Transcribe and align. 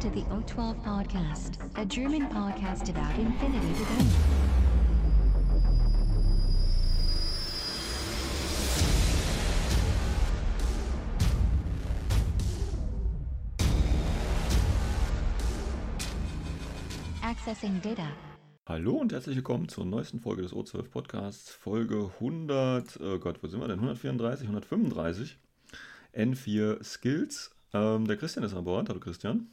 To 0.00 0.08
the 0.08 0.22
O12 0.22 0.82
Podcast, 0.82 1.58
a 1.76 1.84
German 1.84 2.26
podcast 2.30 2.88
about 2.88 3.18
infinity 3.18 3.74
to 3.74 3.84
go. 3.84 3.96
Accessing 17.22 17.82
data. 17.82 18.08
Hallo 18.66 18.92
und 18.92 19.12
herzlich 19.12 19.36
willkommen 19.36 19.68
zur 19.68 19.84
neuesten 19.84 20.20
Folge 20.20 20.40
des 20.40 20.54
O12 20.54 20.88
Podcasts, 20.88 21.50
Folge 21.50 22.10
100, 22.20 22.98
oh 23.02 23.18
Gott, 23.18 23.42
wo 23.42 23.48
sind 23.48 23.60
wir 23.60 23.68
denn? 23.68 23.80
134, 23.80 24.46
135, 24.48 25.38
N4 26.14 26.82
Skills. 26.82 27.50
Ähm, 27.74 28.06
der 28.06 28.16
Christian 28.16 28.46
ist 28.46 28.54
an 28.54 28.64
Bord. 28.64 28.88
Hallo 28.88 28.98
Christian. 28.98 29.48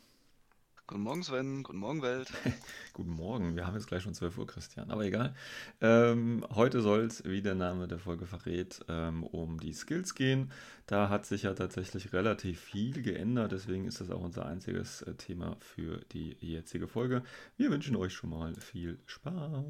Guten 0.88 1.02
Morgen 1.02 1.22
Sven, 1.22 1.64
guten 1.64 1.80
Morgen 1.80 2.02
Welt. 2.02 2.32
Guten 2.94 3.12
Morgen, 3.12 3.58
wir 3.58 3.68
haben 3.68 3.74
jetzt 3.74 3.88
gleich 3.88 4.04
schon 4.04 4.14
12 4.14 4.38
Uhr, 4.38 4.48
Christian, 4.48 4.90
aber 4.90 5.04
egal. 5.04 5.36
Ähm, 5.82 6.46
heute 6.56 6.80
soll 6.80 7.02
es, 7.02 7.26
wie 7.26 7.42
der 7.42 7.56
Name 7.56 7.90
der 7.90 8.00
Folge 8.00 8.26
verrät, 8.26 8.86
ähm, 8.88 9.26
um 9.26 9.60
die 9.60 9.74
Skills 9.74 10.16
gehen. 10.16 10.50
Da 10.86 11.10
hat 11.10 11.26
sich 11.26 11.44
ja 11.44 11.54
tatsächlich 11.54 12.14
relativ 12.14 12.62
viel 12.62 13.02
geändert, 13.02 13.52
deswegen 13.52 13.86
ist 13.86 14.00
das 14.00 14.10
auch 14.12 14.22
unser 14.22 14.46
einziges 14.46 15.02
äh, 15.02 15.14
Thema 15.16 15.58
für 15.60 16.00
die 16.14 16.38
jetzige 16.40 16.88
Folge. 16.88 17.22
Wir 17.58 17.70
wünschen 17.70 17.98
euch 17.98 18.14
schon 18.14 18.30
mal 18.30 18.56
viel 18.56 18.98
Spaß. 19.08 19.66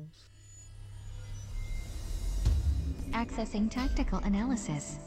Accessing 3.11 3.71
tactical 3.71 4.23
analysis. 4.23 4.99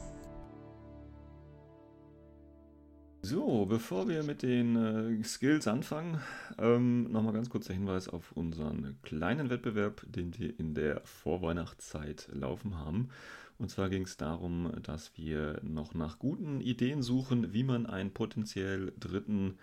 So, 3.23 3.67
bevor 3.67 4.09
wir 4.09 4.23
mit 4.23 4.41
den 4.41 4.75
äh, 4.75 5.23
Skills 5.23 5.67
anfangen, 5.67 6.19
ähm, 6.57 7.11
nochmal 7.11 7.33
ganz 7.33 7.51
kurz 7.51 7.67
der 7.67 7.75
Hinweis 7.75 8.09
auf 8.09 8.31
unseren 8.31 8.97
kleinen 9.03 9.51
Wettbewerb, 9.51 10.01
den 10.07 10.35
wir 10.39 10.59
in 10.59 10.73
der 10.73 11.01
Vorweihnachtszeit 11.05 12.29
laufen 12.33 12.79
haben. 12.79 13.09
Und 13.59 13.69
zwar 13.69 13.89
ging 13.89 14.03
es 14.05 14.17
darum, 14.17 14.71
dass 14.81 15.15
wir 15.17 15.59
noch 15.61 15.93
nach 15.93 16.17
guten 16.17 16.61
Ideen 16.61 17.03
suchen, 17.03 17.53
wie 17.53 17.63
man 17.63 17.85
einen 17.85 18.09
potenziell 18.09 18.91
dritten 18.99 19.59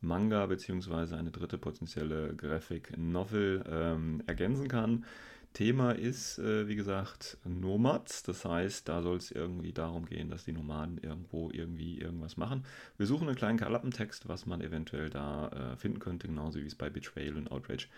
Manga 0.00 0.46
bzw. 0.46 1.16
eine 1.16 1.32
dritte 1.32 1.58
potenzielle 1.58 2.36
Graphic 2.36 2.96
Novel 2.96 3.64
ähm, 3.68 4.22
ergänzen 4.28 4.68
kann. 4.68 5.04
Thema 5.52 5.92
ist, 5.92 6.38
äh, 6.38 6.68
wie 6.68 6.76
gesagt, 6.76 7.38
Nomads. 7.44 8.22
Das 8.22 8.44
heißt, 8.44 8.88
da 8.88 9.02
soll 9.02 9.16
es 9.16 9.30
irgendwie 9.30 9.72
darum 9.72 10.06
gehen, 10.06 10.30
dass 10.30 10.44
die 10.44 10.52
Nomaden 10.52 10.98
irgendwo 10.98 11.50
irgendwie 11.50 11.98
irgendwas 11.98 12.36
machen. 12.36 12.64
Wir 12.96 13.06
suchen 13.06 13.26
einen 13.26 13.36
kleinen 13.36 13.58
Klappentext, 13.58 14.28
was 14.28 14.46
man 14.46 14.60
eventuell 14.60 15.10
da 15.10 15.48
äh, 15.48 15.76
finden 15.76 15.98
könnte, 15.98 16.28
genauso 16.28 16.60
wie 16.60 16.66
es 16.66 16.74
bei 16.74 16.88
Betrayal 16.88 17.36
und 17.36 17.50
Outrage 17.50 17.88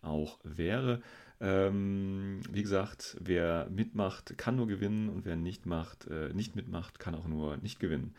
auch 0.00 0.38
wäre. 0.42 1.02
Ähm, 1.40 2.40
wie 2.50 2.62
gesagt, 2.62 3.16
wer 3.20 3.68
mitmacht, 3.70 4.38
kann 4.38 4.56
nur 4.56 4.66
gewinnen 4.66 5.08
und 5.08 5.24
wer 5.24 5.36
nicht 5.36 5.66
macht, 5.66 6.06
äh, 6.06 6.32
nicht 6.32 6.56
mitmacht, 6.56 6.98
kann 6.98 7.14
auch 7.14 7.26
nur 7.26 7.56
nicht 7.58 7.80
gewinnen. 7.80 8.14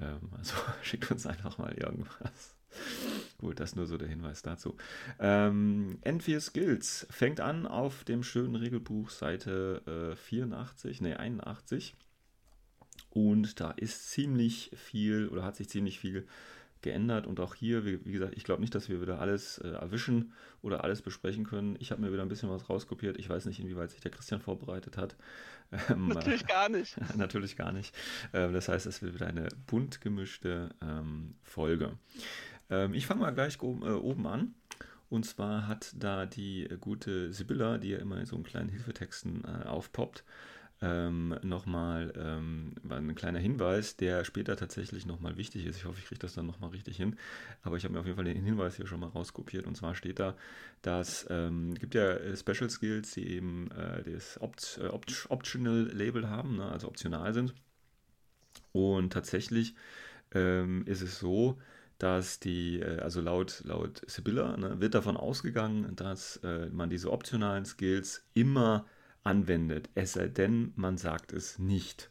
Ähm, 0.00 0.30
also 0.36 0.54
schickt 0.82 1.10
uns 1.10 1.26
einfach 1.26 1.58
mal 1.58 1.72
irgendwas. 1.74 2.57
Gut, 3.38 3.60
das 3.60 3.76
nur 3.76 3.86
so 3.86 3.96
der 3.96 4.08
Hinweis 4.08 4.42
dazu. 4.42 4.76
Ähm, 5.20 5.98
N4 6.04 6.40
Skills 6.40 7.06
fängt 7.10 7.40
an 7.40 7.66
auf 7.66 8.04
dem 8.04 8.22
schönen 8.22 8.56
Regelbuch 8.56 9.10
Seite 9.10 10.12
äh, 10.12 10.16
84, 10.16 11.00
ne 11.00 11.20
81. 11.20 11.94
Und 13.10 13.60
da 13.60 13.70
ist 13.70 14.10
ziemlich 14.10 14.70
viel 14.74 15.28
oder 15.28 15.44
hat 15.44 15.56
sich 15.56 15.68
ziemlich 15.68 16.00
viel 16.00 16.26
geändert. 16.82 17.26
Und 17.26 17.40
auch 17.40 17.54
hier, 17.54 17.84
wie, 17.84 18.04
wie 18.04 18.12
gesagt, 18.12 18.34
ich 18.36 18.44
glaube 18.44 18.60
nicht, 18.60 18.74
dass 18.74 18.88
wir 18.88 19.00
wieder 19.00 19.20
alles 19.20 19.58
äh, 19.58 19.68
erwischen 19.68 20.32
oder 20.62 20.84
alles 20.84 21.02
besprechen 21.02 21.44
können. 21.44 21.76
Ich 21.78 21.90
habe 21.90 22.02
mir 22.02 22.12
wieder 22.12 22.22
ein 22.22 22.28
bisschen 22.28 22.50
was 22.50 22.68
rauskopiert. 22.68 23.18
Ich 23.18 23.28
weiß 23.28 23.46
nicht, 23.46 23.60
inwieweit 23.60 23.90
sich 23.90 24.00
der 24.00 24.10
Christian 24.10 24.40
vorbereitet 24.40 24.96
hat. 24.96 25.16
Ähm, 25.90 26.08
natürlich 26.08 26.46
gar 26.46 26.70
nicht. 26.70 26.96
natürlich 27.16 27.54
gar 27.54 27.72
nicht. 27.72 27.94
Ähm, 28.32 28.54
das 28.54 28.70
heißt, 28.70 28.86
es 28.86 29.02
wird 29.02 29.12
wieder 29.12 29.26
eine 29.26 29.50
bunt 29.66 30.00
gemischte 30.00 30.70
ähm, 30.80 31.34
Folge. 31.42 31.98
Ähm, 32.70 32.94
ich 32.94 33.06
fange 33.06 33.20
mal 33.20 33.30
gleich 33.32 33.60
oben, 33.62 33.82
äh, 33.82 33.90
oben 33.90 34.26
an. 34.26 34.54
Und 35.10 35.24
zwar 35.24 35.66
hat 35.66 35.94
da 35.98 36.26
die 36.26 36.68
gute 36.80 37.32
Sibylla, 37.32 37.78
die 37.78 37.90
ja 37.90 37.98
immer 37.98 38.18
in 38.18 38.26
so 38.26 38.36
einen 38.36 38.44
kleinen 38.44 38.68
Hilfetexten 38.68 39.44
äh, 39.44 39.66
aufpoppt, 39.66 40.22
ähm, 40.80 41.34
nochmal 41.42 42.12
ähm, 42.16 42.74
ein 42.88 43.14
kleiner 43.14 43.40
Hinweis, 43.40 43.96
der 43.96 44.24
später 44.24 44.56
tatsächlich 44.56 45.06
nochmal 45.06 45.36
wichtig 45.36 45.66
ist. 45.66 45.76
Ich 45.76 45.84
hoffe, 45.86 45.98
ich 45.98 46.04
kriege 46.06 46.20
das 46.20 46.34
dann 46.34 46.46
nochmal 46.46 46.70
richtig 46.70 46.96
hin. 46.96 47.16
Aber 47.62 47.76
ich 47.76 47.84
habe 47.84 47.94
mir 47.94 48.00
auf 48.00 48.06
jeden 48.06 48.16
Fall 48.16 48.24
den 48.26 48.44
Hinweis 48.44 48.76
hier 48.76 48.86
schon 48.86 49.00
mal 49.00 49.08
rauskopiert. 49.08 49.66
Und 49.66 49.76
zwar 49.76 49.94
steht 49.94 50.20
da, 50.20 50.36
dass 50.82 51.26
ähm, 51.30 51.74
gibt 51.74 51.94
ja 51.94 52.12
äh, 52.12 52.36
Special 52.36 52.70
Skills, 52.70 53.12
die 53.12 53.26
eben 53.28 53.70
äh, 53.72 54.02
das 54.04 54.40
Opt, 54.40 54.78
äh, 54.82 54.86
Opt 54.86 55.26
Optional 55.30 55.90
Label 55.92 56.28
haben, 56.28 56.56
ne, 56.56 56.70
also 56.70 56.86
optional 56.86 57.34
sind. 57.34 57.54
Und 58.72 59.12
tatsächlich 59.12 59.74
ähm, 60.32 60.84
ist 60.86 61.02
es 61.02 61.18
so, 61.18 61.58
dass 61.98 62.40
die, 62.40 62.80
äh, 62.80 63.00
also 63.00 63.20
laut, 63.20 63.62
laut 63.64 64.02
Sibylla, 64.06 64.56
ne, 64.56 64.80
wird 64.80 64.94
davon 64.94 65.16
ausgegangen, 65.16 65.94
dass 65.96 66.38
äh, 66.38 66.68
man 66.70 66.90
diese 66.90 67.10
optionalen 67.12 67.64
Skills 67.64 68.24
immer 68.34 68.86
anwendet, 69.24 69.90
es 69.94 70.14
sei 70.14 70.28
denn, 70.28 70.72
man 70.76 70.96
sagt 70.96 71.32
es 71.32 71.58
nicht. 71.58 72.10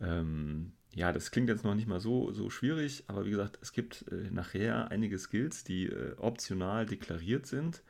Ähm, 0.00 0.72
ja, 0.94 1.12
das 1.12 1.30
klingt 1.30 1.48
jetzt 1.48 1.64
noch 1.64 1.74
nicht 1.74 1.88
mal 1.88 2.00
so, 2.00 2.32
so 2.32 2.50
schwierig, 2.50 3.04
aber 3.06 3.24
wie 3.24 3.30
gesagt, 3.30 3.58
es 3.62 3.72
gibt 3.72 4.06
äh, 4.10 4.30
nachher 4.30 4.90
einige 4.90 5.18
Skills, 5.18 5.64
die 5.64 5.86
äh, 5.86 6.14
optional 6.18 6.86
deklariert 6.86 7.46
sind, 7.46 7.82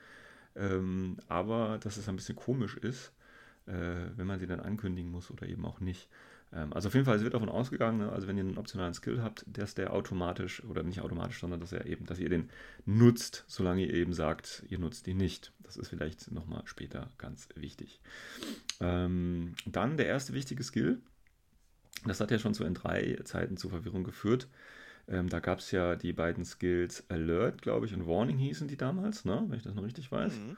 ähm, 0.55 1.17
aber 1.29 1.79
dass 1.79 1.97
es 1.97 2.09
ein 2.09 2.17
bisschen 2.17 2.37
komisch 2.37 2.77
ist, 2.77 3.13
äh, 3.67 3.73
wenn 4.17 4.27
man 4.27 4.39
sie 4.39 4.47
dann 4.47 4.61
ankündigen 4.61 5.11
muss 5.11 5.31
oder 5.31 5.47
eben 5.49 5.65
auch 5.65 5.81
nicht. 5.81 6.09
Ähm, 6.53 6.73
also 6.73 6.89
auf 6.89 6.95
jeden 6.95 7.07
Fall, 7.07 7.17
es 7.17 7.23
wird 7.23 7.35
davon 7.35 7.49
ausgegangen, 7.49 7.99
ne, 7.99 8.13
also 8.13 8.27
wenn 8.27 8.37
ihr 8.37 8.45
einen 8.45 8.59
optionalen 8.59 8.95
Skill 8.95 9.23
habt, 9.23 9.45
dass 9.47 9.75
der 9.75 9.93
automatisch, 9.93 10.65
oder 10.65 10.83
nicht 10.83 11.01
automatisch, 11.01 11.41
sondern 11.41 11.61
dass 11.61 11.73
er 11.73 11.87
eben, 11.87 12.07
dass 12.07 12.19
ihr 12.19 12.29
den 12.29 12.51
nutzt, 12.87 13.45
solange 13.47 13.87
ihr 13.87 13.95
eben 13.95 14.13
sagt, 14.13 14.65
ihr 14.69 14.79
nutzt 14.79 15.07
ihn 15.07 15.17
nicht. 15.17 15.53
Das 15.63 15.77
ist 15.77 15.89
vielleicht 15.89 16.33
nochmal 16.33 16.63
später 16.65 17.11
ganz 17.19 17.49
wichtig. 17.55 18.01
Ähm, 18.81 19.55
dann 19.67 19.97
der 19.97 20.07
erste 20.07 20.33
wichtige 20.33 20.65
Skill. 20.65 21.01
Das 22.07 22.21
hat 22.21 22.31
ja 22.31 22.39
schon 22.39 22.55
zu 22.55 22.65
N3-Zeiten 22.65 23.57
zu 23.57 23.69
Verwirrung 23.69 24.05
geführt. 24.05 24.49
Ähm, 25.07 25.29
da 25.29 25.41
gab 25.41 25.59
es 25.59 25.71
ja 25.71 25.97
die 25.97 26.13
beiden 26.13 26.45
Skills 26.45 27.05
Alert, 27.09 27.63
glaube 27.63 27.87
ich, 27.87 27.95
und 27.95 28.07
Warning 28.07 28.39
hießen 28.39 28.69
die 28.69 28.77
damals, 28.77 29.25
ne? 29.25 29.45
wenn 29.49 29.57
ich 29.57 29.65
das 29.65 29.75
noch 29.75 29.83
richtig 29.83 30.11
weiß. 30.11 30.35
Mhm. 30.35 30.57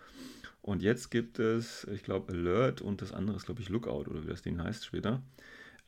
Und 0.60 0.82
jetzt 0.82 1.10
gibt 1.10 1.40
es, 1.40 1.84
ich 1.92 2.04
glaube, 2.04 2.32
Alert 2.32 2.80
und 2.80 3.02
das 3.02 3.12
andere 3.12 3.36
ist, 3.36 3.46
glaube 3.46 3.60
ich, 3.60 3.68
Lookout 3.68 4.08
oder 4.08 4.22
wie 4.22 4.28
das 4.28 4.42
Ding 4.42 4.62
heißt 4.62 4.84
später. 4.84 5.20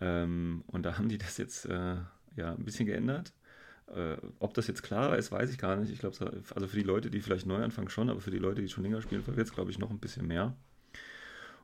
Ähm, 0.01 0.65
und 0.67 0.85
da 0.85 0.99
haben 0.99 1.09
die 1.09 1.19
das 1.19 1.39
jetzt 1.39 1.67
äh, 1.67 1.97
ja 2.37 2.55
ein 2.55 2.65
bisschen 2.65 2.87
geändert. 2.87 3.33
Äh, 3.87 4.17
ob 4.39 4.55
das 4.55 4.67
jetzt 4.67 4.83
klarer 4.83 5.17
ist, 5.17 5.31
weiß 5.31 5.51
ich 5.51 5.59
gar 5.59 5.77
nicht. 5.77 5.93
Ich 5.93 5.99
glaube, 5.99 6.43
also 6.55 6.67
für 6.67 6.77
die 6.77 6.83
Leute, 6.83 7.11
die 7.11 7.21
vielleicht 7.21 7.47
neu 7.47 7.63
anfangen, 7.63 7.91
schon, 7.91 8.11
aber 8.11 8.21
für 8.21 8.31
die 8.31 8.39
Leute, 8.39 8.63
die 8.63 8.69
schon 8.69 8.85
länger 8.85 9.03
spielen, 9.03 9.23
verwirrt 9.23 9.49
es, 9.49 9.55
glaube 9.55 9.71
ich, 9.71 9.79
noch 9.79 9.91
ein 9.91 10.01
bisschen 10.01 10.27
mehr. 10.27 10.57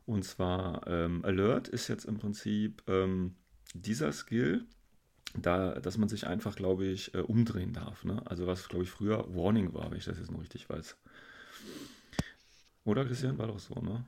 Und 0.06 0.24
zwar 0.24 0.86
ähm, 0.86 1.24
Alert 1.24 1.68
ist 1.68 1.88
jetzt 1.88 2.04
im 2.04 2.18
Prinzip 2.18 2.82
ähm, 2.88 3.36
dieser 3.74 4.12
Skill, 4.12 4.64
da, 5.34 5.78
dass 5.78 5.98
man 5.98 6.08
sich 6.08 6.26
einfach, 6.26 6.56
glaube 6.56 6.86
ich, 6.86 7.14
äh, 7.14 7.18
umdrehen 7.18 7.72
darf. 7.72 8.04
Ne? 8.04 8.20
Also 8.26 8.46
was, 8.46 8.68
glaube 8.68 8.84
ich, 8.84 8.90
früher 8.90 9.34
Warning 9.34 9.72
war, 9.72 9.90
wenn 9.90 9.98
ich 9.98 10.04
das 10.04 10.18
jetzt 10.18 10.30
noch 10.30 10.40
richtig 10.40 10.68
weiß. 10.68 10.96
Oder 12.84 13.04
Christian, 13.04 13.38
war 13.38 13.46
doch 13.46 13.60
so, 13.60 13.74
ne? 13.74 14.04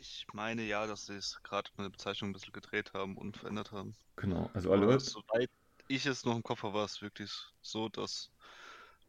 Ich 0.00 0.26
meine 0.32 0.62
ja, 0.62 0.86
dass 0.86 1.06
sie 1.06 1.16
es 1.16 1.40
gerade 1.42 1.70
mit 1.76 1.84
der 1.84 1.90
Bezeichnung 1.90 2.30
ein 2.30 2.32
bisschen 2.32 2.52
gedreht 2.52 2.92
haben 2.94 3.16
und 3.16 3.36
verändert 3.36 3.72
haben. 3.72 3.96
Genau, 4.16 4.48
also 4.54 4.72
Alert. 4.72 5.00
Soweit 5.00 5.50
ich 5.88 6.06
es 6.06 6.24
noch 6.24 6.36
im 6.36 6.42
Kopf 6.42 6.62
habe, 6.62 6.74
war 6.74 6.84
es 6.84 7.02
wirklich 7.02 7.32
so, 7.62 7.88
dass 7.88 8.30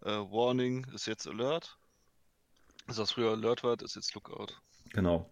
äh, 0.01 0.09
Warning 0.09 0.85
ist 0.93 1.05
jetzt 1.05 1.27
Alert. 1.27 1.77
Also 2.87 3.03
was 3.03 3.11
früher 3.11 3.31
Alert 3.31 3.63
war, 3.63 3.79
ist 3.81 3.95
jetzt 3.95 4.15
Lookout. 4.15 4.53
Genau. 4.91 5.31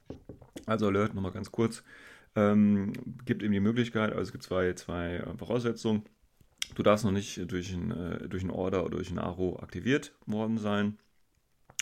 Also 0.68 0.88
Alert 0.88 1.16
nochmal 1.16 1.32
ganz 1.32 1.52
kurz. 1.52 1.84
Ähm, 2.36 2.94
gibt 3.26 3.42
eben 3.42 3.54
die 3.54 3.60
Möglichkeit, 3.60 4.12
also 4.12 4.22
es 4.22 4.32
gibt 4.32 4.44
zwei, 4.44 4.74
zwei 4.74 5.16
äh, 5.16 5.38
Voraussetzungen. 5.38 6.04
Du 6.76 6.84
darfst 6.84 7.04
noch 7.04 7.12
nicht 7.12 7.52
durch 7.52 7.72
ein, 7.72 7.90
äh, 7.90 8.30
durch 8.30 8.44
ein 8.44 8.52
Order 8.52 8.86
oder 8.86 8.98
durch 8.98 9.10
ein 9.10 9.18
Aro 9.18 9.58
aktiviert 9.60 10.14
worden 10.28 10.60
sein. 10.60 11.00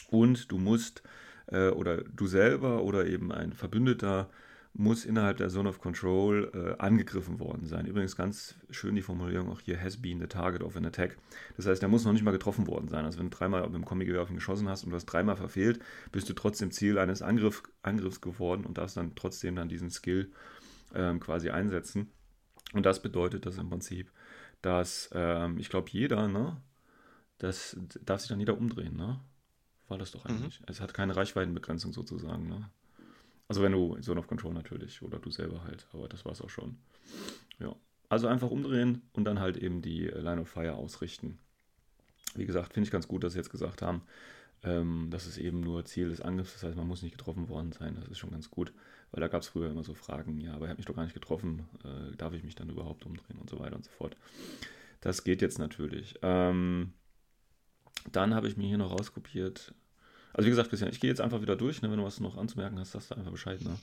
Und 0.08 0.50
du 0.50 0.60
musst 0.60 1.04
äh, 1.48 1.70
oder 1.70 2.04
du 2.04 2.28
selber 2.28 2.84
oder 2.84 3.06
eben 3.06 3.32
ein 3.32 3.54
Verbündeter 3.54 4.30
muss 4.78 5.06
innerhalb 5.06 5.38
der 5.38 5.48
Zone 5.48 5.70
of 5.70 5.80
Control 5.80 6.52
äh, 6.54 6.82
angegriffen 6.82 7.40
worden 7.40 7.66
sein. 7.66 7.86
Übrigens 7.86 8.18
ganz 8.18 8.56
schön 8.70 8.96
die 8.96 9.02
Formulierung 9.02 9.50
auch 9.50 9.62
hier, 9.62 9.82
has 9.82 10.02
been 10.02 10.20
the 10.20 10.28
target 10.28 10.62
of 10.62 10.76
an 10.76 10.86
attack. 10.86 11.18
Das 11.56 11.66
heißt, 11.66 11.82
er 11.82 11.88
muss 11.88 12.04
noch 12.04 12.12
nicht 12.12 12.24
mal 12.24 12.32
getroffen 12.32 12.68
worden 12.68 12.90
sein. 12.90 13.06
Also 13.06 13.20
wenn 13.20 13.30
du 13.30 13.38
dreimal 13.38 13.64
mit 13.64 13.74
dem 13.74 13.86
Kombigewehr 13.86 14.22
auf 14.22 14.30
ihn 14.30 14.36
geschossen 14.36 14.68
hast 14.68 14.84
und 14.84 14.90
du 14.90 14.96
hast 14.98 15.06
dreimal 15.06 15.38
verfehlt, 15.38 15.80
bist 16.12 16.28
du 16.30 16.34
trotzdem 16.34 16.72
Ziel 16.72 16.98
eines 16.98 17.22
Angriff, 17.22 17.64
Angriffs 17.84 18.20
geworden 18.20 18.66
und 18.66 18.78
darfst 18.78 18.98
dann 18.98 19.16
trotzdem 19.16 19.56
dann 19.56 19.70
diesen 19.70 19.90
Skill 19.90 20.30
ähm, 20.94 21.22
quasi 21.22 21.52
einsetzen. 21.52 22.12
Und 22.74 22.86
das 22.86 23.02
bedeutet 23.02 23.46
das 23.46 23.58
im 23.58 23.70
Prinzip, 23.70 24.12
dass 24.62 25.10
ähm, 25.14 25.58
ich 25.58 25.70
glaube, 25.70 25.90
jeder, 25.92 26.28
ne, 26.28 26.58
das 27.38 27.78
darf 28.04 28.20
sich 28.20 28.30
dann 28.30 28.40
jeder 28.40 28.58
umdrehen, 28.58 28.98
ne? 28.98 29.22
War 29.88 29.98
das 29.98 30.12
doch 30.12 30.26
Mhm. 30.26 30.32
eigentlich. 30.32 30.62
Es 30.68 30.82
hat 30.82 30.94
keine 30.94 31.16
Reichweitenbegrenzung 31.16 31.94
sozusagen, 31.94 32.48
ne? 32.48 32.70
Also 33.48 33.62
wenn 33.62 33.74
du 33.74 33.96
Zone 34.02 34.20
of 34.20 34.28
Control 34.28 34.54
natürlich 34.54 35.02
oder 35.04 35.20
du 35.20 35.30
selber 35.30 35.64
halt, 35.64 35.86
aber 35.94 36.08
das 36.08 36.26
war 36.26 36.32
es 36.32 36.42
auch 36.42 36.50
schon. 36.50 36.78
Ja. 37.60 37.76
Also 38.10 38.28
einfach 38.28 38.50
umdrehen 38.50 39.04
und 39.14 39.26
dann 39.26 39.40
halt 39.40 39.58
eben 39.58 39.82
die 39.82 40.08
äh, 40.08 40.20
Line 40.20 40.42
of 40.42 40.50
Fire 40.50 40.74
ausrichten. 40.74 41.38
Wie 42.36 42.46
gesagt, 42.46 42.74
finde 42.74 42.88
ich 42.88 42.92
ganz 42.92 43.08
gut, 43.08 43.24
dass 43.24 43.34
sie 43.34 43.40
jetzt 43.40 43.52
gesagt 43.52 43.82
haben, 43.84 44.02
ähm, 44.64 45.08
das 45.12 45.28
ist 45.28 45.38
eben 45.38 45.60
nur 45.60 45.86
Ziel 45.86 46.10
des 46.10 46.22
Angriffs, 46.22 46.54
das 46.54 46.64
heißt, 46.64 46.76
man 46.76 46.88
muss 46.88 47.04
nicht 47.04 47.18
getroffen 47.18 47.50
worden 47.50 47.72
sein, 47.72 47.96
das 47.96 48.08
ist 48.10 48.18
schon 48.18 48.32
ganz 48.32 48.50
gut, 48.50 48.74
weil 49.12 49.22
da 49.22 49.28
gab 49.28 49.42
es 49.42 49.48
früher 49.50 49.70
immer 49.70 49.84
so 49.84 49.94
Fragen, 49.94 50.40
ja, 50.42 50.54
aber 50.56 50.66
er 50.66 50.72
hat 50.72 50.78
mich 50.78 50.88
doch 50.88 50.96
gar 50.96 51.04
nicht 51.04 51.14
getroffen, 51.14 51.66
äh, 51.84 52.16
darf 52.18 52.34
ich 52.34 52.44
mich 52.44 52.56
dann 52.56 52.70
überhaupt 52.70 53.06
umdrehen 53.06 53.38
und 53.40 53.50
so 53.50 53.60
weiter 53.60 53.76
und 53.76 53.86
so 53.86 53.92
fort. 53.92 54.18
Das 55.02 55.24
geht 55.24 55.42
jetzt 55.42 55.60
natürlich. 55.60 56.16
Ähm, 56.24 56.94
dann 58.12 58.34
habe 58.34 58.48
ich 58.48 58.58
mir 58.58 58.68
hier 58.68 58.78
noch 58.78 58.92
rauskopiert, 58.92 59.74
also 60.36 60.48
wie 60.48 60.50
gesagt, 60.50 60.70
Christian, 60.70 60.92
ich 60.92 61.00
gehe 61.00 61.10
jetzt 61.10 61.22
einfach 61.22 61.42
wieder 61.42 61.56
durch, 61.56 61.82
ne, 61.82 61.90
wenn 61.90 61.98
du 61.98 62.04
was 62.04 62.20
noch 62.20 62.36
anzumerken 62.36 62.78
hast, 62.78 62.92
sagst 62.92 63.10
du 63.10 63.16
einfach 63.16 63.32
Bescheid, 63.32 63.62
ne? 63.62 63.78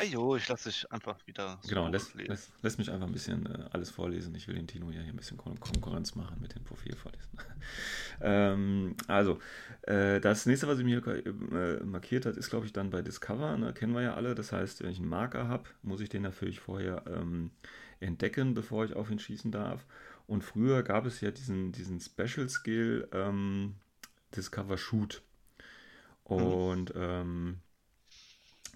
Ajo, 0.00 0.36
ich 0.36 0.46
lasse 0.46 0.68
dich 0.68 0.90
einfach 0.92 1.18
wieder 1.26 1.58
so 1.60 1.68
Genau, 1.68 1.88
lässt, 1.88 2.14
lässt, 2.14 2.52
lässt 2.62 2.78
mich 2.78 2.88
einfach 2.88 3.08
ein 3.08 3.12
bisschen 3.12 3.46
äh, 3.46 3.64
alles 3.72 3.90
vorlesen. 3.90 4.32
Ich 4.36 4.46
will 4.46 4.54
den 4.54 4.68
Tino 4.68 4.92
ja 4.92 5.00
hier 5.00 5.12
ein 5.12 5.16
bisschen 5.16 5.38
Kon 5.38 5.58
Konkurrenz 5.58 6.14
machen 6.14 6.40
mit 6.40 6.54
dem 6.54 6.62
Profil 6.62 6.94
vorlesen. 6.94 7.28
ähm, 8.20 8.94
also, 9.08 9.40
äh, 9.82 10.20
das 10.20 10.46
nächste, 10.46 10.68
was 10.68 10.78
ich 10.78 10.84
mir 10.84 11.04
äh, 11.04 11.82
markiert 11.82 12.26
hat, 12.26 12.36
ist, 12.36 12.48
glaube 12.48 12.66
ich, 12.66 12.72
dann 12.72 12.90
bei 12.90 13.02
Discover. 13.02 13.56
Ne? 13.56 13.72
Kennen 13.72 13.92
wir 13.92 14.02
ja 14.02 14.14
alle. 14.14 14.36
Das 14.36 14.52
heißt, 14.52 14.84
wenn 14.84 14.90
ich 14.90 14.98
einen 15.00 15.08
Marker 15.08 15.48
habe, 15.48 15.64
muss 15.82 16.00
ich 16.00 16.08
den 16.08 16.22
natürlich 16.22 16.60
vorher 16.60 17.02
ähm, 17.08 17.50
entdecken, 17.98 18.54
bevor 18.54 18.84
ich 18.84 18.94
auf 18.94 19.10
ihn 19.10 19.18
schießen 19.18 19.50
darf. 19.50 19.84
Und 20.28 20.44
früher 20.44 20.84
gab 20.84 21.06
es 21.06 21.20
ja 21.22 21.32
diesen, 21.32 21.72
diesen 21.72 22.00
Special 22.00 22.48
Skill 22.48 23.08
ähm, 23.12 23.76
Discover 24.36 24.78
Shoot. 24.78 25.22
Und 26.24 26.92
ähm, 26.96 27.60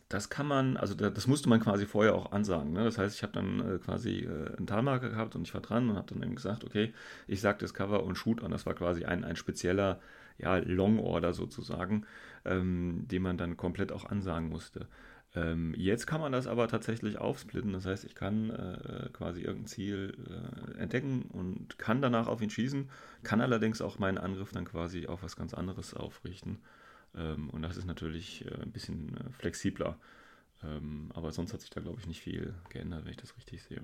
das 0.09 0.29
kann 0.29 0.47
man, 0.47 0.77
also 0.77 0.95
da- 0.95 1.09
das 1.11 1.27
musste 1.27 1.49
man 1.49 1.61
quasi 1.61 1.87
vorher 1.87 2.15
auch 2.15 2.33
ansagen. 2.33 2.73
Ne? 2.73 2.85
Das 2.85 2.99
heißt, 2.99 3.17
ich 3.17 3.23
habe 3.23 3.33
dann 3.33 3.61
äh, 3.61 3.79
quasi 3.79 4.21
äh, 4.21 4.57
einen 4.57 4.67
Talmarker 4.67 5.09
gehabt 5.11 5.35
und 5.35 5.43
ich 5.49 5.55
war 5.55 5.63
dran 5.63 5.89
und 5.89 5.97
habe 5.97 6.13
dann 6.13 6.23
eben 6.23 6.35
gesagt, 6.35 6.65
okay, 6.65 6.93
ich 7.27 7.41
sage 7.41 7.59
Discover 7.59 8.03
und 8.05 8.17
Shoot 8.17 8.43
und 8.43 8.51
das 8.51 8.67
war 8.67 8.75
quasi 8.75 9.05
ein, 9.05 9.25
ein 9.25 9.37
spezieller 9.37 10.01
ja, 10.39 10.57
Long 10.59 10.99
Order 10.99 11.33
sozusagen, 11.33 12.05
ähm, 12.45 13.07
den 13.11 13.23
man 13.23 13.39
dann 13.39 13.57
komplett 13.57 13.91
auch 13.93 14.05
ansagen 14.05 14.49
musste. 14.51 14.87
Ähm, 15.35 15.75
jetzt 15.77 16.07
kann 16.07 16.21
man 16.21 16.33
das 16.33 16.47
aber 16.47 16.69
tatsächlich 16.69 17.19
aufsplitten. 17.19 17.73
Das 17.73 17.87
heißt, 17.87 18.05
ich 18.05 18.15
kann 18.15 18.51
äh, 18.51 19.09
quasi 19.13 19.41
irgendein 19.43 19.67
Ziel 19.67 20.15
äh, 20.77 20.79
entdecken 20.79 21.23
und 21.33 21.79
kann 21.79 22.03
danach 22.03 22.27
auf 22.29 22.43
ihn 22.43 22.51
schießen, 22.51 22.91
kann 23.23 23.41
allerdings 23.41 23.81
auch 23.81 23.99
meinen 23.99 24.19
Angriff 24.19 24.53
dann 24.53 24.67
quasi 24.67 25.07
auf 25.07 25.23
was 25.23 25.37
ganz 25.37 25.55
anderes 25.55 25.95
aufrichten. 25.95 26.59
Ähm, 27.17 27.51
und 27.51 27.63
das 27.63 27.77
ist 27.79 27.87
natürlich 27.87 28.45
äh, 28.47 28.63
ein 28.63 28.73
bisschen 28.73 29.17
äh, 29.17 29.31
flexibler. 29.33 29.99
Ähm, 30.65 31.11
aber 31.15 31.33
sonst 31.33 31.53
hat 31.55 31.61
sich 31.63 31.71
da, 31.71 31.81
glaube 31.81 32.01
ich, 32.01 32.07
nicht 32.07 32.23
viel 32.23 32.55
geändert, 32.71 33.05
wenn 33.05 33.13
ich 33.13 33.19
das 33.19 33.37
richtig 33.37 33.63
sehe. 33.63 33.83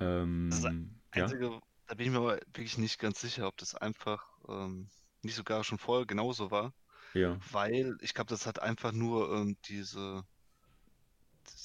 Ähm, 0.00 0.90
Das 1.12 1.14
ja, 1.14 1.32
Einzige, 1.32 1.60
da 1.86 1.94
bin 1.94 2.06
ich 2.06 2.12
mir 2.12 2.18
aber 2.18 2.34
wirklich 2.46 2.78
nicht 2.78 2.98
ganz 2.98 3.20
sicher, 3.20 3.46
ob 3.48 3.56
das 3.58 3.74
einfach 3.74 4.26
ähm, 4.48 4.90
nicht 5.22 5.34
sogar 5.36 5.64
schon 5.64 5.78
vorher 5.78 6.06
genauso 6.06 6.50
war, 6.50 6.72
ja, 7.16 7.40
weil 7.52 7.96
ich 8.00 8.14
glaube, 8.14 8.28
das 8.30 8.46
hat 8.46 8.60
einfach 8.62 8.92
nur 8.92 9.32
ähm, 9.34 9.56
diese 9.66 10.24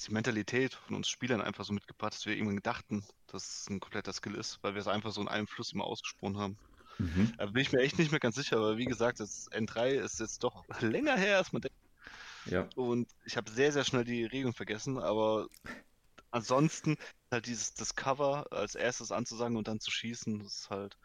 die 0.06 0.12
Mentalität 0.12 0.74
von 0.74 0.96
uns 0.96 1.08
Spielern 1.08 1.40
einfach 1.42 1.64
so 1.64 1.72
mitgebracht, 1.72 2.14
dass 2.14 2.24
wir 2.26 2.34
irgendwann 2.34 2.62
dachten, 2.62 3.04
dass 3.26 3.60
es 3.62 3.68
ein 3.68 3.80
kompletter 3.80 4.12
Skill 4.12 4.34
ist, 4.34 4.58
weil 4.62 4.74
wir 4.74 4.80
es 4.80 4.88
einfach 4.88 5.12
so 5.12 5.20
in 5.20 5.28
einem 5.28 5.46
Fluss 5.46 5.72
immer 5.72 5.84
ausgesprochen 5.84 6.38
haben. 6.38 6.58
mhm. 6.98 7.32
Da 7.38 7.46
bin 7.46 7.62
ich 7.62 7.72
mir 7.72 7.80
echt 7.82 7.98
nicht 7.98 8.10
mehr 8.12 8.20
ganz 8.20 8.36
sicher, 8.36 8.58
aber 8.58 8.78
wie 8.78 8.86
gesagt, 8.86 9.20
das 9.20 9.48
N3 9.52 9.94
ist 9.96 10.20
jetzt 10.20 10.44
doch 10.44 10.64
länger 10.80 11.16
her, 11.16 11.38
als 11.38 11.52
man 11.52 11.62
denkt. 11.62 11.76
ja, 12.44 12.68
Und 12.74 13.10
ich 13.24 13.36
habe 13.36 13.50
sehr, 13.50 13.72
sehr 13.72 13.84
schnell 13.84 14.04
die 14.04 14.24
Regeln 14.24 14.54
vergessen, 14.54 14.98
aber 14.98 15.46
ansonsten 16.32 16.96
halt 17.32 17.46
dieses 17.46 17.74
das 17.74 17.94
Cover 17.96 18.46
als 18.52 18.74
erstes 18.76 19.12
anzusagen 19.12 19.56
und 19.56 19.68
dann 19.68 19.80
zu 19.80 19.90
schießen, 19.90 20.40
das 20.40 20.54
ist 20.60 20.70
halt 20.70 20.98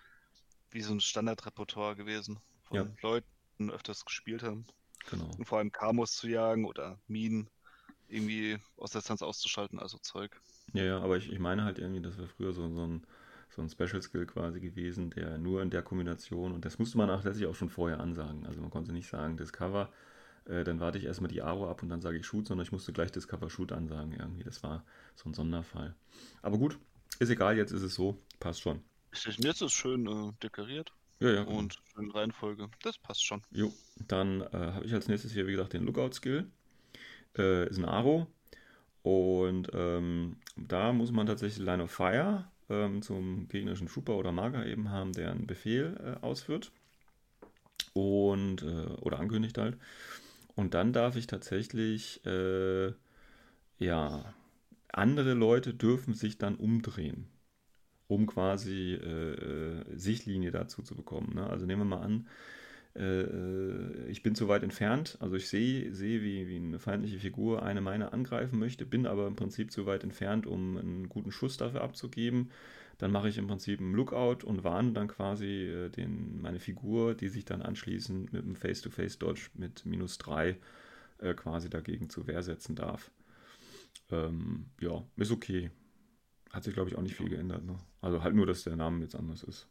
wie 0.71 0.81
so 0.81 0.93
ein 0.93 1.01
Standardrepertoire 1.01 1.95
gewesen 1.97 2.39
von 2.63 2.77
Ja. 2.77 2.95
Leuten, 3.01 3.27
öfters 3.59 4.05
gespielt 4.05 4.43
haben. 4.43 4.65
genau. 5.09 5.29
Und 5.37 5.45
vor 5.45 5.57
allem 5.57 5.71
Kamos 5.71 6.15
zu 6.15 6.27
jagen 6.27 6.65
oder 6.65 6.99
Minen 7.07 7.49
irgendwie 8.09 8.57
aus 8.77 8.91
der 8.91 9.01
Distanz 9.01 9.21
auszuschalten, 9.21 9.79
also 9.79 9.97
Zeug. 9.97 10.39
Ja, 10.73 10.83
ja, 10.83 10.99
aber 10.99 11.17
ich, 11.17 11.31
ich 11.31 11.39
meine 11.39 11.63
halt 11.63 11.79
irgendwie, 11.79 12.01
das 12.01 12.17
wäre 12.17 12.27
früher 12.27 12.53
so, 12.53 12.69
so, 12.69 12.85
ein, 12.85 13.05
so 13.49 13.61
ein 13.61 13.69
Special 13.69 14.01
Skill 14.01 14.25
quasi 14.25 14.59
gewesen, 14.59 15.09
der 15.11 15.37
nur 15.37 15.61
in 15.61 15.69
der 15.69 15.81
Kombination, 15.81 16.53
und 16.53 16.65
das 16.65 16.79
musste 16.79 16.97
man 16.97 17.09
auch 17.09 17.23
letztlich 17.23 17.47
auch 17.47 17.55
schon 17.55 17.69
vorher 17.69 17.99
ansagen. 17.99 18.45
Also 18.45 18.61
man 18.61 18.69
konnte 18.69 18.93
nicht 18.93 19.09
sagen, 19.09 19.37
Discover, 19.37 19.91
äh, 20.45 20.63
dann 20.63 20.79
warte 20.79 20.97
ich 20.97 21.05
erstmal 21.05 21.29
die 21.29 21.41
Aro 21.41 21.69
ab 21.69 21.83
und 21.83 21.89
dann 21.89 22.01
sage 22.01 22.17
ich 22.17 22.25
Shoot, 22.25 22.47
sondern 22.47 22.65
ich 22.65 22.71
musste 22.71 22.93
gleich 22.93 23.11
Discover 23.11 23.49
Shoot 23.49 23.71
ansagen 23.71 24.13
irgendwie. 24.13 24.43
Das 24.43 24.63
war 24.63 24.85
so 25.15 25.29
ein 25.29 25.33
Sonderfall. 25.33 25.95
Aber 26.41 26.57
gut, 26.57 26.79
ist 27.19 27.29
egal, 27.29 27.57
jetzt 27.57 27.71
ist 27.71 27.83
es 27.83 27.95
so, 27.95 28.21
passt 28.39 28.61
schon. 28.61 28.81
Jetzt 29.13 29.61
ist 29.61 29.73
schön 29.73 30.07
äh, 30.07 30.31
deklariert 30.43 30.93
Ja, 31.19 31.29
ja, 31.29 31.43
genau. 31.43 31.57
und 31.57 31.81
schön 31.93 32.11
Reihenfolge. 32.11 32.69
Das 32.83 32.97
passt 32.97 33.25
schon. 33.25 33.41
Jo, 33.51 33.73
dann 34.07 34.41
äh, 34.41 34.47
habe 34.51 34.85
ich 34.85 34.93
als 34.93 35.07
nächstes 35.07 35.33
hier, 35.33 35.47
wie 35.47 35.51
gesagt, 35.51 35.73
den 35.73 35.83
Lookout-Skill. 35.83 36.49
Äh, 37.37 37.69
ist 37.69 37.77
ein 37.77 37.85
Aro. 37.85 38.27
Und 39.01 39.69
ähm, 39.73 40.37
da 40.55 40.91
muss 40.91 41.11
man 41.11 41.27
tatsächlich 41.27 41.65
Line 41.65 41.83
of 41.83 41.91
Fire 41.91 42.45
ähm, 42.69 43.01
zum 43.01 43.47
gegnerischen 43.47 43.87
Trooper 43.87 44.17
oder 44.17 44.31
Mager 44.31 44.65
eben 44.65 44.89
haben, 44.89 45.13
der 45.13 45.31
einen 45.31 45.47
Befehl 45.47 45.97
äh, 46.03 46.25
ausführt. 46.25 46.71
Und, 47.93 48.61
äh, 48.63 48.85
oder 49.01 49.19
ankündigt 49.19 49.57
halt. 49.57 49.77
Und 50.55 50.73
dann 50.73 50.93
darf 50.93 51.15
ich 51.15 51.27
tatsächlich, 51.27 52.23
äh, 52.25 52.91
ja, 53.79 54.33
andere 54.91 55.33
Leute 55.33 55.73
dürfen 55.73 56.13
sich 56.13 56.37
dann 56.37 56.55
umdrehen, 56.55 57.27
um 58.07 58.25
quasi 58.25 58.93
äh, 58.93 59.33
äh, 59.33 59.83
Sichtlinie 59.97 60.51
dazu 60.51 60.81
zu 60.81 60.95
bekommen. 60.95 61.33
Ne? 61.35 61.49
Also 61.49 61.65
nehmen 61.65 61.81
wir 61.81 61.97
mal 61.97 62.03
an, 62.03 62.27
äh, 62.95 64.09
ich 64.09 64.23
bin 64.23 64.35
zu 64.35 64.47
weit 64.47 64.63
entfernt, 64.63 65.17
also 65.19 65.35
ich 65.35 65.49
sehe, 65.49 65.93
sehe 65.93 66.21
wie, 66.21 66.47
wie 66.47 66.55
eine 66.55 66.79
feindliche 66.79 67.19
Figur 67.19 67.63
eine 67.63 67.81
meiner 67.81 68.13
angreifen 68.13 68.59
möchte, 68.59 68.85
bin 68.85 69.05
aber 69.05 69.27
im 69.27 69.35
Prinzip 69.35 69.71
zu 69.71 69.85
weit 69.85 70.03
entfernt, 70.03 70.47
um 70.47 70.77
einen 70.77 71.09
guten 71.09 71.31
Schuss 71.31 71.57
dafür 71.57 71.81
abzugeben. 71.81 72.51
Dann 72.97 73.11
mache 73.11 73.29
ich 73.29 73.37
im 73.37 73.45
Prinzip 73.45 73.79
einen 73.79 73.93
Lookout 73.93 74.43
und 74.43 74.63
warne 74.63 74.93
dann 74.93 75.07
quasi 75.07 75.67
äh, 75.67 75.89
den, 75.89 76.41
meine 76.41 76.59
Figur, 76.59 77.13
die 77.13 77.29
sich 77.29 77.45
dann 77.45 77.61
anschließend 77.61 78.33
mit 78.33 78.43
einem 78.43 78.55
Face-to-Face-Dodge 78.55 79.49
mit 79.53 79.85
minus 79.85 80.17
3 80.17 80.57
äh, 81.19 81.33
quasi 81.35 81.69
dagegen 81.69 82.09
zur 82.09 82.25
Wehr 82.25 82.41
setzen 82.41 82.75
darf. 82.75 83.11
Ähm, 84.09 84.67
ja, 84.79 85.03
ist 85.17 85.31
okay. 85.31 85.69
Hat 86.51 86.63
sich, 86.63 86.73
glaube 86.73 86.89
ich, 86.89 86.95
auch 86.95 87.01
nicht 87.01 87.15
viel 87.15 87.29
geändert. 87.29 87.63
Ne? 87.63 87.75
Also 88.07 88.23
halt 88.23 88.35
nur, 88.35 88.45
dass 88.45 88.63
der 88.63 88.77
Name 88.77 89.03
jetzt 89.03 89.15
anders 89.15 89.43
ist. 89.43 89.67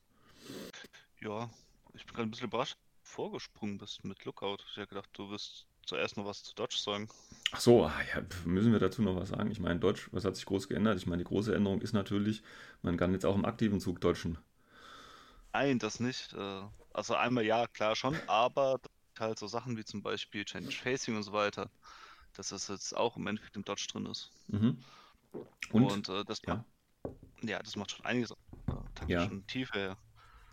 Ja, 1.22 1.48
ich 1.94 2.04
bin 2.04 2.14
gerade 2.14 2.28
ein 2.28 2.30
bisschen 2.30 2.48
überrascht, 2.48 2.74
dass 2.74 3.10
du 3.10 3.16
vorgesprungen 3.16 3.78
bist 3.78 4.04
mit 4.04 4.22
Lookout. 4.26 4.58
Ich 4.68 4.76
hätte 4.76 4.88
gedacht, 4.88 5.08
du 5.14 5.30
wirst 5.30 5.64
zuerst 5.86 6.18
noch 6.18 6.26
was 6.26 6.42
zu 6.42 6.54
Dodge 6.54 6.76
sagen. 6.76 7.08
Ach 7.52 7.60
so, 7.60 7.86
ah, 7.86 7.94
ja, 8.14 8.20
müssen 8.44 8.72
wir 8.72 8.78
dazu 8.78 9.00
noch 9.00 9.16
was 9.16 9.30
sagen? 9.30 9.50
Ich 9.50 9.58
meine, 9.58 9.80
Dodge, 9.80 10.08
was 10.12 10.26
hat 10.26 10.36
sich 10.36 10.44
groß 10.44 10.68
geändert? 10.68 10.98
Ich 10.98 11.06
meine, 11.06 11.22
die 11.24 11.28
große 11.28 11.54
Änderung 11.54 11.80
ist 11.80 11.94
natürlich, 11.94 12.42
man 12.82 12.98
kann 12.98 13.14
jetzt 13.14 13.24
auch 13.24 13.36
im 13.36 13.46
aktiven 13.46 13.80
Zug 13.80 14.02
dodgen. 14.02 14.36
Nein, 15.54 15.78
das 15.78 15.98
nicht. 15.98 16.34
äh, 16.34 16.62
Also 16.92 17.14
einmal 17.14 17.46
ja, 17.46 17.66
klar 17.68 17.96
schon, 17.96 18.14
aber 18.26 18.80
halt 19.18 19.38
so 19.38 19.46
Sachen 19.46 19.78
wie 19.78 19.84
zum 19.86 20.02
Beispiel 20.02 20.44
Change 20.44 20.72
Facing 20.72 21.16
und 21.16 21.22
so 21.22 21.32
weiter, 21.32 21.70
dass 22.34 22.50
das 22.50 22.68
jetzt 22.68 22.94
auch 22.94 23.16
im 23.16 23.28
Endeffekt 23.28 23.56
im 23.56 23.64
Dodge 23.64 23.86
drin 23.90 24.04
ist. 24.04 24.30
Mhm. 24.48 24.76
Und? 25.72 25.84
Und 25.84 26.08
äh, 26.10 26.22
das 26.26 26.42
ja. 26.46 26.62
Ja, 27.42 27.60
das 27.62 27.76
macht 27.76 27.90
schon 27.92 28.04
einiges 28.04 28.32
Ja. 29.06 29.30
taktischen 29.30 29.46
Tiefe. 29.46 29.96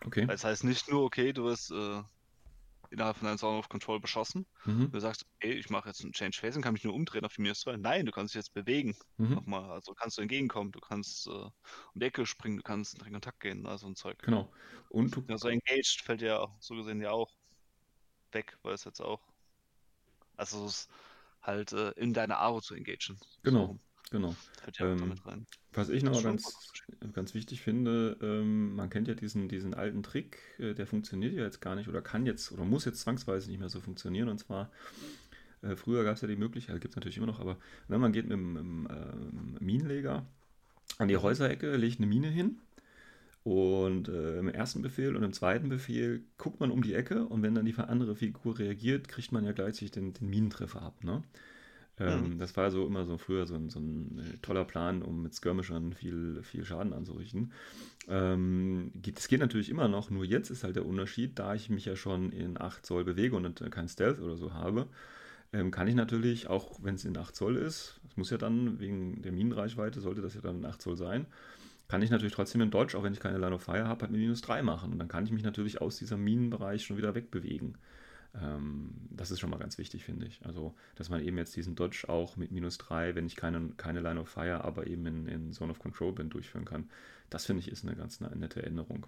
Okay. 0.06 0.28
Es 0.28 0.44
heißt 0.44 0.64
nicht 0.66 0.90
nur, 0.90 1.04
okay, 1.04 1.34
du 1.34 1.46
wirst 1.46 1.72
äh, 1.72 2.04
innerhalb 2.92 3.18
von 3.18 3.28
deinem 3.28 3.38
Zone 3.38 3.60
of 3.60 3.70
Control 3.70 4.00
beschossen. 4.02 4.46
Mhm. 4.66 4.94
Du 4.94 5.00
sagst, 5.00 5.26
okay, 5.38 5.54
ich 5.54 5.70
mache 5.70 5.90
jetzt 5.90 6.04
ein 6.04 6.14
Change 6.14 6.38
Facing, 6.40 6.62
kann 6.64 6.74
mich 6.74 6.84
nur 6.86 6.94
umdrehen 6.96 7.26
auf 7.26 7.34
die 7.36 7.42
minus 7.44 7.62
2. 7.62 7.78
Nein, 7.78 8.06
du 8.06 8.12
kannst 8.12 8.34
dich 8.36 8.40
jetzt 8.40 8.54
bewegen. 8.54 8.96
Mhm. 9.18 9.34
Nochmal, 9.36 9.72
also 9.72 9.94
kannst 9.96 10.18
du 10.18 10.22
entgegenkommen, 10.24 10.72
du 10.72 10.80
kannst 10.82 11.28
äh, 11.28 11.32
um 11.32 11.52
die 11.96 12.06
Ecke 12.06 12.26
springen, 12.26 12.58
du 12.58 12.64
kannst 12.64 12.96
in 13.04 13.12
Kontakt 13.14 13.40
gehen, 13.42 13.66
also 13.68 13.88
ein 13.88 13.96
Zeug. 13.96 14.20
Genau. 14.22 14.52
Und 14.90 15.16
du, 15.16 15.28
Ja, 15.28 15.38
so 15.38 15.50
engaged 15.50 16.02
fällt 16.04 16.22
ja 16.22 16.48
so 16.62 16.76
gesehen 16.76 17.02
ja 17.02 17.12
auch 17.12 17.32
weg, 18.34 18.58
weil 18.64 18.74
es 18.74 18.84
jetzt 18.84 19.02
auch. 19.02 19.22
Also 20.38 20.66
es 20.66 20.82
ist 20.82 20.92
halt 21.42 21.72
äh, 21.74 21.92
in 21.92 22.14
deine 22.14 22.38
Aro 22.38 22.62
zu 22.62 22.76
engagen. 22.76 23.20
Genau. 23.44 23.68
So, 23.68 23.80
genau. 24.12 24.36
Ähm. 24.80 25.20
Was 25.74 25.90
ich 25.90 26.04
noch 26.04 26.22
ganz, 26.24 26.72
ganz 27.14 27.34
wichtig 27.34 27.62
finde, 27.62 28.18
ähm, 28.22 28.76
man 28.76 28.90
kennt 28.90 29.08
ja 29.08 29.16
diesen, 29.16 29.50
diesen 29.50 29.74
alten 29.74 30.04
Trick, 30.04 30.38
äh, 30.60 30.74
der 30.74 30.88
funktioniert 30.88 31.34
ja 31.34 31.44
jetzt 31.44 31.62
gar 31.62 31.76
nicht 31.76 31.90
oder 31.90 32.02
kann 32.02 32.26
jetzt 32.26 32.52
oder 32.52 32.64
muss 32.66 32.86
jetzt 32.86 33.02
zwangsweise 33.02 33.50
nicht 33.50 33.60
mehr 33.60 33.70
so 33.70 33.82
funktionieren. 33.82 34.30
Und 34.30 34.40
zwar, 34.40 34.72
äh, 35.62 35.76
früher 35.76 36.04
gab 36.04 36.16
es 36.16 36.22
ja 36.22 36.28
die 36.28 36.36
Möglichkeit, 36.36 36.82
gibt 36.82 36.94
es 36.94 36.96
natürlich 36.98 37.18
immer 37.18 37.28
noch, 37.28 37.40
aber 37.40 37.58
wenn 37.88 38.02
man 38.02 38.14
geht 38.14 38.26
mit 38.28 38.34
dem 38.34 38.88
ähm, 38.90 39.58
Minenleger 39.60 40.26
an 41.00 41.08
die 41.08 41.18
Häuserecke, 41.18 41.76
legt 41.78 42.00
eine 42.00 42.08
Mine 42.08 42.30
hin 42.30 42.60
Und 43.44 44.08
äh, 44.08 44.40
im 44.40 44.48
ersten 44.48 44.82
Befehl 44.82 45.16
und 45.16 45.24
im 45.24 45.34
zweiten 45.34 45.68
Befehl 45.70 46.24
guckt 46.38 46.60
man 46.62 46.72
um 46.72 46.82
die 46.82 46.94
Ecke 46.94 47.26
und 47.26 47.42
wenn 47.44 47.56
dann 47.56 47.66
die 47.66 47.76
andere 47.78 48.16
Figur 48.16 48.58
reagiert, 48.60 49.08
kriegt 49.10 49.32
man 49.34 49.44
ja 49.46 49.52
gleichzeitig 49.52 49.92
den, 49.92 50.14
den 50.14 50.30
Minentreffer 50.30 50.82
ab. 50.82 51.04
Ne? 51.04 51.24
Ähm, 52.00 52.32
Mhm. 52.32 52.40
Das 52.40 52.58
war 52.58 52.72
so 52.72 52.88
immer 52.88 53.06
so 53.06 53.18
früher 53.18 53.46
so 53.46 53.56
ein, 53.56 53.70
so 53.70 53.80
ein 53.80 54.20
äh, 54.20 54.38
toller 54.42 54.66
Plan, 54.66 55.02
um 55.04 55.22
mit 55.22 55.34
Skirmishern 55.36 55.94
viel, 55.94 56.42
viel 56.44 56.66
Schaden 56.66 56.94
anzurichten. 56.94 57.52
Ähm, 58.08 58.92
das 58.96 59.28
geht 59.28 59.40
natürlich 59.40 59.70
immer 59.70 59.88
noch, 59.88 60.10
nur 60.10 60.26
jetzt 60.26 60.50
ist 60.50 60.64
halt 60.64 60.76
der 60.76 60.86
Unterschied, 60.86 61.38
da 61.40 61.54
ich 61.56 61.70
mich 61.70 61.86
ja 61.86 61.96
schon 61.96 62.32
in 62.32 62.60
8 62.60 62.86
Zoll 62.86 63.04
bewege 63.04 63.36
und 63.36 63.62
äh, 63.62 63.70
kein 63.70 63.88
Stealth 63.88 64.20
oder 64.20 64.38
so 64.38 64.54
habe, 64.54 64.88
ähm, 65.54 65.72
kann 65.72 65.88
ich 65.88 65.96
natürlich, 65.96 66.48
auch 66.48 66.80
wenn 66.84 66.96
es 66.96 67.06
in 67.06 67.18
8 67.18 67.36
Zoll 67.36 67.58
ist, 67.58 68.00
das 68.04 68.18
muss 68.18 68.30
ja 68.32 68.38
dann 68.38 68.80
wegen 68.80 69.22
der 69.22 69.32
Minenreichweite, 69.32 70.02
sollte 70.02 70.22
das 70.22 70.34
ja 70.36 70.42
dann 70.42 70.58
in 70.58 70.66
8 70.66 70.82
Zoll 70.82 70.98
sein, 70.98 71.28
kann 71.88 72.02
ich 72.02 72.10
natürlich 72.10 72.34
trotzdem 72.34 72.62
in 72.62 72.72
Dodge, 72.72 72.98
auch 72.98 73.04
wenn 73.04 73.14
ich 73.14 73.20
keine 73.20 73.38
Line 73.38 73.54
of 73.56 73.64
Fire 73.64 73.88
habe, 73.88 74.02
halt 74.02 74.12
mit 74.12 74.22
minus 74.22 74.42
3 74.42 74.64
machen. 74.64 74.92
Und 74.92 75.00
dann 75.00 75.08
kann 75.08 75.26
ich 75.26 75.32
mich 75.32 75.44
natürlich 75.44 75.82
aus 75.82 75.98
diesem 75.98 76.24
Minenbereich 76.24 76.84
schon 76.86 76.98
wieder 76.98 77.14
wegbewegen. 77.16 77.78
Ähm, 78.42 78.94
das 79.12 79.32
ist 79.32 79.40
schon 79.40 79.50
mal 79.50 79.60
ganz 79.60 79.78
wichtig, 79.78 80.04
finde 80.04 80.26
ich. 80.26 80.44
Also, 80.46 80.74
dass 80.96 81.10
man 81.10 81.22
eben 81.22 81.38
jetzt 81.38 81.56
diesen 81.56 81.76
Dodge 81.76 82.06
auch 82.10 82.36
mit 82.36 82.52
minus 82.52 82.78
3, 82.78 83.16
wenn 83.16 83.26
ich 83.28 83.36
keine, 83.36 83.70
keine 83.78 84.02
Line 84.02 84.20
of 84.20 84.30
Fire, 84.30 84.64
aber 84.64 84.88
eben 84.88 85.06
in, 85.06 85.28
in 85.28 85.54
Zone 85.54 85.72
of 85.72 85.80
Control 85.80 86.14
bin, 86.14 86.30
durchführen 86.30 86.66
kann. 86.66 86.90
Das 87.30 87.46
finde 87.46 87.62
ich 87.62 87.70
ist 87.70 87.86
eine 87.86 87.96
ganz 87.96 88.20
ne- 88.20 88.36
nette 88.36 88.64
Änderung. 88.64 89.06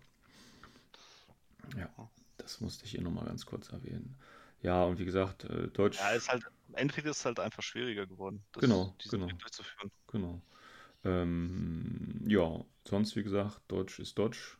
Ja, 1.77 1.89
das 2.38 2.62
musste 2.62 2.86
ich 2.86 2.91
hier 2.91 3.01
nochmal 3.01 3.25
ganz 3.25 3.46
kurz 3.46 3.70
erwähnen. 3.70 4.15
Ja, 4.62 4.84
und 4.84 5.00
wie 5.00 5.05
gesagt, 5.05 5.44
äh, 5.46 5.67
Dodge. 5.70 5.98
Ja, 6.00 6.10
ist 6.12 6.29
halt, 6.29 6.44
im 6.70 6.75
Endeffekt 6.75 7.08
ist 7.08 7.20
es 7.20 7.25
halt 7.25 7.39
einfach 7.39 7.63
schwieriger 7.63 8.05
geworden, 8.08 8.44
das, 8.53 8.62
Genau, 8.62 8.96
genau. 9.10 9.27
Durchzuführen. 9.27 9.91
Genau. 10.08 10.41
Ähm, 11.03 12.22
ja, 12.27 12.63
sonst 12.88 13.15
wie 13.15 13.24
gesagt, 13.24 13.62
Dodge 13.67 14.01
ist 14.01 14.17
Dodge. 14.17 14.58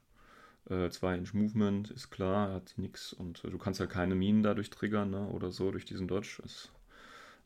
2-Inch 0.69 1.34
Movement 1.34 1.91
ist 1.91 2.10
klar, 2.10 2.51
hat 2.51 2.74
nichts 2.77 3.13
und 3.13 3.43
äh, 3.43 3.50
du 3.50 3.57
kannst 3.57 3.79
ja 3.79 3.86
keine 3.86 4.15
Minen 4.15 4.41
dadurch 4.41 4.69
triggern 4.69 5.12
ne, 5.12 5.27
oder 5.27 5.51
so 5.51 5.72
durch 5.72 5.86
diesen 5.86 6.07
Dodge. 6.07 6.39
Das 6.41 6.69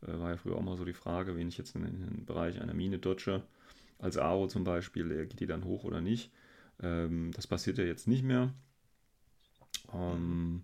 äh, 0.08 0.18
war 0.20 0.32
ja 0.32 0.38
früher 0.38 0.56
auch 0.56 0.62
mal 0.62 0.78
so 0.78 0.86
die 0.86 0.94
Frage, 0.94 1.36
wenn 1.36 1.50
ich 1.50 1.58
jetzt 1.58 1.76
in, 1.76 1.84
den 1.84 2.26
Bereich 2.26 2.62
einer 2.62 2.74
Mine 2.74 3.00
dodge, 3.00 3.44
als 4.00 4.18
Aro 4.18 4.48
zum 4.48 4.64
Beispiel, 4.64 5.12
äh, 5.12 5.26
geht 5.26 5.42
die 5.42 5.48
dann 5.48 5.66
hoch 5.66 5.84
oder 5.84 6.00
nicht. 6.00 6.32
Ähm, 6.82 7.32
das 7.34 7.46
passiert 7.46 7.78
ja 7.78 7.84
jetzt 7.84 8.08
nicht 8.08 8.24
mehr. 8.24 8.54
Ähm, 9.94 10.64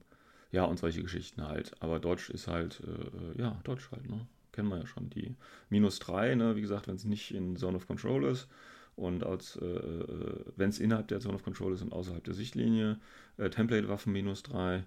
ja, 0.52 0.64
und 0.64 0.80
solche 0.80 1.04
Geschichten 1.04 1.46
halt. 1.46 1.74
Aber 1.82 2.00
Dodge 2.00 2.32
ist 2.32 2.48
halt, 2.48 2.82
äh, 2.82 3.38
ja, 3.38 3.60
Dodge 3.66 3.88
halt, 3.92 4.10
ne? 4.10 4.26
Kennen 4.54 4.70
wir 4.70 4.78
ja 4.78 4.86
schon. 4.86 5.10
Die 5.10 5.36
minus 5.70 6.00
3, 6.00 6.36
ne? 6.36 6.56
Wie 6.56 6.62
gesagt, 6.62 6.88
wenn 6.88 6.96
es 6.96 7.04
nicht 7.04 7.34
in 7.34 7.58
Zone 7.58 7.76
of 7.76 7.88
Control 7.88 8.24
ist 8.24 8.48
und 8.96 9.24
als, 9.24 9.58
äh, 9.58 10.46
wenn 10.56 10.70
es 10.70 10.80
innerhalb 10.80 11.08
der 11.10 11.20
Zone 11.20 11.36
of 11.36 11.44
Control 11.44 11.74
ist 11.74 11.82
und 11.82 11.94
außerhalb 11.94 12.24
der 12.24 12.34
Sichtlinie, 12.34 13.00
äh, 13.38 13.50
Template-Waffen 13.50 14.14
minus 14.14 14.44
3, 14.44 14.86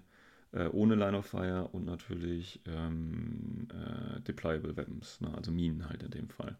äh, 0.51 0.67
ohne 0.67 0.95
Line 0.95 1.17
of 1.17 1.27
Fire 1.27 1.69
und 1.71 1.85
natürlich 1.85 2.61
ähm, 2.65 3.67
äh, 3.71 4.21
Deployable 4.21 4.75
Weapons, 4.75 5.21
ne? 5.21 5.33
also 5.35 5.51
Minen 5.51 5.87
halt 5.87 6.03
in 6.03 6.11
dem 6.11 6.29
Fall. 6.29 6.57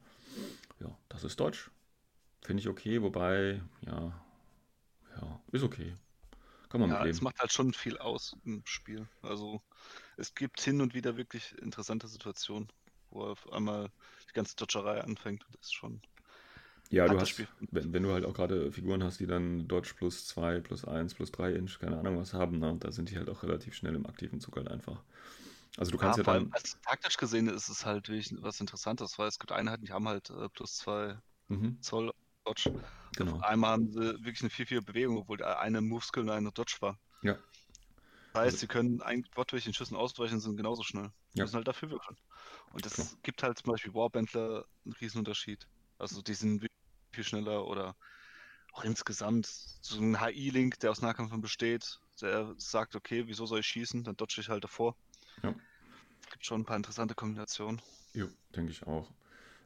Ja, 0.80 0.96
das 1.10 1.24
ist 1.24 1.40
Dodge. 1.40 1.72
Finde 2.42 2.62
ich 2.62 2.70
okay, 2.70 3.02
wobei, 3.02 3.62
ja, 3.86 4.14
ja, 5.16 5.42
ist 5.52 5.64
okay. 5.64 5.96
Kann 6.70 6.82
man 6.82 6.92
Ja, 6.92 7.04
mit 7.04 7.16
es 7.16 7.22
macht 7.22 7.40
halt 7.40 7.52
schon 7.52 7.74
viel 7.74 7.98
aus 7.98 8.36
im 8.46 8.62
Spiel. 8.66 9.08
Also 9.22 9.62
es 10.18 10.36
gibt 10.36 10.62
hin 10.62 10.82
und 10.82 10.94
wieder 10.94 11.18
wirklich 11.18 11.58
interessante 11.60 12.08
Situationen, 12.08 12.70
wo 13.12 13.24
auf 13.24 13.52
einmal 13.52 13.92
die 14.30 14.34
ganze 14.34 14.56
Dodgerei 14.56 15.02
anfängt. 15.02 15.46
Das 15.52 15.62
ist 15.62 15.74
schon. 15.74 16.02
Ja, 16.92 17.08
du 17.08 17.20
hast, 17.20 17.48
wenn, 17.72 17.94
wenn 17.94 18.04
du 18.04 18.12
halt 18.12 18.26
auch 18.26 18.34
gerade 18.34 18.72
Figuren 18.72 19.04
hast, 19.04 19.20
die 19.20 19.28
dann 19.28 19.68
Dodge 19.68 19.94
plus 19.96 20.26
2, 20.28 20.60
plus 20.60 20.86
1, 20.86 21.14
plus 21.14 21.32
3 21.32 21.54
Inch, 21.54 21.80
keine 21.80 21.98
Ahnung 21.98 22.18
was 22.18 22.34
haben, 22.34 22.58
ne? 22.60 22.76
da 22.80 22.92
sind 22.92 23.12
die 23.12 23.18
halt 23.18 23.30
auch 23.30 23.44
relativ 23.44 23.76
schnell 23.76 23.96
im 23.96 24.08
aktiven 24.08 24.40
Zug 24.40 24.56
halt 24.58 24.70
einfach. 24.70 25.04
Also 25.78 25.92
du 25.92 25.98
kannst 25.98 26.18
ja, 26.18 26.24
vor 26.24 26.34
dann. 26.34 26.46
allem 26.46 26.48
als 26.52 26.78
taktisch 26.82 27.18
gesehen 27.18 27.48
ist 27.48 27.70
es 27.70 27.86
halt 27.86 28.08
wirklich 28.10 28.34
was 28.42 28.60
Interessantes, 28.62 29.18
weil 29.18 29.28
es 29.28 29.40
gibt 29.40 29.52
Einheiten, 29.52 29.84
die 29.86 29.92
haben 29.92 30.08
halt 30.08 30.30
äh, 30.30 30.50
plus 30.50 30.76
zwei 30.78 31.20
Mhm, 31.50 31.78
Zoll 31.82 32.12
Dodge. 32.46 32.72
genau. 33.16 33.44
Einmal 33.44 33.72
haben 33.74 33.92
sie 33.92 34.00
wirklich 34.02 34.42
eine 34.42 34.50
4-4 34.52 34.84
Bewegung, 34.84 35.18
obwohl 35.20 35.44
eine 35.44 35.82
Move-Skill 35.82 36.24
und 36.24 36.32
eine 36.32 36.52
Dodge 36.54 36.78
war. 36.82 37.00
Ja. 37.22 37.40
Das 38.34 38.42
Also 38.42 38.56
heißt, 38.56 38.60
sie 38.60 38.68
können 38.68 39.02
eigentlich 39.02 39.36
wortwörtlich 39.36 39.66
den 39.66 39.74
Schüssen 39.74 39.96
ausweichen 39.98 40.36
und 40.36 40.40
sind 40.42 40.58
genauso 40.58 40.84
schnell. 40.84 41.12
Die 41.38 41.40
Ja. 41.40 41.44
müssen 41.44 41.56
halt 41.56 41.68
dafür 41.68 41.90
würfeln. 41.92 42.18
Und 42.72 42.86
das 42.86 42.94
Klar. 42.94 43.20
gibt 43.24 43.44
halt 43.44 43.58
zum 43.60 43.72
Beispiel 43.72 43.94
Warbandler 43.94 44.66
einen 44.86 44.94
Riesenunterschied. 44.94 45.68
Also 45.98 46.22
die 46.22 46.34
sind 46.36 46.62
wirklich 46.62 46.79
viel 47.12 47.24
schneller 47.24 47.68
oder 47.68 47.96
auch 48.74 48.84
insgesamt 48.84 49.48
so 49.48 50.00
ein 50.00 50.20
HI-Link, 50.20 50.80
der 50.80 50.92
aus 50.92 51.02
Nahkämpfen 51.02 51.42
besteht, 51.42 52.00
der 52.22 52.54
sagt, 52.58 52.96
okay, 52.96 53.24
wieso 53.28 53.46
soll 53.46 53.60
ich 53.60 53.68
schießen? 53.68 54.04
Dann 54.04 54.16
dodge 54.16 54.42
ich 54.42 54.50
halt 54.50 54.64
davor. 54.64 54.96
Ja. 55.44 55.56
Es 56.22 56.30
gibt 56.32 56.46
schon 56.46 56.62
ein 56.62 56.66
paar 56.66 56.78
interessante 56.78 57.16
Kombinationen. 57.16 57.82
Jo, 58.14 58.28
denke 58.56 58.72
ich 58.72 58.86
auch. 58.86 59.12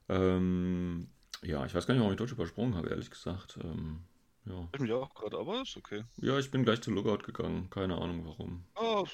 Ähm, 0.09 1.09
ja, 1.41 1.65
ich 1.65 1.73
weiß 1.73 1.85
gar 1.85 1.93
nicht, 1.93 2.01
warum 2.01 2.13
ich 2.13 2.17
Dodge 2.17 2.33
übersprungen 2.33 2.75
habe, 2.75 2.89
ehrlich 2.89 3.09
gesagt. 3.09 3.57
Ähm, 3.63 4.03
ja. 4.45 4.67
Ich 4.73 4.79
mich 4.79 4.91
auch 4.91 5.13
gerade, 5.13 5.38
aber 5.38 5.62
ist 5.62 5.77
okay. 5.77 6.03
ja, 6.17 6.38
ich 6.38 6.51
bin 6.51 6.63
gleich 6.63 6.81
zu 6.81 6.91
Lookout 6.91 7.23
gegangen. 7.25 7.69
Keine 7.69 7.95
Ahnung 7.97 8.25
warum. 8.25 8.63
Oh, 8.75 9.05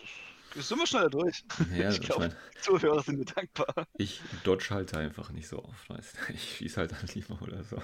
sind 0.55 0.79
wir 0.79 0.87
schneller 0.87 1.09
durch. 1.09 1.43
Ja, 1.75 1.89
ich 1.89 1.99
ich 1.99 2.01
glaube, 2.01 2.35
die 2.55 2.61
Zuhörer 2.61 3.03
sind 3.03 3.19
mir 3.19 3.25
dankbar. 3.25 3.87
ich 3.97 4.21
dodge 4.43 4.69
halt 4.71 4.95
einfach 4.95 5.31
nicht 5.31 5.47
so 5.47 5.63
oft, 5.63 5.89
weißt 5.89 6.15
du. 6.15 6.33
Ich 6.33 6.57
schieße 6.57 6.77
halt 6.77 6.91
dann 6.91 7.07
lieber 7.13 7.39
oder 7.41 7.63
so. 7.63 7.81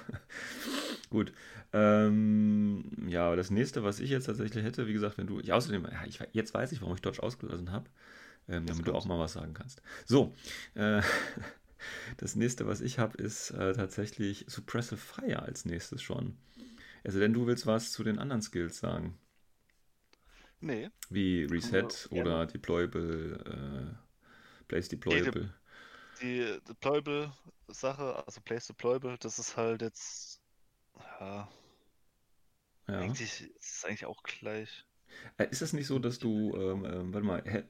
Gut. 1.10 1.32
Ähm, 1.72 3.06
ja, 3.08 3.26
aber 3.26 3.36
das 3.36 3.50
nächste, 3.50 3.84
was 3.84 4.00
ich 4.00 4.10
jetzt 4.10 4.26
tatsächlich 4.26 4.64
hätte, 4.64 4.86
wie 4.86 4.92
gesagt, 4.92 5.18
wenn 5.18 5.26
du. 5.26 5.40
Ich, 5.40 5.52
außerdem, 5.52 5.84
ja, 5.84 6.04
ich, 6.06 6.20
jetzt 6.32 6.54
weiß 6.54 6.72
ich, 6.72 6.80
warum 6.80 6.94
ich 6.94 7.02
Dodge 7.02 7.22
ausgelassen 7.22 7.70
habe. 7.70 7.88
Ähm, 8.48 8.66
damit 8.66 8.86
du 8.86 8.94
auch 8.94 9.06
mal 9.06 9.18
was 9.18 9.32
sagen 9.32 9.54
kannst. 9.54 9.82
So. 10.04 10.34
Äh, 10.74 11.02
das 12.16 12.36
nächste, 12.36 12.66
was 12.66 12.80
ich 12.80 12.98
habe, 12.98 13.16
ist 13.18 13.50
äh, 13.50 13.72
tatsächlich 13.72 14.44
Suppressive 14.48 14.96
Fire 14.96 15.42
als 15.42 15.64
nächstes 15.64 16.02
schon. 16.02 16.36
Also, 17.06 17.20
denn 17.20 17.32
du 17.32 17.46
willst 17.46 17.66
was 17.66 17.90
zu 17.92 18.04
den 18.04 18.18
anderen 18.18 18.42
Skills 18.42 18.78
sagen. 18.80 19.18
Nee, 20.60 20.90
Wie 21.10 21.44
Reset 21.44 21.88
oder 22.12 22.46
Deployable, 22.46 23.96
äh, 23.98 24.64
Place 24.68 24.88
Deployable. 24.88 25.52
die 26.20 26.58
Deployable-Sache, 26.68 28.24
also 28.26 28.40
Place 28.42 28.66
Deployable, 28.68 29.16
das 29.18 29.38
ist 29.38 29.56
halt 29.56 29.82
jetzt. 29.82 30.40
Ja, 31.20 31.48
Ja. 32.88 32.98
eigentlich 32.98 33.42
ist 33.42 33.76
es 33.78 33.84
eigentlich 33.84 34.04
auch 34.06 34.22
gleich. 34.22 34.86
Äh, 35.38 35.48
Ist 35.50 35.62
es 35.62 35.72
nicht 35.72 35.86
so, 35.86 35.98
dass 35.98 36.18
du, 36.18 36.54
ähm, 36.56 36.84
ähm, 36.84 37.14
warte 37.14 37.26
mal, 37.26 37.42
hä, 37.44 37.64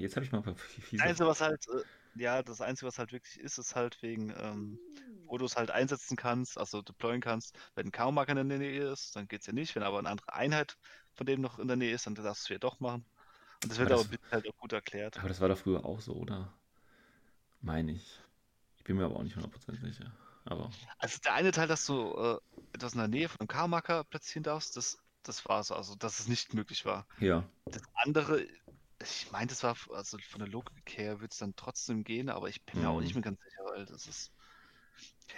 jetzt 0.00 0.16
habe 0.16 0.24
ich 0.24 0.32
mal 0.32 0.38
ein 0.38 0.44
paar 0.44 0.56
fiese. 0.56 1.04
Einzige, 1.04 1.28
was 1.28 1.40
halt, 1.40 1.66
äh, 1.68 1.84
ja, 2.14 2.42
das 2.42 2.60
Einzige, 2.60 2.88
was 2.88 2.98
halt 2.98 3.12
wirklich 3.12 3.38
ist, 3.40 3.58
ist 3.58 3.74
halt 3.76 4.02
wegen, 4.02 4.30
ähm, 4.36 4.78
wo 5.26 5.38
du 5.38 5.44
es 5.46 5.56
halt 5.56 5.70
einsetzen 5.70 6.16
kannst, 6.16 6.58
also 6.58 6.82
deployen 6.82 7.20
kannst. 7.20 7.56
Wenn 7.74 7.86
ein 7.88 7.92
K.O.-Marker 7.92 8.38
in 8.38 8.48
der 8.48 8.58
Nähe 8.58 8.92
ist, 8.92 9.16
dann 9.16 9.28
geht's 9.28 9.46
ja 9.46 9.52
nicht. 9.52 9.74
Wenn 9.74 9.82
aber 9.82 9.98
eine 9.98 10.08
andere 10.10 10.32
Einheit 10.34 10.76
von 11.14 11.26
dem 11.26 11.40
noch 11.40 11.58
in 11.58 11.68
der 11.68 11.76
Nähe 11.76 11.94
ist, 11.94 12.06
dann 12.06 12.14
darfst 12.14 12.48
du 12.48 12.54
es 12.54 12.56
ja 12.56 12.58
doch 12.58 12.80
machen. 12.80 13.04
Und 13.62 13.72
das 13.72 13.78
wird 13.78 13.92
Aber 13.92 14.00
aber 14.00 14.04
das- 14.04 14.18
halt 14.30 14.48
auch 14.48 14.56
gut 14.58 14.72
erklärt. 14.72 15.18
Aber 15.18 15.28
das 15.28 15.40
war 15.40 15.48
doch 15.48 15.58
früher 15.58 15.84
auch 15.84 16.00
so, 16.00 16.14
oder? 16.14 16.52
Meine 17.60 17.92
ich. 17.92 18.20
Ich 18.78 18.84
bin 18.84 18.96
mir 18.96 19.04
aber 19.04 19.16
auch 19.16 19.22
nicht 19.22 19.36
100% 19.36 19.80
sicher. 19.80 20.12
Aber 20.44 20.70
Also 20.98 21.18
der 21.24 21.34
eine 21.34 21.52
Teil, 21.52 21.68
dass 21.68 21.86
du 21.86 22.14
äh, 22.16 22.38
etwas 22.72 22.92
in 22.94 22.98
der 22.98 23.08
Nähe 23.08 23.28
von 23.28 23.40
einem 23.40 23.48
K.O.-Marker 23.48 24.04
platzieren 24.04 24.42
darfst, 24.42 24.76
das, 24.76 24.98
das 25.22 25.44
war 25.48 25.62
so, 25.64 25.74
also 25.74 25.94
dass 25.96 26.18
es 26.20 26.28
nicht 26.28 26.54
möglich 26.54 26.84
war. 26.84 27.06
ja, 27.20 27.44
Das 27.70 27.82
andere, 27.94 28.46
ich 29.02 29.30
meine, 29.30 29.48
das 29.48 29.62
war, 29.62 29.76
also 29.90 30.18
von 30.18 30.38
der 30.40 30.48
Logik 30.48 30.96
her 30.96 31.20
wird 31.20 31.32
es 31.32 31.38
dann 31.38 31.54
trotzdem 31.56 32.04
gehen, 32.04 32.28
aber 32.30 32.48
ich 32.48 32.64
bin 32.64 32.80
mir 32.80 32.90
auch 32.90 33.00
Mhm. 33.00 33.00
nicht 33.00 33.14
mehr 33.14 33.22
ganz 33.22 33.40
sicher, 33.42 33.62
weil 33.64 33.86
das 33.86 34.06
ist. 34.06 34.32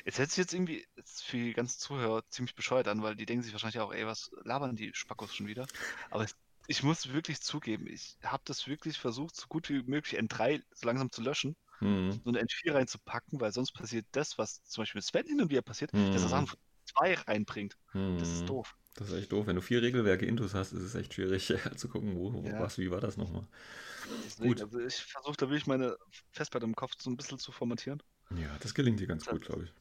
Es 0.05 0.19
hört 0.19 0.31
sich 0.31 0.39
jetzt 0.39 0.53
irgendwie 0.55 0.87
für 1.05 1.37
die 1.37 1.53
ganzen 1.53 1.79
Zuhörer 1.79 2.23
ziemlich 2.31 2.55
bescheuert 2.55 2.89
an, 2.89 3.03
weil 3.03 3.17
die 3.17 3.27
denken 3.27 3.43
sich 3.43 3.53
wahrscheinlich 3.53 3.81
auch, 3.81 3.93
ey, 3.93 4.07
was 4.07 4.31
labern 4.45 4.77
die 4.77 4.91
Spackos 4.95 5.35
schon 5.35 5.47
wieder? 5.47 5.69
Aber 6.11 6.25
es, 6.25 6.35
ich 6.67 6.83
muss 6.83 7.13
wirklich 7.13 7.41
zugeben, 7.41 7.87
ich 7.87 8.17
habe 8.23 8.43
das 8.47 8.67
wirklich 8.67 8.99
versucht, 8.99 9.37
so 9.37 9.47
gut 9.49 9.69
wie 9.69 9.83
möglich 9.83 10.15
N3 10.19 10.63
so 10.75 10.87
langsam 10.87 11.11
zu 11.13 11.23
löschen 11.23 11.57
hm, 11.81 12.19
und 12.25 12.37
N4 12.37 12.75
reinzupacken, 12.75 13.41
weil 13.41 13.53
sonst 13.53 13.73
passiert 13.73 14.07
das, 14.13 14.39
was 14.39 14.63
zum 14.65 14.83
Beispiel 14.83 15.01
mit 15.01 15.07
Sven 15.07 15.27
hin 15.27 15.41
und 15.43 15.51
wieder 15.51 15.63
passiert, 15.63 15.93
dass 16.13 16.23
er 16.23 16.29
Mhm. 16.29 16.31
Sachen 16.31 16.49
von 16.49 16.59
2 16.87 17.15
reinbringt. 17.15 17.77
Das 18.19 18.33
ist 18.35 18.49
hm. 18.49 18.51
doof. 18.51 18.75
Das 18.95 19.09
ist 19.11 19.15
echt 19.15 19.33
doof. 19.33 19.47
Wenn 19.47 19.57
du 19.57 19.63
vier 19.63 19.83
Regelwerke 19.83 20.25
Intus 20.25 20.55
hast, 20.55 20.73
ist 20.73 20.83
es 20.83 20.95
echt 20.95 21.15
schwierig 21.15 21.53
zu 21.77 21.89
gucken, 21.89 22.15
wo, 22.17 22.33
wo 22.33 22.43
Ja. 22.49 22.61
was, 22.61 22.79
wie 22.79 22.91
war 22.91 23.01
das 23.01 23.17
nochmal. 23.17 23.47
Deswegen, 24.25 24.53
Gut. 24.53 24.63
Also 24.63 24.79
ich 24.79 24.97
versuche 24.97 25.37
da 25.37 25.49
wirklich 25.49 25.67
meine 25.67 25.97
Festplatte 26.33 26.67
im 26.67 26.75
Kopf 26.75 26.93
so 26.99 27.11
ein 27.11 27.17
bisschen 27.17 27.39
zu 27.39 27.53
formatieren. 27.53 28.03
Ja, 28.31 28.57
das 28.61 28.75
gelingt 28.75 29.01
dir 29.01 29.07
ganz 29.07 29.27
gut, 29.27 29.45
glaube 29.45 29.65
ich. 29.65 29.73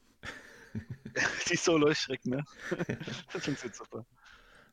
Die 1.48 1.54
ist 1.54 1.64
so 1.64 1.76
leuchtschreck, 1.76 2.24
ne? 2.26 2.42
das 3.32 3.44
funktioniert 3.44 3.76
super. 3.76 4.04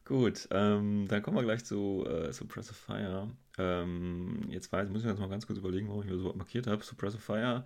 Gut, 0.04 0.48
ähm, 0.52 1.06
dann 1.08 1.22
kommen 1.22 1.38
wir 1.38 1.44
gleich 1.44 1.64
zu 1.64 2.06
äh, 2.08 2.34
Suppressive 2.34 2.74
Fire. 2.74 3.30
Ähm, 3.58 4.42
jetzt 4.50 4.72
weiß, 4.72 4.90
muss 4.90 5.00
ich 5.00 5.06
mir 5.06 5.12
jetzt 5.12 5.20
mal 5.20 5.30
ganz 5.30 5.46
kurz 5.46 5.60
überlegen, 5.60 5.88
warum 5.90 6.02
ich 6.02 6.10
mir 6.10 6.18
so 6.18 6.34
markiert 6.34 6.68
habe. 6.68 6.84
Suppressive 6.84 7.22
Fire, 7.22 7.66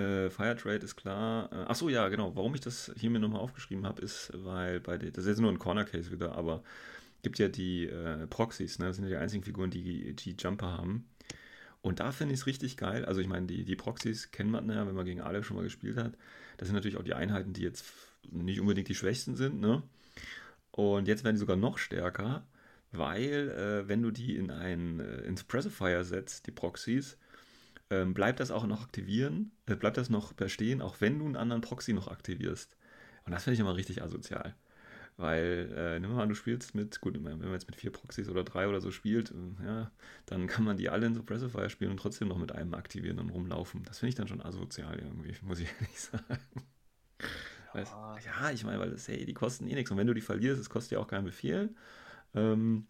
äh, 0.00 0.30
Fire 0.30 0.56
Trade 0.56 0.84
ist 0.84 0.96
klar. 0.96 1.50
Äh, 1.52 1.64
ach 1.68 1.74
so, 1.74 1.88
ja, 1.88 2.08
genau. 2.08 2.34
Warum 2.34 2.54
ich 2.54 2.60
das 2.60 2.92
hier 2.96 3.10
mir 3.10 3.20
nochmal 3.20 3.40
aufgeschrieben 3.40 3.86
habe, 3.86 4.02
ist, 4.02 4.32
weil 4.34 4.80
bei 4.80 4.98
der, 4.98 5.10
das 5.10 5.24
ist 5.24 5.30
jetzt 5.30 5.40
nur 5.40 5.50
ein 5.50 5.58
Corner 5.58 5.84
Case 5.84 6.10
wieder, 6.10 6.32
aber 6.34 6.62
gibt 7.22 7.38
ja 7.38 7.48
die 7.48 7.86
äh, 7.86 8.26
Proxys, 8.26 8.78
ne? 8.78 8.86
das 8.86 8.96
sind 8.96 9.04
ja 9.04 9.10
die 9.10 9.16
einzigen 9.16 9.44
Figuren, 9.44 9.70
die, 9.70 10.14
die 10.14 10.36
Jumper 10.38 10.68
haben. 10.68 11.06
Und 11.82 12.00
da 12.00 12.12
finde 12.12 12.34
ich 12.34 12.40
es 12.40 12.46
richtig 12.46 12.76
geil. 12.76 13.04
Also 13.04 13.20
ich 13.20 13.28
meine, 13.28 13.46
die, 13.46 13.64
die 13.64 13.76
Proxys 13.76 14.30
kennt 14.30 14.50
man 14.50 14.68
ja, 14.68 14.86
wenn 14.86 14.94
man 14.94 15.06
gegen 15.06 15.20
Aleph 15.20 15.46
schon 15.46 15.56
mal 15.56 15.62
gespielt 15.62 15.96
hat. 15.96 16.14
Das 16.58 16.68
sind 16.68 16.74
natürlich 16.74 16.98
auch 16.98 17.02
die 17.04 17.14
Einheiten, 17.14 17.52
die 17.52 17.62
jetzt 17.62 17.84
nicht 18.30 18.60
unbedingt 18.60 18.88
die 18.88 18.94
schwächsten 18.94 19.34
sind. 19.34 19.60
Ne? 19.60 19.82
Und 20.72 21.08
jetzt 21.08 21.24
werden 21.24 21.36
die 21.36 21.40
sogar 21.40 21.56
noch 21.56 21.78
stärker, 21.78 22.46
weil 22.92 23.50
äh, 23.50 23.88
wenn 23.88 24.02
du 24.02 24.10
die 24.10 24.36
in 24.36 24.50
ein 24.50 25.00
äh, 25.00 25.22
ins 25.22 25.44
Pressifier 25.44 26.04
setzt, 26.04 26.46
die 26.46 26.50
Proxys, 26.50 27.16
ähm, 27.90 28.14
bleibt 28.14 28.40
das 28.40 28.50
auch 28.50 28.66
noch 28.66 28.82
aktivieren, 28.82 29.52
äh, 29.66 29.76
bleibt 29.76 29.96
das 29.96 30.10
noch 30.10 30.32
bestehen, 30.32 30.82
auch 30.82 31.00
wenn 31.00 31.18
du 31.18 31.26
einen 31.26 31.36
anderen 31.36 31.62
Proxy 31.62 31.92
noch 31.92 32.08
aktivierst. 32.08 32.76
Und 33.24 33.32
das 33.32 33.44
finde 33.44 33.54
ich 33.54 33.60
immer 33.60 33.76
richtig 33.76 34.02
asozial. 34.02 34.54
Weil, 35.16 35.72
äh, 35.76 36.00
nimm 36.00 36.12
mal 36.14 36.22
an, 36.22 36.30
du 36.30 36.34
spielst 36.34 36.74
mit, 36.74 37.00
gut, 37.02 37.14
wenn 37.22 37.38
man 37.38 37.52
jetzt 37.52 37.66
mit 37.66 37.76
vier 37.76 37.92
Proxys 37.92 38.28
oder 38.30 38.42
drei 38.42 38.68
oder 38.68 38.80
so 38.80 38.90
spielt, 38.90 39.32
äh, 39.32 39.64
ja, 39.64 39.90
dann 40.26 40.46
kann 40.46 40.64
man 40.64 40.78
die 40.78 40.88
alle 40.88 41.06
in 41.06 41.14
Suppressifier 41.14 41.68
spielen 41.68 41.90
und 41.90 41.98
trotzdem 41.98 42.28
noch 42.28 42.38
mit 42.38 42.52
einem 42.52 42.74
aktivieren 42.74 43.18
und 43.18 43.30
rumlaufen. 43.30 43.82
Das 43.84 43.98
finde 43.98 44.10
ich 44.10 44.14
dann 44.14 44.28
schon 44.28 44.40
asozial 44.40 44.98
irgendwie, 44.98 45.34
muss 45.42 45.60
ich 45.60 45.68
ehrlich 45.80 46.00
sagen. 46.00 46.40
Ja, 47.74 48.18
ja 48.18 48.50
ich 48.50 48.64
meine, 48.64 48.78
weil 48.80 48.90
das, 48.90 49.08
hey, 49.08 49.24
die 49.26 49.34
kosten 49.34 49.66
eh 49.66 49.74
nichts. 49.74 49.90
Und 49.90 49.98
wenn 49.98 50.06
du 50.06 50.14
die 50.14 50.20
verlierst, 50.20 50.60
es 50.60 50.70
kostet 50.70 50.92
ja 50.92 50.98
auch 51.00 51.06
keinen 51.06 51.24
Befehl. 51.24 51.74
Ähm, 52.34 52.86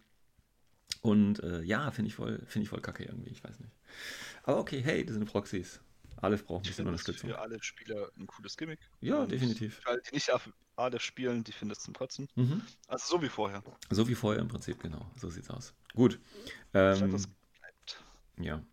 und 1.01 1.41
äh, 1.43 1.61
ja, 1.63 1.91
finde 1.91 2.09
ich, 2.09 2.15
voll, 2.15 2.41
find 2.45 2.63
ich 2.63 2.69
voll 2.69 2.81
kacke 2.81 3.03
irgendwie, 3.03 3.31
ich 3.31 3.43
weiß 3.43 3.59
nicht. 3.59 3.73
Aber 4.43 4.59
okay, 4.59 4.81
hey, 4.81 5.05
das 5.05 5.15
sind 5.15 5.25
Proxys. 5.25 5.81
Aleph 6.17 6.45
braucht 6.45 6.65
ein 6.65 6.67
bisschen 6.67 6.87
Unterstützung. 6.87 7.31
Für 7.31 7.39
alle 7.39 7.61
Spieler 7.63 8.11
ein 8.17 8.27
cooles 8.27 8.55
Gimmick. 8.55 8.79
Ja, 8.99 9.23
und 9.23 9.31
definitiv. 9.31 9.79
Für 9.79 9.89
alle, 9.89 10.01
die 10.01 10.13
nicht 10.13 10.31
auf 10.31 10.49
Aleph 10.75 11.01
spielen, 11.01 11.43
die 11.43 11.51
finden 11.51 11.71
es 11.71 11.79
zum 11.79 11.95
Kotzen. 11.95 12.27
Mhm. 12.35 12.61
Also 12.87 13.17
so 13.17 13.21
wie 13.23 13.29
vorher. 13.29 13.63
So 13.89 14.07
wie 14.07 14.15
vorher 14.15 14.41
im 14.41 14.47
Prinzip, 14.47 14.79
genau. 14.79 15.09
So 15.15 15.29
sieht's 15.29 15.49
aus. 15.49 15.73
Gut. 15.95 16.19
Ähm, 16.73 17.11
das 17.11 17.27
ja. 18.39 18.63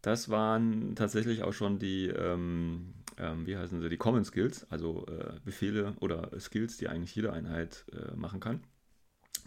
Das 0.00 0.28
waren 0.28 0.94
tatsächlich 0.94 1.42
auch 1.42 1.52
schon 1.52 1.78
die, 1.78 2.06
ähm, 2.06 2.94
ähm, 3.16 3.46
wie 3.46 3.56
heißen 3.56 3.80
sie, 3.80 3.88
die 3.88 3.96
Common 3.96 4.24
Skills, 4.24 4.64
also 4.70 5.06
äh, 5.06 5.40
Befehle 5.44 5.96
oder 6.00 6.30
Skills, 6.38 6.76
die 6.76 6.88
eigentlich 6.88 7.14
jede 7.14 7.32
Einheit 7.32 7.84
äh, 7.92 8.14
machen 8.14 8.40
kann. 8.40 8.62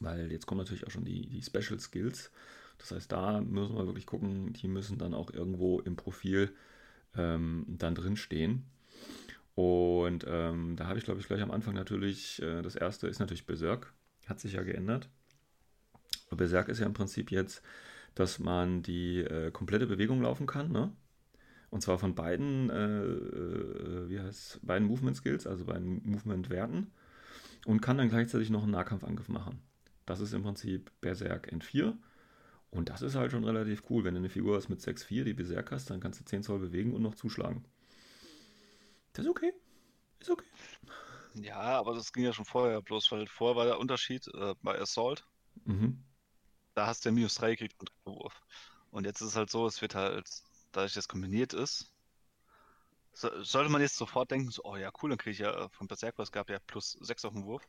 Weil 0.01 0.31
jetzt 0.31 0.47
kommen 0.47 0.59
natürlich 0.59 0.85
auch 0.85 0.91
schon 0.91 1.05
die, 1.05 1.27
die 1.27 1.41
Special 1.41 1.79
Skills. 1.79 2.31
Das 2.79 2.91
heißt, 2.91 3.11
da 3.11 3.39
müssen 3.41 3.75
wir 3.75 3.85
wirklich 3.85 4.07
gucken, 4.07 4.53
die 4.53 4.67
müssen 4.67 4.97
dann 4.97 5.13
auch 5.13 5.31
irgendwo 5.31 5.79
im 5.79 5.95
Profil 5.95 6.51
ähm, 7.15 7.65
dann 7.67 7.95
drin. 7.95 8.63
Und 9.53 10.25
ähm, 10.27 10.75
da 10.75 10.87
habe 10.87 10.97
ich, 10.97 11.05
glaube 11.05 11.19
ich, 11.19 11.27
gleich 11.27 11.41
am 11.41 11.51
Anfang 11.51 11.75
natürlich, 11.75 12.41
äh, 12.41 12.63
das 12.63 12.75
erste 12.75 13.07
ist 13.07 13.19
natürlich 13.19 13.45
Berserk, 13.45 13.93
hat 14.25 14.39
sich 14.39 14.53
ja 14.53 14.63
geändert. 14.63 15.09
Berserk 16.31 16.69
ist 16.69 16.79
ja 16.79 16.87
im 16.87 16.93
Prinzip 16.93 17.29
jetzt, 17.29 17.61
dass 18.15 18.39
man 18.39 18.81
die 18.81 19.19
äh, 19.19 19.51
komplette 19.51 19.85
Bewegung 19.85 20.21
laufen 20.21 20.47
kann, 20.47 20.71
ne? 20.71 20.91
Und 21.69 21.81
zwar 21.81 21.99
von 21.99 22.15
beiden, 22.15 22.69
äh, 22.69 23.03
äh 23.03 24.09
wie 24.09 24.19
heißt 24.19 24.65
beiden 24.65 24.87
Movement 24.87 25.15
Skills, 25.15 25.47
also 25.47 25.65
beiden 25.65 26.01
Movement 26.03 26.49
Werten. 26.49 26.91
Und 27.65 27.81
kann 27.81 27.97
dann 27.97 28.09
gleichzeitig 28.09 28.49
noch 28.49 28.63
einen 28.63 28.71
Nahkampfangriff 28.71 29.29
machen. 29.29 29.61
Das 30.05 30.19
ist 30.19 30.33
im 30.33 30.43
Prinzip 30.43 30.91
Berserk 31.01 31.51
N4. 31.51 31.97
Und 32.71 32.89
das 32.89 33.01
ist 33.01 33.15
halt 33.15 33.31
schon 33.31 33.43
relativ 33.43 33.83
cool. 33.89 34.03
Wenn 34.03 34.13
du 34.13 34.19
eine 34.19 34.29
Figur 34.29 34.55
hast 34.55 34.69
mit 34.69 34.79
6,4, 34.79 35.23
die 35.23 35.33
Berserk 35.33 35.71
hast, 35.71 35.89
dann 35.89 35.99
kannst 35.99 36.19
du 36.21 36.25
10 36.25 36.43
Zoll 36.43 36.59
bewegen 36.59 36.93
und 36.93 37.01
noch 37.01 37.15
zuschlagen. 37.15 37.65
Das 39.13 39.25
ist 39.25 39.31
okay. 39.31 39.53
Ist 40.19 40.29
okay. 40.29 40.45
Ja, 41.33 41.59
aber 41.59 41.95
das 41.95 42.13
ging 42.13 42.23
ja 42.23 42.33
schon 42.33 42.45
vorher, 42.45 42.81
bloß 42.81 43.11
weil 43.11 43.27
vorher 43.27 43.55
war 43.55 43.65
der 43.65 43.79
Unterschied 43.79 44.27
äh, 44.33 44.55
bei 44.61 44.79
Assault. 44.79 45.25
Mhm. 45.65 46.03
Da 46.73 46.87
hast 46.87 47.03
du 47.03 47.09
ja 47.09 47.13
minus 47.13 47.35
3 47.35 47.51
gekriegt 47.51 47.79
und 47.79 47.91
Wurf. 48.05 48.41
Und 48.89 49.05
jetzt 49.05 49.21
ist 49.21 49.29
es 49.29 49.35
halt 49.35 49.49
so, 49.49 49.67
es 49.67 49.81
wird 49.81 49.95
halt, 49.95 50.29
dadurch, 50.71 50.93
dass 50.93 51.03
es 51.03 51.07
kombiniert 51.07 51.53
ist, 51.53 51.91
so, 53.13 53.43
sollte 53.43 53.69
man 53.69 53.81
jetzt 53.81 53.97
sofort 53.97 54.31
denken, 54.31 54.51
so, 54.51 54.63
oh 54.63 54.77
ja, 54.77 54.91
cool, 55.01 55.09
dann 55.09 55.17
kriege 55.17 55.31
ich 55.31 55.39
ja 55.39 55.65
äh, 55.65 55.69
von 55.69 55.87
Berserk, 55.87 56.17
was 56.17 56.31
gab 56.31 56.49
ja 56.49 56.59
plus 56.59 56.97
6 57.01 57.25
auf 57.25 57.33
den 57.33 57.45
Wurf. 57.45 57.67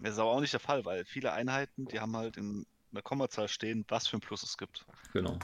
Das 0.00 0.12
ist 0.12 0.18
aber 0.18 0.30
auch 0.30 0.40
nicht 0.40 0.52
der 0.52 0.60
Fall, 0.60 0.84
weil 0.84 1.04
viele 1.04 1.32
Einheiten, 1.32 1.86
die 1.86 2.00
haben 2.00 2.16
halt 2.16 2.36
in 2.36 2.66
einer 2.92 3.02
Kommazahl 3.02 3.48
stehen, 3.48 3.84
was 3.88 4.06
für 4.06 4.16
ein 4.16 4.20
Plus 4.20 4.42
es 4.42 4.56
gibt. 4.56 4.84
Genau. 5.12 5.38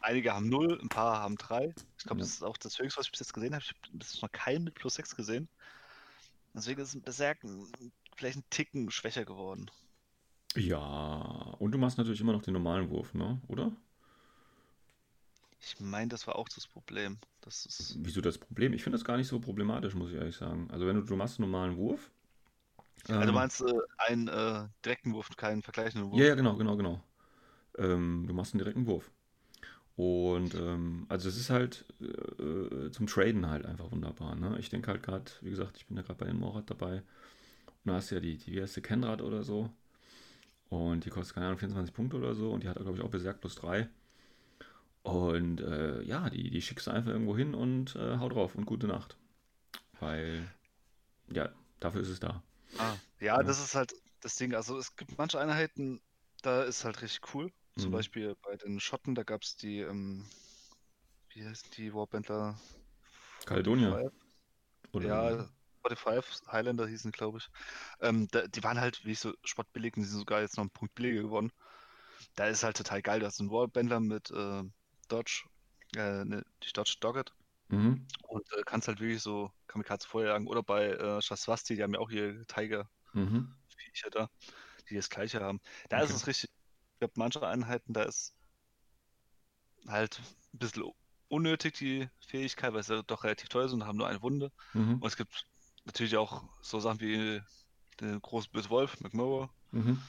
Einige 0.00 0.34
haben 0.34 0.48
0, 0.48 0.80
ein 0.80 0.88
paar 0.88 1.20
haben 1.20 1.36
3. 1.36 1.74
Ich 1.98 2.04
glaube, 2.04 2.20
ja. 2.20 2.24
das 2.24 2.30
ist 2.30 2.42
auch 2.42 2.56
das 2.56 2.78
Höchste, 2.78 2.98
was 2.98 3.06
ich 3.06 3.12
bis 3.12 3.20
jetzt 3.20 3.34
gesehen 3.34 3.54
habe. 3.54 3.62
Ich 3.62 3.70
habe 3.70 3.98
bis 3.98 4.14
jetzt 4.14 4.22
noch 4.22 4.32
keinen 4.32 4.64
mit 4.64 4.74
plus 4.74 4.94
6 4.94 5.14
gesehen. 5.14 5.48
Deswegen 6.54 6.80
ist 6.80 6.94
ein 6.94 7.02
Berserk 7.02 7.38
vielleicht 8.16 8.38
ein 8.38 8.44
Ticken 8.50 8.90
schwächer 8.90 9.24
geworden. 9.24 9.70
Ja, 10.54 11.56
und 11.58 11.72
du 11.72 11.78
machst 11.78 11.98
natürlich 11.98 12.20
immer 12.20 12.32
noch 12.32 12.42
den 12.42 12.52
normalen 12.52 12.90
Wurf, 12.90 13.14
ne? 13.14 13.40
Oder? 13.48 13.72
Ich 15.60 15.80
meine, 15.80 16.08
das 16.08 16.26
war 16.26 16.36
auch 16.36 16.48
das 16.48 16.66
Problem. 16.66 17.18
Das 17.40 17.64
ist... 17.64 17.96
Wieso 18.00 18.20
das 18.20 18.36
Problem? 18.36 18.74
Ich 18.74 18.82
finde 18.82 18.98
das 18.98 19.04
gar 19.04 19.16
nicht 19.16 19.28
so 19.28 19.40
problematisch, 19.40 19.94
muss 19.94 20.10
ich 20.10 20.16
ehrlich 20.16 20.36
sagen. 20.36 20.68
Also 20.70 20.86
wenn 20.86 20.96
du, 20.96 21.02
du 21.02 21.16
machst 21.16 21.38
einen 21.38 21.50
normalen 21.50 21.76
Wurf, 21.76 22.10
also 23.08 23.20
ähm, 23.20 23.34
meinst 23.34 23.60
äh, 23.62 23.72
einen 23.98 24.28
äh, 24.28 24.68
direkten 24.84 25.12
Wurf, 25.14 25.28
keinen 25.36 25.62
vergleichenden 25.62 26.10
Wurf? 26.10 26.20
Ja, 26.20 26.26
ja, 26.26 26.34
genau, 26.34 26.56
genau, 26.56 26.76
genau. 26.76 27.02
Ähm, 27.78 28.24
du 28.28 28.34
machst 28.34 28.54
einen 28.54 28.58
direkten 28.60 28.86
Wurf. 28.86 29.10
Und 29.96 30.54
ähm, 30.54 31.06
also 31.08 31.28
es 31.28 31.36
ist 31.36 31.50
halt 31.50 31.84
äh, 32.00 32.90
zum 32.90 33.06
Traden 33.06 33.48
halt 33.48 33.66
einfach 33.66 33.90
wunderbar. 33.90 34.34
Ne? 34.36 34.56
Ich 34.58 34.70
denke 34.70 34.90
halt 34.90 35.02
gerade, 35.02 35.30
wie 35.42 35.50
gesagt, 35.50 35.76
ich 35.76 35.86
bin 35.86 35.96
ja 35.96 36.02
gerade 36.02 36.18
bei 36.18 36.26
dem 36.26 36.38
Morat 36.38 36.70
dabei. 36.70 37.02
Und 37.84 37.90
da 37.90 37.94
hast 37.94 38.10
du 38.10 38.14
ja 38.16 38.20
die, 38.20 38.38
die 38.38 38.56
erste 38.56 38.80
Kenrad 38.80 39.20
oder 39.20 39.42
so. 39.42 39.70
Und 40.70 41.04
die 41.04 41.10
kostet, 41.10 41.34
keine 41.34 41.46
Ahnung, 41.46 41.58
24 41.58 41.94
Punkte 41.94 42.16
oder 42.16 42.34
so. 42.34 42.52
Und 42.52 42.62
die 42.62 42.68
hat, 42.68 42.76
glaube 42.76 42.96
ich, 42.96 43.04
auch 43.04 43.10
Berserk 43.10 43.40
plus 43.40 43.56
3. 43.56 43.88
Und 45.02 45.60
äh, 45.60 46.02
ja, 46.02 46.30
die, 46.30 46.50
die 46.50 46.62
schickst 46.62 46.86
du 46.86 46.92
einfach 46.92 47.10
irgendwo 47.10 47.36
hin 47.36 47.54
und 47.54 47.96
äh, 47.96 48.18
hau 48.18 48.28
drauf 48.28 48.54
und 48.54 48.64
gute 48.66 48.86
Nacht. 48.86 49.16
Weil, 50.00 50.48
ja, 51.30 51.50
dafür 51.80 52.00
ist 52.00 52.08
es 52.08 52.20
da. 52.20 52.42
Ah, 52.78 52.96
ja, 53.20 53.36
ja, 53.38 53.42
das 53.42 53.62
ist 53.62 53.74
halt 53.74 53.94
das 54.20 54.36
Ding. 54.36 54.54
Also 54.54 54.78
es 54.78 54.96
gibt 54.96 55.18
manche 55.18 55.40
Einheiten, 55.40 56.00
da 56.42 56.62
ist 56.62 56.84
halt 56.84 57.02
richtig 57.02 57.34
cool. 57.34 57.52
Zum 57.76 57.90
mhm. 57.90 57.92
Beispiel 57.92 58.36
bei 58.42 58.56
den 58.56 58.80
Schotten, 58.80 59.14
da 59.14 59.22
gab 59.22 59.42
es 59.42 59.56
die, 59.56 59.80
ähm, 59.80 60.26
wie 61.30 61.44
heißt 61.44 61.76
die 61.76 61.94
Warbandler? 61.94 62.58
Caledonia. 63.46 64.10
Oder 64.92 65.06
ja, 65.06 65.48
45 65.82 66.46
Highlander 66.48 66.86
hießen, 66.86 67.12
glaube 67.12 67.38
ich. 67.38 67.48
Ähm, 68.00 68.28
da, 68.30 68.46
die 68.46 68.62
waren 68.62 68.80
halt, 68.80 69.04
wie 69.04 69.12
ich 69.12 69.20
so 69.20 69.32
spottbillig, 69.44 69.96
und 69.96 70.02
die 70.02 70.08
sind 70.08 70.18
sogar 70.18 70.42
jetzt 70.42 70.56
noch 70.56 70.62
einen 70.62 70.70
Punkt 70.70 70.94
billiger 70.94 71.22
geworden. 71.22 71.50
Da 72.36 72.46
ist 72.46 72.62
halt 72.62 72.76
total 72.76 73.02
geil. 73.02 73.20
Du 73.20 73.26
hast 73.26 73.40
einen 73.40 73.50
Warbandler 73.50 74.00
mit 74.00 74.30
äh, 74.30 74.62
Dodge, 75.08 75.44
äh, 75.96 76.24
ne, 76.24 76.44
die 76.62 76.72
Dodge 76.72 76.96
Doggett. 77.00 77.32
Mhm. 77.72 78.06
Und 78.28 78.52
äh, 78.52 78.62
kannst 78.66 78.86
halt 78.86 79.00
wirklich 79.00 79.22
so 79.22 79.50
Kamikaze 79.66 80.06
vorjagen. 80.06 80.46
Oder 80.46 80.62
bei 80.62 80.90
äh, 80.90 81.22
Shaswasti, 81.22 81.74
die 81.74 81.82
haben 81.82 81.94
ja 81.94 82.00
auch 82.00 82.10
hier 82.10 82.46
Tiger-Viecher 82.46 82.86
mhm. 83.14 84.12
da, 84.12 84.30
die 84.90 84.96
das 84.96 85.08
gleiche 85.08 85.40
haben. 85.40 85.60
Da 85.88 85.96
okay. 85.96 86.06
ist 86.06 86.14
es 86.14 86.26
richtig. 86.26 86.50
Ich 86.92 86.98
glaube, 86.98 87.14
manche 87.16 87.46
Einheiten, 87.46 87.94
da 87.94 88.02
ist 88.02 88.34
halt 89.88 90.20
ein 90.52 90.58
bisschen 90.58 90.84
unnötig 91.28 91.74
die 91.78 92.08
Fähigkeit, 92.20 92.74
weil 92.74 92.82
sie 92.82 93.02
doch 93.04 93.24
relativ 93.24 93.48
teuer 93.48 93.68
sind 93.68 93.80
und 93.80 93.88
haben 93.88 93.96
nur 93.96 94.06
eine 94.06 94.20
Wunde. 94.20 94.52
Mhm. 94.74 94.96
Und 94.96 95.06
es 95.06 95.16
gibt 95.16 95.46
natürlich 95.86 96.16
auch 96.18 96.44
so 96.60 96.78
Sachen 96.78 97.00
wie 97.00 97.40
den 98.00 98.20
großen 98.20 98.52
böse 98.52 98.68
Wolf, 98.68 99.00
McMurrow. 99.00 99.48
Mhm. 99.70 100.00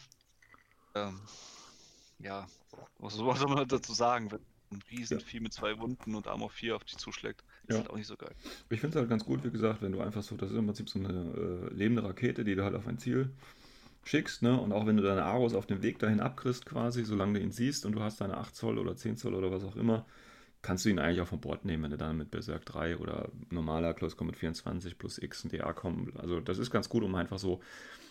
Ähm, 0.96 1.22
ja, 2.20 2.46
was 2.98 3.14
soll 3.14 3.50
man 3.50 3.68
dazu 3.68 3.94
sagen, 3.94 4.32
wenn 4.32 4.46
ein 4.72 4.82
Riesenvieh 4.92 5.38
ja. 5.38 5.44
mit 5.44 5.54
zwei 5.54 5.80
Wunden 5.80 6.16
und 6.16 6.28
Armor 6.28 6.50
4 6.50 6.76
auf 6.76 6.84
dich 6.84 6.98
zuschlägt? 6.98 7.44
Ist 7.68 7.76
ja. 7.76 7.78
halt 7.78 7.90
auch 7.90 7.96
nicht 7.96 8.08
so 8.08 8.18
geil. 8.18 8.32
Ich 8.70 8.82
finde 8.82 8.98
es 8.98 9.00
halt 9.00 9.10
ganz 9.10 9.24
gut, 9.24 9.44
wie 9.44 9.52
gesagt, 9.52 9.82
wenn 9.82 9.94
du 9.94 10.02
einfach 10.02 10.22
so, 10.22 10.36
das 10.36 10.52
ist 10.52 10.58
im 10.58 10.66
Prinzip 10.66 10.90
so 10.90 11.00
eine 11.00 11.10
äh, 11.10 11.74
lebende 11.74 12.04
Rakete, 12.04 12.44
die 12.44 12.56
du 12.56 12.64
halt 12.64 12.76
auf 12.76 12.88
ein 12.88 12.98
Ziel 12.98 13.30
schickst, 14.04 14.42
ne? 14.42 14.60
Und 14.60 14.74
auch 14.74 14.86
wenn 14.86 14.98
du 14.98 15.04
deine 15.04 15.24
Aros 15.24 15.54
auf 15.54 15.66
dem 15.66 15.82
Weg 15.82 16.00
dahin 16.00 16.20
abkriegst, 16.20 16.66
quasi, 16.66 17.06
solange 17.06 17.40
du 17.40 17.40
ihn 17.40 17.52
siehst 17.52 17.86
und 17.86 17.94
du 17.94 18.02
hast 18.02 18.20
deine 18.20 18.38
8 18.38 18.56
Zoll 18.56 18.78
oder 18.78 18.96
10 18.96 19.16
Zoll 19.16 19.34
oder 19.34 19.52
was 19.52 19.64
auch 19.64 19.78
immer, 19.78 20.06
kannst 20.62 20.86
du 20.86 20.90
ihn 20.90 21.00
eigentlich 21.00 21.22
auch 21.22 21.28
von 21.28 21.42
Bord 21.42 21.66
nehmen, 21.66 21.84
wenn 21.84 21.92
du 21.92 21.98
dann 21.98 22.18
mit 22.18 22.32
Berserk 22.32 22.66
3 22.66 22.98
oder 22.98 23.30
normaler 23.50 23.94
Close 23.94 24.16
Combat 24.16 24.36
24 24.36 24.98
plus 24.98 25.18
X 25.18 25.44
und 25.44 25.54
DA 25.54 25.72
kommen. 25.74 26.14
Also 26.18 26.40
das 26.40 26.58
ist 26.58 26.72
ganz 26.72 26.90
gut, 26.90 27.04
um 27.04 27.16
einfach 27.16 27.40
so, 27.40 27.62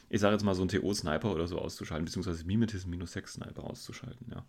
ich 0.09 0.21
sage 0.21 0.35
jetzt 0.35 0.45
mal 0.45 0.55
so 0.55 0.63
einen 0.63 0.69
TO-Sniper 0.69 1.33
oder 1.33 1.47
so 1.47 1.59
auszuschalten, 1.59 2.05
beziehungsweise 2.05 2.45
Mimetism 2.45 2.91
minus 2.91 3.13
6 3.13 3.35
Sniper 3.35 3.65
auszuschalten, 3.65 4.27
ja. 4.31 4.45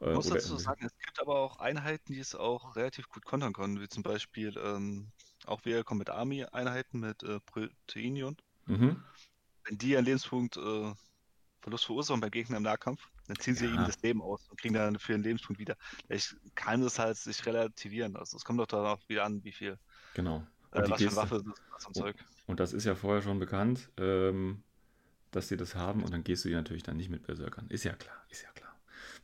Ich 0.00 0.14
muss 0.14 0.28
dazu 0.28 0.56
sagen, 0.56 0.84
es 0.86 0.96
gibt 0.98 1.20
aber 1.20 1.36
auch 1.36 1.58
Einheiten, 1.58 2.12
die 2.12 2.20
es 2.20 2.34
auch 2.34 2.76
relativ 2.76 3.08
gut 3.08 3.24
kontern 3.24 3.52
können, 3.52 3.80
wie 3.80 3.88
zum 3.88 4.02
Beispiel 4.02 4.56
ähm, 4.56 5.10
auch 5.46 5.64
wir 5.64 5.82
kommen 5.84 5.98
mit 5.98 6.10
Army-Einheiten 6.10 7.00
mit 7.00 7.22
äh, 7.22 7.40
Proteinion. 7.40 8.36
Mhm. 8.66 9.02
Wenn 9.64 9.78
die 9.78 9.96
einen 9.96 10.06
Lebenspunkt 10.06 10.56
äh, 10.56 10.92
Verlust 11.60 11.86
verursachen 11.86 12.20
beim 12.20 12.30
Gegner 12.30 12.58
im 12.58 12.62
Nahkampf, 12.62 13.08
dann 13.26 13.36
ziehen 13.36 13.54
sie 13.54 13.66
ja. 13.66 13.74
ihnen 13.74 13.86
das 13.86 14.00
Leben 14.02 14.22
aus 14.22 14.48
und 14.48 14.60
kriegen 14.60 14.74
dann 14.74 14.98
für 14.98 15.14
einen 15.14 15.24
Lebenspunkt 15.24 15.58
wieder. 15.58 15.76
Ich 16.08 16.34
kann 16.54 16.82
das 16.82 16.98
halt 16.98 17.16
sich 17.16 17.44
relativieren. 17.44 18.16
Also 18.16 18.36
es 18.36 18.44
kommt 18.44 18.60
doch 18.60 18.66
darauf 18.66 19.00
wieder 19.08 19.24
an, 19.24 19.42
wie 19.42 19.52
viel. 19.52 19.78
Genau. 20.14 20.46
Äh, 20.70 20.88
was 20.88 21.02
für 21.02 21.16
Waffe 21.16 21.36
ist, 21.36 21.86
und, 21.86 21.96
Zeug. 21.96 22.16
Und 22.46 22.60
das 22.60 22.72
ist 22.72 22.84
ja 22.84 22.94
vorher 22.94 23.22
schon 23.22 23.38
bekannt. 23.38 23.90
Ähm, 23.96 24.62
dass 25.30 25.48
sie 25.48 25.56
das 25.56 25.74
haben 25.74 26.02
und 26.02 26.12
dann 26.12 26.24
gehst 26.24 26.44
du 26.44 26.48
die 26.48 26.54
natürlich 26.54 26.82
dann 26.82 26.96
nicht 26.96 27.10
mit 27.10 27.26
Berserkern. 27.26 27.66
Ist 27.68 27.84
ja 27.84 27.92
klar, 27.94 28.16
ist 28.30 28.42
ja 28.42 28.50
klar. 28.52 28.57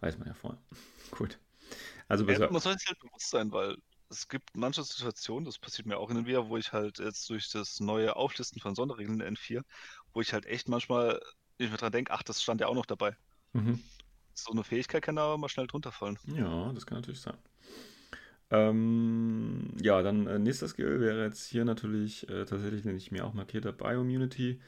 Weiß 0.05 0.19
man 0.19 0.29
ja 0.29 0.35
vorher. 0.35 0.61
Gut. 1.17 1.39
Also 2.09 2.29
Ja, 2.29 2.51
man 2.51 2.61
soll 2.61 2.77
sich 2.79 2.87
halt 2.87 2.99
bewusst 2.99 3.31
sein, 3.31 3.51
weil 3.53 3.77
es 4.11 4.29
gibt 4.29 4.55
manche 4.55 4.83
Situationen, 4.83 5.47
das 5.47 5.59
passiert 5.59 5.87
mir 5.87 5.97
auch 5.97 6.09
hin 6.09 6.19
und 6.19 6.27
wieder, 6.27 6.49
wo 6.49 6.59
ich 6.59 6.73
halt 6.73 6.99
jetzt 6.99 7.29
durch 7.31 7.51
das 7.51 7.81
neue 7.81 8.15
Auflisten 8.15 8.61
von 8.61 8.75
Sonderregeln 8.75 9.21
in 9.21 9.27
N4, 9.27 9.63
wo 10.13 10.21
ich 10.21 10.35
halt 10.35 10.45
echt 10.45 10.69
manchmal 10.69 11.21
nicht 11.59 11.71
mehr 11.71 11.79
dran 11.79 11.93
denke, 11.93 12.13
ach, 12.13 12.23
das 12.23 12.43
stand 12.43 12.61
ja 12.61 12.67
auch 12.67 12.75
noch 12.75 12.85
dabei. 12.85 13.17
Mhm. 13.55 13.83
So 14.35 14.53
eine 14.53 14.63
Fähigkeit 14.63 15.03
kann 15.03 15.17
da 15.17 15.37
mal 15.39 15.49
schnell 15.49 15.67
drunter 15.67 15.91
fallen. 15.91 16.19
Ja, 16.37 16.71
das 16.75 16.85
kann 16.85 16.99
natürlich 16.99 17.21
sein. 17.21 17.39
Ähm, 18.51 19.73
ja, 19.81 20.03
dann 20.03 20.27
äh, 20.27 20.39
nächster 20.39 20.69
Skill 20.69 21.01
wäre 21.01 21.25
jetzt 21.25 21.47
hier 21.49 21.65
natürlich 21.65 22.29
äh, 22.29 22.45
tatsächlich, 22.45 22.83
den 22.83 22.97
ich 22.97 23.11
mir 23.11 23.25
auch 23.25 23.33
markiert 23.33 23.65
habe, 23.65 23.77
Bioimmunity. 23.77 24.61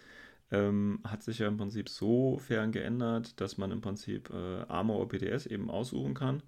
Ähm, 0.52 1.00
hat 1.04 1.22
sich 1.22 1.40
ja 1.40 1.48
im 1.48 1.56
Prinzip 1.56 1.88
sofern 1.88 2.70
geändert, 2.70 3.40
dass 3.40 3.58
man 3.58 3.72
im 3.72 3.80
Prinzip 3.80 4.30
äh, 4.30 4.62
Armor 4.68 5.00
oder 5.00 5.18
PTS 5.18 5.46
eben 5.46 5.70
aussuchen 5.70 6.14
kann 6.14 6.42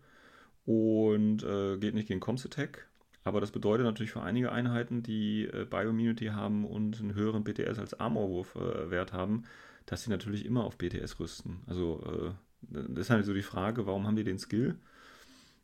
und 0.66 1.42
äh, 1.42 1.78
geht 1.78 1.94
nicht 1.94 2.08
gegen 2.08 2.20
Comms 2.20 2.46
Attack. 2.46 2.88
Aber 3.24 3.40
das 3.40 3.50
bedeutet 3.50 3.84
natürlich 3.84 4.12
für 4.12 4.22
einige 4.22 4.52
Einheiten, 4.52 5.02
die 5.02 5.44
äh, 5.44 5.66
Bioimmunity 5.68 6.26
haben 6.26 6.64
und 6.64 7.00
einen 7.00 7.14
höheren 7.14 7.42
BTS 7.44 7.78
als 7.78 7.98
Armorwurf-Wert 7.98 9.12
haben, 9.12 9.44
dass 9.87 10.04
sie 10.04 10.11
natürlich 10.11 10.46
immer 10.46 10.64
auf 10.64 10.78
BTS 10.78 11.18
rüsten. 11.18 11.61
Also 11.66 12.02
äh, 12.06 12.30
das 12.70 13.06
ist 13.06 13.11
halt 13.11 13.24
so 13.24 13.34
die 13.34 13.42
Frage, 13.42 13.87
warum 13.87 14.06
haben 14.06 14.16
die 14.16 14.24
den 14.24 14.38
Skill? 14.38 14.78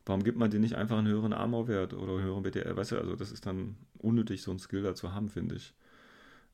Warum 0.05 0.23
gibt 0.23 0.37
man 0.37 0.51
denen 0.51 0.61
nicht 0.61 0.75
einfach 0.75 0.97
einen 0.97 1.07
höheren 1.07 1.33
Armorwert 1.33 1.93
oder 1.93 2.13
einen 2.13 2.23
höheren 2.23 2.43
BTL? 2.43 2.75
Weißt 2.75 2.91
du, 2.91 2.97
also 2.97 3.15
das 3.15 3.31
ist 3.31 3.45
dann 3.45 3.75
unnötig, 3.97 4.41
so 4.41 4.51
einen 4.51 4.59
Skill 4.59 4.83
da 4.83 4.93
zu 4.93 5.13
haben, 5.13 5.29
finde 5.29 5.55
ich. 5.55 5.73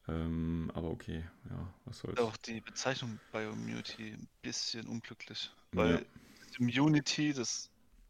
Ähm, 0.08 0.72
aber 0.74 0.90
okay, 0.90 1.24
ja, 1.50 1.74
was 1.86 2.00
soll's. 2.00 2.20
Auch 2.20 2.36
die 2.38 2.62
Bezeichnung 2.62 3.20
Bioimmunity 3.32 4.14
ein 4.14 4.28
bisschen 4.42 4.88
unglücklich. 4.88 5.52
Ja. 5.74 5.80
Weil 5.80 6.06
Immunity, 6.60 7.34
das, 7.34 7.70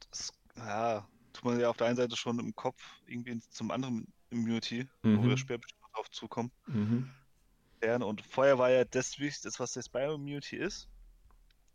das, 0.10 0.32
ja, 0.56 1.08
tut 1.34 1.46
man 1.46 1.60
ja 1.60 1.70
auf 1.70 1.78
der 1.78 1.88
einen 1.88 1.98
Seite 1.98 2.16
schon 2.16 2.40
im 2.40 2.56
Kopf 2.56 2.82
irgendwie 3.06 3.40
zum 3.50 3.72
anderen 3.72 4.12
Immunity, 4.30 4.88
wo 5.04 5.10
Mhm. 5.10 5.30
wir 5.30 5.38
später 5.38 5.68
drauf 5.94 6.10
zukommen. 6.12 6.52
Mhm. 6.68 7.10
Und 8.04 8.22
vorher 8.22 8.58
war 8.60 8.70
ja 8.70 8.86
das 8.86 9.20
Wichtigste, 9.20 9.50
was 9.60 9.74
das 9.74 9.90
Bioimmunity 9.90 10.56
ist, 10.56 10.88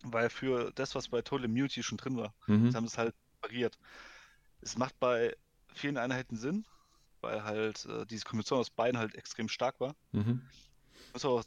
weil 0.05 0.31
für 0.31 0.73
das, 0.73 0.95
was 0.95 1.09
bei 1.09 1.21
Total 1.21 1.45
Immunity 1.47 1.83
schon 1.83 1.99
drin 1.99 2.17
war, 2.17 2.33
Mhm. 2.47 2.75
haben 2.75 2.85
es 2.85 2.97
halt 2.97 3.15
variiert. 3.43 3.77
Es 4.61 4.79
macht 4.79 4.99
bei 5.01 5.37
vielen 5.75 5.97
Einheiten 5.99 6.37
Sinn, 6.37 6.65
weil 7.21 7.45
halt 7.45 7.85
äh, 7.87 8.07
diese 8.07 8.25
Kombination 8.25 8.61
aus 8.61 8.71
beiden 8.71 8.99
halt 8.99 9.15
extrem 9.15 9.49
stark 9.49 9.81
war. 9.81 9.95
Mhm. 10.13 10.43
Aber, 11.13 11.43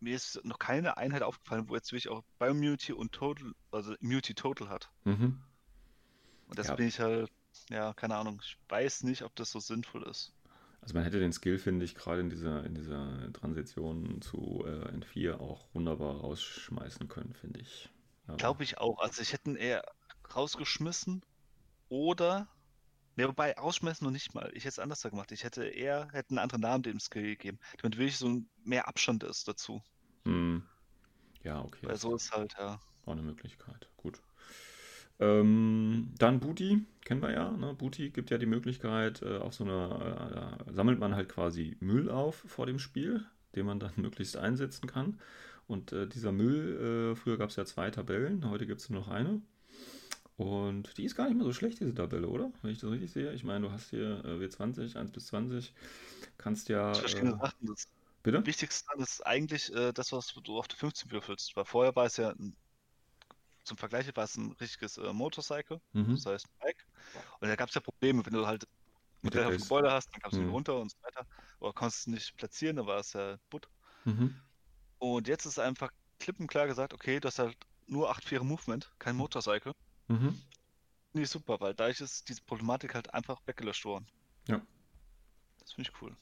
mir 0.00 0.16
ist 0.16 0.42
noch 0.44 0.58
keine 0.58 0.96
Einheit 0.96 1.22
aufgefallen, 1.22 1.68
wo 1.68 1.74
jetzt 1.74 1.92
wirklich 1.92 2.08
auch 2.08 2.22
Bioimmunity 2.38 2.92
und 2.92 3.12
Total, 3.12 3.52
also 3.70 3.94
Immunity 3.96 4.34
Total 4.34 4.68
hat. 4.68 4.90
Mhm. 5.04 5.42
Und 6.46 6.58
das 6.58 6.68
Ja. 6.68 6.74
bin 6.74 6.88
ich 6.88 7.00
halt, 7.00 7.30
ja, 7.68 7.92
keine 7.92 8.16
Ahnung, 8.16 8.40
ich 8.42 8.56
weiß 8.68 9.02
nicht, 9.04 9.22
ob 9.22 9.34
das 9.36 9.50
so 9.50 9.60
sinnvoll 9.60 10.04
ist. 10.04 10.32
Also 10.80 10.94
man 10.94 11.04
hätte 11.04 11.20
den 11.20 11.32
Skill, 11.32 11.58
finde 11.58 11.84
ich, 11.84 11.94
gerade 11.94 12.20
in 12.20 12.30
dieser, 12.30 12.64
in 12.64 12.74
dieser 12.74 13.30
Transition 13.34 14.22
zu 14.22 14.64
äh, 14.66 14.88
N4 14.88 15.38
auch 15.38 15.68
wunderbar 15.74 16.16
rausschmeißen 16.16 17.08
können, 17.08 17.34
finde 17.34 17.60
ich. 17.60 17.90
Glaube 18.38 18.64
ich 18.64 18.78
auch. 18.78 18.98
Also 19.00 19.20
ich 19.20 19.32
hätte 19.32 19.50
ihn 19.50 19.56
eher 19.56 19.84
rausgeschmissen 20.34 21.22
oder. 21.88 22.48
Ne, 23.16 23.28
wobei 23.28 23.52
rausschmeißen 23.52 24.04
noch 24.04 24.12
nicht 24.12 24.34
mal. 24.34 24.50
Ich 24.54 24.64
hätte 24.64 24.68
es 24.68 24.78
anders 24.78 25.02
gemacht. 25.02 25.32
Ich 25.32 25.44
hätte 25.44 25.64
eher 25.64 26.08
hätte 26.12 26.30
einen 26.30 26.38
anderen 26.38 26.62
Namen 26.62 26.82
dem 26.82 27.00
Skill 27.00 27.22
gegeben, 27.24 27.58
damit 27.82 27.98
wirklich 27.98 28.18
so 28.18 28.28
ein 28.28 28.48
mehr 28.64 28.88
Abstand 28.88 29.24
ist 29.24 29.48
dazu. 29.48 29.82
Hm. 30.24 30.62
Ja, 31.42 31.60
okay. 31.62 31.86
Weil 31.86 31.96
so 31.96 32.14
ist 32.14 32.32
halt, 32.32 32.54
ja. 32.58 32.80
Auch 33.06 33.12
eine 33.12 33.22
Möglichkeit. 33.22 33.88
Gut. 33.96 34.20
Ähm, 35.18 36.14
dann 36.18 36.40
Booty, 36.40 36.86
kennen 37.04 37.22
wir 37.22 37.32
ja. 37.32 37.50
Ne? 37.50 37.74
Booty 37.74 38.10
gibt 38.10 38.30
ja 38.30 38.38
die 38.38 38.46
Möglichkeit, 38.46 39.20
äh, 39.22 39.38
auf 39.38 39.54
so 39.54 39.64
einer, 39.64 40.58
äh, 40.60 40.66
da 40.66 40.72
sammelt 40.72 40.98
man 40.98 41.14
halt 41.14 41.28
quasi 41.28 41.76
Müll 41.80 42.10
auf 42.10 42.36
vor 42.36 42.66
dem 42.66 42.78
Spiel, 42.78 43.24
den 43.54 43.66
man 43.66 43.80
dann 43.80 43.92
möglichst 43.96 44.36
einsetzen 44.36 44.86
kann. 44.86 45.20
Und 45.66 45.92
äh, 45.92 46.06
dieser 46.08 46.32
Müll, 46.32 47.12
äh, 47.12 47.16
früher 47.16 47.36
gab 47.36 47.50
es 47.50 47.56
ja 47.56 47.64
zwei 47.64 47.90
Tabellen, 47.90 48.48
heute 48.48 48.66
gibt 48.66 48.80
es 48.80 48.90
nur 48.90 49.00
noch 49.00 49.08
eine. 49.08 49.42
Und 50.40 50.96
die 50.96 51.04
ist 51.04 51.16
gar 51.16 51.26
nicht 51.28 51.36
mehr 51.36 51.44
so 51.44 51.52
schlecht, 51.52 51.80
diese 51.80 51.94
Tabelle, 51.94 52.26
oder? 52.28 52.50
Wenn 52.62 52.70
ich 52.70 52.78
das 52.78 52.90
richtig 52.90 53.10
sehe. 53.12 53.32
Ich 53.34 53.44
meine, 53.44 53.66
du 53.66 53.72
hast 53.72 53.90
hier 53.90 54.24
äh, 54.24 54.40
W20, 54.40 54.96
1 54.96 55.12
bis 55.12 55.26
20, 55.26 55.74
kannst 56.38 56.68
ja. 56.70 56.92
Das 56.92 57.00
verschiedene 57.00 57.32
Äh, 57.32 57.38
Sachen. 57.40 57.66
Das 57.66 57.84
bitte? 58.22 58.44
Wichtigste 58.44 58.86
ist 58.98 59.26
eigentlich 59.26 59.72
äh, 59.74 59.92
das, 59.92 60.12
was 60.12 60.28
du 60.28 60.58
auf 60.58 60.68
der 60.68 60.78
15 60.78 61.10
würfelst. 61.12 61.56
Weil 61.56 61.64
vorher 61.66 61.96
war 61.96 62.06
es 62.06 62.16
ja 62.18 62.30
ein, 62.30 62.56
zum 63.64 63.76
Vergleich 63.78 64.14
war 64.16 64.24
es 64.24 64.36
ein 64.36 64.52
richtiges 64.60 64.96
äh, 64.98 65.12
Motorcycle, 65.12 65.80
Mhm. 65.94 66.14
das 66.14 66.26
heißt 66.26 66.46
ein 66.46 66.58
Bike. 66.60 66.86
Und 67.40 67.48
da 67.48 67.56
gab 67.56 67.68
es 67.68 67.74
ja 67.74 67.80
Probleme, 67.80 68.24
wenn 68.26 68.32
du 68.34 68.46
halt 68.46 68.64
Mit 69.22 69.34
der 69.34 69.48
auf 69.48 69.56
dem. 69.56 69.62
Gebäude 69.62 69.92
hast, 69.92 70.08
dann 70.14 70.20
kamst 70.22 70.38
du 70.38 70.44
Mhm. 70.44 70.50
runter 70.50 70.80
und 70.80 70.90
so 70.92 70.98
weiter. 71.02 71.24
Oder 71.60 71.72
konntest 71.74 72.02
es 72.02 72.06
nicht 72.08 72.36
platzieren, 72.36 72.76
dann 72.76 72.86
war 72.86 73.00
es 73.00 73.12
ja 73.14 73.38
Butt. 73.50 73.68
Mhm. 74.06 74.40
Und 74.98 75.28
jetzt 75.28 75.46
ist 75.46 75.58
einfach 75.58 75.90
klipp 76.20 76.38
und 76.40 76.46
klar 76.46 76.66
gesagt, 76.66 76.94
okay, 76.94 77.20
du 77.20 77.28
hast 77.28 77.38
halt 77.38 77.56
nur 77.86 78.10
8-4 78.10 78.42
Movement, 78.44 78.92
kein 78.98 79.16
Motorcycle. 79.16 79.72
Mhm. 80.10 80.34
Ich 81.14 81.28
super, 81.28 81.60
weil 81.60 81.74
dadurch 81.74 82.00
ist 82.00 82.28
diese 82.28 82.42
Problematik 82.42 82.94
halt 82.94 83.12
einfach 83.14 83.40
weggelöscht 83.46 83.84
worden. 83.84 84.06
Ja. 84.48 84.60
Das 85.60 85.72
finde 85.72 85.90
ich 85.90 86.02
cool. 86.02 86.16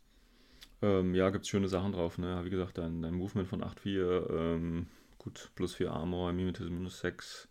Ähm, 0.80 1.14
ja, 1.14 1.30
gibt 1.30 1.44
es 1.44 1.48
schöne 1.48 1.68
Sachen 1.68 1.92
drauf, 1.92 2.18
ne? 2.18 2.44
Wie 2.44 2.50
gesagt, 2.50 2.78
dein, 2.78 3.02
dein 3.02 3.14
Movement 3.14 3.48
von 3.48 3.62
8,4, 3.62 4.30
ähm, 4.30 4.86
gut, 5.18 5.50
plus 5.54 5.74
4 5.74 5.90
Armor, 5.90 6.32
Mimetism 6.32 6.74
minus 6.74 7.00
6. 7.00 7.48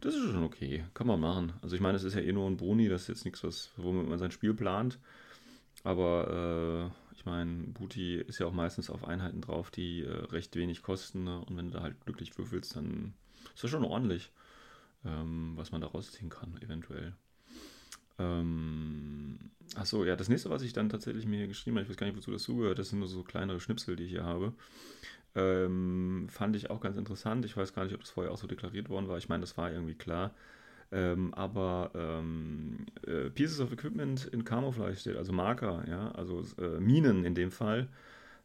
Das 0.00 0.14
ist 0.14 0.30
schon 0.30 0.44
okay. 0.44 0.84
Kann 0.94 1.06
man 1.06 1.20
machen. 1.20 1.52
Also 1.62 1.74
ich 1.76 1.82
meine, 1.82 1.96
es 1.96 2.04
ist 2.04 2.14
ja 2.14 2.20
eh 2.20 2.32
nur 2.32 2.48
ein 2.48 2.56
Boni, 2.56 2.88
das 2.88 3.02
ist 3.02 3.08
jetzt 3.08 3.24
nichts, 3.24 3.42
was, 3.42 3.70
womit 3.76 4.08
man 4.08 4.18
sein 4.18 4.30
Spiel 4.30 4.54
plant. 4.54 4.98
Aber 5.82 6.92
äh, 6.92 7.14
ich 7.16 7.24
meine, 7.26 7.68
Booty 7.68 8.16
ist 8.16 8.38
ja 8.38 8.46
auch 8.46 8.52
meistens 8.52 8.90
auf 8.90 9.04
Einheiten 9.04 9.40
drauf, 9.40 9.70
die 9.70 10.04
äh, 10.04 10.10
recht 10.10 10.56
wenig 10.56 10.82
kosten. 10.82 11.24
Ne? 11.24 11.40
Und 11.44 11.56
wenn 11.56 11.70
du 11.70 11.78
da 11.78 11.82
halt 11.82 12.00
glücklich 12.04 12.36
würfelst, 12.38 12.76
dann 12.76 13.14
ist 13.54 13.64
das 13.64 13.70
schon 13.70 13.84
ordentlich, 13.84 14.30
ähm, 15.04 15.52
was 15.56 15.72
man 15.72 15.80
da 15.80 15.86
rausziehen 15.88 16.28
kann, 16.28 16.58
eventuell. 16.62 17.14
Ähm, 18.18 19.38
achso, 19.74 20.04
ja, 20.04 20.16
das 20.16 20.28
nächste, 20.28 20.50
was 20.50 20.62
ich 20.62 20.72
dann 20.72 20.88
tatsächlich 20.88 21.26
mir 21.26 21.38
hier 21.38 21.48
geschrieben 21.48 21.76
habe, 21.76 21.84
ich 21.84 21.90
weiß 21.90 21.96
gar 21.96 22.06
nicht, 22.06 22.16
wozu 22.16 22.30
das 22.30 22.42
zugehört, 22.42 22.78
das 22.78 22.90
sind 22.90 22.98
nur 22.98 23.08
so 23.08 23.22
kleinere 23.22 23.60
Schnipsel, 23.60 23.96
die 23.96 24.04
ich 24.04 24.10
hier 24.10 24.24
habe. 24.24 24.52
Ähm, 25.34 26.26
fand 26.28 26.56
ich 26.56 26.70
auch 26.70 26.80
ganz 26.80 26.96
interessant. 26.96 27.44
Ich 27.44 27.56
weiß 27.56 27.72
gar 27.72 27.84
nicht, 27.84 27.94
ob 27.94 28.00
das 28.00 28.10
vorher 28.10 28.32
auch 28.32 28.38
so 28.38 28.46
deklariert 28.46 28.88
worden 28.88 29.08
war. 29.08 29.16
Ich 29.18 29.28
meine, 29.28 29.42
das 29.42 29.56
war 29.56 29.70
irgendwie 29.70 29.94
klar. 29.94 30.34
Ähm, 30.92 31.32
aber 31.34 31.92
ähm, 31.94 32.86
äh, 33.06 33.30
Pieces 33.30 33.60
of 33.60 33.72
Equipment 33.72 34.26
in 34.26 34.44
Camouflage 34.44 34.96
steht, 34.96 35.16
also 35.16 35.32
Marker, 35.32 35.84
ja, 35.88 36.10
also 36.12 36.44
äh, 36.58 36.80
Minen 36.80 37.24
in 37.24 37.36
dem 37.36 37.52
Fall, 37.52 37.88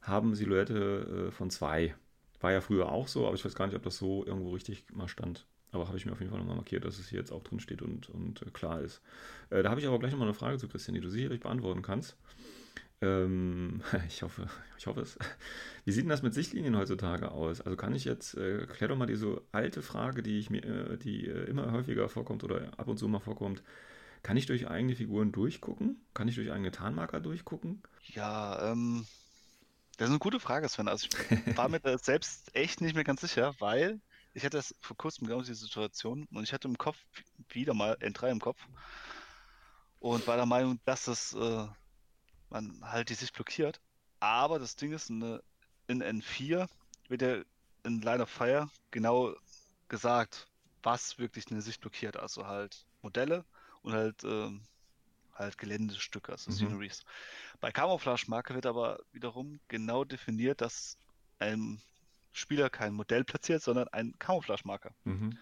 haben 0.01 0.35
Silhouette 0.35 1.27
äh, 1.29 1.31
von 1.31 1.49
zwei. 1.49 1.95
War 2.41 2.51
ja 2.51 2.61
früher 2.61 2.91
auch 2.91 3.07
so, 3.07 3.25
aber 3.25 3.35
ich 3.35 3.43
weiß 3.43 3.55
gar 3.55 3.65
nicht, 3.65 3.75
ob 3.75 3.83
das 3.83 3.97
so 3.97 4.23
irgendwo 4.25 4.51
richtig 4.51 4.85
mal 4.93 5.07
stand. 5.07 5.47
Aber 5.75 5.87
habe 5.87 5.97
ich 5.97 6.05
mir 6.05 6.13
auf 6.13 6.19
jeden 6.19 6.31
Fall 6.31 6.39
nochmal 6.39 6.55
markiert, 6.55 6.85
dass 6.85 6.99
es 6.99 7.09
hier 7.09 7.19
jetzt 7.19 7.31
auch 7.31 7.43
drin 7.43 7.59
steht 7.59 7.81
und, 7.81 8.09
und 8.09 8.41
äh, 8.41 8.49
klar 8.51 8.81
ist. 8.81 9.01
Äh, 9.49 9.61
da 9.61 9.69
habe 9.69 9.79
ich 9.79 9.87
aber 9.87 9.99
gleich 9.99 10.11
nochmal 10.11 10.27
eine 10.27 10.33
Frage 10.33 10.57
zu 10.57 10.67
Christian, 10.67 10.95
die 10.95 11.01
du 11.01 11.09
sicherlich 11.09 11.41
beantworten 11.41 11.81
kannst. 11.81 12.17
Ähm, 13.01 13.81
ich 14.07 14.23
hoffe, 14.23 14.47
ich 14.77 14.87
hoffe 14.87 15.01
es. 15.01 15.17
Wie 15.83 15.91
sieht 15.91 16.03
denn 16.03 16.09
das 16.09 16.23
mit 16.23 16.33
Sichtlinien 16.33 16.77
heutzutage 16.77 17.31
aus? 17.31 17.61
Also 17.61 17.75
kann 17.77 17.93
ich 17.93 18.05
jetzt, 18.05 18.35
äh, 18.35 18.65
klär 18.65 18.87
doch 18.87 18.97
mal 18.97 19.05
diese 19.05 19.41
alte 19.51 19.81
Frage, 19.81 20.23
die 20.23 20.39
ich 20.39 20.49
mir, 20.49 20.63
äh, 20.63 20.97
die 20.97 21.27
äh, 21.27 21.43
immer 21.45 21.71
häufiger 21.71 22.09
vorkommt 22.09 22.43
oder 22.43 22.71
ab 22.77 22.87
und 22.87 22.97
zu 22.97 23.07
mal 23.07 23.19
vorkommt. 23.19 23.61
Kann 24.23 24.37
ich 24.37 24.47
durch 24.47 24.67
eigene 24.67 24.95
Figuren 24.95 25.31
durchgucken? 25.31 26.01
Kann 26.15 26.27
ich 26.27 26.35
durch 26.35 26.51
eigene 26.51 26.71
Tarnmarker 26.71 27.19
durchgucken? 27.19 27.83
Ja, 28.01 28.71
ähm, 28.71 29.05
das 29.97 30.07
ist 30.07 30.11
eine 30.11 30.19
gute 30.19 30.39
Frage, 30.39 30.67
Sven. 30.67 30.87
Also 30.87 31.07
ich 31.29 31.57
war 31.57 31.69
mir 31.69 31.79
da 31.79 31.97
selbst 31.97 32.55
echt 32.55 32.81
nicht 32.81 32.95
mehr 32.95 33.03
ganz 33.03 33.21
sicher, 33.21 33.53
weil 33.59 33.99
ich 34.35 34.45
hatte 34.45 34.57
das 34.57 34.75
vor 34.81 34.97
kurzem 34.97 35.27
genau 35.27 35.41
diese 35.41 35.55
Situation 35.55 36.27
und 36.31 36.43
ich 36.43 36.53
hatte 36.53 36.67
im 36.67 36.77
Kopf 36.77 36.99
wieder 37.49 37.73
mal 37.73 37.97
N3 38.01 38.31
im 38.31 38.41
Kopf 38.41 38.69
und 39.99 40.27
war 40.27 40.37
der 40.37 40.45
Meinung, 40.45 40.79
dass 40.85 41.07
es 41.07 41.33
äh, 41.33 41.67
man 42.49 42.81
halt 42.83 43.09
die 43.09 43.15
Sicht 43.15 43.33
blockiert. 43.33 43.81
Aber 44.21 44.59
das 44.59 44.77
Ding 44.77 44.93
ist, 44.93 45.11
eine, 45.11 45.43
in 45.87 46.01
N4 46.01 46.69
wird 47.09 47.23
ja 47.23 47.43
in 47.83 48.01
Line 48.01 48.23
of 48.23 48.29
Fire 48.29 48.69
genau 48.91 49.35
gesagt, 49.89 50.49
was 50.83 51.19
wirklich 51.19 51.51
eine 51.51 51.61
Sicht 51.61 51.81
blockiert. 51.81 52.17
Also 52.17 52.47
halt 52.47 52.87
Modelle 53.01 53.45
und 53.83 53.93
halt, 53.93 54.23
ähm, 54.25 54.67
halt 55.33 55.57
Geländestücke, 55.57 56.33
also 56.33 56.51
Mhm. 56.51 56.57
Sceneries. 56.57 57.03
Bei 57.61 57.71
Camouflage-Marke 57.71 58.55
wird 58.55 58.67
aber 58.67 58.99
wiederum 59.13 59.59
genau 59.69 60.05
definiert, 60.05 60.61
dass 60.61 60.99
ein 61.39 61.81
Spieler 62.35 62.69
kein 62.69 62.93
Modell 62.93 63.23
platziert, 63.23 63.63
sondern 63.63 63.87
ein 63.89 64.13
Camouflage-Marker. 64.19 64.91
Mhm. 65.05 65.37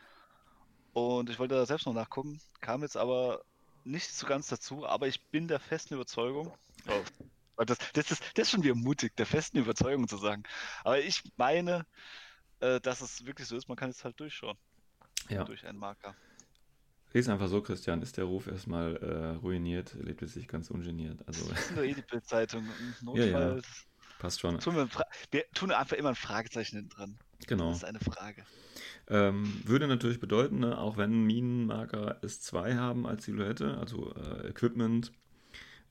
Und 0.94 1.30
ich 1.30 1.40
wollte 1.40 1.56
da 1.56 1.66
selbst 1.66 1.88
noch 1.88 1.94
nachgucken, 1.94 2.40
kam 2.62 2.84
jetzt 2.84 2.98
aber 2.98 3.44
nicht 3.84 4.14
so 4.14 4.28
ganz 4.28 4.48
dazu, 4.48 4.86
aber 4.86 5.08
ich 5.08 5.22
bin 5.30 5.48
der 5.48 5.60
festen 5.60 5.96
Überzeugung, 5.96 6.54
oh, 6.88 7.64
das, 7.64 7.78
das, 7.94 8.12
ist, 8.12 8.24
das 8.36 8.48
ist 8.48 8.52
schon 8.52 8.64
wieder 8.64 8.76
mutig, 8.76 9.16
der 9.16 9.26
festen 9.26 9.58
Überzeugung 9.58 10.08
zu 10.08 10.18
sagen. 10.18 10.44
Aber 10.84 11.00
ich 11.00 11.24
meine, 11.36 11.86
äh, 12.60 12.80
dass 12.80 13.02
es 13.02 13.26
wirklich 13.26 13.48
so 13.48 13.58
ist, 13.58 13.68
man 13.68 13.78
kann 13.78 13.90
es 13.90 14.04
halt 14.04 14.20
durchschauen. 14.20 14.58
Ja. 15.30 15.44
Durch 15.46 15.66
einen 15.66 15.80
Marker. 15.80 16.16
Ist 17.14 17.30
einfach 17.30 17.48
so, 17.48 17.62
Christian, 17.62 18.02
ist 18.02 18.18
der 18.18 18.26
Ruf 18.26 18.48
erstmal 18.48 18.98
äh, 18.98 19.36
ruiniert, 19.38 19.94
lebt 19.94 20.22
es 20.24 20.34
sich 20.34 20.48
ganz 20.48 20.72
ungeniert. 20.72 21.20
Also 21.28 21.48
Das 21.48 21.60
ist 21.60 21.76
nur 21.76 21.84
eh 21.84 21.94
die 21.94 22.02
Bildzeitung. 22.02 22.68
Im 23.02 23.08
Ja, 23.16 23.26
ja. 23.26 23.62
Passt 24.24 24.40
schon. 24.40 24.58
Tun 24.62 24.78
wir, 24.78 24.88
wir 25.32 25.44
tun 25.54 25.72
einfach 25.72 25.98
immer 25.98 26.08
ein 26.08 26.16
Fragezeichen 26.16 26.78
hinten 26.78 26.92
dran. 26.92 27.18
Genau. 27.46 27.68
Das 27.68 27.80
ist 27.80 27.84
eine 27.84 28.00
Frage. 28.00 28.46
Ähm, 29.10 29.62
würde 29.66 29.86
natürlich 29.86 30.22
bedeuten, 30.22 30.60
ne, 30.60 30.78
auch 30.78 30.96
wenn 30.96 31.26
Minenmarker 31.26 32.24
S2 32.24 32.78
haben 32.78 33.06
als 33.06 33.26
Silhouette, 33.26 33.78
also 33.78 34.16
äh, 34.16 34.48
Equipment, 34.48 35.12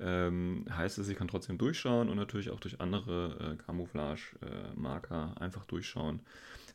ähm, 0.01 0.64
heißt 0.75 0.97
es, 0.97 1.11
ich 1.11 1.18
kann 1.18 1.29
trotzdem 1.29 1.59
durchschauen 1.59 2.09
und 2.09 2.16
natürlich 2.16 2.49
auch 2.49 2.61
durch 2.61 2.81
andere 2.81 3.53
äh, 3.53 3.62
Camouflage-Marker 3.62 5.35
einfach 5.38 5.66
durchschauen. 5.66 6.21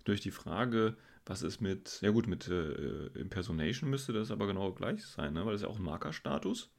Durch 0.04 0.22
die 0.22 0.30
Frage, 0.30 0.96
was 1.26 1.42
ist 1.42 1.60
mit, 1.60 1.98
ja 2.02 2.12
gut, 2.12 2.28
mit 2.28 2.48
äh, 2.50 3.08
Impersonation 3.16 3.90
müsste 3.90 4.14
das 4.14 4.30
aber 4.30 4.46
genau 4.46 4.74
gleich 4.74 5.04
sein, 5.04 5.34
ne? 5.34 5.44
weil 5.44 5.54
das 5.54 5.62
ist 5.62 5.66
ja 5.66 5.74
auch 5.74 5.80
ein 5.80 5.84
Markerstatus 5.84 6.70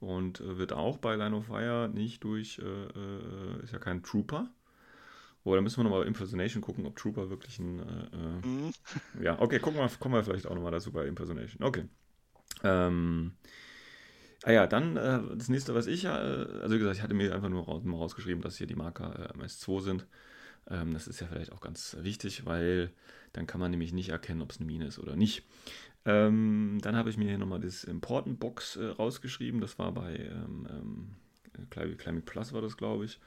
und 0.00 0.40
äh, 0.40 0.58
wird 0.58 0.72
auch 0.72 0.98
bei 0.98 1.14
Line 1.16 1.36
of 1.36 1.46
Fire 1.46 1.88
nicht 1.92 2.24
durch, 2.24 2.58
äh, 2.58 2.62
äh, 2.64 3.62
ist 3.62 3.72
ja 3.72 3.78
kein 3.78 4.02
Trooper. 4.02 4.50
Oder 5.44 5.56
da 5.56 5.62
müssen 5.62 5.78
wir 5.78 5.84
nochmal 5.84 6.06
Impersonation 6.06 6.62
gucken, 6.62 6.84
ob 6.86 6.96
Trooper 6.96 7.30
wirklich 7.30 7.58
ein 7.58 7.78
äh, 7.78 8.16
äh, 8.16 8.46
Mhm. 8.46 8.72
ja, 9.22 9.40
okay, 9.40 9.58
gucken 9.58 9.80
wir, 9.80 9.88
kommen 9.98 10.14
wir 10.14 10.24
vielleicht 10.24 10.46
auch 10.46 10.54
nochmal 10.54 10.72
dazu 10.72 10.92
bei 10.92 11.06
Impersonation. 11.06 11.62
Okay. 11.62 11.84
Ähm, 12.62 13.32
ah 14.42 14.52
ja, 14.52 14.66
dann 14.66 14.96
äh, 14.96 15.20
das 15.36 15.48
nächste, 15.48 15.74
was 15.74 15.86
ich, 15.86 16.04
äh, 16.04 16.08
also 16.08 16.74
wie 16.74 16.78
gesagt, 16.78 16.96
ich 16.96 17.02
hatte 17.02 17.14
mir 17.14 17.34
einfach 17.34 17.48
nur 17.48 17.64
raus, 17.64 17.84
mal 17.84 17.96
rausgeschrieben, 17.96 18.42
dass 18.42 18.56
hier 18.56 18.66
die 18.66 18.74
Marker 18.74 19.30
äh, 19.34 19.38
MS2 19.38 19.80
sind. 19.80 20.06
Ähm, 20.68 20.92
das 20.92 21.08
ist 21.08 21.20
ja 21.20 21.26
vielleicht 21.26 21.52
auch 21.52 21.60
ganz 21.60 21.96
wichtig, 22.00 22.44
weil 22.44 22.90
dann 23.32 23.46
kann 23.46 23.60
man 23.60 23.70
nämlich 23.70 23.92
nicht 23.92 24.10
erkennen, 24.10 24.42
ob 24.42 24.50
es 24.50 24.58
eine 24.58 24.66
Mine 24.66 24.86
ist 24.86 24.98
oder 24.98 25.16
nicht. 25.16 25.44
Ähm, 26.04 26.78
dann 26.82 26.96
habe 26.96 27.10
ich 27.10 27.16
mir 27.16 27.28
hier 27.28 27.38
nochmal 27.38 27.60
das 27.60 27.84
Important 27.84 28.40
Box 28.40 28.76
äh, 28.76 28.86
rausgeschrieben. 28.86 29.60
Das 29.60 29.78
war 29.78 29.92
bei 29.92 30.16
ähm, 30.16 30.66
ähm, 30.70 31.66
Climbing 31.68 31.98
Climbing 31.98 32.24
Plus 32.24 32.52
war 32.52 32.62
das, 32.62 32.76
glaube 32.76 33.04
ich. 33.04 33.20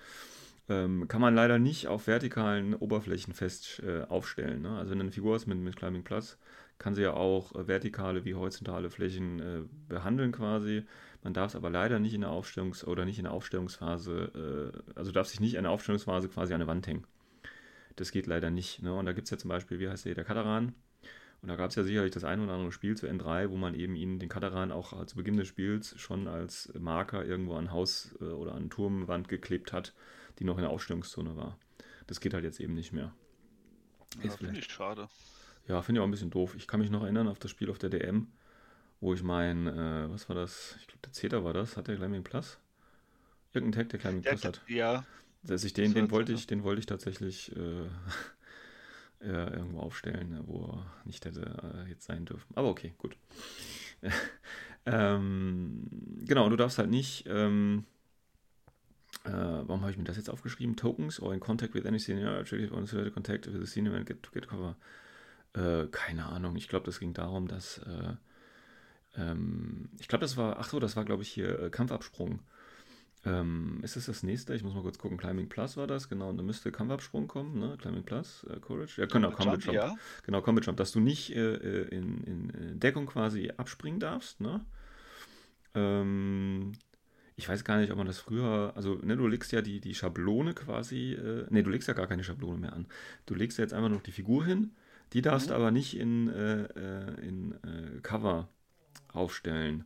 Ähm, 0.69 1.07
kann 1.07 1.21
man 1.21 1.35
leider 1.35 1.59
nicht 1.59 1.87
auf 1.87 2.07
vertikalen 2.07 2.73
Oberflächen 2.73 3.33
fest 3.33 3.81
äh, 3.85 4.03
aufstellen. 4.03 4.61
Ne? 4.61 4.77
Also 4.77 4.91
wenn 4.91 4.99
du 4.99 5.03
eine 5.03 5.11
Figur 5.11 5.35
hast 5.35 5.45
mit, 5.45 5.57
mit 5.57 5.75
Climbing 5.75 6.03
Plus, 6.03 6.37
kann 6.79 6.95
sie 6.95 7.01
ja 7.01 7.13
auch 7.13 7.53
äh, 7.53 7.67
vertikale 7.67 8.25
wie 8.25 8.33
horizontale 8.33 8.89
Flächen 8.89 9.39
äh, 9.39 9.61
behandeln 9.89 10.31
quasi. 10.31 10.85
Man 11.21 11.33
darf 11.33 11.51
es 11.51 11.55
aber 11.55 11.69
leider 11.69 11.99
nicht 11.99 12.13
in 12.13 12.21
der 12.21 12.31
Aufstellungs- 12.31 12.85
oder 12.85 13.05
nicht 13.05 13.17
in 13.17 13.25
der 13.25 13.33
Aufstellungsphase, 13.33 14.73
äh, 14.73 14.93
also 14.97 15.11
darf 15.11 15.27
sich 15.27 15.39
nicht 15.39 15.55
in 15.55 15.63
der 15.63 15.71
Aufstellungsphase 15.71 16.29
quasi 16.29 16.53
an 16.53 16.61
eine 16.61 16.67
Wand 16.67 16.87
hängen. 16.87 17.05
Das 17.97 18.11
geht 18.11 18.25
leider 18.27 18.49
nicht. 18.49 18.81
Ne? 18.81 18.93
Und 18.93 19.05
da 19.05 19.13
gibt 19.13 19.25
es 19.25 19.31
ja 19.31 19.37
zum 19.37 19.49
Beispiel, 19.49 19.79
wie 19.79 19.89
heißt 19.89 20.05
der, 20.05 20.15
der 20.15 20.23
Kataran. 20.23 20.73
Und 21.43 21.49
da 21.49 21.57
gab 21.57 21.69
es 21.69 21.75
ja 21.75 21.83
sicherlich 21.83 22.13
das 22.13 22.23
ein 22.23 22.39
oder 22.39 22.53
andere 22.53 22.71
Spiel 22.71 22.95
zu 22.97 23.05
N3, 23.05 23.49
wo 23.51 23.57
man 23.57 23.75
eben 23.75 23.95
ihn, 23.97 24.17
den 24.17 24.29
Kataran, 24.29 24.71
auch 24.71 25.05
zu 25.05 25.17
Beginn 25.17 25.37
des 25.37 25.47
Spiels 25.49 25.93
schon 25.99 26.27
als 26.29 26.71
Marker 26.79 27.25
irgendwo 27.25 27.55
an 27.55 27.71
Haus 27.71 28.15
äh, 28.21 28.25
oder 28.25 28.55
an 28.55 28.69
Turmwand 28.69 29.27
geklebt 29.27 29.73
hat, 29.73 29.93
die 30.39 30.45
noch 30.45 30.57
in 30.57 30.61
der 30.63 30.71
Ausstellungszone 30.71 31.35
war. 31.35 31.57
Das 32.07 32.21
geht 32.21 32.33
halt 32.33 32.45
jetzt 32.45 32.61
eben 32.61 32.73
nicht 32.73 32.93
mehr. 32.93 33.13
Ja, 34.23 34.31
finde 34.31 34.59
ich 34.59 34.65
schade. 34.71 35.09
Ja, 35.67 35.81
finde 35.81 35.99
ich 35.99 36.01
auch 36.01 36.07
ein 36.07 36.11
bisschen 36.11 36.29
doof. 36.29 36.55
Ich 36.55 36.67
kann 36.67 36.79
mich 36.79 36.89
noch 36.89 37.03
erinnern 37.03 37.27
auf 37.27 37.39
das 37.39 37.51
Spiel 37.51 37.69
auf 37.69 37.77
der 37.77 37.89
DM, 37.89 38.27
wo 39.01 39.13
ich 39.13 39.23
mein, 39.23 39.67
äh, 39.67 40.09
was 40.09 40.29
war 40.29 40.35
das? 40.35 40.75
Ich 40.79 40.87
glaube, 40.87 40.99
der 41.03 41.11
Zeta 41.13 41.43
war 41.43 41.53
das. 41.53 41.77
Hat 41.77 41.87
der 41.87 41.97
Climbing 41.97 42.23
Plus? 42.23 42.57
Irgendein 43.53 43.83
Tag, 43.83 43.89
der 43.89 43.99
Climbing 43.99 44.23
Ja, 44.23 44.31
Plus 44.31 44.45
hat. 44.45 44.61
ja, 44.67 45.05
Dass 45.43 45.63
ich 45.63 45.73
den, 45.73 45.93
den 45.93 46.11
wollte 46.11 46.33
ich, 46.33 46.47
den 46.47 46.63
wollte 46.63 46.79
ich 46.79 46.85
tatsächlich 46.85 47.55
äh, 47.55 47.85
ja, 49.25 49.51
irgendwo 49.51 49.79
aufstellen, 49.79 50.29
ne, 50.29 50.43
wo 50.45 50.65
er 50.65 50.85
nicht 51.05 51.25
hätte 51.25 51.85
äh, 51.85 51.89
jetzt 51.89 52.05
sein 52.05 52.25
dürfen. 52.25 52.55
Aber 52.55 52.69
okay, 52.69 52.93
gut. 52.97 53.15
ähm, 54.85 55.87
genau, 56.25 56.49
du 56.49 56.55
darfst 56.55 56.77
halt 56.77 56.89
nicht. 56.89 57.25
Ähm, 57.27 57.85
äh, 59.25 59.31
warum 59.31 59.81
habe 59.81 59.91
ich 59.91 59.97
mir 59.97 60.03
das 60.03 60.17
jetzt 60.17 60.29
aufgeschrieben? 60.29 60.75
Tokens 60.75 61.21
or 61.21 61.33
in 61.33 61.39
contact 61.39 61.73
with 61.73 61.85
any 61.85 61.99
senior 61.99 62.31
attractive 62.31 62.73
on 62.73 62.85
the 62.85 63.09
contact 63.11 63.47
with 63.47 63.59
the 63.59 63.65
senior 63.65 63.95
and 63.95 64.05
get 64.05 64.31
get 64.33 64.47
cover. 64.47 64.75
Äh, 65.53 65.87
keine 65.87 66.25
Ahnung. 66.25 66.55
Ich 66.57 66.67
glaube, 66.67 66.85
das 66.85 66.99
ging 66.99 67.13
darum, 67.13 67.47
dass 67.47 67.77
äh, 67.79 68.15
ähm, 69.17 69.89
ich 69.99 70.07
glaube, 70.07 70.23
das 70.23 70.37
war, 70.37 70.57
ach 70.59 70.69
so, 70.69 70.79
das 70.79 70.95
war, 70.95 71.05
glaube 71.05 71.23
ich, 71.23 71.29
hier 71.29 71.59
äh, 71.59 71.69
Kampfabsprung. 71.69 72.39
Ähm, 73.25 73.79
ist 73.83 73.95
das 73.95 74.07
das 74.07 74.23
nächste? 74.23 74.53
Ich 74.53 74.63
muss 74.63 74.73
mal 74.73 74.81
kurz 74.81 74.97
gucken. 74.97 75.17
Climbing 75.17 75.47
Plus 75.47 75.77
war 75.77 75.87
das, 75.87 76.09
genau. 76.09 76.29
Und 76.29 76.37
da 76.37 76.43
müsste 76.43 76.71
Kampfabsprung 76.71 77.27
kommen, 77.27 77.57
ne? 77.57 77.77
Climbing 77.81 78.03
Plus, 78.03 78.45
äh, 78.49 78.59
Courage. 78.59 78.99
Ja, 79.01 79.07
genau, 79.07 79.31
Combat 79.31 79.63
Jump. 79.63 79.75
ja. 79.77 79.95
Genau, 80.25 80.41
Combat 80.41 80.65
Jump, 80.65 80.77
dass 80.77 80.91
du 80.91 80.99
nicht 80.99 81.33
äh, 81.35 81.55
äh, 81.55 81.87
in, 81.95 82.23
in 82.25 82.49
äh, 82.49 82.75
Deckung 82.75 83.05
quasi 83.05 83.51
abspringen 83.55 83.99
darfst, 84.01 84.41
ne? 84.41 84.65
Ähm, 85.75 86.73
ich 87.35 87.49
weiß 87.49 87.63
gar 87.63 87.77
nicht, 87.79 87.91
ob 87.91 87.97
man 87.97 88.07
das 88.07 88.19
früher, 88.19 88.73
also, 88.75 88.95
ne, 88.95 89.15
du 89.17 89.27
legst 89.27 89.51
ja 89.51 89.61
die, 89.61 89.79
die 89.79 89.95
Schablone 89.95 90.53
quasi, 90.53 91.13
äh, 91.13 91.45
ne, 91.49 91.63
du 91.63 91.69
legst 91.69 91.87
ja 91.87 91.93
gar 91.93 92.07
keine 92.07 92.23
Schablone 92.23 92.59
mehr 92.59 92.73
an. 92.73 92.87
Du 93.25 93.35
legst 93.35 93.57
ja 93.57 93.63
jetzt 93.63 93.73
einfach 93.73 93.89
noch 93.89 94.03
die 94.03 94.11
Figur 94.11 94.45
hin, 94.45 94.71
die 95.13 95.21
darfst 95.21 95.49
Mhm. 95.49 95.55
aber 95.55 95.71
nicht 95.71 95.97
in, 95.97 96.29
äh, 96.29 96.63
äh, 96.63 97.27
in 97.27 97.53
äh, 97.63 97.99
Cover 98.01 98.49
aufstellen. 99.13 99.85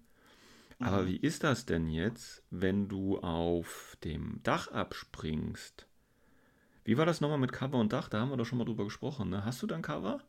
Aber 0.79 1.05
Mhm. 1.05 1.07
wie 1.07 1.17
ist 1.17 1.43
das 1.43 1.65
denn 1.67 1.87
jetzt, 1.87 2.43
wenn 2.49 2.87
du 2.87 3.19
auf 3.19 3.97
dem 4.03 4.41
Dach 4.43 4.69
abspringst? 4.69 5.87
Wie 6.85 6.97
war 6.97 7.05
das 7.05 7.21
nochmal 7.21 7.37
mit 7.39 7.53
Cover 7.53 7.77
und 7.79 7.93
Dach? 7.93 8.09
Da 8.09 8.19
haben 8.21 8.29
wir 8.31 8.37
doch 8.37 8.45
schon 8.45 8.57
mal 8.57 8.65
drüber 8.65 8.85
gesprochen, 8.85 9.29
ne? 9.29 9.45
Hast 9.45 9.61
du 9.61 9.67
dann 9.67 9.81
Cover? 9.83 10.21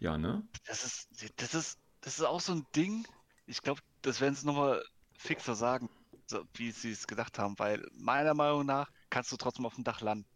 Ja, 0.00 0.18
ne? 0.18 0.42
Das 0.66 0.84
ist, 0.84 1.08
das 1.36 1.54
ist, 1.54 1.78
das 2.02 2.18
ist 2.18 2.24
auch 2.24 2.40
so 2.40 2.52
ein 2.52 2.66
Ding. 2.74 3.06
Ich 3.46 3.62
glaube, 3.62 3.80
das 4.02 4.20
werden 4.20 4.34
sie 4.34 4.46
nochmal 4.46 4.84
fixer 5.18 5.54
sagen, 5.54 5.88
so, 6.26 6.44
wie 6.54 6.70
sie 6.72 6.90
es 6.92 7.06
gedacht 7.06 7.38
haben, 7.38 7.58
weil 7.58 7.86
meiner 7.92 8.34
Meinung 8.34 8.66
nach 8.66 8.90
kannst 9.10 9.32
du 9.32 9.36
trotzdem 9.36 9.66
auf 9.66 9.74
dem 9.76 9.84
Dach 9.84 10.00
landen. 10.00 10.28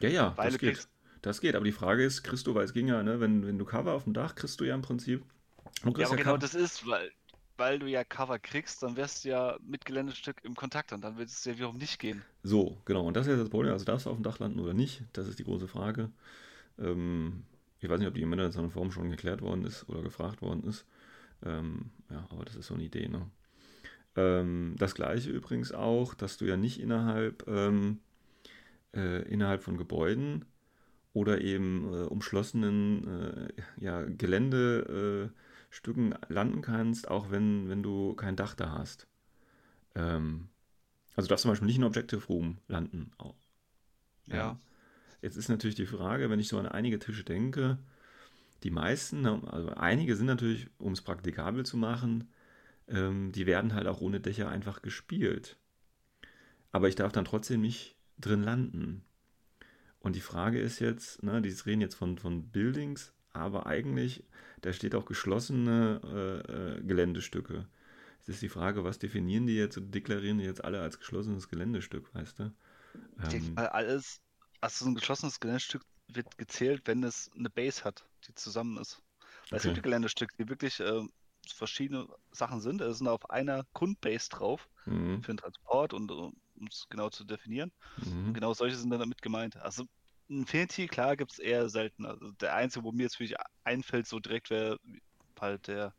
Ja, 0.00 0.08
ja, 0.10 0.36
Weil 0.36 0.50
das 0.50 0.58
geht. 0.58 0.76
kriegst- 0.76 0.90
Das 1.22 1.40
geht, 1.40 1.54
aber 1.54 1.64
die 1.64 1.72
Frage 1.72 2.04
ist, 2.04 2.22
kriegst 2.24 2.46
du, 2.46 2.54
weil 2.54 2.64
es 2.64 2.72
ging 2.72 2.88
ja, 2.88 3.02
ne, 3.02 3.20
wenn, 3.20 3.46
wenn 3.46 3.58
du 3.58 3.64
Cover 3.64 3.92
auf 3.94 4.04
dem 4.04 4.12
Dach 4.12 4.34
kriegst 4.34 4.60
du 4.60 4.64
ja 4.64 4.74
im 4.74 4.82
Prinzip. 4.82 5.24
Ja, 5.94 6.06
aber 6.06 6.16
ja, 6.16 6.16
genau 6.16 6.36
Cover. 6.36 6.38
das 6.38 6.54
ist, 6.54 6.86
weil, 6.86 7.12
weil 7.62 7.78
du 7.78 7.86
ja 7.86 8.02
Cover 8.02 8.40
kriegst, 8.40 8.82
dann 8.82 8.96
wärst 8.96 9.24
du 9.24 9.28
ja 9.28 9.56
mit 9.64 9.84
Geländestück 9.84 10.38
im 10.42 10.56
Kontakt 10.56 10.92
und 10.92 11.04
dann 11.04 11.16
wird 11.16 11.28
es 11.28 11.42
dir 11.42 11.54
wiederum 11.54 11.76
nicht 11.78 12.00
gehen. 12.00 12.20
So, 12.42 12.76
genau. 12.84 13.06
Und 13.06 13.16
das 13.16 13.26
ist 13.26 13.30
jetzt 13.34 13.42
das 13.42 13.50
Problem. 13.50 13.72
Also 13.72 13.84
darfst 13.84 14.06
du 14.06 14.10
auf 14.10 14.16
dem 14.16 14.24
Dach 14.24 14.40
landen 14.40 14.58
oder 14.58 14.74
nicht? 14.74 15.04
Das 15.12 15.28
ist 15.28 15.38
die 15.38 15.44
große 15.44 15.68
Frage. 15.68 16.10
Ähm, 16.76 17.44
ich 17.78 17.88
weiß 17.88 18.00
nicht, 18.00 18.08
ob 18.08 18.14
die 18.14 18.22
in 18.22 18.32
internationalen 18.32 18.72
Form 18.72 18.90
schon 18.90 19.10
geklärt 19.10 19.42
worden 19.42 19.64
ist 19.64 19.88
oder 19.88 20.02
gefragt 20.02 20.42
worden 20.42 20.64
ist. 20.64 20.86
Ähm, 21.44 21.90
ja, 22.10 22.26
aber 22.30 22.44
das 22.44 22.56
ist 22.56 22.66
so 22.66 22.74
eine 22.74 22.82
Idee, 22.82 23.06
ne? 23.06 23.30
Ähm, 24.16 24.74
das 24.76 24.96
gleiche 24.96 25.30
übrigens 25.30 25.70
auch, 25.70 26.14
dass 26.14 26.38
du 26.38 26.46
ja 26.46 26.56
nicht 26.56 26.80
innerhalb, 26.80 27.46
ähm, 27.46 28.00
äh, 28.92 29.22
innerhalb 29.30 29.62
von 29.62 29.76
Gebäuden 29.76 30.46
oder 31.12 31.40
eben 31.40 31.94
äh, 31.94 32.06
umschlossenen 32.06 33.06
äh, 33.06 33.84
ja, 33.84 34.02
Geländestücken 35.72 36.14
landen 36.28 36.60
kannst, 36.60 37.08
auch 37.08 37.30
wenn, 37.30 37.68
wenn 37.68 37.82
du 37.82 38.14
kein 38.14 38.36
Dach 38.36 38.54
da 38.54 38.72
hast. 38.72 39.06
Ähm, 39.94 40.48
also 41.16 41.26
du 41.26 41.30
darfst 41.30 41.42
zum 41.42 41.50
Beispiel 41.50 41.66
nicht 41.66 41.78
in 41.78 41.84
Objective 41.84 42.26
Room 42.26 42.58
landen. 42.68 43.12
Auch. 43.16 43.36
Ja. 44.26 44.60
Jetzt 45.22 45.36
ist 45.36 45.48
natürlich 45.48 45.76
die 45.76 45.86
Frage, 45.86 46.28
wenn 46.28 46.40
ich 46.40 46.48
so 46.48 46.58
an 46.58 46.66
einige 46.66 46.98
Tische 46.98 47.24
denke, 47.24 47.78
die 48.62 48.70
meisten, 48.70 49.22
ne, 49.22 49.40
also 49.46 49.70
einige 49.70 50.14
sind 50.16 50.26
natürlich, 50.26 50.68
um 50.78 50.92
es 50.92 51.00
praktikabel 51.00 51.64
zu 51.64 51.76
machen, 51.76 52.28
ähm, 52.88 53.32
die 53.32 53.46
werden 53.46 53.74
halt 53.74 53.86
auch 53.86 54.00
ohne 54.00 54.20
Dächer 54.20 54.48
einfach 54.48 54.82
gespielt. 54.82 55.56
Aber 56.70 56.88
ich 56.88 56.96
darf 56.96 57.12
dann 57.12 57.24
trotzdem 57.24 57.60
nicht 57.60 57.96
drin 58.18 58.42
landen. 58.42 59.04
Und 60.00 60.16
die 60.16 60.20
Frage 60.20 60.60
ist 60.60 60.80
jetzt, 60.80 61.22
ne, 61.22 61.40
die 61.40 61.54
reden 61.64 61.80
jetzt 61.80 61.94
von, 61.94 62.18
von 62.18 62.50
Buildings, 62.50 63.12
aber 63.32 63.66
eigentlich, 63.66 64.24
da 64.60 64.72
steht 64.72 64.94
auch 64.94 65.06
geschlossene 65.06 66.00
äh, 66.48 66.78
äh, 66.78 66.82
Geländestücke. 66.82 67.68
Jetzt 68.18 68.28
ist 68.28 68.42
die 68.42 68.48
Frage, 68.48 68.84
was 68.84 68.98
definieren 68.98 69.46
die 69.46 69.56
jetzt 69.56 69.76
oder 69.78 69.86
deklarieren 69.86 70.38
die 70.38 70.44
jetzt 70.44 70.64
alle 70.64 70.80
als 70.80 70.98
geschlossenes 70.98 71.48
Geländestück, 71.48 72.14
weißt 72.14 72.38
du? 72.40 72.52
Ich 73.22 73.28
denke 73.28 73.46
Ähm, 73.46 73.56
mal, 73.56 73.68
alles, 73.68 74.20
also 74.60 74.84
so 74.84 74.90
ein 74.90 74.94
geschlossenes 74.94 75.40
Geländestück 75.40 75.82
wird 76.08 76.36
gezählt, 76.38 76.82
wenn 76.86 77.02
es 77.04 77.30
eine 77.36 77.50
Base 77.50 77.84
hat, 77.84 78.06
die 78.26 78.34
zusammen 78.34 78.78
ist. 78.78 79.02
Weil 79.50 79.58
es 79.58 79.64
Okay. 79.64 79.64
gibt 79.64 79.76
ja 79.76 79.82
Geländestücke, 79.82 80.34
die 80.38 80.48
wirklich 80.48 80.80
äh, 80.80 81.02
verschiedene 81.46 82.06
Sachen 82.32 82.60
sind. 82.60 82.80
Es 82.80 82.98
sind 82.98 83.08
auf 83.08 83.30
einer 83.30 83.64
Grundbase 83.74 84.28
drauf 84.30 84.68
mhm, 84.86 85.22
für 85.22 85.32
den 85.32 85.38
Transport 85.38 85.94
und 85.94 86.10
um 86.10 86.34
es 86.68 86.86
genau 86.90 87.10
zu 87.10 87.24
definieren. 87.24 87.72
Und 88.26 88.34
mhm. 88.34 88.34
genau 88.34 88.54
solche 88.54 88.76
sind 88.76 88.90
dann 88.90 89.00
damit 89.00 89.22
gemeint. 89.22 89.56
Also 89.56 89.86
Infinity, 90.40 90.86
klar, 90.88 91.16
gibt 91.16 91.32
es 91.32 91.38
eher 91.38 91.68
selten. 91.68 92.06
Also 92.06 92.32
der 92.32 92.54
einzige, 92.54 92.84
wo 92.84 92.92
mir 92.92 93.04
jetzt 93.04 93.20
wirklich 93.20 93.38
einfällt, 93.64 94.06
so 94.06 94.20
direkt 94.20 94.50
wäre 94.50 94.78
halt 95.40 95.66
der 95.68 95.94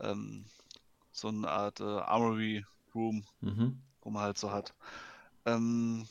ähm, 0.00 0.46
so 1.12 1.28
eine 1.28 1.48
Art 1.48 1.80
äh, 1.80 1.84
Armory 1.84 2.64
Room, 2.94 3.24
Mhm. 3.40 3.82
wo 4.02 4.10
man 4.10 4.22
halt 4.22 4.38
so 4.38 4.50
hat. 4.52 4.74
Ähm, 5.46 6.06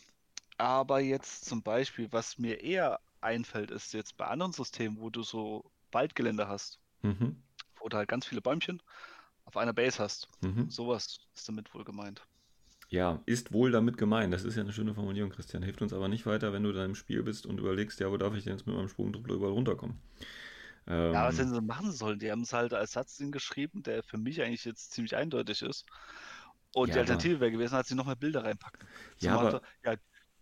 aber 0.58 0.99
jetzt 1.02 1.45
zum 1.45 1.63
Beispiel, 1.63 2.12
was 2.12 2.38
mir 2.38 2.62
eher 2.62 2.99
einfällt, 3.21 3.71
ist 3.71 3.93
jetzt 3.93 4.17
bei 4.17 4.28
anderen 4.28 4.54
Systemen, 4.54 4.99
wo 4.99 5.10
du 5.10 5.23
so 5.23 5.71
Waldgelände 5.91 6.47
hast, 6.47 6.80
Mhm. 7.04 7.43
wo 7.80 7.89
du 7.89 7.97
halt 7.97 8.10
ganz 8.10 8.25
viele 8.25 8.41
Bäumchen 8.41 8.82
auf 9.45 9.58
einer 9.58 9.73
Base 9.73 9.99
hast. 9.99 10.30
Mhm. 10.41 10.69
Sowas 10.69 11.19
ist 11.36 11.49
damit 11.49 11.73
wohl 11.73 11.84
gemeint. 11.84 12.28
Ja, 12.89 13.21
ist 13.25 13.52
wohl 13.54 13.71
damit 13.71 13.97
gemeint. 13.97 14.34
Das 14.34 14.43
ist 14.43 14.56
ja 14.56 14.62
eine 14.63 14.73
schöne 14.73 14.93
Formulierung, 14.95 15.30
Christian. 15.32 15.63
Hilft 15.63 15.82
uns 15.82 15.93
aber 15.93 16.08
nicht 16.08 16.25
weiter, 16.25 16.54
wenn 16.54 16.63
du 16.63 16.71
da 16.73 16.84
im 16.86 16.95
Spiel 16.95 17.21
bist 17.23 17.45
und 17.45 17.60
überlegst, 17.60 17.99
ja, 17.99 18.10
wo 18.12 18.17
darf 18.17 18.36
ich 18.36 18.43
denn 18.43 18.54
jetzt 18.54 18.65
mit 18.67 18.75
meinem 18.75 18.88
Sprungdruckler 18.89 19.36
überall 19.36 19.54
runterkommen? 19.54 19.97
Ja, 21.12 21.25
was 21.28 21.38
Ähm, 21.38 21.39
hätten 21.39 21.54
sie 21.54 21.62
machen 21.62 21.91
sollen? 21.91 22.19
Die 22.19 22.32
haben 22.32 22.41
es 22.41 22.54
halt 22.54 22.73
als 22.73 22.91
Satz 22.91 23.17
geschrieben, 23.32 23.82
der 23.84 24.04
für 24.04 24.17
mich 24.17 24.41
eigentlich 24.41 24.65
jetzt 24.65 24.91
ziemlich 24.91 25.15
eindeutig 25.15 25.62
ist. 25.63 25.86
Und 26.73 26.93
ja, 26.93 26.97
die 26.97 26.99
Alternative 26.99 27.39
wäre 27.39 27.52
gewesen, 27.52 27.75
als 27.75 27.88
sie 27.89 27.95
noch 27.95 28.06
mehr 28.06 28.15
Bilder 28.15 28.43
reinpacken. 28.43 28.80
ja, 29.19 29.38
aber 29.38 29.62
ja, 29.84 29.95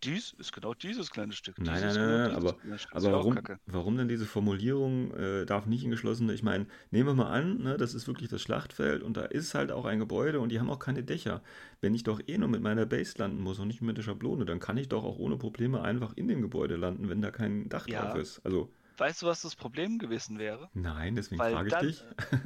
dies 0.03 0.33
ist 0.33 0.53
genau 0.53 0.73
dieses 0.73 1.09
kleine 1.11 1.33
Stück, 1.33 1.61
dies 1.63 1.81
Nein, 1.81 1.81
nein, 1.81 1.95
nein, 1.95 2.23
genau 2.23 2.35
aber, 2.35 2.57
aber 2.91 3.11
warum, 3.13 3.49
warum 3.65 3.97
denn 3.97 4.07
diese 4.07 4.27
Formulierung 4.27 5.11
äh, 5.15 5.45
darf 5.47 5.65
nicht 5.65 5.83
in 5.83 5.89
geschlossene? 5.89 6.31
Ich 6.35 6.43
meine, 6.43 6.67
nehmen 6.91 7.09
wir 7.09 7.15
mal 7.15 7.31
an, 7.31 7.57
ne, 7.63 7.77
das 7.77 7.95
ist 7.95 8.07
wirklich 8.07 8.29
das 8.29 8.43
Schlachtfeld 8.43 9.01
und 9.01 9.17
da 9.17 9.25
ist 9.25 9.55
halt 9.55 9.71
auch 9.71 9.85
ein 9.85 9.97
Gebäude 9.97 10.39
und 10.39 10.49
die 10.49 10.59
haben 10.59 10.69
auch 10.69 10.77
keine 10.77 11.03
Dächer. 11.03 11.41
Wenn 11.81 11.95
ich 11.95 12.03
doch 12.03 12.21
eh 12.27 12.37
nur 12.37 12.47
mit 12.47 12.61
meiner 12.61 12.85
Base 12.85 13.15
landen 13.17 13.41
muss 13.41 13.57
und 13.57 13.69
nicht 13.69 13.81
mit 13.81 13.97
der 13.97 14.03
Schablone, 14.03 14.45
dann 14.45 14.59
kann 14.59 14.77
ich 14.77 14.87
doch 14.87 15.03
auch 15.03 15.17
ohne 15.17 15.37
Probleme 15.37 15.81
einfach 15.81 16.13
in 16.15 16.27
dem 16.27 16.43
Gebäude 16.43 16.75
landen, 16.75 17.09
wenn 17.09 17.21
da 17.21 17.31
kein 17.31 17.67
Dach 17.67 17.87
drauf 17.87 18.13
Ja, 18.13 18.13
ist. 18.13 18.39
Also, 18.45 18.71
weißt 18.97 19.21
du, 19.23 19.27
was 19.27 19.41
das 19.41 19.55
Problem 19.55 19.99
gewesen 19.99 20.39
wäre? 20.39 20.71
nein, 20.73 21.15
deswegen 21.15 21.41
Weil 21.41 21.43
frage 21.43 21.69
ich 21.69 21.75
dann, 21.75 21.77
dich. 21.77 22.05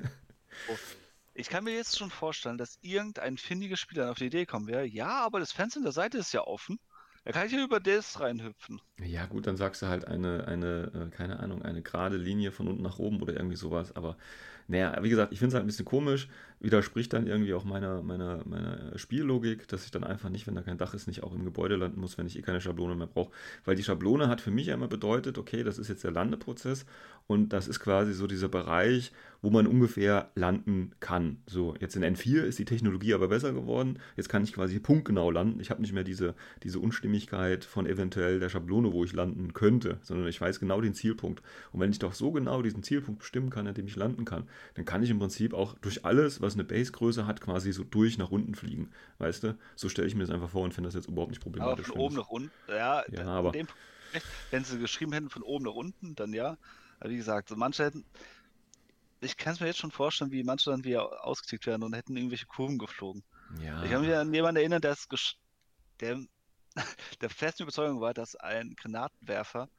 oh, 0.66 0.80
ich 1.34 1.50
kann 1.50 1.64
mir 1.66 1.76
jetzt 1.76 1.98
schon 1.98 2.10
vorstellen, 2.12 2.58
dass 2.58 2.78
irgendein 2.82 3.38
findiger 3.38 3.78
Spieler 3.78 4.12
auf 4.12 4.18
die 4.18 4.26
Idee 4.28 4.46
kommen 4.46 4.68
wäre, 4.68 4.86
ja, 4.86 5.26
aber 5.26 5.40
das 5.40 5.52
Fenster 5.52 5.80
in 5.80 5.84
der 5.84 5.92
Seite 5.94 6.18
ist 6.18 6.34
ja 6.34 6.42
offen. 6.46 6.80
Da 7.24 7.32
kann 7.32 7.48
ich 7.48 7.54
ja 7.54 7.64
über 7.64 7.80
das 7.80 8.20
reinhüpfen. 8.20 8.80
Ja, 9.04 9.26
gut, 9.26 9.48
dann 9.48 9.58
sagst 9.58 9.82
du 9.82 9.88
halt 9.88 10.06
eine, 10.08 10.46
eine, 10.48 10.92
äh, 10.94 11.10
keine 11.10 11.40
Ahnung, 11.40 11.64
eine 11.64 11.82
gerade 11.82 12.18
Linie 12.18 12.52
von 12.52 12.68
unten 12.68 12.84
nach 12.84 13.00
oben 13.00 13.20
oder 13.22 13.34
irgendwie 13.34 13.56
sowas. 13.56 13.96
Aber 13.96 14.16
naja, 14.68 14.96
wie 15.02 15.10
gesagt, 15.10 15.34
ich 15.34 15.40
finde 15.40 15.50
es 15.50 15.54
halt 15.56 15.64
ein 15.64 15.68
bisschen 15.68 15.86
komisch. 15.86 16.30
Widerspricht 16.62 17.14
dann 17.14 17.28
irgendwie 17.28 17.54
auch 17.54 17.64
meiner, 17.64 18.02
meiner, 18.04 18.44
meiner 18.46 18.98
Spiellogik, 18.98 19.68
dass 19.68 19.86
ich 19.86 19.92
dann 19.92 20.04
einfach 20.04 20.30
nicht, 20.30 20.48
wenn 20.48 20.56
da 20.56 20.62
kein 20.62 20.78
Dach 20.78 20.94
ist, 20.94 21.08
nicht 21.08 21.24
auch 21.24 21.34
im 21.34 21.44
Gebäude 21.44 21.76
landen 21.76 22.00
muss, 22.00 22.18
wenn 22.18 22.28
ich 22.28 22.38
eh 22.38 22.42
keine 22.42 22.62
Schablone 22.62 22.96
mehr 22.96 23.08
brauche. 23.08 23.32
Weil 23.66 23.76
die 23.76 23.84
Schablone 23.84 24.28
hat 24.28 24.42
für 24.42 24.52
mich 24.52 24.68
ja 24.68 24.76
immer 24.76 24.88
bedeutet, 24.88 25.38
okay, 25.38 25.64
das 25.64 25.80
ist 25.80 25.88
jetzt 25.88 26.04
der 26.04 26.12
Landeprozess 26.12 26.86
und 27.28 27.54
das 27.54 27.68
ist 27.68 27.80
quasi 27.80 28.14
so 28.14 28.28
dieser 28.28 28.50
Bereich, 28.50 29.12
wo 29.42 29.50
man 29.50 29.66
ungefähr 29.66 30.30
landen 30.36 30.92
kann. 31.00 31.38
So, 31.48 31.76
jetzt 31.80 31.96
in 31.96 32.04
N4 32.04 32.42
ist 32.42 32.60
die 32.60 32.66
Technologie 32.66 33.14
aber 33.14 33.30
besser 33.30 33.54
geworden. 33.54 34.00
Jetzt 34.16 34.30
kann 34.30 34.44
ich 34.44 34.54
quasi 34.54 34.80
punktgenau 34.80 35.32
landen. 35.32 35.60
Ich 35.60 35.72
habe 35.72 35.82
nicht 35.82 35.94
mehr 35.94 36.04
diese, 36.04 36.36
diese 36.64 36.80
Unstimmigkeit 36.80 37.66
von 37.66 37.88
eventuell 37.88 38.40
der 38.40 38.50
Schablone, 38.50 38.94
wo 38.94 39.04
ich 39.04 39.14
landen 39.14 39.54
könnte, 39.54 39.98
sondern 40.04 40.28
ich 40.28 40.40
weiß 40.40 40.60
genau 40.60 40.82
den 40.82 40.94
Zielpunkt. 40.94 41.42
Und 41.72 41.80
wenn 41.80 41.92
ich 41.92 42.00
doch 42.00 42.14
so 42.14 42.32
genau 42.32 42.62
diesen 42.62 42.84
Zielpunkt 42.84 43.20
bestimmen 43.20 43.50
kann, 43.50 43.66
an 43.66 43.74
dem 43.74 43.88
ich 43.88 43.96
landen 43.96 44.26
kann, 44.26 44.44
dann 44.76 44.86
kann 44.86 45.02
ich 45.02 45.10
im 45.10 45.20
Prinzip 45.20 45.54
auch 45.54 45.76
durch 45.80 46.06
alles, 46.06 46.42
was 46.42 46.51
eine 46.56 46.64
Basegröße 46.64 47.26
hat, 47.26 47.42
quasi 47.42 47.72
so 47.72 47.84
durch 47.84 48.18
nach 48.18 48.32
unten 48.32 48.56
fliegen. 48.56 48.92
Weißt 49.18 49.44
du? 49.44 49.58
So 49.76 49.90
stelle 49.90 50.08
ich 50.08 50.16
mir 50.16 50.22
das 50.24 50.30
einfach 50.30 50.50
vor 50.50 50.64
und 50.64 50.74
finde 50.74 50.88
das 50.88 50.96
jetzt 50.96 51.08
überhaupt 51.08 51.32
nicht 51.32 51.42
Aber 51.42 51.52
problematisch. 51.52 51.88
von 51.88 51.96
wenn 51.96 52.02
oben 52.02 52.16
nach 52.16 52.28
unten, 52.30 52.52
ja, 52.68 53.04
Ja, 53.12 53.28
aber 53.28 53.52
dem 53.52 53.68
wenn 54.50 54.64
sie 54.66 54.78
geschrieben 54.80 55.14
hätten 55.14 55.30
von 55.30 55.44
oben 55.44 55.66
nach 55.66 55.74
unten, 55.74 56.16
dann 56.16 56.34
ja. 56.34 56.58
Aber 57.00 57.10
wie 57.10 57.18
gesagt, 57.18 57.50
so 57.50 57.56
manche 57.56 57.86
hätten, 57.86 58.06
ich 59.22 59.38
kann 59.38 59.54
es 59.54 59.60
mir 59.60 59.68
jetzt 59.68 59.80
schon 59.80 59.92
vorstellen, 59.92 60.32
wie 60.32 60.44
manche 60.44 60.70
dann 60.70 60.84
wieder 60.84 61.26
ausgetickt 61.26 61.66
werden 61.66 61.84
und 61.84 61.94
hätten 61.94 62.18
irgendwelche 62.18 62.46
Kurven 62.46 62.78
geflogen. 62.78 63.24
Ich 63.84 63.92
kann 63.92 64.02
mich 64.02 64.10
ja, 64.10 64.22
an 64.22 64.34
jemanden 64.34 64.58
erinnern, 64.58 64.82
der, 64.82 64.98
der 66.00 66.20
der 67.22 67.30
festen 67.30 67.64
Überzeugung 67.64 68.02
war, 68.02 68.14
dass 68.14 68.36
ein 68.36 68.76
Granatenwerfer, 68.76 69.70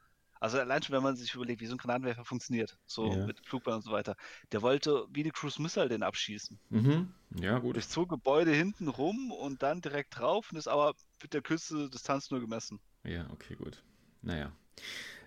also 0.42 0.58
allein 0.58 0.82
schon, 0.82 0.96
wenn 0.96 1.04
man 1.04 1.14
sich 1.14 1.32
überlegt, 1.36 1.60
wie 1.60 1.66
so 1.66 1.76
ein 1.76 1.78
Granatenwerfer 1.78 2.24
funktioniert, 2.24 2.76
so 2.84 3.12
ja. 3.12 3.26
mit 3.26 3.38
Flugbahn 3.46 3.76
und 3.76 3.82
so 3.82 3.92
weiter, 3.92 4.16
der 4.50 4.60
wollte 4.60 5.06
wie 5.12 5.20
eine 5.20 5.30
Cruise 5.30 5.62
Missile 5.62 5.88
den 5.88 6.02
abschießen. 6.02 6.58
Mhm. 6.68 7.14
Ja, 7.40 7.60
gut. 7.60 7.76
Durch 7.76 7.86
so 7.86 8.06
Gebäude 8.06 8.50
hinten 8.50 8.88
rum 8.88 9.30
und 9.30 9.62
dann 9.62 9.80
direkt 9.80 10.18
drauf 10.18 10.50
und 10.50 10.58
ist 10.58 10.66
aber 10.66 10.94
mit 11.22 11.32
der 11.32 11.42
Küste 11.42 11.88
Distanz 11.90 12.32
nur 12.32 12.40
gemessen. 12.40 12.80
Ja, 13.04 13.30
okay, 13.30 13.54
gut. 13.54 13.84
Naja. 14.20 14.50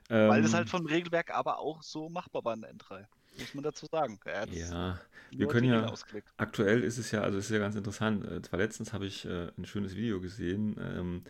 Weil 0.10 0.42
das 0.42 0.54
halt 0.54 0.68
Ähm, 0.68 0.68
vom 0.68 0.86
Regelwerk 0.86 1.34
aber 1.34 1.60
auch 1.60 1.82
so 1.82 2.10
machbar 2.10 2.44
war 2.44 2.54
in 2.54 2.62
der 2.64 2.76
N3. 2.76 3.06
Muss 3.38 3.54
man 3.54 3.64
dazu 3.64 3.86
sagen. 3.86 4.20
Hat 4.26 4.50
ja, 4.50 5.00
wir 5.32 5.48
können 5.48 5.70
ja, 5.70 5.94
aktuell 6.36 6.84
ist 6.84 6.98
es 6.98 7.12
ja, 7.12 7.22
also 7.22 7.38
es 7.38 7.46
ist 7.46 7.52
ja 7.52 7.60
ganz 7.60 7.76
interessant. 7.76 8.26
Äh, 8.26 8.42
Zwar 8.42 8.60
letztens 8.60 8.92
habe 8.92 9.06
ich 9.06 9.26
äh, 9.26 9.50
ein 9.58 9.66
schönes 9.66 9.96
Video 9.96 10.20
gesehen, 10.20 10.76
ähm, 10.78 11.24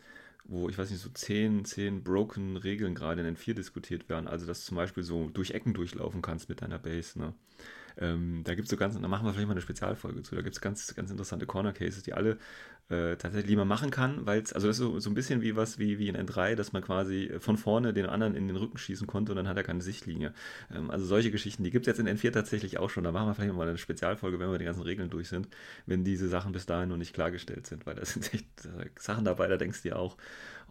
wo, 0.46 0.70
ich 0.70 0.78
weiß 0.78 0.90
nicht, 0.92 1.02
so 1.02 1.10
zehn, 1.10 1.66
zehn 1.66 2.04
broken 2.04 2.58
Regeln 2.58 2.96
gerade 2.96 3.22
in 3.22 3.36
N4 3.36 3.54
diskutiert 3.54 4.10
werden. 4.10 4.28
Also, 4.28 4.46
dass 4.46 4.62
du 4.62 4.68
zum 4.68 4.78
Beispiel 4.78 5.04
so 5.04 5.30
durch 5.30 5.52
Ecken 5.52 5.74
durchlaufen 5.74 6.22
kannst 6.22 6.50
mit 6.50 6.62
deiner 6.62 6.80
Base, 6.80 7.20
ne? 7.20 7.34
Ähm, 7.98 8.42
da 8.44 8.56
gibt 8.56 8.66
es 8.66 8.70
so 8.70 8.78
ganz, 8.78 9.00
da 9.00 9.08
machen 9.08 9.26
wir 9.26 9.34
vielleicht 9.34 9.48
mal 9.48 9.54
eine 9.54 9.62
Spezialfolge 9.62 10.22
zu. 10.24 10.36
Da 10.36 10.42
gibt 10.42 10.56
es 10.56 10.62
ganz, 10.62 10.94
ganz 10.96 11.12
interessante 11.12 11.46
Corner 11.46 11.74
Cases, 11.74 12.04
die 12.04 12.14
alle 12.14 12.38
äh, 12.90 13.16
tatsächlich 13.16 13.56
man 13.56 13.68
machen 13.68 13.90
kann, 13.90 14.26
weil 14.26 14.42
es, 14.42 14.54
also 14.54 14.68
das 14.68 14.78
ist 14.78 14.82
so, 14.82 15.00
so 15.00 15.10
ein 15.10 15.16
bisschen 15.16 15.42
wie 15.42 15.56
was 15.56 15.80
wie, 15.80 15.98
wie 15.98 16.08
in 16.08 16.16
N3, 16.16 16.56
dass 16.56 16.72
man 16.72 16.84
quasi 16.84 17.32
von 17.40 17.58
vorne 17.58 17.94
den 17.94 18.06
anderen 18.06 18.36
in 18.36 18.48
den 18.48 18.58
Rücken 18.58 18.78
schießen 18.78 19.08
konnte 19.08 19.32
und 19.32 19.38
dann 19.38 19.48
hat 19.48 19.58
er 19.58 19.64
keine 19.64 19.82
Sichtlinie. 19.82 20.34
Ähm, 20.72 20.92
also 20.92 21.06
solche 21.06 21.32
Geschichten, 21.32 21.64
die 21.64 21.72
gibt 21.72 21.88
es 21.88 21.98
jetzt 21.98 22.06
in 22.06 22.08
N4 22.08 22.32
tatsächlich 22.32 22.78
auch 22.78 22.90
schon. 22.90 23.04
Da 23.04 23.12
machen 23.12 23.28
wir 23.28 23.34
vielleicht 23.34 23.54
mal 23.54 23.68
eine 23.68 23.78
Spezialfolge, 23.78 24.40
wenn 24.40 24.52
wir 24.52 24.60
die 24.60 24.66
ganzen 24.66 24.84
Regeln 24.84 25.10
durch 25.10 25.30
sind, 25.30 25.48
wenn 25.86 26.04
diese 26.04 26.28
Sachen 26.28 26.52
bis 26.52 26.66
dahin 26.66 26.90
noch 26.90 26.98
nicht 26.98 27.14
klargestellt 27.14 27.66
sind, 27.66 27.86
weil 27.86 27.96
da 27.96 28.06
sind 28.06 28.34
echt 28.34 28.66
äh, 28.66 28.90
Sachen 29.00 29.26
dabei, 29.26 29.48
da 29.48 29.58
denkst 29.58 29.82
du 29.82 29.90
dir 29.90 29.98
auch, 29.98 30.18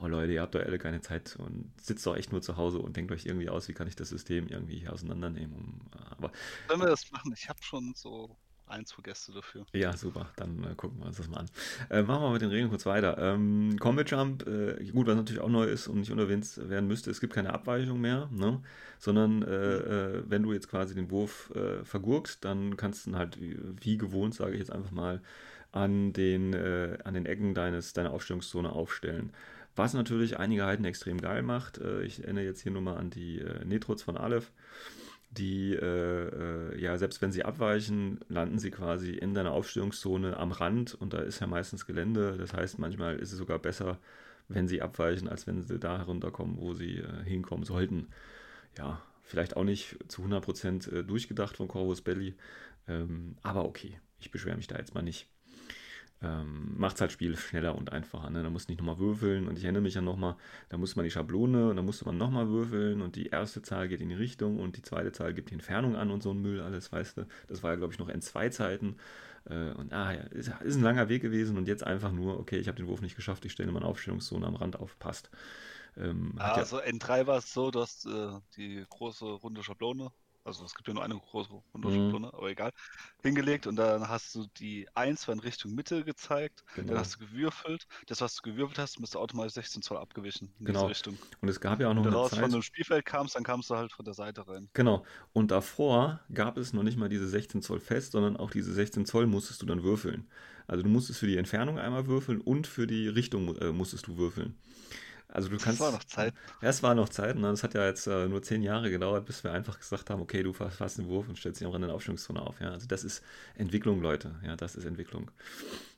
oh 0.01 0.07
Leute, 0.07 0.33
ihr 0.33 0.43
habt 0.43 0.55
doch 0.55 0.61
alle 0.61 0.79
keine 0.79 1.01
Zeit 1.01 1.37
und 1.39 1.73
sitzt 1.81 2.07
doch 2.07 2.17
echt 2.17 2.33
nur 2.33 2.43
zu 2.43 2.57
Hause 2.57 2.79
und 2.79 2.97
denkt 2.97 3.13
euch 3.13 3.27
irgendwie 3.27 3.49
aus, 3.49 3.69
wie 3.69 3.75
kann 3.75 3.89
ich 3.89 3.97
das 3.97 4.09
System 4.09 4.49
irgendwie 4.49 4.79
hier 4.79 4.93
auseinandernehmen. 4.93 5.55
Um, 5.55 5.81
aber 6.11 6.33
Wenn 6.69 6.81
wir 6.81 6.87
das 6.87 7.11
machen, 7.11 7.33
ich 7.37 7.49
habe 7.49 7.63
schon 7.63 7.95
so 7.95 8.37
ein, 8.67 8.87
zwei 8.87 9.03
Gäste 9.03 9.33
dafür. 9.33 9.67
Ja, 9.73 9.97
super. 9.97 10.31
Dann 10.37 10.65
äh, 10.65 10.75
gucken 10.75 10.99
wir 10.99 11.07
uns 11.07 11.19
das 11.19 11.29
mal 11.29 11.39
an. 11.39 11.51
Äh, 11.91 12.03
machen 12.03 12.23
wir 12.23 12.31
mit 12.31 12.43
den 12.43 12.51
Regeln 12.51 12.71
kurz 12.71 12.87
weiter. 12.87 13.19
Ähm, 13.19 13.77
Combat 13.79 14.11
Jump, 14.11 14.47
äh, 14.47 14.83
gut, 14.91 15.07
was 15.07 15.17
natürlich 15.17 15.43
auch 15.43 15.49
neu 15.49 15.65
ist 15.65 15.87
und 15.87 16.01
nicht 16.01 16.11
unerwähnt 16.11 16.57
werden 16.69 16.89
müsste, 16.89 17.11
es 17.11 17.21
gibt 17.21 17.35
keine 17.35 17.53
Abweichung 17.53 18.01
mehr, 18.01 18.29
ne? 18.33 18.63
sondern 18.99 19.43
äh, 19.43 19.77
äh, 19.77 20.23
wenn 20.27 20.43
du 20.43 20.53
jetzt 20.53 20.69
quasi 20.69 20.95
den 20.95 21.11
Wurf 21.11 21.53
äh, 21.55 21.85
vergurkst, 21.85 22.45
dann 22.45 22.77
kannst 22.77 23.07
du 23.07 23.11
ihn 23.11 23.17
halt 23.17 23.41
wie, 23.41 23.59
wie 23.81 23.99
gewohnt, 23.99 24.35
sage 24.35 24.53
ich 24.53 24.61
jetzt 24.61 24.73
einfach 24.73 24.93
mal, 24.93 25.21
an 25.73 26.13
den, 26.13 26.53
äh, 26.55 26.99
an 27.05 27.15
den 27.15 27.27
Ecken 27.27 27.55
deines, 27.55 27.93
deiner 27.93 28.13
Aufstellungszone 28.13 28.73
aufstellen. 28.73 29.33
Was 29.77 29.95
natürlich 29.95 30.39
einige 30.39 30.65
Heiden 30.67 30.85
extrem 30.85 31.21
geil 31.21 31.43
macht. 31.43 31.79
Äh, 31.79 32.03
ich 32.03 32.23
erinnere 32.23 32.45
jetzt 32.45 32.61
hier 32.61 32.73
nur 32.73 32.83
mal 32.83 32.97
an 32.97 33.11
die 33.11 33.41
äh, 33.41 33.65
Netrods 33.65 34.03
von 34.03 34.17
Aleph 34.17 34.53
die, 35.39 35.75
äh, 35.75 36.29
äh, 36.75 36.81
ja, 36.81 36.97
selbst 36.97 37.21
wenn 37.21 37.33
sie 37.33 37.45
abweichen, 37.45 38.21
landen 38.29 38.59
sie 38.59 38.71
quasi 38.71 39.13
in 39.13 39.35
deiner 39.35 39.53
Aufstellungszone 39.53 40.37
am 40.37 40.53
Rand 40.53 40.95
und 40.95 41.13
da 41.13 41.19
ist 41.19 41.41
ja 41.41 41.47
meistens 41.47 41.87
Gelände. 41.87 42.37
Das 42.39 42.55
heißt, 42.55 42.79
manchmal 42.79 43.17
ist 43.19 43.33
es 43.33 43.39
sogar 43.39 43.59
besser, 43.59 43.99
wenn 44.49 44.69
sie 44.69 44.83
abweichen, 44.83 45.29
als 45.29 45.47
wenn 45.47 45.63
sie 45.63 45.79
da 45.79 45.99
herunterkommen, 45.99 46.59
wo 46.59 46.75
sie 46.75 46.99
äh, 46.99 47.25
hinkommen 47.25 47.65
sollten. 47.65 48.09
Ja, 48.79 49.03
vielleicht 49.23 49.57
auch 49.57 49.65
nicht 49.65 49.99
zu 50.09 50.23
100% 50.23 50.93
äh, 50.93 51.05
durchgedacht 51.05 51.57
von 51.57 51.69
Corvus 51.69 52.03
Belli, 52.03 52.35
ähm, 52.87 53.37
aber 53.43 53.65
okay, 53.65 53.99
ich 54.21 54.31
beschwere 54.31 54.57
mich 54.57 54.67
da 54.67 54.77
jetzt 54.77 54.95
mal 54.95 55.03
nicht 55.03 55.27
ähm, 56.25 56.75
macht 56.77 57.01
halt 57.01 57.13
Spiel 57.13 57.37
schneller 57.37 57.77
und 57.77 57.93
einfacher. 57.93 58.31
Ne? 58.31 58.43
Da 58.43 58.51
musst 58.51 58.69
du 58.69 58.73
nicht 58.73 58.79
nochmal 58.81 58.99
würfeln 58.99 59.46
und 59.48 59.59
ich 59.59 59.65
erinnere 59.65 59.83
mich 59.83 59.94
ja 59.94 60.01
nochmal, 60.01 60.37
da 60.69 60.79
musste 60.79 60.96
man 60.96 61.05
die 61.05 61.11
Schablone 61.11 61.69
und 61.71 61.77
dann 61.77 61.85
musste 61.85 62.05
man 62.07 62.17
nochmal 62.17 62.48
würfeln 62.48 63.03
und 63.03 63.17
die 63.17 63.27
erste 63.27 63.63
Zahl 63.63 63.88
geht 63.88 64.01
in 64.01 64.09
die 64.09 64.15
Richtung 64.15 64.59
und 64.59 64.77
die 64.77 64.83
zweite 64.83 65.13
Zahl 65.13 65.35
gibt 65.35 65.51
die 65.51 65.55
Entfernung 65.55 65.96
an 65.96 66.11
und 66.11 66.23
so 66.23 66.31
ein 66.31 66.40
Müll, 66.40 66.61
alles, 66.61 66.90
weißt 66.90 67.19
du. 67.19 67.27
Das 67.48 67.63
war 67.63 67.71
ja, 67.71 67.77
glaube 67.77 67.92
ich, 67.92 67.98
noch 67.98 68.09
N2-Zeiten 68.09 68.96
äh, 69.46 69.73
und 69.73 69.92
ah 69.92 70.13
ja, 70.13 70.21
ist, 70.23 70.51
ist 70.63 70.77
ein 70.77 70.83
langer 70.83 71.09
Weg 71.09 71.23
gewesen 71.23 71.59
und 71.59 71.69
jetzt 71.69 71.87
einfach 71.87 72.13
nur, 72.13 72.38
okay, 72.38 72.59
ich 72.59 72.69
habe 72.69 72.77
den 72.77 72.87
Wurf 72.87 73.03
nicht 73.03 73.17
geschafft, 73.17 73.44
ich 73.44 73.53
stelle 73.53 73.73
meine 73.73 73.87
Aufstellungszone 73.87 74.46
am 74.46 74.57
Rand 74.57 74.79
auf, 74.79 74.98
passt. 74.98 75.31
Ähm, 75.96 76.35
hat 76.38 76.57
ja, 76.57 76.63
Also 76.63 76.79
N3 76.81 77.27
war 77.27 77.38
es 77.38 77.53
so, 77.53 77.71
du 77.71 77.81
hast 77.81 78.07
äh, 78.07 78.40
die 78.57 78.85
große 78.88 79.25
runde 79.27 79.63
Schablone, 79.63 80.11
also 80.45 80.65
es 80.65 80.75
gibt 80.75 80.88
ja 80.88 80.95
nur 80.95 81.03
eine 81.05 81.17
große 81.19 81.51
runde 81.75 81.90
Mhm. 81.90 81.90
Schablone, 81.90 82.33
aber 82.33 82.49
egal, 82.51 82.73
hingelegt 83.23 83.67
und 83.67 83.77
dann 83.77 84.09
hast 84.09 84.35
du 84.35 84.47
die 84.59 84.88
1 84.95 85.27
war 85.29 85.35
in 85.35 85.40
Richtung 85.40 85.73
Mitte 85.75 86.05
gezeigt, 86.05 86.65
dann 86.87 86.97
genau. 86.97 86.99
hast 86.99 87.17
du 87.17 87.19
gewürfelt, 87.21 87.87
das 88.07 88.21
was 88.21 88.37
du 88.37 88.42
gewürfelt 88.51 88.79
hast, 88.79 89.01
müsste 89.01 89.19
automatisch 89.19 89.55
16 89.55 89.83
Zoll 89.83 89.99
abgewichen 89.99 90.55
in 90.59 90.67
diese 90.67 90.87
Genau. 90.87 90.88
Richtung. 90.88 91.21
Und 91.40 91.49
es 91.49 91.61
gab 91.61 91.81
ja 91.81 91.88
auch 91.90 91.95
noch 91.95 92.05
Wenn 92.05 92.13
du 92.13 92.19
raus 92.19 92.37
von 92.37 92.53
Zeit, 92.53 92.53
dem 92.53 92.63
Spielfeld 92.63 93.05
kamst, 93.07 93.35
dann 93.37 93.42
kamst 93.45 93.71
du 93.71 93.77
halt 93.77 93.92
von 93.92 94.05
der 94.05 94.15
Seite 94.15 94.47
rein. 94.47 94.71
Genau. 94.77 95.05
Und 95.33 95.51
davor 95.53 96.21
gab 96.33 96.57
es 96.59 96.73
noch 96.73 96.83
nicht 96.83 96.97
mal 96.99 97.09
diese 97.09 97.29
16 97.29 97.63
Zoll 97.63 97.79
fest, 97.81 98.13
sondern 98.13 98.37
auch 98.37 98.51
diese 98.51 98.73
16 98.73 99.07
Zoll 99.07 99.27
musstest 99.27 99.63
du 99.63 99.67
dann 99.67 99.85
würfeln. 99.85 100.27
Also 100.67 100.83
du 100.83 100.88
musstest 100.88 101.21
für 101.21 101.27
die 101.29 101.37
Entfernung 101.37 101.79
einmal 101.79 102.07
würfeln 102.09 102.40
und 102.40 102.67
für 102.67 102.87
die 102.87 103.07
Richtung 103.09 103.57
äh, 103.59 103.73
musstest 103.73 104.09
du 104.09 104.17
würfeln. 104.17 104.57
Also 105.35 105.51
du 105.51 105.59
Das 105.59 105.65
kannst. 105.65 105.81
war 105.81 105.93
noch 105.93 106.05
Zeit. 106.05 106.35
Ja, 106.63 106.71
es 106.71 106.83
war 106.83 106.95
noch 106.95 107.11
Zeit, 107.11 107.37
ne? 107.37 107.49
Das 107.51 107.63
hat 107.65 107.75
ja 107.75 107.87
jetzt 107.87 108.07
äh, 108.07 108.29
nur 108.29 108.43
zehn 108.43 108.63
Jahre 108.63 108.91
gedauert, 108.91 109.27
bis 109.27 109.45
wir 109.45 109.53
einfach 109.53 109.79
gesagt 109.79 110.11
haben, 110.11 110.23
okay, 110.23 110.43
du 110.43 110.53
fasst 110.55 110.99
den 110.99 111.09
Wurf 111.09 111.29
und 111.29 111.39
stellst 111.39 111.61
dich 111.61 111.67
am 111.67 111.73
Rand 111.73 111.85
der 111.85 111.95
Aufstellungszone 111.95 112.41
auf. 112.43 112.61
Ja, 112.61 112.71
also 112.73 112.87
das 112.89 113.05
ist 113.05 113.23
Entwicklung, 113.57 114.01
Leute. 114.03 114.37
Ja, 114.45 114.57
das 114.57 114.77
ist 114.77 114.87
Entwicklung. 114.87 115.31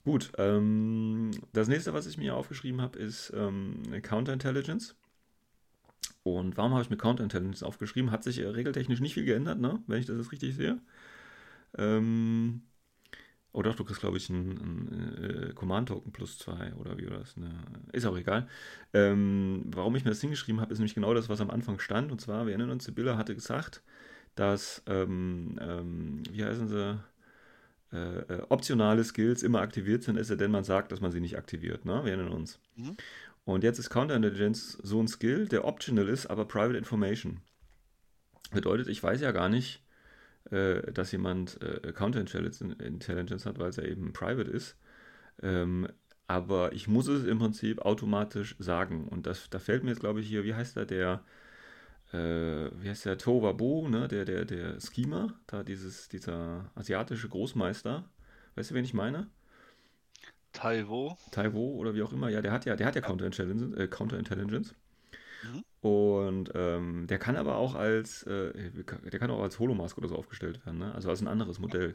Gut, 0.04 0.32
ähm, 0.38 1.32
das 1.52 1.68
nächste, 1.68 1.94
was 1.94 2.06
ich 2.06 2.18
mir 2.18 2.36
aufgeschrieben 2.36 2.80
habe, 2.82 2.98
ist 2.98 3.32
ähm, 3.36 3.82
Counterintelligence. 4.02 4.96
Und 6.24 6.56
warum 6.56 6.72
habe 6.72 6.82
ich 6.82 6.90
mir 6.90 6.96
Counterintelligence 6.96 7.62
aufgeschrieben? 7.62 8.10
Hat 8.10 8.24
sich 8.24 8.38
äh, 8.38 8.46
regeltechnisch 8.48 9.00
nicht 9.00 9.14
viel 9.14 9.24
geändert, 9.24 9.60
ne? 9.60 9.82
wenn 9.86 10.00
ich 10.00 10.06
das 10.06 10.16
jetzt 10.18 10.32
richtig 10.32 10.54
sehe. 10.56 10.80
Ähm, 11.78 12.62
oh 13.56 13.62
doch, 13.62 13.74
du 13.74 13.84
kriegst, 13.84 14.00
glaube 14.00 14.18
ich, 14.18 14.28
einen, 14.28 15.48
äh, 15.48 15.52
Command-Token 15.54 16.12
plus 16.12 16.38
2 16.38 16.74
oder 16.74 16.98
wie 16.98 17.08
war 17.08 17.18
das? 17.18 17.36
Ne? 17.38 17.50
Ist 17.92 18.04
auch 18.04 18.16
egal. 18.16 18.46
Ähm, 18.92 19.62
warum 19.66 19.96
ich 19.96 20.04
mir 20.04 20.10
das 20.10 20.20
hingeschrieben 20.20 20.60
habe, 20.60 20.72
ist 20.72 20.78
nämlich 20.78 20.94
genau 20.94 21.14
das, 21.14 21.30
was 21.30 21.40
am 21.40 21.50
Anfang 21.50 21.78
stand. 21.78 22.12
Und 22.12 22.20
zwar, 22.20 22.44
wir 22.44 22.52
erinnern 22.52 22.70
uns, 22.70 22.84
Sibylla 22.84 23.16
hatte 23.16 23.34
gesagt, 23.34 23.82
dass, 24.34 24.82
ähm, 24.86 25.58
ähm, 25.58 26.22
wie 26.30 26.44
heißen 26.44 26.68
sie, 26.68 27.00
äh, 27.92 28.18
äh, 28.18 28.42
optionale 28.50 29.02
Skills 29.04 29.42
immer 29.42 29.62
aktiviert 29.62 30.02
sind, 30.02 30.18
ist 30.18 30.28
ja 30.28 30.36
denn 30.36 30.50
man 30.50 30.64
sagt, 30.64 30.92
dass 30.92 31.00
man 31.00 31.10
sie 31.10 31.20
nicht 31.20 31.38
aktiviert. 31.38 31.86
Ne? 31.86 32.04
Wir 32.04 32.12
erinnern 32.12 32.32
uns. 32.32 32.58
Mhm. 32.76 32.96
Und 33.46 33.64
jetzt 33.64 33.78
ist 33.78 33.88
Counterintelligence 33.88 34.76
so 34.82 35.00
ein 35.00 35.08
Skill, 35.08 35.48
der 35.48 35.64
optional 35.64 36.08
ist, 36.08 36.26
aber 36.26 36.44
Private 36.44 36.76
Information. 36.76 37.40
Bedeutet, 38.52 38.88
ich 38.88 39.02
weiß 39.02 39.22
ja 39.22 39.32
gar 39.32 39.48
nicht, 39.48 39.82
äh, 40.50 40.92
dass 40.92 41.12
jemand 41.12 41.60
äh, 41.62 41.92
Counterintelligence 41.92 43.46
hat, 43.46 43.58
weil 43.58 43.70
es 43.70 43.76
ja 43.76 43.84
eben 43.84 44.12
private 44.12 44.50
ist. 44.50 44.76
Ähm, 45.42 45.88
aber 46.28 46.72
ich 46.72 46.88
muss 46.88 47.08
es 47.08 47.24
im 47.24 47.38
Prinzip 47.38 47.80
automatisch 47.82 48.56
sagen. 48.58 49.08
Und 49.08 49.26
das, 49.26 49.48
da 49.50 49.58
fällt 49.58 49.84
mir 49.84 49.90
jetzt, 49.90 50.00
glaube 50.00 50.20
ich, 50.20 50.28
hier, 50.28 50.44
wie 50.44 50.54
heißt 50.54 50.76
der, 50.76 50.86
der, 50.86 51.24
äh, 52.12 52.70
wie 52.80 52.88
heißt 52.88 53.06
der, 53.06 53.18
Tovabo, 53.18 53.88
ne, 53.88 54.08
der, 54.08 54.24
der, 54.24 54.44
der 54.44 54.80
Schema, 54.80 55.34
da 55.46 55.62
dieses, 55.62 56.08
dieser 56.08 56.70
asiatische 56.74 57.28
Großmeister. 57.28 58.08
Weißt 58.56 58.70
du, 58.70 58.74
wen 58.74 58.84
ich 58.84 58.94
meine? 58.94 59.28
Taiwo. 60.52 61.16
Taiwo 61.30 61.76
oder 61.76 61.94
wie 61.94 62.02
auch 62.02 62.12
immer, 62.12 62.30
ja, 62.30 62.40
der 62.40 62.50
hat 62.50 62.64
ja, 62.64 62.76
der 62.76 62.86
hat 62.86 62.94
ja 62.94 63.02
Counterintelligence. 63.02 63.76
Äh, 63.76 63.88
Counterintelligence. 63.88 64.74
Mhm. 65.42 65.64
Und 65.88 66.52
ähm, 66.54 67.06
der 67.06 67.18
kann 67.18 67.36
aber 67.36 67.56
auch 67.56 67.74
als, 67.74 68.22
äh, 68.24 68.70
der 68.72 69.18
kann 69.18 69.30
auch 69.30 69.42
als 69.42 69.58
Holomask 69.58 69.96
oder 69.98 70.08
so 70.08 70.16
aufgestellt 70.16 70.64
werden, 70.66 70.78
ne? 70.78 70.94
also 70.94 71.10
als 71.10 71.20
ein 71.20 71.28
anderes 71.28 71.58
Modell. 71.58 71.94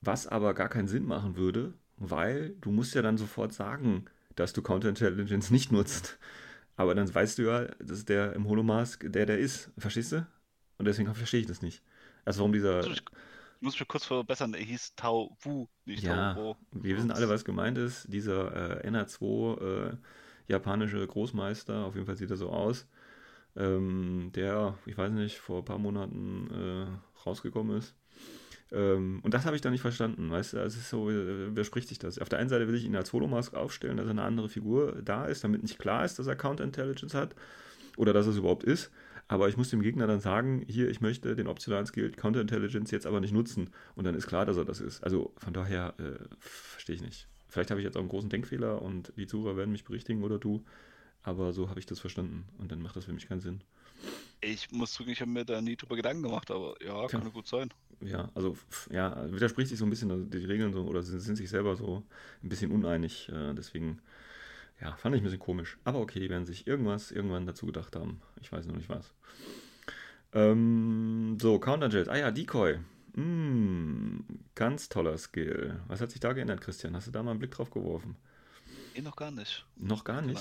Was 0.00 0.26
aber 0.26 0.54
gar 0.54 0.68
keinen 0.68 0.88
Sinn 0.88 1.06
machen 1.06 1.36
würde, 1.36 1.74
weil 1.96 2.54
du 2.60 2.70
musst 2.70 2.94
ja 2.94 3.02
dann 3.02 3.18
sofort 3.18 3.52
sagen, 3.52 4.06
dass 4.34 4.52
du 4.52 4.62
Counterintelligence 4.62 5.50
nicht 5.50 5.72
nutzt. 5.72 6.18
Aber 6.76 6.94
dann 6.94 7.12
weißt 7.14 7.38
du 7.38 7.42
ja, 7.42 7.66
dass 7.78 8.06
der 8.06 8.32
im 8.32 8.48
Holomask 8.48 9.04
der, 9.12 9.26
der 9.26 9.38
ist. 9.38 9.70
Verstehst 9.76 10.12
du? 10.12 10.26
Und 10.78 10.86
deswegen 10.86 11.14
verstehe 11.14 11.40
ich 11.40 11.46
das 11.46 11.60
nicht. 11.60 11.82
Also 12.24 12.40
warum 12.40 12.52
dieser. 12.52 12.86
Ich 12.86 13.02
muss 13.60 13.78
mich 13.78 13.86
kurz 13.86 14.06
verbessern, 14.06 14.54
er 14.54 14.62
hieß 14.62 14.94
Tau 14.96 15.36
Wu, 15.42 15.66
nicht 15.84 16.02
ja, 16.02 16.32
Tau 16.32 16.40
Wo. 16.40 16.56
Wir 16.72 16.96
wissen 16.96 17.10
alle, 17.10 17.28
was 17.28 17.44
gemeint 17.44 17.76
ist. 17.76 18.10
Dieser 18.10 18.82
äh, 18.82 18.88
NH2 18.88 19.90
äh, 19.90 19.96
japanische 20.50 21.06
Großmeister, 21.06 21.84
auf 21.84 21.94
jeden 21.94 22.06
Fall 22.06 22.16
sieht 22.16 22.30
er 22.30 22.36
so 22.36 22.50
aus, 22.50 22.86
ähm, 23.56 24.30
der, 24.34 24.76
ich 24.86 24.96
weiß 24.96 25.12
nicht, 25.12 25.38
vor 25.38 25.58
ein 25.58 25.64
paar 25.64 25.78
Monaten 25.78 26.50
äh, 26.50 27.26
rausgekommen 27.26 27.78
ist. 27.78 27.94
Ähm, 28.72 29.20
und 29.22 29.34
das 29.34 29.46
habe 29.46 29.56
ich 29.56 29.62
dann 29.62 29.72
nicht 29.72 29.80
verstanden, 29.80 30.30
weißt 30.30 30.52
du, 30.52 30.58
also 30.58 30.76
es 30.76 30.82
ist 30.82 30.90
so, 30.90 31.10
äh, 31.10 31.50
widerspricht 31.50 31.88
sich 31.88 31.98
das. 31.98 32.18
Auf 32.18 32.28
der 32.28 32.38
einen 32.38 32.48
Seite 32.48 32.68
will 32.68 32.74
ich 32.74 32.84
ihn 32.84 32.94
als 32.94 33.12
Holomask 33.12 33.54
aufstellen, 33.54 33.96
dass 33.96 34.06
er 34.06 34.12
eine 34.12 34.22
andere 34.22 34.48
Figur 34.48 35.00
da 35.02 35.24
ist, 35.24 35.42
damit 35.42 35.62
nicht 35.62 35.78
klar 35.78 36.04
ist, 36.04 36.18
dass 36.18 36.26
er 36.26 36.36
Counterintelligence 36.36 37.14
hat 37.14 37.34
oder 37.96 38.12
dass 38.12 38.26
es 38.26 38.36
überhaupt 38.36 38.64
ist. 38.64 38.90
Aber 39.26 39.48
ich 39.48 39.56
muss 39.56 39.70
dem 39.70 39.80
Gegner 39.80 40.08
dann 40.08 40.18
sagen, 40.18 40.64
hier, 40.66 40.88
ich 40.88 41.00
möchte 41.00 41.36
den 41.36 41.46
optionalen 41.46 41.86
Skill 41.86 42.10
Counterintelligence 42.10 42.90
jetzt 42.90 43.06
aber 43.06 43.20
nicht 43.20 43.32
nutzen. 43.32 43.70
Und 43.94 44.04
dann 44.04 44.16
ist 44.16 44.26
klar, 44.26 44.44
dass 44.44 44.56
er 44.56 44.64
das 44.64 44.80
ist. 44.80 45.04
Also 45.04 45.32
von 45.36 45.52
daher 45.52 45.94
äh, 45.98 46.18
verstehe 46.40 46.96
ich 46.96 47.02
nicht. 47.02 47.28
Vielleicht 47.50 47.70
habe 47.70 47.80
ich 47.80 47.84
jetzt 47.84 47.96
auch 47.96 48.00
einen 48.00 48.08
großen 48.08 48.30
Denkfehler 48.30 48.80
und 48.80 49.12
die 49.16 49.26
Zuhörer 49.26 49.56
werden 49.56 49.72
mich 49.72 49.84
berichtigen 49.84 50.22
oder 50.22 50.38
du. 50.38 50.64
Aber 51.22 51.52
so 51.52 51.68
habe 51.68 51.80
ich 51.80 51.86
das 51.86 52.00
verstanden. 52.00 52.44
Und 52.58 52.72
dann 52.72 52.80
macht 52.80 52.96
das 52.96 53.04
für 53.04 53.12
mich 53.12 53.28
keinen 53.28 53.40
Sinn. 53.40 53.62
Ich 54.40 54.70
muss 54.70 54.92
zugeben, 54.94 55.12
ich 55.12 55.20
habe 55.20 55.30
mir 55.30 55.44
da 55.44 55.60
nie 55.60 55.76
drüber 55.76 55.96
Gedanken 55.96 56.22
gemacht, 56.22 56.50
aber 56.50 56.74
ja, 56.82 57.06
kann 57.08 57.22
ja. 57.22 57.28
gut 57.28 57.46
sein. 57.46 57.68
Ja, 58.00 58.30
also 58.34 58.56
ja, 58.90 59.30
widerspricht 59.30 59.68
sich 59.68 59.78
so 59.78 59.84
ein 59.84 59.90
bisschen 59.90 60.10
also 60.10 60.24
die 60.24 60.38
Regeln 60.38 60.72
so 60.72 60.84
oder 60.84 61.02
sind, 61.02 61.20
sind 61.20 61.36
sich 61.36 61.50
selber 61.50 61.76
so 61.76 62.02
ein 62.42 62.48
bisschen 62.48 62.70
uneinig. 62.70 63.28
Äh, 63.28 63.52
deswegen, 63.52 64.00
ja, 64.80 64.96
fand 64.96 65.14
ich 65.14 65.20
ein 65.20 65.24
bisschen 65.24 65.40
komisch. 65.40 65.76
Aber 65.84 66.00
okay, 66.00 66.20
die 66.20 66.30
werden 66.30 66.46
sich 66.46 66.66
irgendwas 66.66 67.10
irgendwann 67.10 67.46
dazu 67.46 67.66
gedacht 67.66 67.94
haben. 67.96 68.22
Ich 68.40 68.50
weiß 68.50 68.66
noch 68.66 68.76
nicht 68.76 68.88
was. 68.88 69.12
Ähm, 70.32 71.36
so, 71.40 71.58
Counterjet. 71.58 72.08
Ah 72.08 72.16
ja, 72.16 72.30
Decoy. 72.30 72.78
Mm, 73.14 74.20
ganz 74.54 74.88
toller 74.88 75.16
Skill. 75.18 75.80
Was 75.88 76.00
hat 76.00 76.10
sich 76.10 76.20
da 76.20 76.32
geändert, 76.32 76.60
Christian? 76.60 76.94
Hast 76.94 77.06
du 77.06 77.10
da 77.10 77.22
mal 77.22 77.32
einen 77.32 77.40
Blick 77.40 77.50
drauf 77.50 77.70
geworfen? 77.70 78.16
Nee, 78.94 79.02
noch 79.02 79.16
gar 79.16 79.30
nicht. 79.30 79.66
Noch 79.76 80.04
gar 80.04 80.22
nicht? 80.22 80.40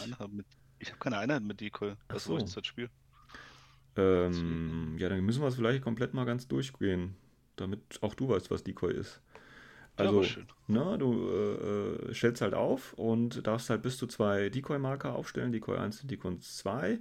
ich 0.80 0.90
habe 0.90 1.00
keine 1.00 1.18
Einheit 1.18 1.44
mit 1.44 1.62
Decoy. 1.62 1.96
Das 2.08 2.26
so. 2.26 2.38
ist 2.38 2.56
das 2.56 2.66
Spiel. 2.66 2.90
Ähm, 3.96 4.96
ja, 4.98 5.10
dann 5.10 5.22
müssen 5.26 5.42
wir 5.42 5.48
es 5.48 5.56
vielleicht 5.56 5.84
komplett 5.84 6.14
mal 6.14 6.26
ganz 6.26 6.48
durchgehen, 6.48 7.16
damit 7.56 8.00
auch 8.02 8.16
du 8.16 8.30
weißt, 8.30 8.50
was 8.52 8.64
Decoy 8.64 8.94
ist. 8.94 9.22
Also, 9.98 10.24
ja, 10.24 10.30
na, 10.68 10.98
du 10.98 11.30
äh, 11.30 12.14
stellst 12.14 12.42
halt 12.42 12.54
auf 12.54 12.94
und 12.94 13.46
darfst 13.46 13.70
halt 13.70 13.82
bis 13.82 13.98
zu 13.98 14.08
zwei 14.08 14.50
Decoy-Marker 14.50 15.14
aufstellen, 15.14 15.52
Decoy 15.52 15.78
1 15.78 16.04
und 16.04 16.12
Decoy 16.12 16.40
2. 16.40 17.00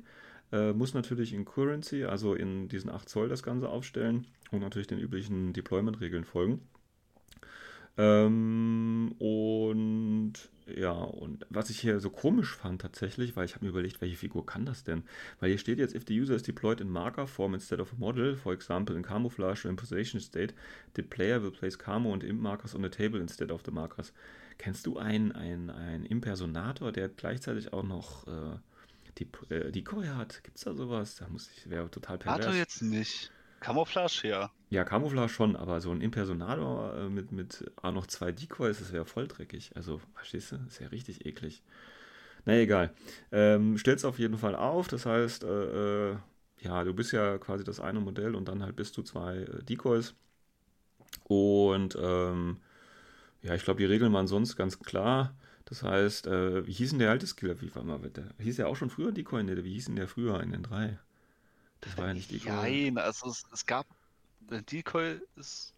Äh, 0.52 0.72
muss 0.72 0.94
natürlich 0.94 1.32
in 1.34 1.44
Currency, 1.44 2.04
also 2.04 2.34
in 2.34 2.68
diesen 2.68 2.90
8 2.90 3.08
Zoll 3.08 3.28
das 3.28 3.42
Ganze 3.42 3.68
aufstellen 3.68 4.26
und 4.50 4.60
natürlich 4.60 4.86
den 4.86 4.98
üblichen 4.98 5.52
Deployment-Regeln 5.52 6.24
folgen. 6.24 6.60
Ähm, 7.98 9.12
und 9.18 10.34
ja, 10.66 10.92
und 10.92 11.46
was 11.50 11.68
ich 11.68 11.80
hier 11.80 11.98
so 11.98 12.10
komisch 12.10 12.54
fand 12.54 12.80
tatsächlich, 12.80 13.36
weil 13.36 13.44
ich 13.44 13.54
habe 13.54 13.64
mir 13.64 13.70
überlegt, 13.70 14.00
welche 14.00 14.16
Figur 14.16 14.46
kann 14.46 14.64
das 14.64 14.84
denn? 14.84 15.02
Weil 15.40 15.48
hier 15.48 15.58
steht 15.58 15.78
jetzt, 15.78 15.94
if 15.94 16.04
the 16.06 16.18
user 16.18 16.36
is 16.36 16.44
deployed 16.44 16.80
in 16.80 16.90
marker 16.90 17.26
form 17.26 17.54
instead 17.54 17.80
of 17.80 17.92
a 17.92 17.96
model, 17.98 18.36
for 18.36 18.52
example 18.52 18.94
in 18.94 19.02
camouflage 19.02 19.66
or 19.66 19.70
imposition 19.70 20.20
state, 20.20 20.54
the 20.94 21.02
player 21.02 21.42
will 21.42 21.50
place 21.50 21.76
camo 21.76 22.12
and 22.12 22.22
imp 22.22 22.40
markers 22.40 22.74
on 22.74 22.82
the 22.82 22.88
table 22.88 23.20
instead 23.20 23.50
of 23.50 23.62
the 23.64 23.72
markers. 23.72 24.12
Kennst 24.58 24.86
du 24.86 24.98
einen, 24.98 25.32
einen, 25.32 25.70
einen 25.70 26.04
Impersonator, 26.04 26.92
der 26.92 27.08
gleichzeitig 27.08 27.72
auch 27.72 27.84
noch 27.84 28.26
äh, 28.28 28.58
die, 29.18 29.28
äh, 29.54 29.70
Decoy 29.70 30.06
hat? 30.06 30.42
Gibt's 30.44 30.62
da 30.64 30.74
sowas? 30.74 31.16
Da 31.16 31.28
muss 31.28 31.50
ich, 31.50 31.68
wäre 31.68 31.90
total 31.90 32.18
pervers. 32.18 32.46
Hat 32.46 32.52
er 32.52 32.58
jetzt 32.58 32.82
nicht. 32.82 33.30
Camouflage, 33.60 34.28
ja. 34.28 34.50
Ja, 34.70 34.84
Camouflage 34.84 35.30
schon, 35.30 35.56
aber 35.56 35.80
so 35.80 35.90
ein 35.90 36.00
Impersonator 36.00 36.94
äh, 36.94 37.08
mit, 37.08 37.32
mit 37.32 37.70
auch 37.82 37.92
noch 37.92 38.06
zwei 38.06 38.32
Decoys, 38.32 38.78
das 38.78 38.92
wäre 38.92 39.04
voll 39.04 39.26
dreckig. 39.26 39.72
Also, 39.74 40.00
verstehst 40.14 40.52
du? 40.52 40.56
Das 40.58 40.74
ist 40.74 40.80
ja 40.80 40.88
richtig 40.88 41.26
eklig. 41.26 41.62
Na 42.44 42.54
egal. 42.54 42.92
Ähm, 43.32 43.76
stellst 43.78 44.04
auf 44.04 44.18
jeden 44.18 44.38
Fall 44.38 44.54
auf, 44.54 44.88
das 44.88 45.06
heißt, 45.06 45.44
äh, 45.44 46.10
äh, 46.10 46.16
ja, 46.60 46.84
du 46.84 46.94
bist 46.94 47.12
ja 47.12 47.38
quasi 47.38 47.64
das 47.64 47.80
eine 47.80 48.00
Modell 48.00 48.34
und 48.34 48.48
dann 48.48 48.62
halt 48.62 48.76
bis 48.76 48.92
zu 48.92 49.02
zwei 49.02 49.38
äh, 49.38 49.62
Decoys. 49.64 50.14
Und 51.24 51.96
ähm, 52.00 52.58
ja, 53.42 53.54
ich 53.54 53.64
glaube, 53.64 53.80
die 53.80 53.86
Regeln 53.86 54.12
waren 54.12 54.26
sonst 54.26 54.56
ganz 54.56 54.78
klar. 54.78 55.34
Das 55.68 55.82
heißt, 55.82 56.26
äh, 56.28 56.66
wie 56.66 56.72
hieß 56.72 56.90
denn 56.90 56.98
der 56.98 57.10
alte 57.10 57.26
Skill? 57.26 57.60
Wie 57.60 57.74
war 57.74 57.84
mal, 57.84 57.98
der, 57.98 58.24
hieß 58.38 58.56
der 58.56 58.68
auch 58.68 58.76
schon 58.76 58.88
früher 58.88 59.12
Decoy? 59.12 59.42
Ne, 59.44 59.62
wie 59.64 59.74
hieß 59.74 59.84
denn 59.86 59.96
der 59.96 60.08
früher 60.08 60.40
in 60.40 60.50
den 60.50 60.62
drei? 60.62 60.98
Das 61.82 61.98
war 61.98 62.06
ja 62.06 62.14
nicht 62.14 62.30
Decoy. 62.30 62.50
Nein, 62.50 62.96
also 62.96 63.28
es, 63.28 63.44
es 63.52 63.66
gab 63.66 63.86
Decoy 64.40 65.20
ist, 65.36 65.74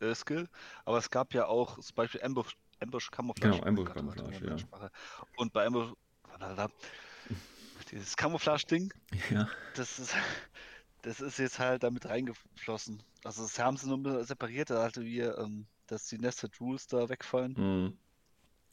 äh, 0.00 0.14
Skill, 0.14 0.46
aber 0.84 0.98
es 0.98 1.08
gab 1.08 1.32
ja 1.32 1.46
auch 1.46 1.78
zum 1.78 1.94
Beispiel 1.94 2.22
Ambush, 2.22 2.54
Ambush 2.80 3.10
Camouflage. 3.10 3.56
Genau, 3.56 3.66
Ambush 3.66 3.90
Camouflage, 3.90 4.46
ja. 4.46 4.90
Und 5.36 5.54
bei 5.54 5.64
Ambush, 5.64 5.94
dieses 7.90 8.14
Camouflage-Ding, 8.18 8.92
ja. 9.30 9.48
das 9.74 9.98
ist, 9.98 10.14
das 11.00 11.22
ist 11.22 11.38
jetzt 11.38 11.58
halt 11.58 11.82
damit 11.82 12.04
reingeflossen. 12.04 13.02
Also 13.24 13.42
das 13.42 13.58
haben 13.58 13.78
sie 13.78 13.88
nur 13.88 14.22
separiert, 14.22 14.70
also 14.70 15.00
wie, 15.00 15.20
ähm, 15.20 15.66
dass 15.86 16.08
die 16.08 16.18
Nested 16.18 16.60
Rules 16.60 16.86
da 16.88 17.08
wegfallen. 17.08 17.54
Mhm. 17.56 17.98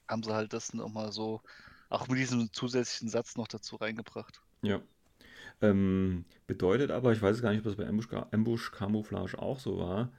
Haben 0.07 0.23
sie 0.23 0.33
halt 0.33 0.53
das 0.53 0.73
nochmal 0.73 1.11
so, 1.11 1.41
auch 1.89 2.07
mit 2.07 2.19
diesem 2.19 2.51
zusätzlichen 2.53 3.09
Satz 3.09 3.37
noch 3.37 3.47
dazu 3.47 3.75
reingebracht. 3.75 4.41
Ja, 4.61 4.81
ähm, 5.61 6.25
bedeutet 6.45 6.91
aber, 6.91 7.11
ich 7.13 7.21
weiß 7.21 7.41
gar 7.41 7.51
nicht, 7.51 7.59
ob 7.59 7.65
das 7.65 7.75
bei 7.75 7.87
Ambush, 7.87 8.07
Ambush 8.31 8.71
Camouflage 8.71 9.39
auch 9.39 9.59
so 9.59 9.77
war, 9.77 10.11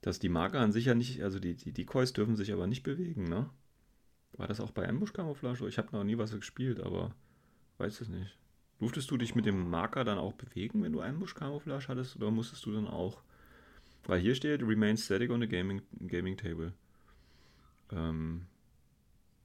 dass 0.00 0.18
die 0.18 0.28
Marker 0.28 0.60
an 0.60 0.72
sich 0.72 0.86
ja 0.86 0.94
nicht, 0.94 1.22
also 1.22 1.38
die, 1.38 1.54
die 1.54 1.72
Decoys 1.72 2.12
dürfen 2.12 2.36
sich 2.36 2.52
aber 2.52 2.66
nicht 2.66 2.82
bewegen, 2.82 3.24
ne? 3.24 3.48
War 4.32 4.48
das 4.48 4.60
auch 4.60 4.70
bei 4.70 4.88
Ambush 4.88 5.12
Camouflage? 5.12 5.68
Ich 5.68 5.78
habe 5.78 5.92
noch 5.92 6.04
nie 6.04 6.18
was 6.18 6.32
gespielt, 6.32 6.80
aber 6.80 7.14
weiß 7.78 8.00
es 8.00 8.08
nicht. 8.08 8.36
Durftest 8.78 9.10
du 9.10 9.16
dich 9.16 9.34
mit 9.34 9.46
dem 9.46 9.70
Marker 9.70 10.04
dann 10.04 10.18
auch 10.18 10.32
bewegen, 10.32 10.82
wenn 10.82 10.92
du 10.92 11.02
Ambush 11.02 11.34
Camouflage 11.34 11.88
hattest, 11.88 12.16
oder 12.16 12.30
musstest 12.30 12.64
du 12.66 12.72
dann 12.72 12.88
auch? 12.88 13.22
Weil 14.04 14.20
hier 14.20 14.34
steht 14.34 14.62
Remain 14.62 14.96
static 14.96 15.30
on 15.30 15.40
the 15.40 15.46
gaming, 15.46 15.82
gaming 16.06 16.36
table. 16.36 16.72
Ähm, 17.92 18.46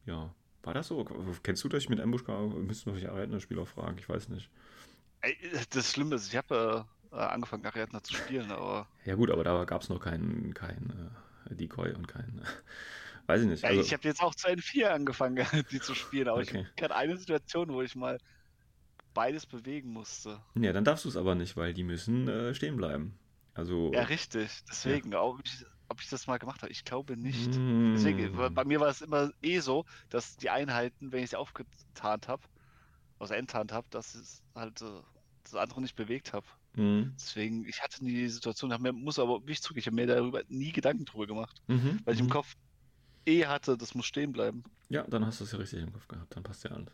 ja, 0.07 0.33
war 0.63 0.73
das 0.73 0.87
so? 0.87 1.05
Kennst 1.43 1.63
du 1.63 1.69
dich 1.69 1.87
mit 1.89 1.99
Ambush? 1.99 2.23
Müssten 2.27 2.93
wir 2.93 2.99
vielleicht 2.99 3.57
auch 3.59 3.67
fragen, 3.67 3.97
ich 3.99 4.09
weiß 4.09 4.29
nicht. 4.29 4.49
Das 5.69 5.91
Schlimme 5.91 6.15
ist, 6.15 6.27
ich 6.27 6.35
habe 6.35 6.85
äh, 7.11 7.15
angefangen, 7.15 7.65
Ariadna 7.65 8.03
zu 8.03 8.13
spielen, 8.13 8.51
aber. 8.51 8.87
Ja, 9.05 9.15
gut, 9.15 9.31
aber 9.31 9.43
da 9.43 9.63
gab 9.65 9.81
es 9.81 9.89
noch 9.89 9.99
keinen 9.99 10.53
kein, 10.53 11.11
äh, 11.49 11.55
Decoy 11.55 11.93
und 11.93 12.07
kein. 12.07 12.41
weiß 13.27 13.41
ich 13.41 13.47
nicht. 13.47 13.63
Also... 13.63 13.81
ich 13.81 13.93
habe 13.93 14.03
jetzt 14.07 14.21
auch 14.21 14.35
zu 14.35 14.47
N4 14.47 14.87
angefangen, 14.87 15.45
die 15.71 15.79
zu 15.79 15.95
spielen, 15.95 16.27
aber 16.27 16.41
okay. 16.41 16.65
ich 16.69 16.75
kenne 16.75 16.95
eine 16.95 17.17
Situation, 17.17 17.69
wo 17.69 17.81
ich 17.81 17.95
mal 17.95 18.19
beides 19.13 19.45
bewegen 19.45 19.89
musste. 19.89 20.39
Ja, 20.55 20.73
dann 20.73 20.85
darfst 20.85 21.05
du 21.05 21.09
es 21.09 21.17
aber 21.17 21.35
nicht, 21.35 21.57
weil 21.57 21.73
die 21.73 21.83
müssen 21.83 22.27
äh, 22.27 22.53
stehen 22.53 22.77
bleiben. 22.77 23.17
Also. 23.53 23.91
Ja, 23.93 24.03
richtig. 24.03 24.49
Deswegen, 24.69 25.15
ob, 25.15 25.39
ich, 25.43 25.65
ob 25.89 26.01
ich 26.01 26.09
das 26.09 26.27
mal 26.27 26.37
gemacht 26.37 26.61
habe, 26.61 26.71
ich 26.71 26.83
glaube 26.83 27.17
nicht. 27.17 27.55
Mm. 27.57 27.93
Deswegen, 27.93 28.37
weil 28.37 28.49
bei 28.49 28.65
mir 28.65 28.79
war 28.79 28.89
es 28.89 29.01
immer 29.01 29.31
eh 29.41 29.59
so, 29.59 29.85
dass 30.09 30.37
die 30.37 30.49
Einheiten, 30.49 31.11
wenn 31.11 31.23
ich 31.23 31.31
sie 31.31 31.37
aufgetarnt 31.37 32.27
habe, 32.27 32.43
also 33.19 33.33
enttarnt 33.33 33.71
habe, 33.71 33.87
dass 33.89 34.15
es 34.15 34.43
halt 34.53 34.81
das 34.81 35.55
andere 35.55 35.81
nicht 35.81 35.95
bewegt 35.95 36.33
habe. 36.33 36.45
Mhm. 36.75 37.13
Deswegen, 37.15 37.65
ich 37.67 37.81
hatte 37.81 38.03
nie 38.03 38.13
die 38.13 38.29
Situation, 38.29 38.71
hab 38.71 38.81
mir, 38.81 38.93
muss 38.93 39.17
aber 39.17 39.39
nicht 39.39 39.63
zugeben, 39.63 39.79
ich 39.79 39.85
habe 39.87 39.95
mir 39.95 40.07
darüber 40.07 40.43
nie 40.47 40.71
Gedanken 40.71 41.05
drüber 41.05 41.25
gemacht, 41.25 41.61
Mhm. 41.67 42.01
weil 42.05 42.13
ich 42.13 42.19
im 42.19 42.27
mhm. 42.27 42.31
Kopf 42.31 42.55
eh 43.27 43.45
hatte, 43.45 43.77
das 43.77 43.93
muss 43.93 44.05
stehen 44.05 44.31
bleiben. 44.31 44.63
Ja, 44.89 45.03
dann 45.07 45.25
hast 45.25 45.39
du 45.39 45.43
es 45.43 45.51
ja 45.51 45.57
richtig 45.57 45.83
im 45.83 45.93
Kopf 45.93 46.07
gehabt. 46.07 46.35
Dann 46.35 46.43
passt 46.43 46.63
ja 46.63 46.71
alles. 46.71 46.93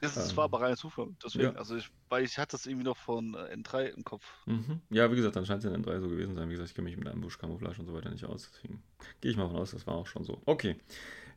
Das, 0.00 0.30
Ähm, 0.30 0.36
war 0.36 0.44
aber 0.44 0.60
reiner 0.62 0.76
Zufall. 0.76 1.08
Deswegen, 1.22 1.52
ja. 1.52 1.56
also 1.56 1.76
ich, 1.76 1.90
weil 2.08 2.24
ich 2.24 2.38
hatte 2.38 2.52
das 2.52 2.66
irgendwie 2.66 2.84
noch 2.84 2.96
von 2.96 3.34
äh, 3.34 3.54
N3 3.54 3.86
im 3.88 4.04
Kopf. 4.04 4.24
Mhm. 4.46 4.80
Ja, 4.88 5.10
wie 5.10 5.16
gesagt, 5.16 5.36
dann 5.36 5.44
scheint 5.44 5.62
es 5.62 5.70
in 5.70 5.84
N3 5.84 6.00
so 6.00 6.08
gewesen 6.08 6.34
sein. 6.34 6.48
Wie 6.48 6.52
gesagt, 6.52 6.70
ich 6.70 6.74
kenne 6.74 6.88
mich 6.88 6.96
mit 6.96 7.08
einem 7.08 7.20
Buschkamouflage 7.20 7.80
und 7.80 7.86
so 7.86 7.92
weiter 7.92 8.10
nicht 8.10 8.24
aus. 8.24 8.50
Deswegen 8.50 8.82
gehe 9.20 9.30
ich 9.30 9.36
mal 9.36 9.48
von 9.48 9.56
aus, 9.56 9.72
das 9.72 9.86
war 9.86 9.94
auch 9.94 10.06
schon 10.06 10.24
so. 10.24 10.40
Okay. 10.46 10.76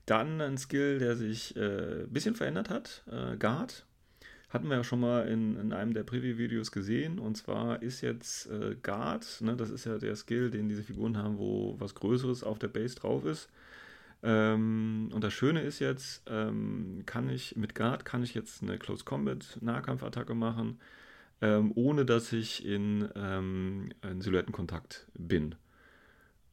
Dann 0.06 0.40
ein 0.42 0.58
Skill, 0.58 1.00
der 1.00 1.16
sich 1.16 1.56
ein 1.56 1.62
äh, 1.62 2.08
bisschen 2.10 2.36
verändert 2.36 2.70
hat. 2.70 3.04
Äh, 3.08 3.38
Guard. 3.38 3.86
Hatten 4.50 4.68
wir 4.70 4.78
ja 4.78 4.84
schon 4.84 5.00
mal 5.00 5.28
in, 5.28 5.58
in 5.58 5.74
einem 5.74 5.94
der 5.94 6.04
Preview-Videos 6.04 6.72
gesehen. 6.72 7.20
Und 7.20 7.36
zwar 7.36 7.82
ist 7.82 8.02
jetzt 8.02 8.48
äh, 8.48 8.76
Guard, 8.82 9.42
ne, 9.42 9.56
das 9.56 9.72
ist 9.72 9.86
ja 9.86 9.98
der 9.98 10.16
Skill, 10.16 10.52
den 10.52 10.70
diese 10.70 10.84
Figuren 10.84 11.18
haben, 11.18 11.38
wo 11.38 11.76
was 11.80 11.96
Größeres 11.96 12.44
auf 12.44 12.60
der 12.60 12.68
Base 12.68 12.96
drauf 12.96 13.26
ist. 13.26 13.50
Ähm, 14.24 15.10
und 15.14 15.22
das 15.22 15.34
Schöne 15.34 15.62
ist 15.62 15.80
jetzt, 15.80 16.24
ähm, 16.28 17.04
kann 17.06 17.30
ich 17.30 17.58
mit 17.58 17.76
Guard 17.76 18.06
kann 18.06 18.24
ich 18.24 18.34
jetzt 18.34 18.64
eine 18.64 18.78
Close 18.80 19.04
Combat 19.04 19.58
Nahkampfattacke 19.60 20.34
machen, 20.34 20.80
ähm, 21.42 21.74
ohne 21.76 22.06
dass 22.06 22.32
ich 22.32 22.66
in, 22.66 23.10
ähm, 23.16 23.92
in 24.02 24.22
Silhouettenkontakt 24.22 25.08
bin. 25.14 25.56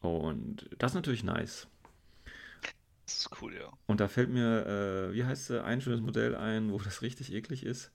Und 0.01 0.69
das 0.79 0.93
ist 0.93 0.97
natürlich 0.97 1.23
nice. 1.23 1.69
Das 3.07 3.19
ist 3.19 3.43
cool, 3.43 3.55
ja. 3.55 3.73
Und 3.87 4.01
da 4.01 4.09
fällt 4.09 4.31
mir, 4.31 4.67
äh, 4.67 5.15
wie 5.15 5.25
heißt 5.25 5.51
äh, 5.51 5.61
ein 5.61 5.81
schönes 5.81 6.01
Modell 6.01 6.35
ein, 6.35 6.73
wo 6.73 6.79
das 6.79 7.03
richtig 7.03 7.33
eklig 7.33 7.65
ist? 7.65 7.93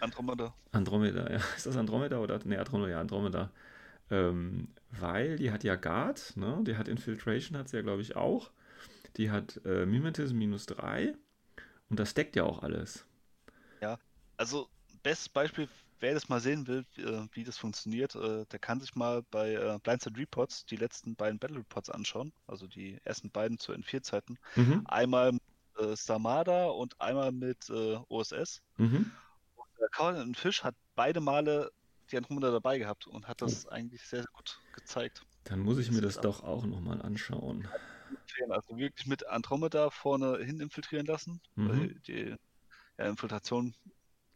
Andromeda. 0.00 0.54
Andromeda, 0.72 1.30
ja. 1.30 1.40
Ist 1.56 1.66
das 1.66 1.76
Andromeda 1.76 2.18
oder? 2.18 2.38
Ne, 2.44 2.58
Andromeda, 2.58 2.90
ja, 2.90 3.00
Andromeda. 3.00 3.50
Ähm, 4.10 4.68
weil 4.90 5.36
die 5.36 5.50
hat 5.50 5.64
ja 5.64 5.76
Guard, 5.76 6.34
ne? 6.36 6.60
Die 6.66 6.76
hat 6.76 6.88
Infiltration, 6.88 7.58
hat 7.58 7.68
sie 7.68 7.76
ja, 7.76 7.82
glaube 7.82 8.00
ich, 8.00 8.16
auch. 8.16 8.50
Die 9.18 9.30
hat 9.30 9.60
äh, 9.64 9.84
Mimetism 9.84 10.38
minus 10.38 10.66
3 10.66 11.14
und 11.90 11.98
das 12.00 12.14
deckt 12.14 12.36
ja 12.36 12.44
auch 12.44 12.62
alles. 12.62 13.04
Also, 14.38 14.68
bestes 15.02 15.28
Beispiel, 15.28 15.68
wer 15.98 16.14
das 16.14 16.28
mal 16.28 16.40
sehen 16.40 16.66
will, 16.68 16.86
wie, 16.94 17.02
äh, 17.02 17.26
wie 17.32 17.44
das 17.44 17.58
funktioniert, 17.58 18.14
äh, 18.14 18.46
der 18.46 18.58
kann 18.60 18.80
sich 18.80 18.94
mal 18.94 19.22
bei 19.30 19.52
äh, 19.52 19.78
Blindside 19.82 20.18
Reports 20.18 20.64
die 20.64 20.76
letzten 20.76 21.16
beiden 21.16 21.38
Battle 21.38 21.58
Reports 21.58 21.90
anschauen. 21.90 22.32
Also 22.46 22.68
die 22.68 22.98
ersten 23.04 23.30
beiden 23.30 23.58
zu 23.58 23.72
N4-Zeiten. 23.72 24.38
Mhm. 24.54 24.82
Einmal 24.86 25.32
mit 25.32 25.42
äh, 25.78 25.96
Starmada 25.96 26.66
und 26.66 26.98
einmal 27.00 27.32
mit 27.32 27.68
äh, 27.68 27.98
OSS. 28.08 28.62
Mhm. 28.76 29.10
Der 29.80 29.88
Colin 29.88 30.34
Fish 30.36 30.62
hat 30.62 30.76
beide 30.94 31.20
Male 31.20 31.72
die 32.12 32.16
Andromeda 32.16 32.52
dabei 32.52 32.78
gehabt 32.78 33.08
und 33.08 33.26
hat 33.26 33.42
das 33.42 33.66
eigentlich 33.66 34.02
sehr, 34.02 34.22
sehr 34.22 34.30
gut 34.32 34.60
gezeigt. 34.72 35.22
Dann 35.44 35.60
muss 35.60 35.78
ich 35.78 35.90
mir 35.90 36.00
Das 36.00 36.14
das 36.14 36.22
doch 36.22 36.44
auch 36.44 36.64
nochmal 36.64 37.02
anschauen. 37.02 37.66
Also 38.50 38.78
wirklich 38.78 39.06
mit 39.06 39.26
Andromeda 39.26 39.90
vorne 39.90 40.38
hin 40.38 40.60
infiltrieren 40.60 41.06
lassen. 41.06 41.40
Mhm. 41.56 42.00
Die 42.06 42.36
ja, 42.98 43.06
Infiltration. 43.06 43.74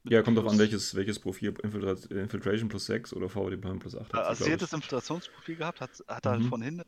Ja, 0.04 0.22
kommt 0.22 0.36
drauf 0.38 0.48
an, 0.48 0.58
welches, 0.58 0.94
welches 0.94 1.20
Profil. 1.20 1.54
Infiltrat 1.62 2.06
Infiltration 2.06 2.68
plus 2.68 2.86
6 2.86 3.12
oder 3.12 3.28
VD 3.28 3.56
Plan 3.56 3.78
plus 3.78 3.96
8 3.96 4.12
hat 4.12 4.24
Also 4.26 4.44
sie 4.44 4.52
hat 4.52 4.62
das 4.62 4.72
Infiltrationsprofil 4.72 5.56
gehabt, 5.56 5.80
hat, 5.80 5.90
hat 6.08 6.26
halt 6.26 6.40
Mhm. 6.40 6.48
von 6.48 6.62
hinten 6.62 6.82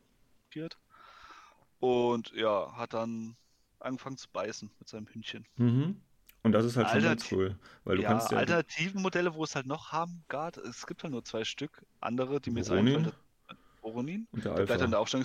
infiltriert. 0.49 0.79
Und 1.79 2.33
ja, 2.33 2.73
hat 2.77 2.95
dann 2.95 3.37
angefangen 3.79 4.17
zu 4.17 4.29
beißen 4.33 4.71
mit 4.79 4.89
seinem 4.89 5.07
Hündchen. 5.07 5.47
Mhm. 5.57 6.01
Und 6.43 6.53
das 6.53 6.65
ist 6.65 6.77
halt 6.77 6.91
schon 6.91 7.03
ganz 7.03 7.31
cool, 7.33 7.57
weil 7.85 7.97
du 7.97 8.03
ja, 8.03 8.11
kannst 8.11 8.31
ja 8.31 8.39
alternativen 8.39 9.01
Modelle, 9.01 9.35
wo 9.35 9.45
es 9.45 9.55
halt 9.55 9.67
noch 9.67 9.93
haben, 9.93 10.25
Guard, 10.29 10.59
es 10.59 10.87
gibt 10.87 11.03
halt 11.03 11.13
nur 11.13 11.25
zwei 11.25 11.45
Stück. 11.45 11.85
Andere, 12.01 12.41
die 12.41 12.51
mir 12.51 12.61
jetzt 12.61 12.71
einfallen, 12.71 13.13
Voronin. 13.85 14.27
und 14.33 14.45
der 14.45 14.55
Der 14.55 14.65
bleibt 14.67 14.83
in 14.83 14.91
der 14.91 15.01
Alpha. 15.01 15.23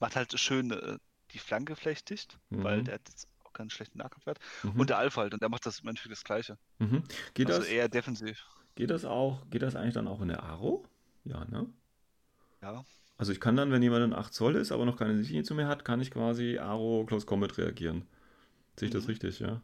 Macht 0.00 0.16
halt 0.16 0.38
schön 0.38 0.70
äh, 0.70 0.98
die 1.32 1.38
Flanke 1.38 1.76
vielleicht 1.76 2.10
dicht, 2.10 2.38
weil 2.50 2.80
Mhm. 2.80 2.84
der 2.84 2.94
hat 2.94 3.08
jetzt 3.08 3.26
auch 3.44 3.52
keinen 3.54 3.70
schlechten 3.70 3.98
Nahkampfwert. 3.98 4.38
Mhm. 4.62 4.80
Und 4.80 4.90
der 4.90 4.98
Alpha 4.98 5.22
halt, 5.22 5.32
und 5.32 5.40
der 5.42 5.48
macht 5.48 5.64
das 5.64 5.80
im 5.80 5.88
Endeffekt 5.88 6.12
das 6.12 6.24
Gleiche. 6.24 6.58
Mhm. 6.78 7.04
Geht, 7.34 7.48
also 7.48 7.60
das, 7.60 7.68
eher 7.70 7.88
defensiv. 7.88 8.44
geht 8.74 8.90
das 8.90 9.04
auch, 9.06 9.48
geht 9.50 9.62
das 9.62 9.74
eigentlich 9.76 9.94
dann 9.94 10.08
auch 10.08 10.20
in 10.20 10.28
der 10.28 10.42
Aro? 10.42 10.84
Ja, 11.24 11.44
ne? 11.46 11.68
Ja. 12.60 12.84
Also 13.16 13.32
ich 13.32 13.40
kann 13.40 13.56
dann, 13.56 13.70
wenn 13.70 13.82
jemand 13.82 14.02
ein 14.02 14.12
8 14.12 14.34
Zoll 14.34 14.56
ist, 14.56 14.72
aber 14.72 14.84
noch 14.84 14.96
keine 14.96 15.16
Sichtlinie 15.16 15.44
zu 15.44 15.54
mir 15.54 15.68
hat, 15.68 15.84
kann 15.84 16.00
ich 16.00 16.10
quasi 16.10 16.58
Aro 16.58 17.04
Close 17.06 17.24
Combat 17.26 17.56
reagieren. 17.56 18.06
Sehe 18.76 18.88
ich 18.88 18.92
das 18.92 19.04
Mhm. 19.04 19.10
richtig, 19.10 19.38
ja? 19.38 19.62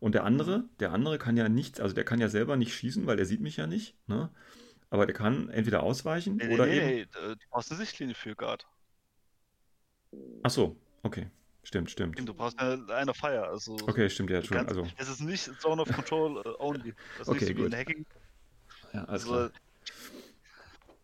Und 0.00 0.14
der 0.14 0.24
andere, 0.24 0.64
der 0.78 0.92
andere 0.92 1.18
kann 1.18 1.36
ja 1.36 1.48
nichts, 1.48 1.80
also 1.80 1.94
der 1.94 2.04
kann 2.04 2.20
ja 2.20 2.28
selber 2.28 2.56
nicht 2.56 2.72
schießen, 2.74 3.06
weil 3.06 3.16
der 3.16 3.26
sieht 3.26 3.40
mich 3.40 3.56
ja 3.56 3.66
nicht, 3.66 3.96
ne? 4.08 4.30
Aber 4.90 5.06
der 5.06 5.14
kann 5.14 5.50
entweder 5.50 5.82
ausweichen 5.82 6.36
Nee, 6.36 6.48
oder 6.54 6.66
nee, 6.66 6.76
eben. 6.76 6.86
nee, 6.86 7.06
du 7.34 7.36
brauchst 7.50 7.70
eine 7.70 7.78
Sichtlinie 7.78 8.14
für 8.14 8.34
Guard. 8.34 8.66
Ach 10.42 10.50
so, 10.50 10.76
okay. 11.02 11.28
Stimmt, 11.64 11.90
stimmt. 11.90 12.18
Du 12.26 12.32
brauchst 12.32 12.58
eine, 12.58 12.82
eine 12.94 13.12
Fire. 13.12 13.46
Also 13.46 13.76
Okay, 13.86 14.08
stimmt, 14.08 14.30
ja, 14.30 14.42
schon. 14.42 14.56
Also, 14.56 14.86
es 14.96 15.08
ist 15.08 15.20
nicht 15.20 15.60
Zone 15.60 15.82
of 15.82 15.88
Control 15.92 16.38
äh, 16.38 16.62
only. 16.62 16.94
Das 17.18 17.28
ist 17.28 17.28
Okay, 17.28 17.40
nicht 17.40 17.48
so 17.48 17.56
wie 17.56 17.62
gut. 17.64 17.72
in 17.72 17.78
Hacking. 17.78 18.06
ja, 18.94 19.04
Also, 19.04 19.30
klar. 19.32 19.50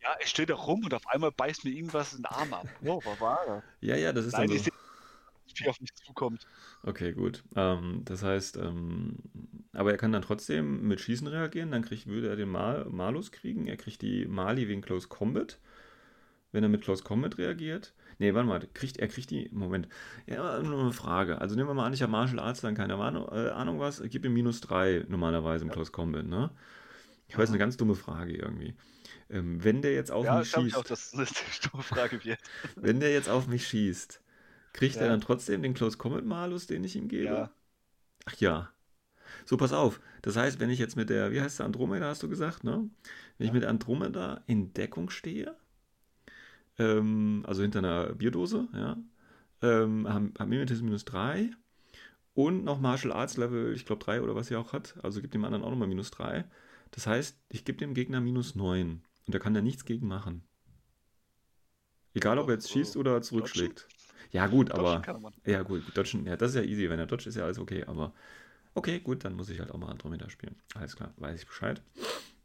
ja, 0.01 0.17
ich 0.21 0.29
stehe 0.29 0.47
da 0.47 0.55
rum 0.55 0.83
und 0.85 0.95
auf 0.95 1.07
einmal 1.09 1.33
beißt 1.33 1.65
mir 1.65 1.71
irgendwas 1.73 2.13
in 2.15 2.21
den 2.21 2.27
Arm 2.27 2.55
ab. 2.55 2.67
Wow, 2.81 3.05
was 3.05 3.21
war 3.21 3.39
das? 3.47 3.65
Ja, 3.83 3.97
ja, 3.97 4.13
das 4.15 4.25
ist 4.25 4.33
Nein, 4.33 4.49
dann 4.49 4.59
so. 4.59 4.71
Wie 5.61 5.69
auf 5.69 5.81
mich 5.81 5.95
zukommt. 5.95 6.49
Okay, 6.83 7.13
gut. 7.13 7.45
Ähm, 7.57 8.03
das 8.05 8.23
heißt, 8.23 8.57
ähm, 8.59 9.17
aber 9.73 9.91
er 9.93 9.97
kann 9.97 10.13
dann 10.13 10.23
trotzdem 10.23 10.87
mit 10.87 11.01
Schießen 11.01 11.27
reagieren, 11.27 11.71
dann 11.71 11.83
kriegt, 11.83 12.07
würde 12.07 12.29
er 12.29 12.37
den 12.37 12.51
Mal 12.51 12.87
Malus 12.91 13.33
kriegen. 13.33 13.67
Er 13.67 13.77
kriegt 13.77 14.03
die 14.03 14.27
Mali 14.27 14.69
wegen 14.69 14.83
Close 14.83 15.09
Combat, 15.09 15.59
wenn 16.53 16.63
er 16.63 16.69
mit 16.69 16.83
Close 16.83 17.03
Combat 17.05 17.39
reagiert. 17.39 17.95
Nee, 18.19 18.35
warte 18.35 18.49
mal, 18.49 18.61
kriegt, 18.75 18.99
er 18.99 19.09
kriegt 19.09 19.31
die, 19.31 19.49
Moment, 19.53 19.89
ja, 20.27 20.61
nur 20.63 20.81
eine 20.81 20.93
Frage. 20.93 21.41
Also 21.41 21.57
nehmen 21.57 21.69
wir 21.69 21.75
mal 21.75 21.87
an, 21.87 21.95
ich 21.95 22.03
habe 22.03 22.13
Martial 22.13 22.39
Arts, 22.41 22.61
dann 22.61 22.75
keine 22.75 22.97
Ahnung, 22.97 23.29
äh, 23.33 23.51
Ahnung 23.51 23.81
was, 23.81 24.03
gib 24.05 24.25
ihm 24.25 24.35
minus 24.35 24.61
3 24.61 25.07
normalerweise 25.09 25.65
im 25.65 25.71
Close 25.71 25.93
Combat, 25.93 26.27
ne? 26.27 26.51
Ich 27.29 27.39
weiß, 27.39 27.49
eine 27.49 27.59
ganz 27.59 27.77
dumme 27.77 27.95
Frage 27.95 28.37
irgendwie. 28.37 28.75
Ähm, 29.31 29.63
wenn 29.65 29.83
der 29.83 29.95
jetzt 29.95 30.13
auf 30.13 30.25
Ja, 30.27 30.39
mich 30.39 30.51
glaube 30.51 30.69
ich 30.69 30.75
schießt, 30.75 30.77
auch, 30.77 30.85
dass 30.85 31.11
das 31.11 31.15
eine 31.15 31.27
stumme 31.27 31.83
Frage 31.83 32.25
wird. 32.25 32.41
wenn 32.77 33.01
der 33.01 33.13
jetzt 33.13 33.29
auf 33.29 33.47
mich 33.49 33.67
schießt, 33.67 34.21
kriegt 34.75 34.97
er 34.97 35.07
Ja. 35.07 35.09
dann 35.09 35.23
trotzdem 35.23 35.63
den 35.63 35.73
Close 35.73 35.97
Combat 35.97 36.27
Malus, 36.27 36.67
den 36.67 36.85
ich 36.85 36.97
ihm 36.97 37.09
gebe? 37.09 37.25
Ja. 37.25 37.51
Ach 38.27 38.35
ja. 38.37 38.71
So, 39.47 39.57
pass 39.57 39.73
auf. 39.73 40.01
Das 40.21 40.37
heißt, 40.37 40.61
wenn 40.61 40.69
ich 40.69 40.79
jetzt 40.79 40.97
mit 40.97 41.09
der, 41.09 41.33
wie 41.33 41.41
heißt 41.41 41.59
der, 41.59 41.67
Andromeda, 41.67 42.07
hast 42.09 42.23
du 42.23 42.29
gesagt, 42.29 42.65
ne? 42.65 42.91
Wenn 43.39 43.47
ich 43.47 43.53
mit 43.53 43.65
Andromeda 43.65 44.43
in 44.47 44.75
Deckung 44.75 45.09
stehe, 45.11 45.57
ähm, 46.79 47.45
also 47.47 47.63
hinter 47.63 47.79
einer 47.79 48.15
Bierdose, 48.15 48.69
ja, 48.75 48.97
ähm, 49.63 50.09
haben, 50.09 50.35
haben 50.39 50.49
Mimetism 50.49 50.85
minus 50.85 51.05
3 51.05 51.51
und 52.35 52.65
noch 52.65 52.81
Martial 52.81 53.13
Arts 53.13 53.37
Level, 53.37 53.73
ich 53.75 53.87
glaube 53.87 54.05
3 54.05 54.21
oder 54.23 54.35
was 54.35 54.49
sie 54.49 54.57
auch 54.57 54.73
hat, 54.73 54.97
also 55.03 55.21
gibt 55.21 55.35
dem 55.35 55.45
anderen 55.45 55.65
auch 55.65 55.71
nochmal 55.71 55.89
minus 55.89 56.11
3. 56.11 56.45
Das 56.91 57.07
heißt, 57.07 57.39
ich 57.49 57.65
gebe 57.65 57.79
dem 57.79 57.95
Gegner 57.95 58.21
minus 58.21 58.55
9 58.55 59.03
und 59.27 59.35
da 59.35 59.39
kann 59.39 59.55
er 59.55 59.63
nichts 59.63 59.85
gegen 59.85 60.07
machen. 60.07 60.43
Egal, 62.13 62.39
ob 62.39 62.49
er 62.49 62.55
jetzt 62.55 62.67
Doch, 62.69 62.73
schießt 62.73 62.97
äh, 62.97 62.99
oder 62.99 63.23
zurückschlägt. 63.23 63.89
Ja, 64.33 64.47
gut, 64.47 64.71
aber. 64.73 65.03
Ja, 65.47 65.63
gut, 65.63 65.83
Dodgen, 65.97 66.27
ja, 66.27 66.37
das 66.37 66.51
ist 66.51 66.57
ja 66.57 66.63
easy. 66.63 66.89
Wenn 66.89 66.99
er 66.99 67.07
Dodge 67.07 67.29
ist 67.29 67.37
ja 67.37 67.45
alles 67.45 67.59
okay, 67.59 67.85
aber 67.85 68.13
okay, 68.75 69.01
gut, 69.01 69.25
dann 69.25 69.35
muss 69.37 69.51
ich 69.51 69.61
halt 69.61 69.71
auch 69.73 69.79
mal 69.79 69.91
Andromeda 69.91 70.31
spielen. 70.31 70.57
Alles 70.75 70.97
klar, 70.97 71.13
weiß 71.19 71.41
ich 71.41 71.47
Bescheid. 71.47 71.83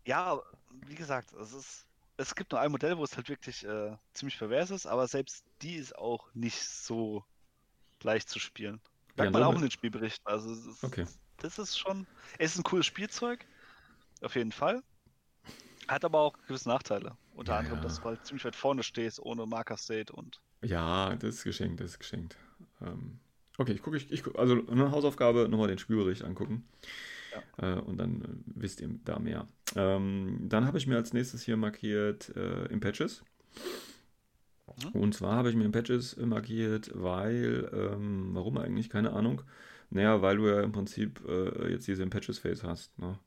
Ja, 0.05 0.41
wie 0.86 0.95
gesagt, 0.95 1.34
es 1.34 1.53
ist. 1.53 1.86
Es 2.17 2.36
gibt 2.36 2.51
nur 2.51 2.59
ein 2.59 2.72
Modell, 2.72 2.97
wo 2.97 3.03
es 3.05 3.15
halt 3.15 3.30
wirklich 3.30 3.63
äh, 3.63 3.95
ziemlich 4.13 4.38
pervers 4.38 4.72
ist, 4.72 4.86
aber 4.86 5.07
selbst 5.07 5.45
die 5.61 5.76
ist 5.76 5.95
auch 5.97 6.34
nicht 6.34 6.59
so 6.59 7.24
leicht 8.03 8.30
zu 8.30 8.39
spielen. 8.39 8.82
Ja, 9.17 9.24
Merkt 9.24 9.34
man 9.34 9.43
auch 9.43 9.55
in 9.55 9.61
den 9.61 9.72
Spielberichten. 9.72 10.26
Also 10.28 10.51
es 10.53 10.65
ist, 10.65 10.84
Okay. 10.86 11.05
das 11.38 11.59
ist 11.59 11.78
schon. 11.80 12.07
Es 12.39 12.53
ist 12.53 12.59
ein 12.59 12.63
cooles 12.63 12.86
Spielzeug, 12.88 13.47
auf 14.22 14.36
jeden 14.36 14.51
Fall. 14.53 14.84
Hat 15.89 16.05
aber 16.05 16.20
auch 16.22 16.38
gewisse 16.47 16.70
Nachteile. 16.70 17.17
Unter 17.32 17.55
Ja, 17.55 17.57
anderem, 17.57 17.82
ja. 17.82 17.82
dass 17.82 17.99
du 17.99 18.05
halt 18.07 18.26
ziemlich 18.26 18.45
weit 18.45 18.55
vorne 18.55 18.82
stehst, 18.82 19.20
ohne 19.20 19.45
Marker 19.45 19.76
State 19.76 20.13
und. 20.13 20.41
Ja, 20.62 21.16
das 21.16 21.36
ist 21.36 21.43
geschenkt, 21.43 21.80
das 21.80 21.91
ist 21.91 21.99
geschenkt. 21.99 22.38
Ähm, 22.82 23.20
okay, 23.57 23.74
ich 23.74 23.82
gucke, 23.82 23.97
ich, 23.97 24.12
ich 24.12 24.24
also 24.36 24.66
eine 24.68 24.91
Hausaufgabe, 24.91 25.47
nochmal 25.49 25.68
den 25.68 25.78
Spielbericht 25.78 26.24
angucken. 26.24 26.66
Äh, 27.57 27.74
und 27.74 27.97
dann 27.97 28.22
äh, 28.22 28.28
wisst 28.55 28.82
ihr 28.82 28.89
da 29.05 29.20
mehr. 29.20 29.47
Ähm, 29.76 30.45
dann 30.49 30.66
habe 30.66 30.78
ich 30.78 30.88
mir 30.88 30.97
als 30.97 31.14
nächstes 31.14 31.43
hier 31.43 31.57
markiert 31.57 32.36
äh, 32.36 32.66
Impatches. 32.66 33.24
Mhm. 34.84 35.01
Und 35.01 35.16
zwar 35.16 35.36
habe 35.36 35.49
ich 35.49 35.55
mir 35.55 35.66
Impatches 35.66 36.18
markiert, 36.18 36.91
weil, 36.93 37.70
ähm, 37.74 38.32
warum 38.34 38.57
eigentlich, 38.57 38.89
keine 38.89 39.12
Ahnung. 39.14 39.43
Naja, 39.91 40.22
weil 40.22 40.38
du 40.38 40.47
ja 40.47 40.62
im 40.62 40.72
Prinzip 40.72 41.22
äh, 41.28 41.72
jetzt 41.72 41.88
diese 41.88 42.03
Impatches 42.03 42.39
Phase 42.39 42.68
hast. 42.68 42.97
Ne? 42.99 43.18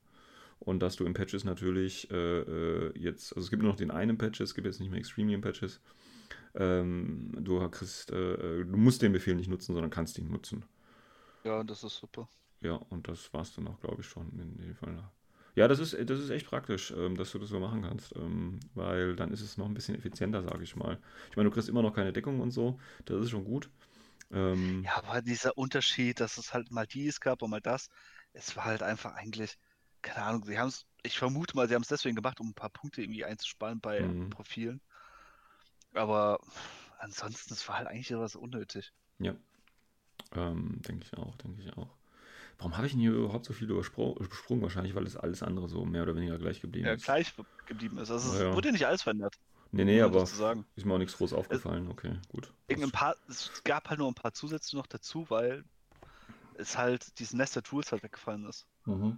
Und 0.59 0.79
dass 0.79 0.95
du 0.95 1.05
in 1.05 1.13
Patches 1.13 1.43
natürlich 1.43 2.09
äh, 2.09 2.39
äh, 2.39 2.97
jetzt, 2.97 3.33
also 3.33 3.45
es 3.45 3.49
gibt 3.49 3.63
nur 3.63 3.71
noch 3.71 3.77
den 3.77 3.91
einen 3.91 4.17
Patches, 4.17 4.49
es 4.49 4.55
gibt 4.55 4.65
jetzt 4.65 4.79
nicht 4.79 4.89
mehr 4.89 4.99
Extreme 4.99 5.37
Patches. 5.39 5.81
Ähm, 6.55 7.31
du 7.39 7.67
kriegst, 7.69 8.11
äh, 8.11 8.61
äh, 8.61 8.65
du 8.65 8.77
musst 8.77 9.01
den 9.01 9.13
Befehl 9.13 9.35
nicht 9.35 9.49
nutzen, 9.49 9.73
sondern 9.73 9.91
kannst 9.91 10.17
ihn 10.19 10.29
nutzen. 10.31 10.65
Ja, 11.45 11.63
das 11.63 11.83
ist 11.83 11.97
super. 11.97 12.27
Ja, 12.61 12.75
und 12.89 13.07
das 13.07 13.33
war's 13.33 13.53
dann 13.55 13.67
auch, 13.67 13.79
glaube 13.81 14.01
ich, 14.01 14.07
schon 14.07 14.29
in 14.39 14.57
dem 14.57 14.75
Fall. 14.75 15.03
Ja, 15.55 15.67
das 15.67 15.79
ist, 15.79 15.93
das 16.09 16.19
ist 16.19 16.29
echt 16.31 16.47
praktisch, 16.47 16.91
ähm, 16.91 17.15
dass 17.17 17.31
du 17.31 17.39
das 17.39 17.49
so 17.49 17.59
machen 17.59 17.83
kannst, 17.83 18.15
ähm, 18.15 18.59
weil 18.73 19.15
dann 19.15 19.31
ist 19.31 19.41
es 19.41 19.57
noch 19.57 19.65
ein 19.67 19.73
bisschen 19.73 19.95
effizienter, 19.95 20.41
sage 20.41 20.63
ich 20.63 20.75
mal. 20.75 20.97
Ich 21.29 21.35
meine, 21.37 21.49
du 21.49 21.53
kriegst 21.53 21.69
immer 21.69 21.81
noch 21.83 21.93
keine 21.93 22.13
Deckung 22.13 22.39
und 22.39 22.51
so, 22.51 22.79
das 23.05 23.21
ist 23.23 23.29
schon 23.31 23.43
gut. 23.45 23.69
Ähm, 24.31 24.85
Ja, 24.85 24.97
aber 24.97 25.21
dieser 25.21 25.57
Unterschied, 25.57 26.19
dass 26.19 26.37
es 26.37 26.53
halt 26.53 26.71
mal 26.71 26.85
dies 26.87 27.19
gab 27.19 27.41
und 27.41 27.49
mal 27.51 27.61
das, 27.61 27.89
es 28.33 28.55
war 28.55 28.65
halt 28.65 28.83
einfach 28.83 29.13
eigentlich, 29.15 29.57
keine 30.01 30.23
Ahnung, 30.25 30.43
sie 30.45 30.57
haben 30.59 30.67
es, 30.69 30.85
ich 31.03 31.17
vermute 31.17 31.55
mal, 31.55 31.67
sie 31.67 31.75
haben 31.75 31.81
es 31.83 31.87
deswegen 31.87 32.15
gemacht, 32.15 32.39
um 32.39 32.49
ein 32.49 32.53
paar 32.53 32.69
Punkte 32.69 33.01
irgendwie 33.01 33.25
einzusparen 33.25 33.79
bei 33.79 34.09
Mhm. 34.09 34.29
Profilen. 34.29 34.81
Aber 35.93 36.39
ansonsten, 36.99 37.53
es 37.53 37.67
war 37.67 37.77
halt 37.77 37.87
eigentlich 37.87 38.11
etwas 38.11 38.35
unnötig. 38.35 38.93
ja, 39.19 39.35
ähm, 40.35 40.81
denke 40.87 41.05
ich 41.05 41.17
auch, 41.17 41.35
denke 41.37 41.61
ich 41.61 41.77
auch. 41.77 41.89
Warum 42.57 42.77
habe 42.77 42.87
ich 42.87 42.93
denn 42.93 43.01
hier 43.01 43.13
überhaupt 43.13 43.45
so 43.45 43.53
viel 43.53 43.69
übersprungen? 43.69 44.61
Wahrscheinlich, 44.61 44.95
weil 44.95 45.05
das 45.05 45.17
alles 45.17 45.43
andere 45.43 45.69
so 45.69 45.85
mehr 45.85 46.03
oder 46.03 46.15
weniger 46.15 46.37
gleich 46.37 46.61
geblieben 46.61 46.87
Ja, 46.87 46.95
ist. 46.95 47.05
gleich 47.05 47.33
geblieben 47.65 47.97
ist. 47.99 48.11
Also 48.11 48.29
es 48.31 48.39
Ja, 48.39 48.49
ja. 48.49 48.55
wurde 48.55 48.69
ja 48.69 48.73
nicht 48.73 48.87
alles 48.87 49.03
verändert, 49.03 49.35
Nee, 49.71 49.85
nee, 49.85 50.01
aber 50.01 50.19
das 50.21 50.37
sagen. 50.37 50.65
ist 50.75 50.85
mir 50.85 50.93
auch 50.93 50.99
nichts 50.99 51.17
groß 51.17 51.33
aufgefallen. 51.33 51.89
Okay, 51.89 52.17
gut. 52.29 52.53
Paar, 52.91 53.15
es 53.27 53.51
gab 53.63 53.89
halt 53.89 53.99
nur 53.99 54.07
ein 54.09 54.15
paar 54.15 54.33
Zusätze 54.33 54.75
noch 54.75 54.87
dazu, 54.87 55.29
weil 55.29 55.63
es 56.55 56.77
halt 56.77 57.19
dieses 57.19 57.33
Nest 57.33 57.55
der 57.55 57.63
Tools 57.63 57.91
halt 57.91 58.03
weggefallen 58.03 58.45
ist. 58.47 58.67
Mhm. 58.85 59.17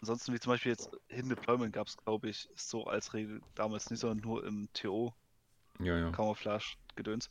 Ansonsten, 0.00 0.32
wie 0.32 0.40
zum 0.40 0.52
Beispiel 0.52 0.72
jetzt 0.72 0.90
Hidden 1.08 1.28
Deployment 1.30 1.72
gab 1.72 1.88
es, 1.88 1.96
glaube 1.96 2.28
ich, 2.28 2.48
so 2.56 2.84
als 2.86 3.14
Regel 3.14 3.42
damals 3.54 3.90
nicht, 3.90 4.00
sondern 4.00 4.20
nur 4.20 4.44
im 4.44 4.68
TO 4.72 5.14
Ja, 5.80 5.96
ja. 5.98 6.10
Camouflage-Gedöns. 6.10 7.28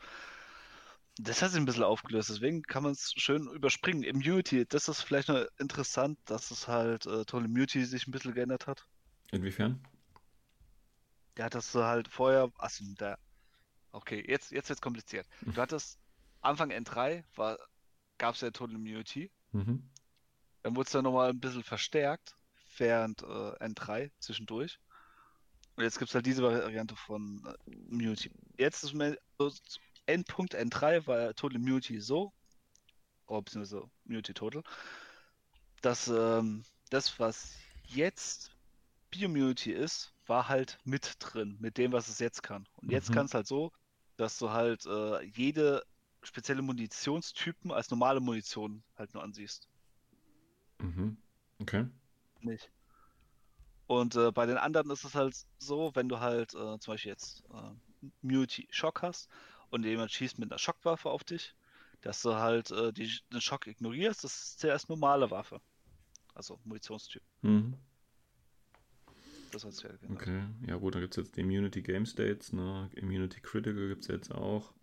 Das 1.19 1.41
hat 1.41 1.49
sich 1.49 1.59
ein 1.59 1.65
bisschen 1.65 1.83
aufgelöst, 1.83 2.29
deswegen 2.29 2.61
kann 2.61 2.83
man 2.83 2.91
es 2.91 3.11
schön 3.17 3.47
überspringen. 3.47 4.03
Immunity, 4.03 4.65
das 4.67 4.87
ist 4.87 5.01
vielleicht 5.01 5.29
noch 5.29 5.45
interessant, 5.57 6.19
dass 6.25 6.51
es 6.51 6.67
halt 6.67 7.07
äh, 7.07 7.25
Total 7.25 7.45
Immunity 7.45 7.83
sich 7.85 8.07
ein 8.07 8.11
bisschen 8.11 8.35
geändert 8.35 8.67
hat. 8.67 8.85
Inwiefern? 9.31 9.81
Ja, 11.37 11.49
dass 11.49 11.71
du 11.71 11.83
halt 11.83 12.07
vorher, 12.07 12.51
also 12.57 12.83
der, 12.99 13.17
okay, 13.91 14.23
jetzt, 14.27 14.51
jetzt 14.51 14.69
wird's 14.69 14.81
kompliziert. 14.81 15.27
Du 15.41 15.55
hattest 15.59 15.99
Anfang 16.41 16.71
N3 16.71 17.23
war, 17.35 17.57
gab 18.19 18.35
es 18.35 18.41
ja 18.41 18.51
Total 18.51 18.75
Immunity, 18.75 19.31
Mhm. 19.53 19.89
dann 20.61 20.75
wurde 20.75 20.85
es 20.87 20.91
dann 20.91 21.03
nochmal 21.03 21.29
ein 21.29 21.39
bisschen 21.39 21.63
verstärkt, 21.63 22.35
während 22.77 23.23
äh, 23.23 23.25
N3 23.59 24.11
zwischendurch. 24.19 24.79
Und 25.77 25.83
jetzt 25.83 25.99
gibt 25.99 26.09
es 26.09 26.15
halt 26.15 26.25
diese 26.25 26.41
Variante 26.41 26.95
von 26.95 27.45
äh, 27.45 27.71
Immunity. 27.91 28.31
Jetzt 28.57 28.83
ist 28.83 28.93
zu 28.93 29.79
Endpunkt 30.07 30.55
N3 30.55 31.05
war 31.05 31.35
Total 31.35 31.57
Immunity 31.57 32.01
so, 32.01 32.33
oder 33.27 33.43
beziehungsweise 33.43 33.87
Immunity 34.05 34.33
Total, 34.33 34.63
dass 35.81 36.07
ähm, 36.07 36.63
das, 36.89 37.19
was 37.19 37.53
jetzt 37.85 38.51
Bioimmunity 39.11 39.71
ist, 39.71 40.13
war 40.25 40.49
halt 40.49 40.79
mit 40.83 41.15
drin, 41.19 41.57
mit 41.59 41.77
dem, 41.77 41.91
was 41.91 42.07
es 42.07 42.17
jetzt 42.19 42.41
kann. 42.41 42.67
Und 42.77 42.91
jetzt 42.91 43.09
Mhm. 43.09 43.13
kann 43.13 43.25
es 43.27 43.35
halt 43.35 43.45
so, 43.45 43.71
dass 44.17 44.39
du 44.39 44.49
halt 44.49 44.83
äh, 44.87 45.21
jede 45.25 45.83
spezielle 46.23 46.63
Munitionstypen 46.63 47.71
als 47.71 47.91
normale 47.91 48.19
Munition 48.19 48.83
halt 48.97 49.13
nur 49.13 49.23
ansiehst. 49.23 49.67
Mhm. 50.79 51.17
Okay. 51.59 51.85
Nicht. 52.41 52.71
Und 53.87 54.15
äh, 54.15 54.31
bei 54.31 54.45
den 54.45 54.57
anderen 54.57 54.91
ist 54.91 55.05
es 55.05 55.15
halt 55.15 55.35
so, 55.59 55.91
wenn 55.95 56.09
du 56.09 56.19
halt 56.19 56.53
äh, 56.53 56.77
zum 56.79 56.93
Beispiel 56.93 57.11
jetzt 57.11 57.43
äh, 57.53 58.07
Immunity 58.21 58.67
Shock 58.69 59.01
hast 59.01 59.29
und 59.69 59.85
jemand 59.85 60.11
schießt 60.11 60.39
mit 60.39 60.51
einer 60.51 60.59
Schockwaffe 60.59 61.09
auf 61.09 61.23
dich, 61.23 61.55
dass 62.01 62.21
du 62.21 62.35
halt 62.35 62.69
äh, 62.71 62.91
die, 62.91 63.09
den 63.31 63.41
Schock 63.41 63.65
ignorierst, 63.65 64.23
das 64.23 64.33
ist 64.33 64.59
zuerst 64.59 64.89
normale 64.89 65.31
Waffe. 65.31 65.61
Also 66.35 66.59
Munitionstyp. 66.65 67.23
Mhm. 67.41 67.75
Das 69.51 69.63
hat 69.63 69.73
sich 69.73 69.83
ja 69.83 69.95
geändert. 69.95 70.21
Okay. 70.21 70.43
Ja, 70.67 70.75
gut, 70.75 70.93
dann 70.93 71.01
gibt 71.01 71.17
es 71.17 71.23
jetzt 71.23 71.37
die 71.37 71.41
Immunity 71.41 71.81
Game 71.81 72.05
States, 72.05 72.51
ne? 72.51 72.89
Immunity 72.93 73.39
Critical 73.39 73.87
gibt 73.87 74.01
es 74.03 74.07
jetzt 74.09 74.31
auch. 74.31 74.73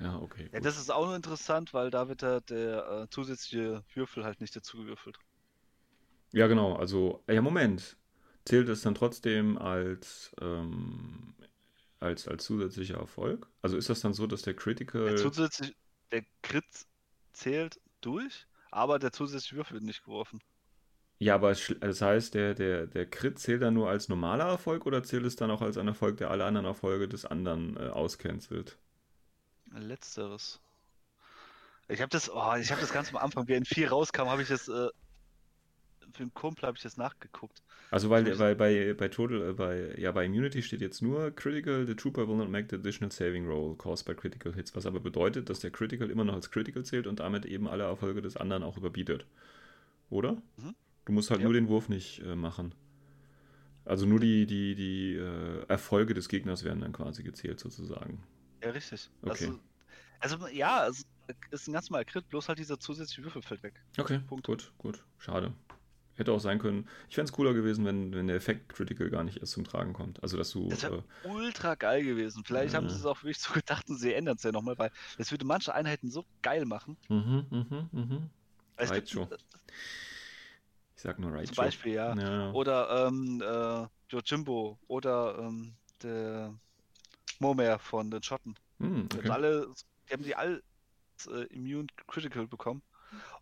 Ja, 0.00 0.18
okay. 0.18 0.48
Ja, 0.52 0.60
das 0.60 0.78
ist 0.78 0.90
auch 0.90 1.06
noch 1.06 1.14
interessant, 1.14 1.74
weil 1.74 1.90
da 1.90 2.08
wird 2.08 2.22
der, 2.22 2.40
der 2.40 2.88
äh, 2.88 3.08
zusätzliche 3.10 3.84
Würfel 3.94 4.24
halt 4.24 4.40
nicht 4.40 4.56
dazu 4.56 4.78
gewürfelt. 4.78 5.18
Ja, 6.32 6.46
genau. 6.46 6.74
Also, 6.74 7.22
ja, 7.28 7.40
Moment. 7.42 7.96
Zählt 8.44 8.68
es 8.68 8.82
dann 8.82 8.94
trotzdem 8.94 9.58
als, 9.58 10.34
ähm, 10.40 11.34
als, 12.00 12.26
als 12.28 12.44
zusätzlicher 12.44 12.98
Erfolg? 12.98 13.46
Also 13.60 13.76
ist 13.76 13.90
das 13.90 14.00
dann 14.00 14.14
so, 14.14 14.26
dass 14.26 14.42
der 14.42 14.54
Critical. 14.54 15.04
Der 15.04 15.16
zusätzliche, 15.16 15.74
der 16.12 16.24
Crit 16.42 16.64
zählt 17.32 17.80
durch, 18.00 18.46
aber 18.70 18.98
der 18.98 19.12
zusätzliche 19.12 19.56
Würfel 19.56 19.74
wird 19.74 19.84
nicht 19.84 20.04
geworfen. 20.04 20.40
Ja, 21.18 21.34
aber 21.34 21.50
es 21.50 21.74
das 21.80 22.00
heißt, 22.00 22.34
der, 22.34 22.54
der, 22.54 22.86
der 22.86 23.04
Crit 23.04 23.38
zählt 23.38 23.62
dann 23.62 23.74
nur 23.74 23.90
als 23.90 24.08
normaler 24.08 24.44
Erfolg 24.46 24.86
oder 24.86 25.02
zählt 25.02 25.26
es 25.26 25.36
dann 25.36 25.50
auch 25.50 25.62
als 25.62 25.76
ein 25.76 25.88
Erfolg, 25.88 26.16
der 26.18 26.30
alle 26.30 26.44
anderen 26.44 26.66
Erfolge 26.66 27.08
des 27.08 27.24
anderen 27.24 27.76
äh, 27.76 27.88
auscancelt? 27.88 28.78
Letzteres. 29.72 30.60
Ich 31.88 32.00
habe 32.00 32.10
das, 32.10 32.30
oh, 32.30 32.54
ich 32.60 32.70
habe 32.70 32.80
das 32.80 32.92
ganz 32.92 33.10
am 33.10 33.16
Anfang, 33.16 33.48
wie 33.48 33.56
N4 33.56 33.88
rauskam, 33.88 34.28
habe 34.28 34.42
ich 34.42 34.48
das, 34.48 34.68
äh, 34.68 34.88
für 36.12 36.24
den 36.24 36.34
Kumpel 36.34 36.66
habe 36.66 36.76
ich 36.76 36.82
das 36.82 36.96
nachgeguckt. 36.96 37.62
Also 37.90 38.10
weil, 38.10 38.38
weil 38.38 38.54
bei, 38.54 38.94
bei 38.94 39.08
Total, 39.08 39.50
äh, 39.50 39.52
bei, 39.54 39.94
ja, 39.96 40.12
bei 40.12 40.24
Immunity 40.26 40.62
steht 40.62 40.80
jetzt 40.80 41.00
nur 41.02 41.30
Critical, 41.30 41.86
the 41.86 41.94
Trooper 41.94 42.28
will 42.28 42.36
not 42.36 42.50
make 42.50 42.68
the 42.70 42.76
additional 42.76 43.10
saving 43.10 43.46
roll 43.46 43.76
caused 43.76 44.06
by 44.06 44.14
critical 44.14 44.54
hits, 44.54 44.74
was 44.76 44.86
aber 44.86 45.00
bedeutet, 45.00 45.48
dass 45.48 45.60
der 45.60 45.70
Critical 45.70 46.10
immer 46.10 46.24
noch 46.24 46.34
als 46.34 46.50
Critical 46.50 46.84
zählt 46.84 47.06
und 47.06 47.20
damit 47.20 47.46
eben 47.46 47.66
alle 47.68 47.84
Erfolge 47.84 48.20
des 48.22 48.36
anderen 48.36 48.62
auch 48.62 48.76
überbietet. 48.76 49.26
Oder? 50.10 50.32
Mhm. 50.56 50.74
Du 51.06 51.12
musst 51.12 51.30
halt 51.30 51.40
Ja. 51.40 51.44
nur 51.44 51.54
den 51.54 51.68
Wurf 51.68 51.88
nicht 51.88 52.20
äh, 52.20 52.34
machen. 52.36 52.74
Also 53.84 54.04
nur 54.04 54.20
die, 54.20 54.46
die, 54.46 54.74
die 54.74 55.14
äh, 55.14 55.64
Erfolge 55.68 56.12
des 56.12 56.28
Gegners 56.28 56.62
werden 56.64 56.80
dann 56.80 56.92
quasi 56.92 57.22
gezählt 57.22 57.58
sozusagen. 57.58 58.22
Ja, 58.62 58.70
richtig. 58.70 59.08
Okay. 59.22 59.52
Also, 60.20 60.36
also 60.44 60.48
ja, 60.48 60.86
es 60.88 61.06
ist 61.50 61.68
ein 61.68 61.72
ganz 61.72 61.88
normaler 61.88 62.04
Crit, 62.04 62.28
bloß 62.28 62.48
halt 62.48 62.58
dieser 62.58 62.78
zusätzliche 62.78 63.24
Würfel 63.24 63.40
fällt 63.42 63.62
weg. 63.62 63.74
Okay, 63.96 64.20
Punkt. 64.26 64.46
gut, 64.46 64.72
gut. 64.78 65.04
Schade. 65.18 65.54
Hätte 66.18 66.32
auch 66.32 66.40
sein 66.40 66.58
können. 66.58 66.88
Ich 67.08 67.14
fände 67.14 67.30
es 67.30 67.32
cooler 67.32 67.54
gewesen, 67.54 67.84
wenn, 67.84 68.12
wenn 68.12 68.26
der 68.26 68.36
Effekt 68.36 68.70
Critical 68.74 69.08
gar 69.08 69.22
nicht 69.22 69.38
erst 69.38 69.52
zum 69.52 69.64
Tragen 69.64 69.92
kommt. 69.92 70.20
Also 70.22 70.36
dass 70.36 70.50
du. 70.50 70.68
Das 70.68 70.82
Äh, 70.82 70.90
wäre 70.90 71.04
ultra 71.22 71.76
geil 71.76 72.04
gewesen. 72.04 72.42
Vielleicht 72.44 72.74
haben 72.74 72.84
Ja. 72.84 72.90
sie 72.90 72.96
es 72.96 73.06
auch 73.06 73.22
wirklich 73.22 73.38
so 73.38 73.52
gedacht 73.54 73.88
und 73.88 73.98
sie 73.98 74.12
ändern 74.12 74.36
es 74.36 74.42
ja 74.42 74.50
nochmal, 74.52 74.76
weil 74.78 74.90
das 75.16 75.30
würde 75.30 75.44
manche 75.44 75.72
Einheiten 75.74 76.10
so 76.10 76.24
geil 76.42 76.64
machen. 76.64 76.96
mhm, 77.08 77.46
mhm, 77.50 77.88
mhm. 77.92 78.30
Es 78.76 78.92
gibt 78.92 79.14
Raichu. 79.14 79.26
Ich 80.96 81.02
sag 81.02 81.18
nur 81.18 81.32
Raichu. 81.32 81.46
zum 81.54 81.56
Beispiel, 81.56 81.92
ja. 81.94 82.14
Ja. 82.16 82.52
Oder 82.52 83.06
ähm, 83.06 83.40
äh, 83.40 83.86
Jojimbo 84.10 84.78
oder 84.88 85.38
ähm, 85.38 85.72
der 86.02 86.52
Momer 87.40 87.78
von 87.78 88.10
den 88.10 88.22
Schotten. 88.22 88.54
Hm, 88.80 89.08
Die 89.08 89.18
haben 89.18 89.24
okay. 89.26 89.30
alle, 89.30 89.68
die 90.08 90.12
haben 90.12 90.22
die 90.24 90.34
alle 90.34 90.62
äh, 91.28 91.44
Immune 91.54 91.86
Critical 92.08 92.46
bekommen. 92.46 92.82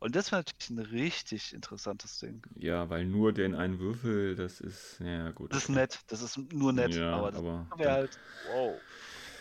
Und 0.01 0.14
das 0.14 0.31
wäre 0.31 0.41
natürlich 0.41 0.71
ein 0.71 0.79
richtig 0.79 1.53
interessantes 1.53 2.19
Ding. 2.19 2.43
Ja, 2.57 2.89
weil 2.91 3.05
nur 3.07 3.33
den 3.33 3.55
einen 3.55 3.79
Würfel, 3.79 4.37
das 4.37 4.61
ist. 4.61 5.01
Ja, 5.01 5.31
gut. 5.31 5.53
Das 5.53 5.64
ist 5.64 5.69
nett, 5.71 6.01
das 6.09 6.23
ist 6.23 6.39
nur 6.53 6.73
nett, 6.73 6.95
Ja, 6.95 7.12
aber 7.12 7.31
das 7.31 7.41
aber. 7.41 7.67
wäre 7.77 7.93
halt, 7.93 8.19
wow, 8.53 8.81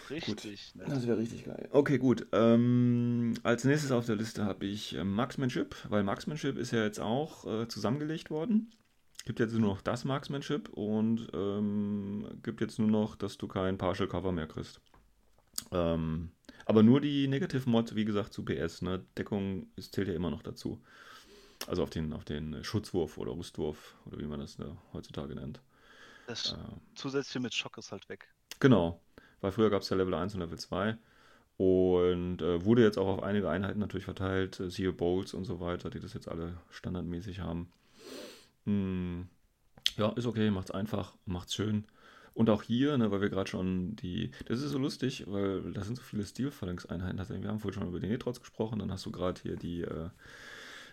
richtig 0.10 0.76
nett. 0.76 0.90
Das 0.90 1.06
wäre 1.06 1.18
richtig 1.18 1.46
geil. 1.46 1.68
Okay, 1.72 1.98
gut. 1.98 2.28
Ähm, 2.32 3.34
als 3.44 3.64
nächstes 3.64 3.92
auf 3.92 4.06
der 4.06 4.16
Liste 4.16 4.46
habe 4.46 4.66
ich 4.66 4.96
äh, 4.96 5.04
Marksmanship, 5.04 5.76
weil 5.90 6.04
Marksmanship 6.04 6.58
ist 6.58 6.72
ja 6.72 6.84
jetzt 6.84 7.00
auch 7.00 7.46
äh, 7.46 7.68
zusammengelegt 7.68 8.30
worden. 8.30 8.72
Gibt 9.26 9.40
jetzt 9.40 9.54
nur 9.54 9.62
noch 9.62 9.82
das 9.82 10.06
Marksmanship 10.06 10.70
und 10.70 11.28
ähm, 11.34 12.40
gibt 12.44 12.62
jetzt 12.62 12.78
nur 12.78 12.90
noch, 12.90 13.16
dass 13.16 13.38
du 13.38 13.48
kein 13.48 13.78
Partial 13.78 14.08
Cover 14.08 14.32
mehr 14.32 14.48
kriegst. 14.48 14.82
Ähm, 15.72 16.32
aber 16.66 16.84
nur 16.84 17.01
die 17.01 17.28
Negative 17.28 17.70
Mod, 17.70 17.95
wie 17.95 18.05
gesagt, 18.05 18.34
zu 18.34 18.43
PS. 18.45 18.82
Ne? 18.82 19.05
Deckung 19.18 19.68
ist, 19.76 19.93
zählt 19.93 20.07
ja 20.07 20.13
immer 20.16 20.32
noch 20.32 20.43
dazu. 20.43 20.82
Also 21.68 21.84
auf 21.84 21.89
den, 21.91 22.13
auf 22.13 22.26
den 22.26 22.63
Schutzwurf 22.63 23.18
oder 23.18 23.34
Rüstwurf 23.38 23.95
oder 24.05 24.20
wie 24.20 24.28
man 24.28 24.39
das 24.39 24.57
ne, 24.59 24.78
heutzutage 24.93 25.36
nennt. 25.36 25.61
Das 26.28 26.51
Äh, 26.51 26.55
zusätzliche 26.93 27.39
mit 27.39 27.53
Schock 27.55 27.78
ist 27.80 27.91
halt 27.91 28.07
weg. 28.09 28.28
Genau, 28.59 29.01
weil 29.41 29.51
früher 29.51 29.70
gab 29.70 29.82
es 29.82 29.89
ja 29.89 29.97
Level 29.97 30.13
1 30.13 30.34
und 30.36 30.41
Level 30.41 30.57
2 30.59 30.97
und 31.57 32.41
äh, 32.41 32.63
wurde 32.66 32.84
jetzt 32.84 32.97
auch 32.97 33.07
auf 33.07 33.24
einige 33.24 33.49
Einheiten 33.49 33.80
natürlich 33.80 34.05
verteilt, 34.05 34.59
äh, 34.59 34.70
siehe 34.70 34.93
Bowls 34.93 35.34
und 35.34 35.45
so 35.45 35.59
weiter, 35.59 35.89
die 35.89 35.99
das 35.99 36.13
jetzt 36.13 36.28
alle 36.28 36.57
standardmäßig 36.72 37.39
haben. 37.39 37.72
Hm, 38.66 39.28
ja, 39.97 40.09
ist 40.13 40.26
okay, 40.26 40.51
macht's 40.51 40.72
einfach, 40.72 41.16
macht's 41.26 41.55
schön. 41.55 41.86
Und 42.36 42.50
auch 42.50 42.62
hier, 42.62 42.98
ne, 42.98 43.10
weil 43.12 43.22
wir 43.22 43.30
gerade 43.30 43.50
schon 43.50 43.96
die, 43.96 44.30
das 44.46 44.62
ist 44.62 44.72
so 44.72 44.78
lustig, 44.78 45.24
weil 45.26 45.72
da 45.72 45.84
sind 45.84 45.96
so 45.96 46.04
viele 46.04 46.26
Steel-Phalanx-Einheiten. 46.26 47.18
Also, 47.18 47.34
wir 47.42 47.48
haben 47.48 47.60
vorhin 47.60 47.80
schon 47.80 47.90
über 47.90 48.00
die 48.00 48.08
Netrods 48.08 48.42
gesprochen, 48.42 48.80
dann 48.80 48.92
hast 48.92 49.06
du 49.06 49.12
gerade 49.12 49.42
hier 49.42 49.56
die, 49.56 49.82
äh, 49.82 50.10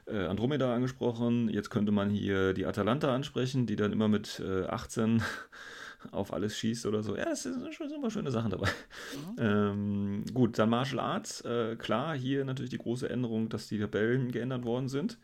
äh, 0.06 0.26
Andromeda 0.26 0.74
angesprochen. 0.74 1.48
Jetzt 1.48 1.70
könnte 1.70 1.92
man 1.92 2.10
hier 2.10 2.54
die 2.54 2.66
Atalanta 2.66 3.14
ansprechen, 3.14 3.66
die 3.66 3.76
dann 3.76 3.92
immer 3.92 4.08
mit 4.08 4.40
äh, 4.40 4.64
18 4.64 5.22
auf 6.10 6.32
alles 6.32 6.56
schießt 6.56 6.86
oder 6.86 7.02
so. 7.02 7.16
Ja, 7.16 7.30
es 7.30 7.44
sind 7.44 7.74
schon 7.74 7.90
immer 7.90 8.10
schöne 8.10 8.30
Sachen 8.30 8.50
dabei. 8.50 8.68
Mhm. 8.68 9.36
Ähm, 9.38 10.24
gut, 10.32 10.58
dann 10.58 10.70
Martial 10.70 11.00
Arts. 11.00 11.40
Äh, 11.42 11.76
klar, 11.76 12.16
hier 12.16 12.44
natürlich 12.44 12.70
die 12.70 12.78
große 12.78 13.08
Änderung, 13.08 13.48
dass 13.48 13.68
die 13.68 13.78
Tabellen 13.78 14.32
geändert 14.32 14.64
worden 14.64 14.88
sind 14.88 15.18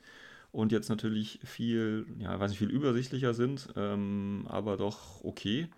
und 0.53 0.73
jetzt 0.73 0.89
natürlich 0.89 1.41
viel, 1.45 2.07
ja, 2.19 2.39
weiß 2.39 2.51
nicht, 2.51 2.59
viel 2.59 2.71
übersichtlicher 2.71 3.35
sind, 3.35 3.69
ähm, 3.77 4.47
aber 4.49 4.77
doch 4.77 5.23
okay. 5.25 5.69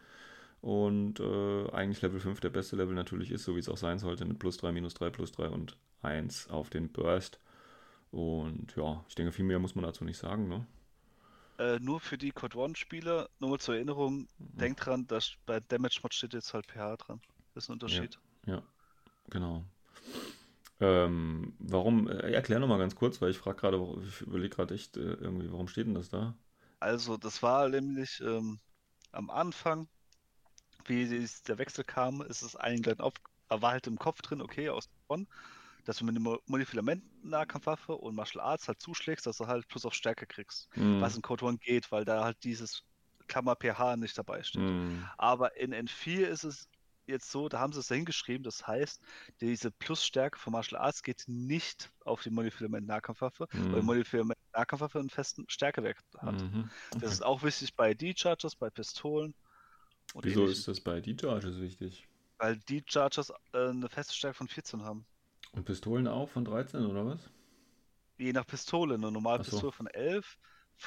Und 0.61 1.20
äh, 1.20 1.70
eigentlich 1.70 2.02
Level 2.02 2.20
5 2.20 2.40
der 2.40 2.50
beste 2.50 2.76
Level 2.76 2.94
natürlich 2.94 3.30
ist, 3.30 3.44
so 3.44 3.56
wie 3.56 3.61
es 3.61 3.68
auch 3.68 3.78
sein 3.78 3.98
sollte, 3.98 4.24
mit 4.26 4.38
plus 4.38 4.58
3, 4.58 4.72
minus 4.72 4.94
3, 4.94 5.11
plus 5.11 5.32
3 5.32 5.48
und 5.48 5.76
1 6.02 6.50
auf 6.50 6.68
den 6.68 6.92
Burst. 6.92 7.40
Und 8.11 8.74
ja, 8.76 9.04
ich 9.08 9.14
denke, 9.14 9.32
viel 9.32 9.44
mehr 9.44 9.58
muss 9.58 9.74
man 9.74 9.84
dazu 9.84 10.04
nicht 10.04 10.18
sagen, 10.18 10.48
ne? 10.48 10.66
Äh, 11.58 11.78
nur 11.78 12.00
für 12.00 12.18
die 12.18 12.30
Code 12.30 12.56
One-Spieler, 12.56 13.28
nur 13.38 13.50
mal 13.50 13.58
zur 13.58 13.74
Erinnerung, 13.74 14.28
mhm. 14.38 14.58
denkt 14.58 14.84
dran, 14.84 15.06
dass 15.06 15.34
bei 15.46 15.61
Damage 15.61 16.00
Mod 16.02 16.14
steht 16.14 16.34
jetzt 16.34 16.52
halt 16.54 16.66
pH 16.66 16.96
dran. 16.96 17.20
Das 17.54 17.64
ist 17.64 17.70
ein 17.70 17.74
Unterschied. 17.74 18.18
Ja, 18.46 18.54
ja 18.54 18.62
genau. 19.28 19.64
Ähm, 20.80 21.52
warum, 21.58 22.08
äh, 22.08 22.32
erklär 22.32 22.58
nochmal 22.58 22.78
ganz 22.78 22.96
kurz, 22.96 23.20
weil 23.20 23.30
ich 23.30 23.38
frage 23.38 23.61
gerade, 23.61 23.78
ich 24.08 24.22
überlege 24.22 24.56
gerade 24.56 24.74
echt 24.74 24.96
äh, 24.96 25.00
irgendwie, 25.00 25.52
warum 25.52 25.68
steht 25.68 25.86
denn 25.86 25.94
das 25.94 26.08
da? 26.08 26.34
Also, 26.80 27.18
das 27.18 27.42
war 27.42 27.68
nämlich 27.68 28.22
ähm, 28.24 28.58
am 29.12 29.28
Anfang, 29.28 29.88
wie 30.91 31.26
der 31.47 31.59
Wechsel 31.59 31.84
kam, 31.84 32.20
ist 32.20 32.43
es 32.43 32.57
allen 32.57 32.82
gleich 32.82 33.01
auf, 33.01 33.14
war 33.49 33.72
halt 33.72 33.86
im 33.86 33.99
Kopf 33.99 34.20
drin, 34.20 34.43
okay, 34.43 34.68
aus 34.68 34.91
Bonn 35.09 35.26
dass 35.84 35.99
du 35.99 36.05
mit 36.05 36.16
einer 36.16 36.38
Multifilament-Nahkampfwaffe 36.47 37.95
und 37.95 38.14
Martial 38.14 38.45
Arts 38.45 38.68
halt 38.68 38.80
zuschlägst, 38.80 39.26
dass 39.26 39.38
du 39.38 39.47
halt 39.47 39.68
plus 39.68 39.84
auf 39.84 39.95
Stärke 39.95 40.26
kriegst. 40.26 40.68
Mhm. 40.76 41.01
Was 41.01 41.16
in 41.16 41.22
Code 41.22 41.47
1 41.47 41.61
geht, 41.61 41.91
weil 41.93 42.05
da 42.05 42.24
halt 42.24 42.43
dieses 42.45 42.84
Klammer 43.26 43.57
PH 43.57 43.97
nicht 43.97 44.16
dabei 44.18 44.43
steht. 44.43 44.62
Mhm. 44.62 45.07
Aber 45.16 45.57
in 45.57 45.72
N4 45.72 46.26
ist 46.26 46.45
es 46.45 46.68
jetzt 47.07 47.30
so, 47.30 47.49
da 47.49 47.59
haben 47.59 47.72
sie 47.72 47.80
es 47.80 47.88
dahingeschrieben, 47.88 48.45
das 48.45 48.66
heißt, 48.68 49.01
diese 49.41 49.72
Plusstärke 49.72 50.38
von 50.38 50.53
Martial 50.53 50.80
Arts 50.80 51.03
geht 51.03 51.24
nicht 51.26 51.91
auf 52.05 52.22
die 52.22 52.30
Multifilament-Nahkampfwaffe, 52.30 53.49
mhm. 53.53 53.72
weil 53.72 53.82
Multifilament-Nahkampfwaffe 53.82 55.01
einen 55.01 55.11
festen 55.11 55.45
Stärkewert 55.49 55.97
hat. 56.18 56.41
Mhm. 56.41 56.70
Okay. 56.91 57.01
Das 57.01 57.12
ist 57.12 57.24
auch 57.24 57.43
wichtig 57.43 57.74
bei 57.74 57.95
D-Chargers, 57.95 58.55
bei 58.55 58.70
Pistolen. 58.70 59.34
Wieso 60.14 60.40
ähnlichen. 60.40 60.61
ist 60.61 60.68
das 60.68 60.80
bei 60.80 61.00
D-Chargers 61.00 61.61
wichtig? 61.61 62.06
Weil 62.38 62.56
D-Chargers 62.58 63.30
äh, 63.52 63.68
eine 63.68 63.88
feste 63.88 64.14
Stärke 64.14 64.36
von 64.38 64.48
14 64.48 64.82
haben. 64.82 65.06
Und 65.52 65.64
Pistolen 65.64 66.06
auch 66.06 66.28
von 66.28 66.44
13 66.44 66.86
oder 66.86 67.06
was? 67.06 67.30
Je 68.18 68.32
nach 68.32 68.46
Pistole. 68.46 68.94
Eine 68.94 69.11
normale 69.11 69.42
so. 69.44 69.50
Pistole 69.50 69.72
von 69.72 69.86
11, 69.86 70.38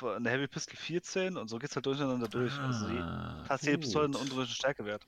eine 0.02 0.30
Heavy 0.30 0.48
Pistol 0.48 0.78
14 0.78 1.38
und 1.38 1.50
so 1.50 1.60
geht 1.60 1.70
es 1.70 1.76
halt 1.76 1.86
durcheinander 1.86 2.28
durch. 2.28 2.54
Ah, 2.60 2.68
also 2.68 2.88
je, 2.88 3.04
fast 3.42 3.66
jede 3.66 3.78
Pistole 3.80 4.06
einen 4.06 4.16
unterschiedlichen 4.16 4.56
Stärkewert. 4.56 5.08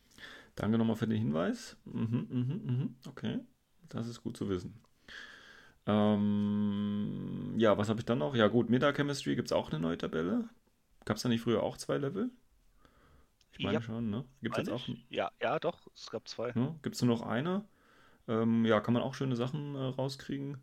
Danke 0.55 0.77
nochmal 0.77 0.95
für 0.95 1.07
den 1.07 1.17
Hinweis. 1.17 1.77
Mhm, 1.85 2.27
mhm, 2.29 2.61
mhm. 2.65 2.95
Okay, 3.07 3.39
das 3.89 4.07
ist 4.07 4.21
gut 4.23 4.37
zu 4.37 4.49
wissen. 4.49 4.79
Ähm, 5.87 7.53
ja, 7.57 7.77
was 7.77 7.89
habe 7.89 7.99
ich 7.99 8.05
dann 8.05 8.17
noch? 8.19 8.35
Ja, 8.35 8.47
gut, 8.47 8.69
Meta 8.69 8.91
Chemistry 8.93 9.35
gibt 9.35 9.49
es 9.49 9.51
auch 9.51 9.71
eine 9.71 9.79
neue 9.79 9.97
Tabelle. 9.97 10.49
Gab 11.05 11.17
es 11.17 11.23
da 11.23 11.29
nicht 11.29 11.41
früher 11.41 11.63
auch 11.63 11.77
zwei 11.77 11.97
Level? 11.97 12.31
Ich 13.57 13.63
meine 13.63 13.75
ja. 13.75 13.81
schon, 13.81 14.09
ne? 14.09 14.25
Gibt 14.41 14.57
es 14.57 14.67
jetzt 14.67 14.73
auch? 14.73 14.87
Ja, 15.09 15.31
ja, 15.41 15.59
doch, 15.59 15.87
es 15.95 16.09
gab 16.11 16.27
zwei. 16.27 16.51
Ja, 16.55 16.75
gibt 16.81 16.95
es 16.95 17.01
nur 17.01 17.15
noch 17.15 17.25
eine? 17.25 17.63
Ähm, 18.27 18.65
ja, 18.65 18.81
kann 18.81 18.93
man 18.93 19.03
auch 19.03 19.13
schöne 19.13 19.35
Sachen 19.35 19.75
äh, 19.75 19.79
rauskriegen. 19.79 20.57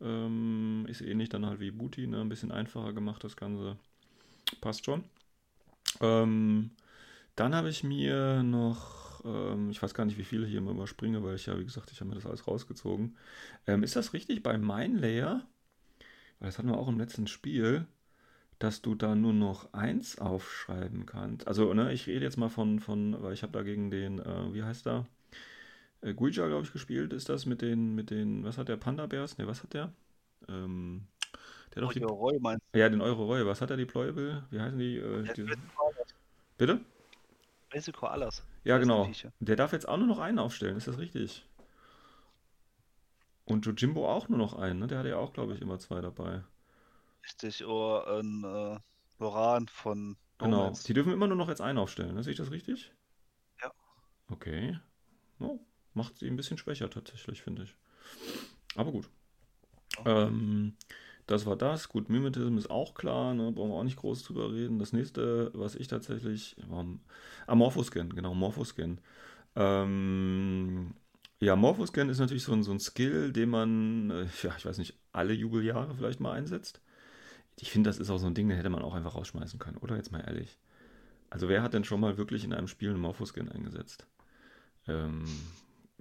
Ähm, 0.00 0.86
ist 0.88 1.00
ähnlich 1.00 1.28
dann 1.28 1.46
halt 1.46 1.60
wie 1.60 1.70
Booty, 1.70 2.06
ne? 2.06 2.20
ein 2.20 2.28
bisschen 2.28 2.50
einfacher 2.50 2.92
gemacht 2.92 3.24
das 3.24 3.36
Ganze. 3.36 3.76
Passt 4.60 4.84
schon. 4.84 5.04
Ähm, 6.00 6.70
dann 7.36 7.54
habe 7.54 7.68
ich 7.68 7.84
mir 7.84 8.42
noch, 8.42 9.24
ähm, 9.24 9.70
ich 9.70 9.82
weiß 9.82 9.94
gar 9.94 10.04
nicht, 10.04 10.18
wie 10.18 10.24
viele 10.24 10.46
hier 10.46 10.58
immer 10.58 10.70
überspringe, 10.70 11.22
weil 11.22 11.34
ich 11.34 11.46
ja, 11.46 11.58
wie 11.58 11.64
gesagt, 11.64 11.90
ich 11.90 12.00
habe 12.00 12.08
mir 12.08 12.16
das 12.16 12.26
alles 12.26 12.46
rausgezogen. 12.46 13.16
Ähm, 13.66 13.82
ist 13.82 13.96
das 13.96 14.12
richtig 14.12 14.42
bei 14.42 14.56
Layer? 14.56 15.46
Weil 16.38 16.48
das 16.48 16.58
hatten 16.58 16.68
wir 16.68 16.78
auch 16.78 16.88
im 16.88 16.98
letzten 16.98 17.26
Spiel, 17.26 17.86
dass 18.58 18.82
du 18.82 18.94
da 18.94 19.14
nur 19.14 19.32
noch 19.32 19.72
eins 19.72 20.18
aufschreiben 20.18 21.06
kannst. 21.06 21.46
Also, 21.48 21.72
ne, 21.74 21.92
ich 21.92 22.06
rede 22.06 22.24
jetzt 22.24 22.36
mal 22.36 22.48
von, 22.48 22.80
von 22.80 23.22
weil 23.22 23.34
ich 23.34 23.42
habe 23.42 23.52
da 23.52 23.62
gegen 23.62 23.90
den, 23.90 24.18
äh, 24.20 24.52
wie 24.54 24.62
heißt 24.62 24.86
der? 24.86 25.06
äh, 26.04 26.14
Guija, 26.14 26.46
glaube 26.46 26.64
ich, 26.64 26.72
gespielt 26.72 27.12
ist 27.12 27.28
das 27.28 27.46
mit 27.46 27.62
den, 27.62 27.94
mit 27.94 28.10
den, 28.10 28.44
was 28.44 28.58
hat 28.58 28.68
der, 28.68 28.76
Panda 28.76 29.06
Bears? 29.06 29.38
Ne, 29.38 29.46
was 29.46 29.62
hat 29.62 29.74
der? 29.74 29.92
Ähm, 30.48 31.06
der 31.74 31.82
doch 31.82 31.92
die, 31.92 32.02
Roy 32.02 32.38
meinst 32.38 32.64
du? 32.72 32.78
Ja, 32.78 32.88
den 32.88 33.00
Euro 33.00 33.24
Roy. 33.24 33.44
Was 33.46 33.60
hat 33.60 33.70
er, 33.70 33.76
Deployable? 33.76 34.44
Wie 34.50 34.60
heißen 34.60 34.78
die? 34.78 34.98
Äh, 34.98 35.24
die 35.34 35.50
Bitte? 36.58 36.80
Risiko 37.72 38.06
alles. 38.06 38.44
Ja, 38.62 38.78
genau. 38.78 39.10
Der 39.40 39.56
darf 39.56 39.72
jetzt 39.72 39.88
auch 39.88 39.96
nur 39.96 40.06
noch 40.06 40.18
einen 40.20 40.38
aufstellen, 40.38 40.76
ist 40.76 40.86
das 40.86 40.98
richtig? 40.98 41.44
Und 43.46 43.66
Jojimbo 43.66 44.08
auch 44.08 44.28
nur 44.28 44.38
noch 44.38 44.54
einen, 44.54 44.78
ne? 44.78 44.86
Der 44.86 44.98
hatte 44.98 45.08
ja 45.10 45.16
auch, 45.16 45.32
glaube 45.32 45.54
ich, 45.54 45.60
immer 45.60 45.78
zwei 45.78 46.00
dabei. 46.00 46.42
Richtig, 47.24 47.64
oder 47.64 48.18
ein 48.18 48.44
äh, 48.44 48.78
Boran 49.18 49.68
von 49.68 50.16
Genau, 50.38 50.72
die 50.86 50.92
dürfen 50.94 51.12
immer 51.12 51.26
nur 51.28 51.36
noch 51.36 51.48
jetzt 51.48 51.60
einen 51.60 51.78
aufstellen, 51.78 52.14
ne? 52.14 52.22
sehe 52.22 52.32
ich 52.32 52.38
das 52.38 52.50
richtig? 52.50 52.92
Ja. 53.62 53.72
Okay. 54.28 54.78
Oh, 55.38 55.60
macht 55.94 56.18
sie 56.18 56.26
ein 56.26 56.36
bisschen 56.36 56.58
schwächer 56.58 56.90
tatsächlich, 56.90 57.42
finde 57.42 57.62
ich. 57.62 57.76
Aber 58.74 58.90
gut. 58.92 59.08
Ähm, 60.04 60.76
das 61.26 61.46
war 61.46 61.56
das. 61.56 61.88
Gut, 61.88 62.10
Mimetism 62.10 62.58
ist 62.58 62.70
auch 62.70 62.94
klar, 62.94 63.34
ne? 63.34 63.52
brauchen 63.52 63.70
wir 63.70 63.76
auch 63.76 63.84
nicht 63.84 63.96
groß 63.96 64.24
drüber 64.24 64.52
reden. 64.52 64.78
Das 64.78 64.92
nächste, 64.92 65.50
was 65.54 65.74
ich 65.76 65.88
tatsächlich. 65.88 66.56
Um, 66.68 67.00
ah, 67.46 67.54
Morphoscan, 67.54 68.10
genau, 68.10 68.34
Morphoscan. 68.34 69.00
Ähm, 69.56 70.94
ja, 71.40 71.56
Morphoscan 71.56 72.08
ist 72.08 72.18
natürlich 72.18 72.42
so 72.42 72.52
ein, 72.52 72.62
so 72.62 72.72
ein 72.72 72.80
Skill, 72.80 73.32
den 73.32 73.50
man, 73.50 74.10
äh, 74.10 74.26
ja, 74.42 74.54
ich 74.56 74.66
weiß 74.66 74.78
nicht, 74.78 74.98
alle 75.12 75.32
Jubeljahre 75.32 75.94
vielleicht 75.94 76.20
mal 76.20 76.32
einsetzt. 76.32 76.80
Ich 77.60 77.70
finde, 77.70 77.88
das 77.88 77.98
ist 77.98 78.10
auch 78.10 78.18
so 78.18 78.26
ein 78.26 78.34
Ding, 78.34 78.48
den 78.48 78.56
hätte 78.56 78.70
man 78.70 78.82
auch 78.82 78.94
einfach 78.94 79.14
rausschmeißen 79.14 79.58
können, 79.58 79.78
oder? 79.78 79.96
Jetzt 79.96 80.12
mal 80.12 80.20
ehrlich. 80.20 80.58
Also, 81.30 81.48
wer 81.48 81.62
hat 81.62 81.74
denn 81.74 81.84
schon 81.84 82.00
mal 82.00 82.16
wirklich 82.16 82.44
in 82.44 82.52
einem 82.52 82.68
Spiel 82.68 82.90
einen 82.90 83.00
Morphoscan 83.00 83.48
eingesetzt? 83.48 84.06
Ähm, 84.86 85.24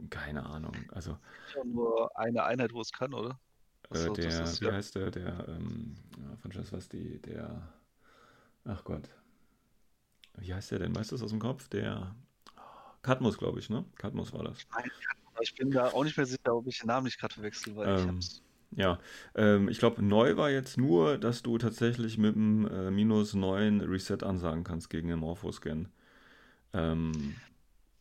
keine 0.09 0.45
Ahnung. 0.45 0.75
Also. 0.89 1.17
Ja 1.55 1.63
nur 1.63 2.17
eine 2.17 2.43
Einheit, 2.43 2.73
wo 2.73 2.81
es 2.81 2.91
kann, 2.91 3.13
oder? 3.13 3.39
Achso, 3.89 4.13
äh, 4.13 4.15
der, 4.15 4.43
ist, 4.43 4.61
wie 4.61 4.65
ja. 4.65 4.73
heißt 4.73 4.95
der, 4.95 5.11
der, 5.11 5.47
ähm, 5.47 5.95
ja, 6.17 6.35
von 6.37 6.51
was 6.71 6.89
die, 6.89 7.21
der, 7.21 7.61
ach 8.65 8.83
Gott. 8.83 9.09
Wie 10.37 10.53
heißt 10.53 10.71
der 10.71 10.79
denn? 10.79 10.95
Weißt 10.95 11.11
du 11.11 11.15
das 11.15 11.23
aus 11.23 11.29
dem 11.29 11.39
Kopf? 11.39 11.67
Der 11.69 12.15
Katmus, 13.01 13.37
glaube 13.37 13.59
ich, 13.59 13.69
ne? 13.69 13.85
Katmus 13.95 14.33
war 14.33 14.43
das. 14.43 14.57
Nein, 14.71 14.89
ich 15.41 15.55
bin 15.55 15.71
da 15.71 15.87
auch 15.89 16.03
nicht 16.03 16.17
mehr 16.17 16.25
sicher, 16.25 16.55
ob 16.55 16.65
ich 16.67 16.79
den 16.79 16.87
Namen 16.87 17.05
nicht 17.05 17.19
gerade 17.19 17.33
verwechsel, 17.33 17.75
weil 17.75 17.89
ähm, 17.89 17.97
ich 17.97 18.07
hab's. 18.07 18.41
Ja, 18.75 18.99
ähm, 19.35 19.69
ich 19.69 19.79
glaube, 19.79 20.03
neu 20.03 20.37
war 20.37 20.49
jetzt 20.49 20.77
nur, 20.77 21.17
dass 21.17 21.43
du 21.43 21.57
tatsächlich 21.57 22.17
mit 22.17 22.35
dem 22.35 22.67
äh, 22.67 22.91
minus 22.91 23.33
9 23.33 23.81
Reset 23.81 24.23
ansagen 24.23 24.63
kannst 24.63 24.89
gegen 24.89 25.07
den 25.07 25.19
Morphoscan. 25.19 25.89
Ähm, 26.73 27.35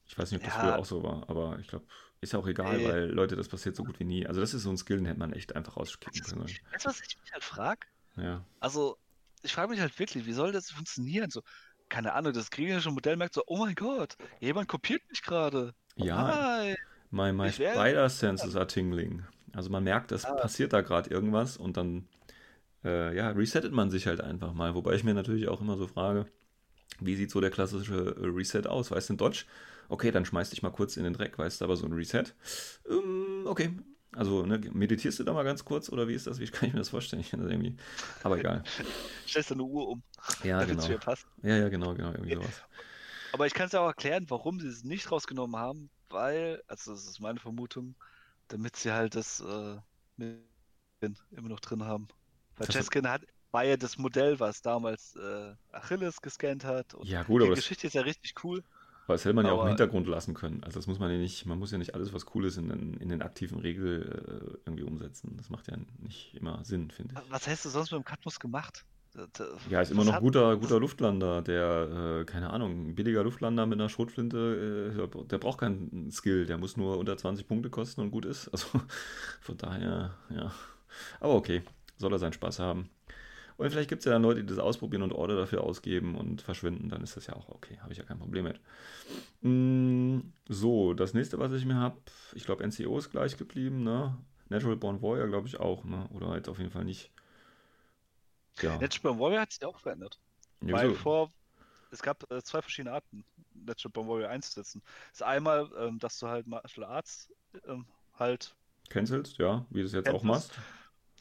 ich 0.07 0.19
weiß 0.19 0.31
nicht, 0.31 0.41
ob 0.41 0.47
das 0.47 0.55
ja. 0.55 0.61
früher 0.61 0.79
auch 0.79 0.85
so 0.85 1.03
war, 1.03 1.29
aber 1.29 1.59
ich 1.61 1.69
glaube, 1.69 1.87
ist 2.21 2.33
ja 2.33 2.39
auch 2.39 2.47
egal, 2.47 2.81
äh, 2.81 2.89
weil 2.89 3.05
Leute, 3.11 3.35
das 3.35 3.49
passiert 3.49 3.77
so 3.77 3.85
gut 3.85 3.99
wie 3.99 4.05
nie. 4.05 4.27
Also 4.27 4.41
das 4.41 4.55
ist 4.55 4.63
so 4.63 4.71
ein 4.71 4.77
Skill, 4.77 4.99
den 4.99 5.07
hätte 5.07 5.19
man 5.19 5.33
echt 5.33 5.57
einfach 5.57 5.77
rauskicken 5.77 6.23
können. 6.23 6.43
Weißt 6.43 6.85
du, 6.85 6.89
was 6.89 7.01
ich 7.01 7.19
mich 7.21 7.33
halt 7.33 7.45
frage? 7.45 7.87
Ja. 8.17 8.45
Also, 8.61 8.97
ich 9.43 9.53
frage 9.53 9.71
mich 9.71 9.81
halt 9.81 9.99
wirklich, 9.99 10.25
wie 10.27 10.33
soll 10.33 10.53
das 10.53 10.71
funktionieren? 10.71 11.31
So, 11.31 11.43
keine 11.89 12.13
Ahnung, 12.13 12.33
das 12.33 12.51
kriegerische 12.51 12.91
Modell 12.91 13.17
merkt 13.17 13.35
so, 13.35 13.43
oh 13.47 13.59
mein 13.59 13.75
Gott, 13.75 14.17
jemand 14.41 14.69
kopiert 14.69 15.03
mich 15.11 15.23
gerade. 15.23 15.75
Ja, 15.97 16.29
Hi. 16.29 16.77
my, 17.11 17.33
my 17.33 17.51
spider 17.51 18.09
senses 18.09 18.55
are 18.57 18.67
tingling. 18.67 19.25
Also 19.55 19.71
man 19.71 19.85
merkt, 19.85 20.13
es 20.13 20.23
ja. 20.23 20.33
passiert 20.35 20.73
da 20.73 20.81
gerade 20.81 21.11
irgendwas 21.11 21.57
und 21.57 21.77
dann 21.77 22.09
äh, 22.85 23.17
ja, 23.17 23.31
resettet 23.31 23.73
man 23.73 23.91
sich 23.91 24.07
halt 24.07 24.21
einfach 24.21 24.55
mal. 24.55 24.75
Wobei 24.75 24.95
ich 24.95 25.05
mir 25.05 25.15
natürlich 25.15 25.49
auch 25.49 25.61
immer 25.61 25.77
so 25.77 25.87
frage, 25.87 26.27
wie 27.01 27.17
sieht 27.17 27.31
so 27.31 27.41
der 27.41 27.51
klassische 27.51 28.17
Reset 28.19 28.67
aus? 28.67 28.91
Weißt 28.91 29.09
du, 29.09 29.15
in 29.15 29.19
Dodge 29.19 29.45
okay, 29.93 30.11
dann 30.11 30.25
schmeiß 30.25 30.51
dich 30.51 30.63
mal 30.63 30.71
kurz 30.71 30.97
in 30.97 31.05
den 31.05 31.13
Dreck, 31.13 31.39
weißt 31.39 31.61
du, 31.61 31.65
aber 31.67 31.77
so 31.77 31.87
ein 31.87 31.93
Reset. 31.93 32.25
Ähm, 32.89 33.45
okay. 33.45 33.79
Also, 34.15 34.45
ne, 34.45 34.61
meditierst 34.73 35.19
du 35.21 35.25
da 35.25 35.33
mal 35.33 35.43
ganz 35.43 35.65
kurz 35.65 35.89
oder 35.89 36.09
wie 36.09 36.15
ist 36.15 36.27
das? 36.27 36.39
Wie 36.39 36.47
kann 36.51 36.69
ich 36.69 36.75
mir 36.75 36.81
das 36.81 36.91
vorstellen? 36.91 37.21
Ich 37.21 37.31
finde 37.31 37.47
das 37.47 37.53
irgendwie. 37.53 37.77
Aber 38.23 38.39
egal. 38.39 38.65
Stellst 39.29 39.51
du 39.51 39.55
eine 39.55 39.63
Uhr 39.63 39.89
um. 39.89 40.03
Ja, 40.43 40.65
genau. 40.65 40.87
Ja, 41.43 41.57
ja, 41.57 41.69
genau, 41.69 41.95
genau, 41.95 42.11
irgendwie 42.13 42.35
sowas. 42.35 42.63
Aber 43.33 43.47
ich 43.47 43.55
kann 43.55 43.67
es 43.67 43.73
ja 43.73 43.81
auch 43.81 43.87
erklären, 43.87 44.27
warum 44.29 44.61
sie 44.61 44.69
es 44.69 44.85
nicht 44.85 45.11
rausgenommen 45.11 45.57
haben, 45.57 45.91
weil, 46.11 46.63
also 46.67 46.93
das 46.93 47.07
ist 47.07 47.21
meine 47.21 47.41
Vermutung, 47.41 47.95
damit 48.53 48.77
sie 48.77 48.93
halt 48.93 49.15
das 49.15 49.41
äh, 49.41 49.77
immer 51.31 51.49
noch 51.49 51.61
drin 51.61 51.85
haben. 51.85 52.09
Weil 52.57 52.69
Cheskin 52.69 53.09
hat, 53.09 53.23
war 53.51 53.65
ja 53.65 53.77
das 53.77 53.99
Modell, 53.99 54.39
was 54.41 54.63
damals 54.63 55.17
äh, 55.17 55.55
Achilles 55.73 56.21
gescannt 56.21 56.65
hat. 56.65 56.95
ja, 57.03 57.23
gut, 57.23 57.43
aber 57.43 57.51
die 57.55 57.57
Geschichte 57.61 57.87
ist 57.87 57.95
ja 57.95 58.03
richtig 58.03 58.35
cool. 58.45 58.63
Aber 59.07 59.15
das 59.15 59.25
hätte 59.25 59.35
man 59.35 59.45
ja 59.47 59.53
auch 59.53 59.57
im 59.57 59.61
Aber- 59.63 59.69
Hintergrund 59.71 60.07
lassen 60.07 60.35
können. 60.35 60.63
Also 60.63 60.79
das 60.79 60.87
muss 60.87 60.99
man 60.99 61.11
ja 61.11 61.19
nicht, 61.19 61.45
man 61.47 61.59
muss 61.59 61.73
ja 61.73 61.79
nicht 61.79 61.95
alles, 61.95 62.13
was 62.13 62.27
cool 62.35 62.45
ist, 62.47 62.57
in 62.57 62.69
den, 62.69 62.95
in 62.99 63.09
den 63.09 63.21
aktiven 63.23 63.59
Regel 63.59 64.55
äh, 64.55 64.59
irgendwie 64.65 64.85
umsetzen. 64.85 65.37
Das 65.37 65.51
macht 65.51 65.69
ja 65.69 65.77
nicht 65.99 66.35
immer 66.35 66.65
Sinn, 66.65 66.91
finde 66.91 67.15
ich. 67.21 67.31
Was 67.31 67.49
hast 67.49 67.65
du 67.65 67.69
sonst 67.71 67.91
mit 67.91 68.01
dem 68.01 68.05
Katmus 68.05 68.39
gemacht? 68.39 68.85
Ja, 69.71 69.81
ist 69.81 69.91
immer 69.91 70.05
noch 70.05 70.15
hat- 70.15 70.21
guter, 70.23 70.57
guter 70.57 70.81
Luftlander, 70.81 71.43
der, 71.43 72.21
äh, 72.21 72.25
keine 72.25 72.51
Ahnung, 72.51 72.89
ein 72.89 72.95
billiger 72.95 73.23
Luftlander 73.23 73.67
mit 73.67 73.79
einer 73.79 73.89
Schrotflinte, 73.89 74.95
äh, 74.99 75.25
der 75.27 75.39
braucht 75.39 75.61
keinen 75.61 76.11
Skill, 76.11 76.47
der 76.47 76.59
muss 76.59 76.77
nur 76.77 76.99
unter 76.99 77.17
20 77.17 77.47
Punkte 77.47 77.71
kosten 77.71 78.01
und 78.01 78.11
gut 78.11 78.25
ist. 78.25 78.49
Also 78.49 78.67
von 79.41 79.57
daher, 79.57 80.15
ja. 80.31 80.53
Aber 81.21 81.35
okay, 81.35 81.63
soll 81.99 82.13
er 82.13 82.19
seinen 82.19 82.33
Spaß 82.33 82.59
haben. 82.59 82.89
Und 83.59 83.71
vielleicht 83.71 83.91
gibt 83.91 84.01
es 84.01 84.07
ja 84.07 84.13
dann 84.13 84.23
Leute, 84.23 84.41
die 84.41 84.47
das 84.49 84.59
ausprobieren 84.59 85.03
und 85.03 85.13
Order 85.13 85.37
dafür 85.37 85.63
ausgeben 85.63 86.17
und 86.17 86.43
verschwinden, 86.43 86.89
dann 86.89 87.03
ist 87.03 87.17
das 87.17 87.27
ja 87.27 87.35
auch 87.37 87.49
okay, 87.51 87.79
habe 87.81 87.93
ich 87.93 87.99
ja 87.99 88.05
kein 88.05 88.19
Problem 88.19 88.45
mit. 88.45 88.61
Mm, 89.43 90.21
so, 90.49 90.95
das 90.95 91.15
nächste, 91.15 91.39
was 91.39 91.53
ich 91.53 91.65
mir 91.65 91.77
habe, 91.77 91.97
ich 92.35 92.45
glaube 92.45 92.65
NCO 92.65 92.99
ist 92.99 93.11
gleich 93.11 93.37
geblieben, 93.37 93.83
ne? 93.83 94.17
Natural 94.49 94.77
Born 94.77 95.03
Warrior 95.03 95.29
glaube 95.29 95.49
ich 95.49 95.61
auch, 95.61 95.85
ne? 95.85 96.09
Oder 96.13 96.35
jetzt 96.37 96.49
auf 96.49 96.59
jeden 96.59 96.71
Fall 96.71 96.85
nicht. 96.85 97.11
Ja. 98.61 98.79
Natural 98.79 99.15
Born 99.15 99.19
Warrior 99.21 99.41
hat 99.43 99.53
sich 99.53 99.65
auch 99.65 99.79
verändert. 99.81 100.19
Ja, 100.61 100.73
Weil 100.75 100.91
wieso? 100.91 100.95
vor, 100.95 101.33
es 101.91 102.03
gab 102.03 102.31
äh, 102.31 102.43
zwei 102.43 102.63
verschiedene 102.63 102.95
Arten, 102.95 103.25
Natural 103.55 103.93
Born 103.93 104.09
Warrior 104.09 104.31
einzusetzen. 104.31 104.83
Das 105.11 105.21
ist 105.21 105.23
einmal, 105.23 105.71
ähm, 105.79 105.99
dass 105.99 106.19
du 106.19 106.29
halt 106.29 106.47
Martial 106.47 106.87
Arts 106.87 107.33
ähm, 107.67 107.87
halt 108.15 108.55
Cancelst, 108.89 109.39
ja, 109.39 109.67
wie 109.71 109.81
du 109.81 109.87
es 109.87 109.93
jetzt 109.93 110.09
auch 110.11 110.23
machst. 110.23 110.53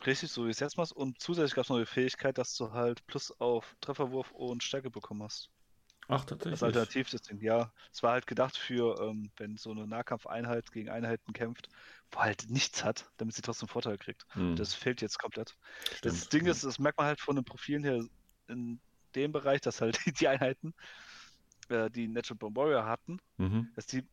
richtig, 0.06 0.32
so 0.32 0.46
wie 0.46 0.50
es 0.52 0.60
jetzt 0.60 0.78
machst. 0.78 0.94
Und 0.94 1.20
zusätzlich 1.22 1.56
gab 1.56 1.64
es 1.66 1.70
noch 1.70 1.80
die 1.80 1.86
Fähigkeit, 1.86 2.38
dass 2.38 2.56
du 2.56 2.72
halt 2.74 3.06
Plus 3.08 3.32
auf 3.40 3.76
Trefferwurf 3.82 4.32
und 4.32 4.64
Stärke 4.64 4.90
bekommen 4.90 5.24
hast. 5.24 5.50
Ach, 6.12 6.20
Das 6.20 6.28
tatsächlich. 6.28 6.64
Alternativ 6.64 7.10
das 7.10 7.22
Ding, 7.22 7.40
ja. 7.42 7.72
Es 7.94 8.04
war 8.04 8.12
halt 8.12 8.28
gedacht 8.28 8.58
für, 8.58 9.00
ähm, 9.02 9.32
wenn 9.38 9.58
so 9.58 9.72
eine 9.72 9.88
Nahkampfeinheit 9.88 10.72
gegen 10.72 10.90
Einheiten 10.90 11.34
kämpft, 11.34 11.70
wo 12.12 12.20
halt 12.20 12.50
nichts 12.50 12.84
hat, 12.84 13.10
damit 13.18 13.36
sie 13.36 13.42
trotzdem 13.42 13.70
Vorteil 13.70 13.98
kriegt. 13.98 14.26
Hm, 14.34 14.56
Das 14.56 14.74
fehlt 14.74 15.02
jetzt 15.02 15.18
komplett. 15.20 15.56
stimmt. 15.96 16.06
Das 16.06 16.30
Ding 16.30 16.46
ist, 16.48 16.64
das 16.64 16.80
merkt 16.80 16.98
man 16.98 17.08
halt 17.08 17.22
von 17.22 17.36
den 17.36 17.46
Profilen 17.46 17.84
her 17.84 18.04
in 18.48 18.82
dem 19.16 19.32
Bereich, 19.32 19.62
dass 19.62 19.80
halt 19.82 19.98
die 20.22 20.28
Einheiten, 20.28 20.74
äh, 21.70 21.90
die 21.90 22.08
Natural 22.08 22.38
Born 22.38 22.56
Warrior 22.56 22.86
hatten, 22.86 23.18
Mhm. 23.38 23.72
dass 23.76 23.86
die 23.88 24.04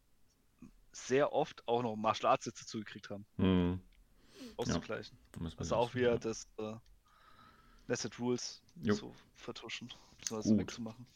sehr 0.93 1.33
oft 1.33 1.67
auch 1.67 1.83
noch 1.83 1.97
Martial 1.97 2.31
Arts 2.33 2.45
Sätze 2.45 2.65
zugekriegt 2.67 3.11
haben, 3.11 3.27
Hm. 3.37 3.81
auszugleichen. 4.57 5.19
man 5.39 5.53
Also 5.57 5.65
sehen, 5.65 5.79
auch 5.79 5.95
wieder 5.95 6.13
ja. 6.13 6.19
das 6.19 6.49
äh, 6.59 6.75
Nested 7.89 8.19
Rules 8.19 8.63
Jo. 8.83 8.95
zu 8.95 9.15
vertuschen, 9.35 9.93
beziehungsweise 10.19 10.51
Gut. 10.55 10.61
wegzumachen. 10.61 11.07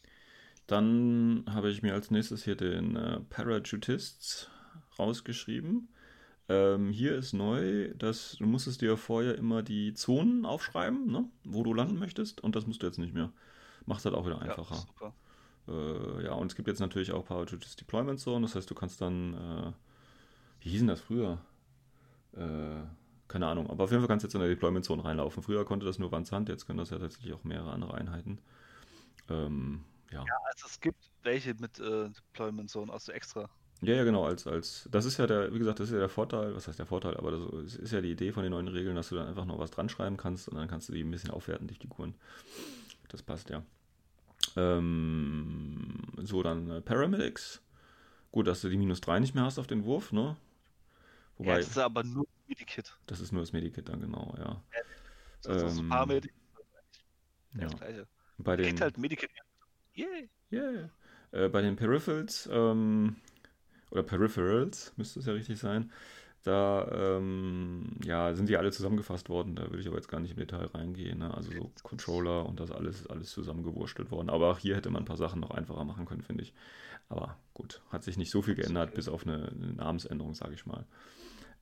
Dann 0.67 1.45
habe 1.51 1.71
ich 1.71 1.83
mir 1.83 1.95
als 1.95 2.11
nächstes 2.11 2.45
hier 2.45 2.57
den 2.57 2.97
äh, 2.97 3.21
Parachutists 3.29 4.51
rausgeschrieben. 4.99 5.89
Ähm, 6.49 6.91
hier 6.91 7.15
ist 7.17 7.33
neu, 7.33 7.95
dass 7.95 8.37
du 8.39 8.47
musstest 8.47 8.81
dir 8.81 8.97
vorher 8.97 9.37
immer 9.37 9.63
die 9.63 9.95
Zonen 9.95 10.45
aufschreiben, 10.45 11.11
ne, 11.11 11.25
wo 11.45 11.63
du 11.63 11.73
landen 11.73 11.99
möchtest, 11.99 12.43
und 12.43 12.57
das 12.57 12.67
musst 12.67 12.83
du 12.83 12.87
jetzt 12.87 12.99
nicht 12.99 13.15
mehr. 13.15 13.33
Macht 13.87 14.05
halt 14.05 14.15
auch 14.15 14.27
wieder 14.27 14.41
einfacher. 14.41 14.75
Ja, 14.75 14.81
super. 14.81 15.15
Äh, 15.69 16.25
ja, 16.25 16.33
und 16.35 16.51
es 16.51 16.57
gibt 16.57 16.69
jetzt 16.69 16.81
natürlich 16.81 17.13
auch 17.13 17.25
Parachutist 17.25 17.81
Deployment 17.81 18.21
Zone, 18.21 18.43
das 18.43 18.55
heißt, 18.55 18.71
du 18.71 18.75
kannst 18.75 19.01
dann, 19.01 19.35
äh, 19.35 19.73
wie 20.61 20.71
hießen 20.71 20.89
das 20.89 21.01
früher? 21.01 21.39
Äh, 22.33 22.83
keine 23.29 23.47
Ahnung, 23.47 23.71
aber 23.71 23.85
auf 23.85 23.91
jeden 23.91 24.03
Fall 24.03 24.09
kannst 24.09 24.25
du 24.25 24.27
jetzt 24.27 24.35
in 24.35 24.41
der 24.41 24.51
Deployment 24.51 24.85
Zone 24.85 25.05
reinlaufen. 25.05 25.43
Früher 25.43 25.65
konnte 25.65 25.87
das 25.87 25.99
nur 25.99 26.13
Vanzant, 26.13 26.49
jetzt 26.49 26.67
können 26.67 26.79
das 26.79 26.91
ja 26.91 26.99
tatsächlich 26.99 27.33
auch 27.33 27.45
mehrere 27.45 27.71
andere 27.71 27.95
Einheiten. 27.95 28.41
Ähm, 29.31 29.85
ja. 30.13 30.31
Also 30.45 30.67
es 30.67 30.81
gibt 30.81 31.11
welche 31.23 31.55
mit 31.55 31.79
äh, 31.79 32.11
Deployment 32.11 32.71
Zone, 32.71 32.93
also 32.93 33.13
extra. 33.13 33.49
Ja, 33.81 33.95
ja, 33.97 34.05
genau, 34.05 34.25
als, 34.25 34.47
als, 34.47 34.89
das 34.93 35.05
ist 35.07 35.19
ja 35.19 35.27
der, 35.27 35.53
wie 35.53 35.59
gesagt, 35.59 35.81
das 35.81 35.89
ist 35.89 35.93
ja 35.95 35.99
der 35.99 36.09
Vorteil, 36.09 36.55
was 36.55 36.69
heißt 36.69 36.79
der 36.79 36.87
Vorteil, 36.87 37.17
aber 37.17 37.33
das 37.33 37.75
ist- 37.81 37.93
ja 37.93 38.01
die 38.01 38.13
Idee 38.13 38.31
von 38.33 38.45
den 38.45 38.53
neuen 38.53 38.69
Regeln, 38.69 38.95
dass 38.95 39.09
du 39.09 39.17
dann 39.17 39.27
einfach 39.27 39.45
noch 39.45 39.59
was 39.59 39.73
dran 39.73 39.89
schreiben 39.89 40.17
kannst 40.17 40.49
und 40.49 40.57
dann 40.57 40.69
kannst 40.69 40.89
du 40.89 40.93
die 40.93 41.03
ein 41.03 41.11
bisschen 41.11 41.31
aufwerten, 41.33 41.67
die 41.67 41.75
Figuren. 41.75 42.15
Das 43.09 43.23
passt 43.23 43.51
ja. 43.51 43.63
Ähm, 44.57 45.99
so, 46.23 46.43
dann 46.43 46.71
äh, 46.71 46.81
Paramedics. 46.81 47.63
Gut, 48.33 48.47
dass 48.49 48.63
du 48.63 48.69
die 48.71 48.77
minus 48.79 49.01
3 49.01 49.21
nicht 49.21 49.35
mehr 49.35 49.45
hast 49.45 49.59
auf 49.59 49.67
den 49.69 49.85
Wurf, 49.85 50.13
ne? 50.13 50.37
Ja, 51.39 51.39
Wobei, 51.39 51.59
das 51.59 51.69
ist 51.69 51.79
aber 51.79 52.03
nur 52.05 52.27
Medikit. 52.47 52.97
das 53.07 53.21
ist 53.21 53.33
nur 53.33 53.43
das 53.43 53.53
Medikit 53.53 53.89
dann, 53.89 54.01
genau, 54.01 54.35
ja. 54.39 54.63
Also 55.45 55.69
so 55.69 55.83
Ähm, 55.83 55.89
Paramedic, 55.89 56.33
ja. 57.55 57.69
das 57.69 57.75
gleiche. 57.77 58.09
Bei 58.39 58.57
den, 58.57 58.81
halt 58.81 58.99
Medikit. 58.99 59.31
Yay! 59.95 60.29
Yeah. 60.51 60.91
Äh, 61.33 61.49
bei 61.49 61.63
den 61.63 61.77
Peripherals, 61.77 62.49
ähm, 62.53 63.17
oder 63.91 64.03
Peripherals, 64.03 64.93
müsste 64.97 65.21
es 65.21 65.27
ja 65.27 65.33
richtig 65.33 65.59
sein, 65.59 65.91
da 66.43 66.89
ähm, 66.93 67.97
ja, 68.05 68.35
sind 68.35 68.49
die 68.49 68.57
alle 68.57 68.73
zusammengefasst 68.73 69.29
worden. 69.29 69.55
Da 69.55 69.63
würde 69.65 69.79
ich 69.79 69.87
aber 69.87 69.97
jetzt 69.97 70.09
gar 70.09 70.21
nicht 70.21 70.33
im 70.33 70.39
Detail 70.39 70.67
reingehen. 70.67 71.19
Ne? 71.19 71.33
Also 71.33 71.53
so 71.53 71.71
Controller 71.85 72.47
und 72.47 72.59
das 72.59 72.73
alles 72.73 73.03
ist 73.03 73.11
alles 73.11 73.31
zusammengewurstelt 73.31 74.11
worden. 74.11 74.29
Aber 74.29 74.51
auch 74.51 74.59
hier 74.59 74.75
hätte 74.75 74.91
man 74.91 75.03
ein 75.03 75.07
paar 75.07 75.17
Sachen 75.17 75.41
noch 75.41 75.53
einfacher 75.53 75.85
machen 75.85 76.05
können, 76.05 76.23
finde 76.23 76.43
ich. 76.43 76.53
Aber 77.09 77.37
gut, 77.55 77.81
hat 77.91 78.03
sich 78.03 78.17
nicht 78.17 78.31
so 78.31 78.43
viel 78.43 78.57
geändert, 78.57 78.89
okay. 78.89 78.97
bis 78.97 79.09
auf 79.09 79.25
eine, 79.25 79.51
eine 79.51 79.73
Namensänderung, 79.75 80.35
sage 80.35 80.55
ich 80.55 80.67
mal. 80.67 80.85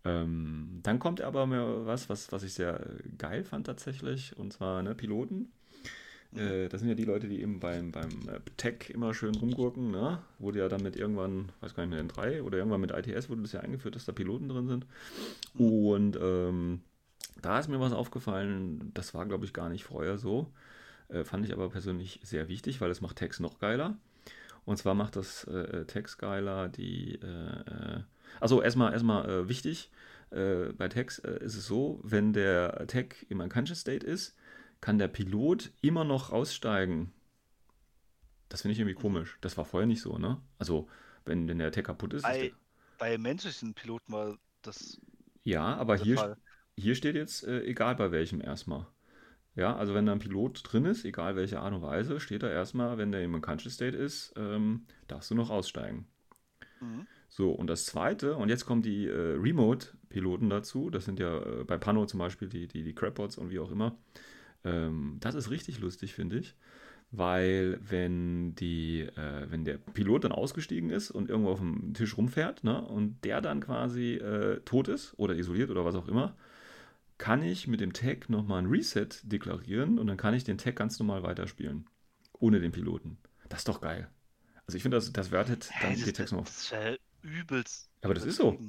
Ähm, 0.04 0.80
dann 0.82 0.98
kommt 0.98 1.20
aber 1.20 1.46
mir 1.46 1.84
was, 1.84 2.08
was, 2.08 2.32
was 2.32 2.42
ich 2.42 2.54
sehr 2.54 2.86
geil 3.18 3.44
fand 3.44 3.66
tatsächlich, 3.66 4.36
und 4.38 4.52
zwar 4.52 4.82
ne, 4.82 4.94
Piloten. 4.94 5.52
Äh, 6.34 6.68
das 6.68 6.80
sind 6.80 6.88
ja 6.88 6.94
die 6.94 7.04
Leute, 7.04 7.28
die 7.28 7.40
eben 7.42 7.60
beim, 7.60 7.90
beim 7.90 8.10
äh, 8.28 8.40
Tech 8.56 8.90
immer 8.90 9.14
schön 9.14 9.34
rumgurken, 9.34 9.90
ne? 9.90 10.18
Wurde 10.38 10.60
ja 10.60 10.68
dann 10.68 10.82
mit 10.82 10.96
irgendwann, 10.96 11.50
weiß 11.60 11.74
gar 11.74 11.82
nicht 11.82 11.90
mehr, 11.90 12.00
in 12.00 12.08
3 12.08 12.42
oder 12.42 12.58
irgendwann 12.58 12.80
mit 12.80 12.92
ITS 12.92 13.28
wurde 13.28 13.42
das 13.42 13.52
ja 13.52 13.60
eingeführt, 13.60 13.96
dass 13.96 14.04
da 14.04 14.12
Piloten 14.12 14.48
drin 14.48 14.68
sind. 14.68 14.86
Und 15.54 16.18
ähm, 16.20 16.80
da 17.42 17.58
ist 17.58 17.68
mir 17.68 17.80
was 17.80 17.92
aufgefallen, 17.92 18.92
das 18.94 19.14
war, 19.14 19.26
glaube 19.26 19.44
ich, 19.44 19.52
gar 19.52 19.68
nicht 19.68 19.84
vorher 19.84 20.18
so. 20.18 20.52
Äh, 21.08 21.24
fand 21.24 21.44
ich 21.44 21.52
aber 21.52 21.68
persönlich 21.70 22.20
sehr 22.22 22.48
wichtig, 22.48 22.80
weil 22.80 22.90
es 22.90 23.00
macht 23.00 23.16
Text 23.16 23.40
noch 23.40 23.58
geiler. 23.58 23.96
Und 24.64 24.76
zwar 24.76 24.94
macht 24.94 25.16
das 25.16 25.44
äh, 25.44 25.84
Text 25.86 26.18
geiler 26.18 26.68
die. 26.68 27.14
Äh, 27.14 27.96
äh, 27.96 28.00
also 28.38 28.62
erstmal 28.62 28.92
erstmal 28.92 29.28
äh, 29.28 29.48
wichtig, 29.48 29.90
äh, 30.30 30.72
bei 30.76 30.88
Text 30.88 31.24
äh, 31.24 31.42
ist 31.44 31.56
es 31.56 31.66
so, 31.66 31.98
wenn 32.04 32.32
der 32.32 32.86
Tag 32.86 33.26
im 33.28 33.40
Unconscious 33.40 33.80
State 33.80 34.06
ist, 34.06 34.36
kann 34.80 34.98
der 34.98 35.08
Pilot 35.08 35.72
immer 35.82 36.04
noch 36.04 36.32
raussteigen. 36.32 37.12
Das 38.48 38.62
finde 38.62 38.72
ich 38.72 38.80
irgendwie 38.80 39.00
komisch. 39.00 39.38
Das 39.40 39.56
war 39.56 39.64
vorher 39.64 39.86
nicht 39.86 40.00
so, 40.00 40.18
ne? 40.18 40.40
Also, 40.58 40.88
wenn, 41.24 41.48
wenn 41.48 41.58
der 41.58 41.72
Tag 41.72 41.84
kaputt 41.84 42.14
ist. 42.14 42.22
ist 42.22 42.28
Bei, 42.28 42.40
der, 42.40 42.50
bei 42.98 43.18
menschlichen 43.18 43.74
Piloten 43.74 44.12
war 44.12 44.38
das 44.62 45.00
ja, 45.44 45.76
aber 45.76 45.96
hier, 45.96 46.16
Fall. 46.16 46.36
hier 46.76 46.94
steht 46.94 47.16
jetzt, 47.16 47.44
äh, 47.44 47.62
egal 47.64 47.96
bei 47.96 48.10
welchem 48.10 48.40
erstmal. 48.40 48.86
Ja, 49.56 49.76
also 49.76 49.94
wenn 49.94 50.06
da 50.06 50.12
ein 50.12 50.20
Pilot 50.20 50.62
drin 50.64 50.84
ist, 50.84 51.04
egal 51.04 51.36
welche 51.36 51.60
Art 51.60 51.74
und 51.74 51.82
Weise, 51.82 52.20
steht 52.20 52.42
da 52.42 52.50
erstmal, 52.50 52.98
wenn 52.98 53.10
der 53.10 53.22
im 53.22 53.34
Unconscious 53.34 53.74
State 53.74 53.96
ist, 53.96 54.32
ähm, 54.36 54.86
darfst 55.08 55.30
du 55.30 55.34
noch 55.34 55.50
aussteigen. 55.50 56.06
Mhm. 56.80 57.06
So, 57.28 57.50
und 57.50 57.66
das 57.66 57.84
zweite, 57.86 58.36
und 58.36 58.48
jetzt 58.48 58.64
kommen 58.64 58.82
die 58.82 59.06
äh, 59.06 59.36
Remote-Piloten 59.36 60.50
dazu, 60.50 60.90
das 60.90 61.04
sind 61.04 61.18
ja 61.18 61.38
äh, 61.38 61.64
bei 61.64 61.78
Pano 61.78 62.06
zum 62.06 62.18
Beispiel 62.18 62.48
die, 62.48 62.68
die, 62.68 62.82
die 62.82 62.94
Crabbots 62.94 63.38
und 63.38 63.50
wie 63.50 63.58
auch 63.58 63.70
immer. 63.70 63.96
Ähm, 64.64 65.16
das 65.20 65.34
ist 65.34 65.50
richtig 65.50 65.80
lustig, 65.80 66.14
finde 66.14 66.38
ich, 66.38 66.56
weil 67.12 67.78
wenn, 67.82 68.54
die, 68.56 69.02
äh, 69.02 69.50
wenn 69.50 69.64
der 69.64 69.78
Pilot 69.78 70.24
dann 70.24 70.32
ausgestiegen 70.32 70.90
ist 70.90 71.10
und 71.10 71.30
irgendwo 71.30 71.50
auf 71.52 71.60
dem 71.60 71.94
Tisch 71.94 72.16
rumfährt 72.16 72.64
ne, 72.64 72.82
und 72.86 73.24
der 73.24 73.40
dann 73.40 73.60
quasi 73.60 74.14
äh, 74.16 74.60
tot 74.64 74.88
ist 74.88 75.14
oder 75.18 75.34
isoliert 75.36 75.70
oder 75.70 75.84
was 75.84 75.94
auch 75.96 76.08
immer, 76.08 76.36
kann 77.18 77.42
ich 77.42 77.68
mit 77.68 77.80
dem 77.80 77.92
Tag 77.92 78.30
nochmal 78.30 78.60
ein 78.62 78.66
Reset 78.66 79.08
deklarieren 79.24 79.98
und 79.98 80.06
dann 80.06 80.16
kann 80.16 80.34
ich 80.34 80.44
den 80.44 80.58
Tag 80.58 80.76
ganz 80.76 80.98
normal 80.98 81.22
weiterspielen. 81.22 81.86
Ohne 82.38 82.60
den 82.60 82.72
Piloten. 82.72 83.18
Das 83.48 83.60
ist 83.60 83.68
doch 83.68 83.80
geil. 83.80 84.08
Also 84.66 84.76
ich 84.76 84.82
finde, 84.82 84.96
das, 84.96 85.12
das 85.12 85.30
wertet 85.30 85.74
dann 85.80 85.94
Hey, 85.94 85.96
die 85.96 86.02
das, 86.04 86.12
Tags 86.12 86.32
noch. 86.32 86.46
das 86.46 86.56
ist 86.58 86.70
ja 86.70 86.96
übelst. 87.22 87.90
Aber 88.02 88.14
das 88.14 88.24
ist 88.24 88.36
so. 88.36 88.62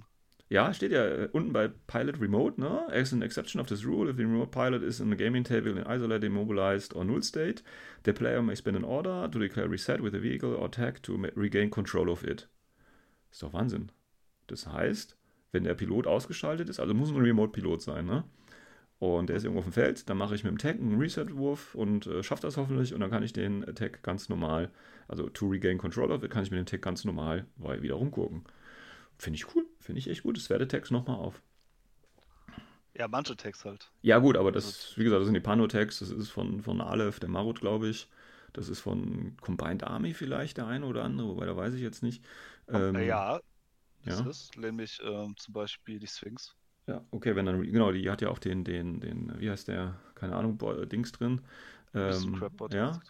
Ja, 0.52 0.74
steht 0.74 0.92
ja 0.92 1.06
äh, 1.06 1.30
unten 1.32 1.54
bei 1.54 1.70
Pilot 1.70 2.20
Remote, 2.20 2.60
ne? 2.60 2.86
As 2.92 3.14
an 3.14 3.22
exception 3.22 3.62
of 3.62 3.68
this 3.68 3.86
rule, 3.86 4.10
if 4.10 4.18
the 4.18 4.24
remote 4.24 4.52
pilot 4.52 4.84
is 4.84 5.00
in 5.00 5.10
the 5.10 5.16
gaming 5.16 5.46
table 5.46 5.72
in 5.72 5.78
isolated, 5.78 6.26
immobilized 6.26 6.94
or 6.94 7.06
null 7.06 7.22
state, 7.22 7.64
the 8.04 8.12
player 8.12 8.42
may 8.42 8.54
spend 8.54 8.76
an 8.76 8.84
order 8.84 9.30
to 9.32 9.40
declare 9.40 9.70
reset 9.70 10.02
with 10.02 10.12
the 10.12 10.20
vehicle 10.20 10.54
or 10.54 10.70
tag 10.70 11.02
to 11.04 11.16
regain 11.36 11.70
control 11.70 12.10
of 12.10 12.26
it. 12.26 12.50
Ist 13.32 13.42
doch 13.42 13.54
Wahnsinn. 13.54 13.94
Das 14.48 14.68
heißt, 14.68 15.16
wenn 15.54 15.64
der 15.64 15.74
Pilot 15.74 16.06
ausgeschaltet 16.06 16.68
ist, 16.68 16.82
also 16.82 16.94
muss 16.94 17.12
ein 17.12 17.22
Remote-Pilot 17.22 17.82
sein, 17.82 18.06
ne? 18.06 18.26
Und 19.00 19.30
der 19.30 19.38
ist 19.38 19.46
irgendwo 19.46 19.60
auf 19.60 19.66
dem 19.66 19.74
Feld, 19.74 20.10
dann 20.10 20.18
mache 20.18 20.36
ich 20.36 20.44
mit 20.44 20.52
dem 20.52 20.58
Tag 20.58 20.76
einen 20.76 21.00
Reset-Wurf 21.00 21.76
und 21.76 22.08
äh, 22.08 22.24
schaffe 22.24 22.42
das 22.42 22.58
hoffentlich 22.58 22.94
und 22.94 23.00
dann 23.00 23.10
kann 23.10 23.24
ich 23.24 23.32
den 23.32 23.64
äh, 23.64 23.74
Tag 23.74 24.04
ganz 24.04 24.28
normal, 24.28 24.70
also 25.08 25.30
to 25.30 25.48
regain 25.48 25.78
control 25.78 26.12
of 26.12 26.24
it, 26.24 26.30
kann 26.30 26.44
ich 26.44 26.52
mit 26.52 26.60
dem 26.60 26.66
Tag 26.66 26.82
ganz 26.82 27.06
normal 27.06 27.46
weil 27.56 27.82
wieder 27.82 27.96
rumgucken. 27.96 28.44
Finde 29.22 29.38
ich 29.38 29.56
cool, 29.56 29.66
finde 29.80 30.00
ich 30.00 30.10
echt 30.10 30.24
gut. 30.24 30.36
Das 30.38 30.50
wertet 30.50 30.72
Tags 30.72 30.92
nochmal 30.92 31.18
auf. 31.18 31.42
Ja, 32.94 33.08
manche 33.10 33.36
Tags 33.36 33.66
halt. 33.66 33.92
Ja, 34.04 34.18
gut, 34.18 34.36
aber 34.36 34.52
das, 34.52 34.98
wie 34.98 35.04
gesagt, 35.04 35.20
das 35.20 35.26
sind 35.28 35.36
die 35.36 35.40
Pano-Tags, 35.40 36.00
das 36.00 36.10
ist 36.10 36.30
von, 36.30 36.62
von 36.64 36.82
Aleph, 36.82 37.20
der 37.20 37.30
Marut, 37.30 37.60
glaube 37.62 37.88
ich. 37.90 38.10
Das 38.54 38.68
ist 38.68 38.80
von 38.80 39.38
Combined 39.42 39.84
Army 39.84 40.14
vielleicht 40.14 40.58
der 40.58 40.68
eine 40.68 40.86
oder 40.86 41.04
andere, 41.04 41.28
wobei 41.30 41.46
da 41.46 41.56
weiß 41.56 41.74
ich 41.76 41.82
jetzt 41.82 42.02
nicht. 42.04 42.24
Ähm, 42.68 43.00
Ähm, 43.00 43.02
ja, 43.02 43.40
das 44.06 44.20
ja. 44.20 44.26
ist 44.26 44.58
nämlich 44.58 45.00
ähm, 45.04 45.36
zum 45.38 45.54
Beispiel 45.54 46.00
die 46.00 46.08
Sphinx. 46.08 46.56
Ja, 46.88 47.06
okay, 47.12 47.36
wenn 47.36 47.46
dann, 47.46 47.62
genau, 47.64 47.92
die 47.92 48.10
hat 48.10 48.22
ja 48.22 48.30
auch 48.30 48.40
den, 48.40 48.64
den, 48.64 49.00
den, 49.00 49.40
wie 49.40 49.50
heißt 49.50 49.68
der, 49.68 50.00
keine 50.16 50.36
Ahnung, 50.36 50.58
Dings 50.90 51.12
drin. 51.12 51.42
Ähm, 51.94 52.42
ja, 52.72 53.02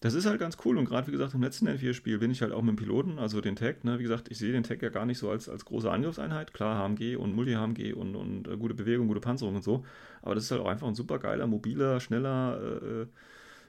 das 0.00 0.14
ist 0.14 0.26
halt 0.26 0.38
ganz 0.38 0.58
cool 0.64 0.76
und 0.76 0.84
gerade 0.84 1.06
wie 1.06 1.12
gesagt 1.12 1.34
im 1.34 1.42
letzten 1.42 1.68
N4-Spiel 1.68 2.18
bin 2.18 2.30
ich 2.30 2.42
halt 2.42 2.52
auch 2.52 2.60
mit 2.60 2.70
dem 2.70 2.76
Piloten, 2.76 3.18
also 3.18 3.40
den 3.40 3.56
Tag, 3.56 3.82
ne, 3.84 3.98
wie 3.98 4.02
gesagt, 4.02 4.30
ich 4.30 4.38
sehe 4.38 4.52
den 4.52 4.62
Tag 4.62 4.82
ja 4.82 4.90
gar 4.90 5.06
nicht 5.06 5.18
so 5.18 5.30
als, 5.30 5.48
als 5.48 5.64
große 5.64 5.90
Angriffseinheit, 5.90 6.52
klar 6.52 6.76
HMG 6.76 7.16
und 7.16 7.34
Multi-HMG 7.34 7.94
und, 7.94 8.16
und 8.16 8.46
äh, 8.46 8.56
gute 8.56 8.74
Bewegung, 8.74 9.08
gute 9.08 9.20
Panzerung 9.20 9.56
und 9.56 9.64
so, 9.64 9.84
aber 10.20 10.34
das 10.34 10.44
ist 10.44 10.50
halt 10.50 10.60
auch 10.60 10.68
einfach 10.68 10.86
ein 10.86 10.94
super 10.94 11.18
geiler, 11.18 11.46
mobiler, 11.46 12.00
schneller, 12.00 12.60
äh, 12.60 13.02
äh, 13.02 13.06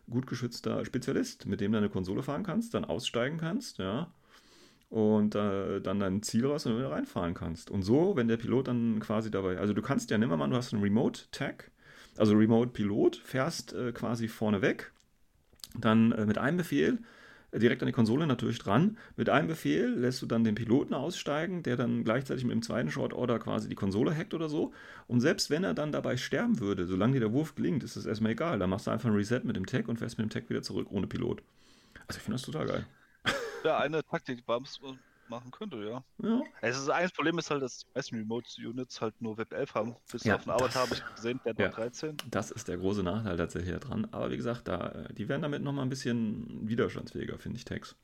gut 0.10 0.28
geschützter 0.28 0.84
Spezialist, 0.84 1.46
mit 1.46 1.62
dem 1.62 1.72
du 1.72 1.78
eine 1.78 1.90
Konsole 1.90 2.24
fahren 2.24 2.44
kannst, 2.44 2.74
dann 2.74 2.84
aussteigen 2.84 3.38
kannst, 3.38 3.78
ja, 3.78 4.12
und 4.90 5.36
äh, 5.36 5.80
dann 5.80 6.00
dein 6.02 6.22
Ziel 6.22 6.46
raus 6.46 6.66
und 6.66 6.78
wieder 6.78 6.92
reinfahren 6.92 7.34
kannst. 7.34 7.72
Und 7.72 7.84
so, 7.84 8.18
wenn 8.18 8.28
der 8.28 8.36
Pilot 8.36 8.68
dann 8.68 9.00
quasi 9.00 9.32
dabei, 9.32 9.58
also 9.58 9.74
du 9.74 9.82
kannst 9.82 10.12
ja, 10.12 10.18
nimm 10.18 10.30
mal, 10.30 10.50
du 10.50 10.56
hast 10.56 10.74
einen 10.74 10.84
Remote-Tag, 10.84 11.71
also 12.18 12.34
Remote-Pilot, 12.36 13.18
fährst 13.18 13.74
äh, 13.74 13.92
quasi 13.92 14.28
vorne 14.28 14.62
weg, 14.62 14.92
dann 15.78 16.12
äh, 16.12 16.26
mit 16.26 16.38
einem 16.38 16.58
Befehl 16.58 17.00
äh, 17.52 17.60
direkt 17.60 17.82
an 17.82 17.88
die 17.88 17.94
Konsole 17.94 18.28
natürlich 18.28 18.60
dran. 18.60 18.98
Mit 19.16 19.30
einem 19.30 19.48
Befehl 19.48 19.90
lässt 19.90 20.22
du 20.22 20.26
dann 20.26 20.44
den 20.44 20.56
Piloten 20.56 20.94
aussteigen, 20.94 21.64
der 21.64 21.78
dann 21.78 22.04
gleichzeitig 22.04 22.44
mit 22.44 22.54
dem 22.54 22.62
zweiten 22.62 22.92
Short 22.92 23.14
Order 23.14 23.40
quasi 23.40 23.70
die 23.70 23.76
Konsole 23.76 24.16
hackt 24.16 24.34
oder 24.34 24.50
so. 24.50 24.74
Und 25.08 25.22
selbst 25.22 25.50
wenn 25.50 25.64
er 25.64 25.74
dann 25.74 25.92
dabei 25.92 26.18
sterben 26.18 26.60
würde, 26.60 26.86
solange 26.86 27.14
dir 27.14 27.22
der 27.22 27.34
Wurf 27.34 27.56
gelingt, 27.56 27.84
ist 27.84 27.96
das 27.96 28.06
erstmal 28.06 28.34
egal. 28.34 28.60
Dann 28.60 28.70
machst 28.70 28.88
du 28.88 28.92
einfach 28.92 29.10
ein 29.10 29.16
Reset 29.16 29.42
mit 29.44 29.56
dem 29.56 29.66
Tag 29.66 29.88
und 29.88 29.98
fährst 29.98 30.18
mit 30.18 30.26
dem 30.26 30.32
Tag 30.32 30.50
wieder 30.50 30.62
zurück 30.62 30.88
ohne 30.92 31.08
Pilot. 31.08 31.42
Also 32.08 32.18
ich 32.18 32.24
finde 32.24 32.36
das 32.36 32.44
total 32.44 32.68
geil. 32.68 32.86
Ja, 33.64 33.78
eine 33.78 34.04
Taktik, 34.04 34.46
Bums 34.46 34.80
machen 35.32 35.50
könnte, 35.50 35.78
ja. 35.78 36.04
Ja, 36.22 36.42
Es 36.62 36.78
ist, 36.78 36.90
ein 36.90 37.10
Problem 37.10 37.40
ist 37.40 37.50
halt, 37.50 37.64
dass 37.64 37.80
die 37.80 37.86
meisten 37.96 38.16
Remote-Units 38.18 39.02
halt 39.02 39.20
nur 39.20 39.38
Web 39.38 39.52
11 39.54 39.74
haben. 39.74 39.96
Bis 40.12 40.24
Ja, 40.26 40.36
auf 40.36 40.44
den 40.44 40.52
Avatar 40.52 40.68
das- 40.68 40.76
habe 40.76 40.94
ich 40.94 41.16
gesehen, 41.16 41.40
der 41.44 41.54
hat 41.54 41.60
ja. 41.60 41.68
noch 41.70 41.76
13. 41.76 42.18
das 42.30 42.52
ist 42.52 42.68
der 42.68 42.78
große 42.78 43.02
Nachteil 43.02 43.38
tatsächlich 43.38 43.76
dran. 43.80 44.08
Aber 44.12 44.30
wie 44.30 44.38
gesagt, 44.38 44.68
da, 44.68 45.08
die 45.12 45.28
werden 45.28 45.42
damit 45.42 45.64
nochmal 45.64 45.86
ein 45.86 45.90
bisschen 45.90 46.68
widerstandsfähiger, 46.70 47.40
finde 47.40 47.58
ich, 47.58 47.66
Tags. 47.66 47.96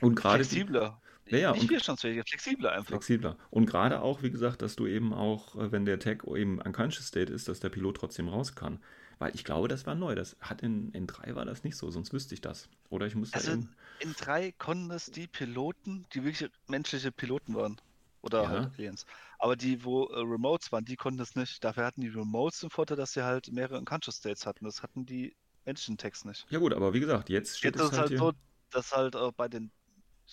Und 0.00 0.16
gerade 0.16 0.42
die- 0.42 0.48
Flexibler. 0.50 1.00
Ja, 1.28 1.38
ja, 1.38 1.52
Nicht 1.52 1.68
widerstandsfähiger, 1.68 2.22
flexibler 2.26 2.72
einfach. 2.72 3.02
flexibler. 3.02 3.38
Und 3.50 3.66
gerade 3.66 4.00
auch, 4.02 4.22
wie 4.22 4.30
gesagt, 4.30 4.62
dass 4.62 4.76
du 4.76 4.86
eben 4.86 5.12
auch, 5.14 5.56
äh, 5.56 5.72
wenn 5.72 5.84
der 5.86 5.98
Tag 5.98 6.24
eben 6.26 6.60
unconscious 6.60 7.06
state 7.08 7.32
ist, 7.32 7.48
dass 7.48 7.60
der 7.60 7.70
Pilot 7.70 7.96
trotzdem 7.96 8.28
raus 8.28 8.54
kann. 8.54 8.82
Weil 9.18 9.34
ich 9.34 9.44
glaube, 9.44 9.68
das 9.68 9.86
war 9.86 9.94
neu. 9.94 10.14
Das 10.14 10.36
hat 10.40 10.62
in, 10.62 10.90
in 10.92 11.06
3 11.06 11.34
war 11.34 11.44
das 11.44 11.62
nicht 11.64 11.76
so, 11.76 11.90
sonst 11.90 12.12
wüsste 12.12 12.34
ich 12.34 12.40
das. 12.40 12.68
Oder 12.90 13.06
ich 13.06 13.14
muss 13.14 13.30
da 13.30 13.38
Also 13.38 13.52
eben. 13.52 13.70
in 13.98 14.12
drei 14.14 14.52
konnten 14.52 14.90
es 14.90 15.06
die 15.06 15.26
Piloten, 15.28 16.06
die 16.12 16.24
wirklich 16.24 16.50
menschliche 16.66 17.12
Piloten 17.12 17.54
waren. 17.54 17.80
Oder 18.22 18.42
Ja. 18.42 18.48
halt 18.48 18.68
Aliens. 18.78 19.04
Aber 19.38 19.56
die, 19.56 19.84
wo 19.84 20.06
äh, 20.06 20.18
Remotes 20.20 20.72
waren, 20.72 20.84
die 20.84 20.96
konnten 20.96 21.20
es 21.20 21.34
nicht. 21.34 21.62
Dafür 21.62 21.84
hatten 21.84 22.00
die 22.00 22.08
Remotes 22.08 22.60
den 22.60 22.70
Vorteil, 22.70 22.96
dass 22.96 23.12
sie 23.12 23.22
halt 23.24 23.50
mehrere 23.52 23.78
Unconscious 23.78 24.16
States 24.16 24.46
hatten. 24.46 24.64
Das 24.64 24.82
hatten 24.82 25.04
die 25.06 25.36
menschlichen 25.64 25.98
Tags 25.98 26.24
nicht. 26.24 26.46
Ja 26.50 26.58
gut, 26.58 26.72
aber 26.72 26.92
wie 26.94 27.00
gesagt, 27.00 27.28
jetzt 27.30 27.58
steht 27.58 27.76
Jetzt 27.76 27.84
es 27.84 27.92
halt 27.92 28.10
halt 28.10 28.18
so, 28.18 28.32
dass 28.70 28.92
halt 28.92 29.16
auch 29.16 29.32
bei 29.32 29.48
den. 29.48 29.70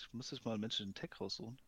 Ich 0.02 0.12
muss 0.12 0.30
jetzt 0.30 0.44
mal 0.44 0.52
einen 0.52 0.60
menschlichen 0.60 0.94
Tag 0.94 1.20
raussuchen. 1.20 1.58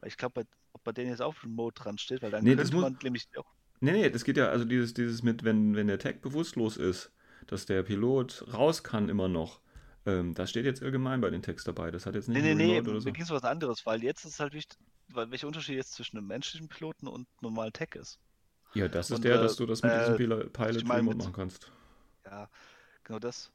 Weil 0.00 0.08
ich 0.08 0.16
glaube, 0.16 0.42
bei, 0.42 0.48
ob 0.72 0.84
bei 0.84 0.92
denen 0.92 1.10
jetzt 1.10 1.22
auch 1.22 1.34
Remote 1.42 1.82
dran 1.82 1.98
steht, 1.98 2.22
weil 2.22 2.30
dann 2.30 2.44
Nee, 2.44 2.54
das 2.56 2.70
könnte 2.70 2.76
muss- 2.76 2.92
man 2.92 2.98
nämlich 3.02 3.26
auch. 3.36 3.46
Nee, 3.80 3.92
nee, 3.92 4.10
das 4.10 4.24
geht 4.24 4.36
ja, 4.36 4.48
also 4.50 4.64
dieses, 4.64 4.92
dieses 4.92 5.22
mit, 5.22 5.42
wenn, 5.42 5.74
wenn 5.74 5.86
der 5.86 5.98
Tag 5.98 6.20
bewusstlos 6.20 6.76
ist, 6.76 7.12
dass 7.46 7.64
der 7.66 7.82
Pilot 7.82 8.44
raus 8.52 8.82
kann 8.84 9.08
immer 9.08 9.28
noch. 9.28 9.60
Ähm, 10.06 10.34
das 10.34 10.50
steht 10.50 10.66
jetzt 10.66 10.82
allgemein 10.82 11.20
bei 11.20 11.30
den 11.30 11.42
Tags 11.42 11.64
dabei. 11.64 11.90
Das 11.90 12.04
hat 12.06 12.14
jetzt 12.14 12.28
nicht 12.28 12.42
Nee, 12.42 12.54
nee, 12.54 12.66
nee, 12.66 12.80
oder 12.80 12.92
mir 12.92 13.00
so. 13.00 13.10
ging 13.12 13.22
es 13.22 13.30
was 13.30 13.44
anderes, 13.44 13.84
weil 13.86 14.02
jetzt 14.02 14.24
ist 14.24 14.38
halt 14.38 14.52
wichtig, 14.52 14.78
weil 15.08 15.30
welcher 15.30 15.46
Unterschied 15.46 15.76
jetzt 15.76 15.92
zwischen 15.92 16.18
einem 16.18 16.26
menschlichen 16.26 16.68
Piloten 16.68 17.08
und 17.08 17.26
normalen 17.42 17.72
Tag 17.72 17.96
ist. 17.96 18.18
Ja, 18.74 18.86
das 18.88 19.10
ist 19.10 19.18
Und, 19.18 19.24
der, 19.24 19.36
äh, 19.36 19.42
dass 19.42 19.56
du 19.56 19.66
das 19.66 19.82
mit 19.82 19.92
äh, 19.92 19.98
diesem 19.98 20.16
Pil- 20.16 20.50
Pilot 20.50 20.76
ich 20.76 20.84
mein 20.84 20.98
Remote 20.98 21.18
machen 21.18 21.32
kannst. 21.32 21.70
Ja, 22.24 22.48
genau 23.04 23.18
das. 23.18 23.50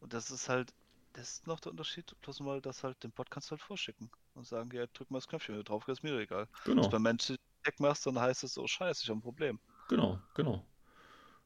Und 0.00 0.12
das 0.14 0.30
ist 0.30 0.48
halt, 0.48 0.72
das 1.14 1.30
ist 1.32 1.46
noch 1.46 1.60
der 1.60 1.72
Unterschied, 1.72 2.14
bloß 2.20 2.40
mal, 2.40 2.60
dass 2.60 2.84
halt 2.84 3.02
den 3.04 3.12
Bot 3.12 3.30
kannst 3.30 3.50
du 3.50 3.52
halt 3.52 3.62
vorschicken 3.62 4.10
und 4.34 4.46
sagen, 4.46 4.70
ja, 4.74 4.86
drück 4.88 5.10
mal 5.10 5.18
das 5.18 5.28
Knöpfchen, 5.28 5.54
wenn 5.54 5.60
du 5.60 5.64
drauf 5.64 5.86
gehst, 5.86 6.02
mir 6.04 6.18
egal. 6.18 6.48
Wenn 6.80 6.88
du 6.88 6.88
Genau, 6.88 6.90
beim 6.90 7.02
Menschen 7.02 7.36
Tag 7.64 7.80
machst, 7.80 8.06
dann 8.06 8.18
heißt 8.20 8.44
es, 8.44 8.58
oh 8.58 8.66
scheiße, 8.66 9.02
ich 9.04 9.08
habe 9.10 9.18
ein 9.20 9.22
Problem. 9.22 9.60
genau, 9.88 10.18
genau. 10.34 10.64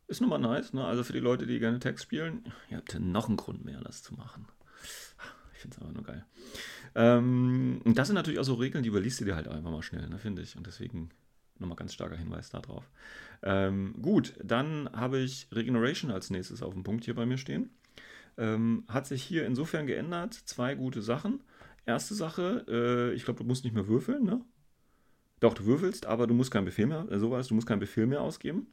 Ist 0.09 0.21
nun 0.21 0.31
mal 0.31 0.39
nice, 0.39 0.73
ne? 0.75 0.85
Also 0.85 1.05
für 1.05 1.13
die 1.15 1.21
Leute, 1.21 1.47
die 1.47 1.59
gerne 1.61 1.81
Tags 1.81 2.03
spielen, 2.05 2.53
ihr 2.71 2.79
habt 2.79 2.93
ja 2.95 3.01
noch 3.01 3.29
einen 3.29 3.37
Grund 3.39 3.65
mehr, 3.65 3.81
das 3.83 4.03
zu 4.03 4.15
machen. 4.15 4.49
Ich 5.55 5.61
finde 5.61 5.77
es 5.77 5.83
einfach 5.83 5.95
nur 5.95 6.05
geil. 6.05 6.25
Ähm, 6.95 7.81
und 7.85 7.99
das 7.99 8.09
sind 8.09 8.15
natürlich 8.17 8.39
auch 8.41 8.45
so 8.45 8.55
Regeln, 8.55 8.83
die 8.85 8.91
überliest 8.91 9.21
du 9.21 9.27
dir 9.27 9.37
halt 9.37 9.49
einfach 9.49 9.71
mal 9.71 9.83
schnell, 9.83 10.09
ne, 10.09 10.19
finde 10.19 10.43
ich. 10.43 10.57
Und 10.57 10.67
deswegen 10.67 11.11
nochmal 11.59 11.77
ganz 11.77 11.95
starker 11.95 12.17
Hinweis 12.17 12.51
darauf. 12.51 12.91
Ähm, 13.43 13.97
gut, 14.03 14.35
dann 14.43 14.91
habe 14.93 15.19
ich 15.21 15.49
Regeneration 15.53 16.11
als 16.13 16.31
nächstes 16.31 16.63
auf 16.63 16.75
dem 16.75 16.85
Punkt 16.85 17.05
hier 17.07 17.15
bei 17.15 17.27
mir 17.27 17.39
stehen. 17.39 17.71
Ähm, 18.39 18.85
hat 18.89 19.07
sich 19.07 19.23
hier 19.23 19.45
insofern 19.45 19.87
geändert. 19.87 20.33
Zwei 20.33 20.75
gute 20.75 21.03
Sachen. 21.03 21.43
Erste 21.85 22.15
Sache, 22.15 22.65
äh, 22.69 23.15
ich 23.15 23.25
glaube, 23.25 23.39
du 23.39 23.45
musst 23.45 23.65
nicht 23.65 23.75
mehr 23.75 23.89
würfeln, 23.89 24.25
ne? 24.25 24.41
Doch, 25.41 25.55
du 25.55 25.65
würfelst, 25.67 26.07
aber 26.07 26.27
du 26.27 26.35
musst 26.35 26.51
keinen 26.51 26.65
Befehl 26.65 26.87
mehr, 26.87 27.07
äh, 27.11 27.19
sowas, 27.19 27.49
du 27.49 27.55
musst 27.55 27.67
keinen 27.67 27.79
Befehl 27.81 28.07
mehr 28.07 28.21
ausgeben, 28.21 28.67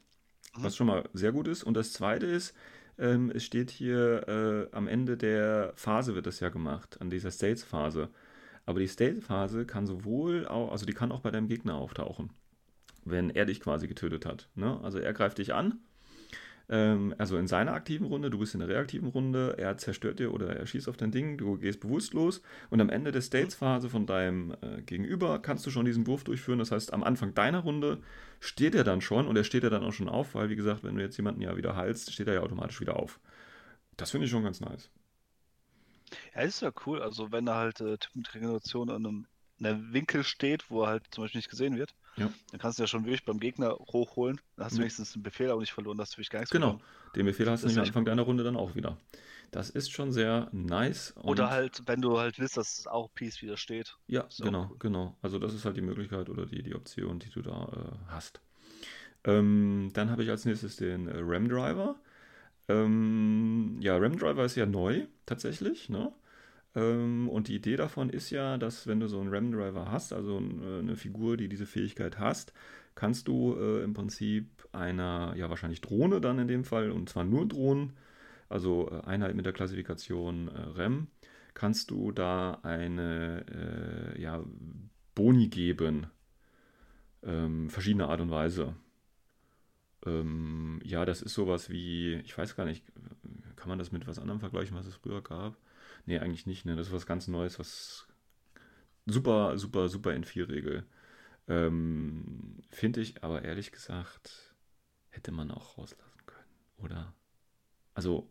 Mhm. 0.58 0.64
was 0.64 0.76
schon 0.76 0.88
mal 0.88 1.08
sehr 1.14 1.32
gut 1.32 1.48
ist. 1.48 1.64
Und 1.64 1.76
das 1.76 1.94
zweite 1.94 2.26
ist, 2.26 2.54
ähm, 2.98 3.32
es 3.34 3.44
steht 3.44 3.72
hier 3.72 4.28
äh, 4.72 4.76
am 4.76 4.88
Ende 4.88 5.18
der 5.18 5.74
Phase 5.76 6.16
wird 6.16 6.26
das 6.28 6.40
ja 6.40 6.50
gemacht, 6.50 7.02
an 7.02 7.10
dieser 7.10 7.32
States-Phase. 7.32 8.10
Aber 8.66 8.80
die 8.80 8.88
State-Phase 8.88 9.66
kann 9.66 9.86
sowohl 9.86 10.48
auch, 10.48 10.72
also 10.72 10.86
die 10.86 10.94
kann 10.94 11.12
auch 11.12 11.20
bei 11.22 11.30
deinem 11.32 11.48
Gegner 11.48 11.76
auftauchen, 11.76 12.32
wenn 13.04 13.30
er 13.30 13.46
dich 13.46 13.60
quasi 13.60 13.88
getötet 13.88 14.26
hat. 14.26 14.50
Ne? 14.56 14.80
Also 14.82 14.98
er 15.00 15.14
greift 15.14 15.38
dich 15.38 15.54
an, 15.54 15.80
ähm, 16.70 17.14
also 17.18 17.38
in 17.38 17.48
seiner 17.48 17.74
aktiven 17.74 18.08
Runde, 18.08 18.30
du 18.30 18.40
bist 18.40 18.54
in 18.54 18.60
der 18.60 18.70
reaktiven 18.70 19.10
Runde, 19.10 19.56
er 19.58 19.78
zerstört 19.78 20.20
dir 20.20 20.34
oder 20.34 20.56
er 20.56 20.66
schießt 20.66 20.90
auf 20.90 20.98
dein 20.98 21.12
Ding, 21.12 21.38
du 21.38 21.58
gehst 21.58 21.80
bewusstlos 21.80 22.42
und 22.70 22.82
am 22.82 22.90
Ende 22.90 23.12
der 23.12 23.22
States-Phase 23.22 23.90
von 23.90 24.06
deinem 24.06 24.56
äh, 24.62 24.82
Gegenüber 24.82 25.40
kannst 25.40 25.66
du 25.66 25.70
schon 25.70 25.86
diesen 25.86 26.08
Wurf 26.08 26.24
durchführen. 26.24 26.60
Das 26.60 26.72
heißt, 26.72 26.94
am 26.94 27.04
Anfang 27.04 27.34
deiner 27.34 27.60
Runde 27.60 28.00
steht 28.40 28.76
er 28.76 28.84
dann 28.84 29.02
schon 29.02 29.28
und 29.28 29.36
er 29.36 29.44
steht 29.44 29.64
ja 29.64 29.70
dann 29.70 29.84
auch 29.84 29.94
schon 29.94 30.10
auf, 30.10 30.36
weil 30.36 30.50
wie 30.50 30.56
gesagt, 30.56 30.84
wenn 30.84 30.96
du 30.96 31.02
jetzt 31.02 31.18
jemanden 31.18 31.42
ja 31.42 31.56
wieder 31.58 31.76
heilst, 31.76 32.12
steht 32.12 32.28
er 32.28 32.36
ja 32.36 32.42
automatisch 32.42 32.82
wieder 32.82 32.98
auf. 32.98 33.20
Das 33.98 34.12
finde 34.12 34.26
ich 34.26 34.32
schon 34.32 34.44
ganz 34.44 34.60
nice. 34.60 34.90
Ja, 36.34 36.42
ist 36.42 36.62
ja 36.62 36.72
cool. 36.86 37.02
Also 37.02 37.32
wenn 37.32 37.48
er 37.48 37.56
halt 37.56 37.82
äh, 37.82 37.98
Typ 37.98 38.16
mit 38.16 38.34
Regeneration 38.34 38.90
an 38.90 39.06
einem, 39.06 39.28
in 39.58 39.66
einem 39.66 39.94
Winkel 39.94 40.24
steht, 40.24 40.70
wo 40.70 40.84
er 40.84 40.88
halt 40.90 41.04
zum 41.12 41.24
Beispiel 41.24 41.40
nicht 41.40 41.50
gesehen 41.50 41.78
wird, 41.78 41.96
Ja. 42.18 42.30
dann 42.52 42.60
kannst 42.60 42.80
du 42.80 42.84
ja 42.84 42.88
schon 42.88 43.04
wirklich 43.06 43.26
beim 43.26 43.40
Gegner 43.40 43.72
hochholen. 43.78 44.40
Dann 44.56 44.66
hast 44.66 44.74
du 44.74 44.78
Mhm. 44.78 44.82
wenigstens 44.84 45.14
den 45.14 45.24
Befehl 45.24 45.52
auch 45.52 45.60
nicht 45.60 45.74
verloren, 45.74 45.98
dass 45.98 46.12
du 46.12 46.18
wirklich 46.18 46.30
gar 46.30 46.40
nichts 46.40 46.52
Genau, 46.52 46.74
bekommen. 46.74 46.84
den 47.16 47.26
Befehl 47.26 47.50
hast 47.50 47.64
du 47.64 47.68
Das 47.68 47.76
nämlich 47.76 47.90
am 47.90 47.98
Anfang 48.00 48.06
deiner 48.06 48.22
Runde 48.24 48.44
dann 48.44 48.56
auch 48.56 48.76
wieder. 48.76 48.98
Das 49.52 49.70
ist 49.70 49.92
schon 49.92 50.12
sehr 50.12 50.50
nice. 50.52 51.14
Oder 51.24 51.50
halt, 51.50 51.82
wenn 51.86 52.02
du 52.02 52.18
halt 52.20 52.40
willst, 52.40 52.58
dass 52.58 52.80
es 52.80 52.88
auch 52.88 53.10
Peace 53.14 53.42
wieder 53.42 53.58
steht. 53.58 53.96
Ja, 54.08 54.24
auch 54.24 54.38
genau, 54.40 54.72
genau. 54.80 55.18
Also 55.22 55.40
das 55.40 55.54
ist 55.54 55.66
halt 55.66 55.78
die 55.78 55.82
Möglichkeit 55.82 56.30
oder 56.30 56.46
die, 56.46 56.62
die 56.64 56.76
Option, 56.76 57.20
die 57.20 57.30
du 57.30 57.42
da 57.42 57.64
äh, 57.64 58.12
hast. 58.12 58.42
Ähm, 59.24 59.92
dann 59.94 60.10
habe 60.12 60.24
ich 60.24 60.30
als 60.30 60.46
nächstes 60.46 60.76
den 60.78 61.08
äh, 61.08 61.18
RAM-Driver. 61.18 61.96
Ähm, 62.68 63.78
ja, 63.82 63.98
RAM-Driver 63.98 64.46
ist 64.46 64.56
ja 64.56 64.66
neu 64.66 65.08
tatsächlich, 65.26 65.90
ne? 65.90 66.12
Ähm, 66.76 67.30
und 67.30 67.48
die 67.48 67.56
Idee 67.56 67.78
davon 67.78 68.10
ist 68.10 68.30
ja, 68.30 68.58
dass 68.58 68.88
wenn 68.88 69.00
du 69.00 69.08
so 69.08 69.20
einen 69.20 69.34
RAM-Driver 69.34 69.92
hast, 69.92 70.14
also 70.14 70.40
äh, 70.40 70.80
eine 70.80 70.96
Figur, 70.96 71.38
die 71.38 71.48
diese 71.50 71.66
Fähigkeit 71.66 72.20
hast, 72.20 72.54
kannst 72.96 73.28
du 73.28 73.56
äh, 73.58 73.84
im 73.84 73.94
Prinzip 73.94 74.68
einer, 74.72 75.34
ja 75.38 75.50
wahrscheinlich 75.50 75.82
Drohne 75.82 76.22
dann 76.22 76.40
in 76.40 76.48
dem 76.48 76.64
Fall, 76.66 76.92
und 76.92 77.10
zwar 77.10 77.24
nur 77.24 77.48
Drohnen, 77.48 77.94
also 78.50 78.90
äh, 78.92 79.06
Einheit 79.06 79.36
mit 79.36 79.46
der 79.46 79.54
Klassifikation 79.54 80.50
äh, 80.50 80.80
RAM, 80.80 81.08
kannst 81.54 81.92
du 81.92 82.12
da 82.12 82.60
eine 82.64 84.14
ja, 84.18 84.44
Boni 85.16 85.48
geben. 85.48 86.08
Ähm, 87.24 87.70
verschiedene 87.70 88.08
Art 88.10 88.20
und 88.20 88.30
Weise. 88.30 88.76
Ähm, 90.06 90.80
ja, 90.84 91.06
das 91.06 91.22
ist 91.22 91.34
sowas 91.34 91.70
wie, 91.70 92.16
ich 92.26 92.38
weiß 92.38 92.56
gar 92.58 92.66
nicht, 92.66 92.84
kann 93.56 93.70
man 93.70 93.80
das 93.80 93.94
mit 93.94 94.06
was 94.06 94.20
anderem 94.20 94.42
vergleichen, 94.42 94.78
was 94.78 94.86
es 94.86 94.96
früher 94.96 95.22
gab? 95.22 95.56
Nee, 96.06 96.20
eigentlich 96.20 96.46
nicht, 96.46 96.66
ne? 96.66 96.76
Das 96.76 96.88
ist 96.88 96.94
was 96.94 97.06
ganz 97.06 97.28
Neues, 97.28 97.60
was 97.60 98.08
super, 99.06 99.58
super, 99.58 99.90
super 99.90 100.14
N4-Regel. 100.14 100.86
Ähm, 101.48 102.62
Finde 102.72 103.02
ich 103.02 103.24
aber 103.24 103.44
ehrlich 103.44 103.72
gesagt, 103.72 104.56
hätte 105.12 105.32
man 105.32 105.52
auch 105.52 105.78
rauslassen 105.78 106.26
können, 106.28 106.50
oder? 106.78 107.14
Also, 107.96 108.30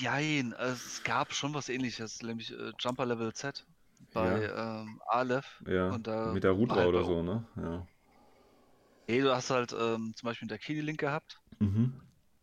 Jein, 0.00 0.52
es 0.52 1.02
gab 1.04 1.32
schon 1.34 1.52
was 1.54 1.68
ähnliches, 1.68 2.22
nämlich 2.22 2.52
äh, 2.52 2.72
Jumper 2.78 3.06
Level 3.06 3.32
Z 3.34 3.66
bei 4.12 4.44
ähm, 4.54 5.00
Aleph. 5.06 5.62
ja, 5.66 5.90
Und 5.90 6.06
da 6.06 6.32
mit 6.32 6.44
der 6.44 6.56
halt 6.68 6.90
oder 6.90 7.04
so, 7.04 7.22
ne? 7.22 7.44
Ja. 7.56 7.86
Nee, 9.08 9.20
du 9.22 9.34
hast 9.34 9.50
halt 9.50 9.72
ähm, 9.72 10.14
zum 10.14 10.26
Beispiel 10.28 10.44
einen 10.46 10.50
Dakini-Link 10.56 11.00
gehabt 11.00 11.40
Mhm. 11.60 11.92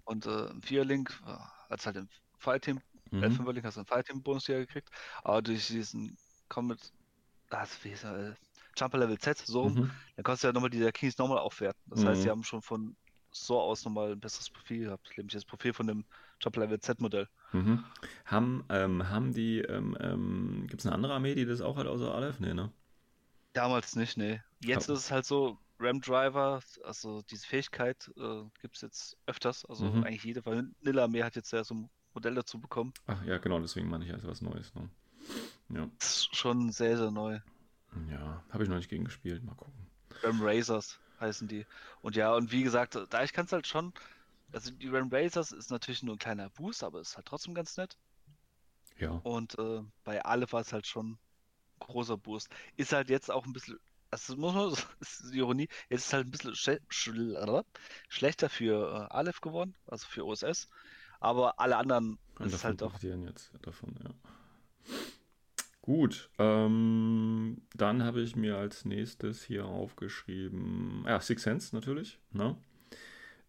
und 0.05 0.26
äh, 0.26 0.49
Vier-Link, 0.61 1.21
äh, 1.26 1.36
als 1.69 1.86
halt 1.86 1.97
im 1.97 2.09
Fight-Team 2.39 2.80
Mhm. 3.18 3.24
Elfen 3.24 3.45
Whirling 3.45 3.63
hast 3.63 3.76
du 3.76 3.80
einen 3.82 3.88
Fireteam-Bonus 3.88 4.45
hier 4.45 4.59
gekriegt, 4.59 4.89
aber 5.24 5.41
durch 5.41 5.68
diesen 5.68 6.18
Comet, 6.49 6.91
ah, 7.49 7.66
wie 7.84 7.89
ist 7.89 8.03
er, 8.03 8.32
äh, 8.32 8.34
Jumper 8.78 8.97
Level 8.97 9.18
Z, 9.18 9.38
so 9.38 9.61
rum, 9.61 9.74
Mhm. 9.76 9.91
dann 10.18 10.24
kannst 10.24 10.43
du 10.43 10.47
ja 10.47 10.53
nochmal 10.53 10.70
die 10.70 10.80
der 10.80 10.91
Keys 10.91 11.18
nochmal 11.18 11.39
aufwerten. 11.39 11.82
Das 11.88 12.05
heißt, 12.05 12.22
sie 12.24 12.28
Mhm. 12.28 12.32
haben 12.32 12.43
schon 12.43 12.61
von 12.61 12.95
so 13.32 13.59
aus 13.59 13.84
nochmal 13.86 14.11
ein 14.13 14.20
besseres 14.20 14.49
Profil 14.49 14.86
gehabt, 14.86 15.09
nämlich 15.18 15.34
das 15.34 15.45
Profil 15.45 15.74
von 15.74 15.88
dem 15.88 16.05
Jumper 16.41 16.61
Level 16.61 16.80
Z-Modell. 16.80 17.28
Mhm. 17.53 17.84
Haben, 18.26 18.66
ähm, 18.70 19.09
haben 19.09 19.34
die, 19.34 19.59
ähm, 19.59 19.97
ähm, 19.99 20.68
gibt 20.68 20.82
es 20.82 20.86
eine 20.86 20.95
andere 20.95 21.13
Armee, 21.13 21.36
die 21.36 21.45
das 21.45 21.61
auch 21.61 21.78
hat, 21.78 21.88
außer 21.88 22.13
Aleph? 22.13 22.39
Nee, 22.39 22.53
ne? 22.53 22.72
Damals 23.53 23.95
nicht, 23.95 24.18
nee. 24.18 24.41
Jetzt 24.59 24.89
Aber- 24.89 24.97
ist 24.97 25.05
es 25.05 25.11
halt 25.11 25.26
so, 25.26 25.57
Ram 25.80 25.99
Driver, 26.01 26.61
also 26.84 27.22
diese 27.24 27.45
Fähigkeit 27.45 28.09
äh, 28.18 28.43
gibt 28.61 28.76
es 28.78 28.82
jetzt 28.82 29.18
öfters, 29.26 29.66
also 29.66 29.86
Mhm. 29.86 30.03
eigentlich 30.03 30.24
jede 30.24 30.45
Vanilla-Armee 30.45 31.24
hat 31.24 31.36
jetzt 31.36 31.51
ja 31.51 31.63
so 31.63 31.76
ein 31.76 31.89
Modell 32.16 32.36
dazu 32.36 32.59
bekommen. 32.59 32.93
Ach 33.07 33.24
ja, 33.24 33.38
genau, 33.38 33.59
deswegen 33.59 33.89
meine 33.89 34.05
ich 34.05 34.13
also 34.13 34.28
was 34.28 34.41
Neues. 34.41 34.74
Ne? 34.76 34.89
Ja, 35.70 35.89
schon 35.99 36.72
sehr, 36.72 36.97
sehr 36.97 37.11
neu. 37.11 37.39
ja 38.09 38.43
habe 38.49 38.63
ich 38.63 38.70
noch 38.70 38.78
nicht 38.78 38.89
gegen 38.89 39.05
gespielt. 39.05 39.43
Mal 39.43 39.55
gucken. 39.55 39.74
Ram 40.24 40.41
Razors 40.41 40.99
heißen 41.20 41.47
die. 41.47 41.66
Und 42.01 42.16
ja, 42.16 42.34
und 42.34 42.51
wie 42.51 42.63
gesagt, 42.63 42.97
da 43.09 43.24
ich 43.24 43.34
kann 43.34 43.45
es 43.45 43.51
halt 43.51 43.68
schon, 43.68 43.93
also 44.51 44.72
die 44.72 44.89
Ram 44.89 45.09
Razors 45.11 45.51
ist 45.51 45.72
natürlich 45.72 46.03
nur 46.03 46.16
ein 46.16 46.20
kleiner 46.20 46.49
Boost, 46.49 46.84
aber 46.84 47.01
ist 47.01 47.16
halt 47.16 47.28
trotzdem 47.28 47.53
ganz 47.53 47.78
nett. 47.78 47.97
Ja. 48.97 49.20
Und 49.24 49.57
äh, 49.59 49.82
bei 50.03 50.24
Aleph 50.24 50.53
war 50.53 50.61
es 50.61 50.74
halt 50.74 50.88
schon 50.88 51.11
ein 51.11 51.20
großer 51.80 52.18
Boost. 52.18 52.49
Ist 52.78 52.93
halt 52.93 53.09
jetzt 53.09 53.30
auch 53.30 53.45
ein 53.45 53.53
bisschen, 53.53 53.78
das 54.09 54.30
muss 54.30 54.53
man, 54.53 54.72
ist 54.99 55.34
die 55.34 55.39
Ironie, 55.39 55.68
jetzt 55.89 56.05
ist 56.05 56.13
halt 56.13 56.28
ein 56.28 56.32
bisschen 56.32 56.55
schle 56.55 56.82
schl 56.89 57.63
schlechter 58.07 58.49
für 58.49 59.09
äh, 59.09 59.13
Aleph 59.13 59.41
geworden, 59.41 59.76
also 59.88 60.07
für 60.07 60.26
OSS. 60.26 60.70
Aber 61.20 61.59
alle 61.59 61.78
anderen 61.78 62.18
Kann 62.36 62.47
ist 62.47 62.63
halt 62.63 62.82
doch. 62.82 62.91
profitieren 62.91 63.26
jetzt 63.26 63.51
davon, 63.61 63.95
ja. 64.03 64.11
Gut, 65.82 66.32
ähm, 66.39 67.61
dann 67.76 68.03
habe 68.03 68.22
ich 68.22 68.36
mir 68.36 68.57
als 68.57 68.86
nächstes 68.86 69.43
hier 69.43 69.66
aufgeschrieben, 69.66 71.03
ja, 71.05 71.22
Six 71.22 71.43
Sense 71.43 71.76
natürlich, 71.76 72.20
ne? 72.32 72.57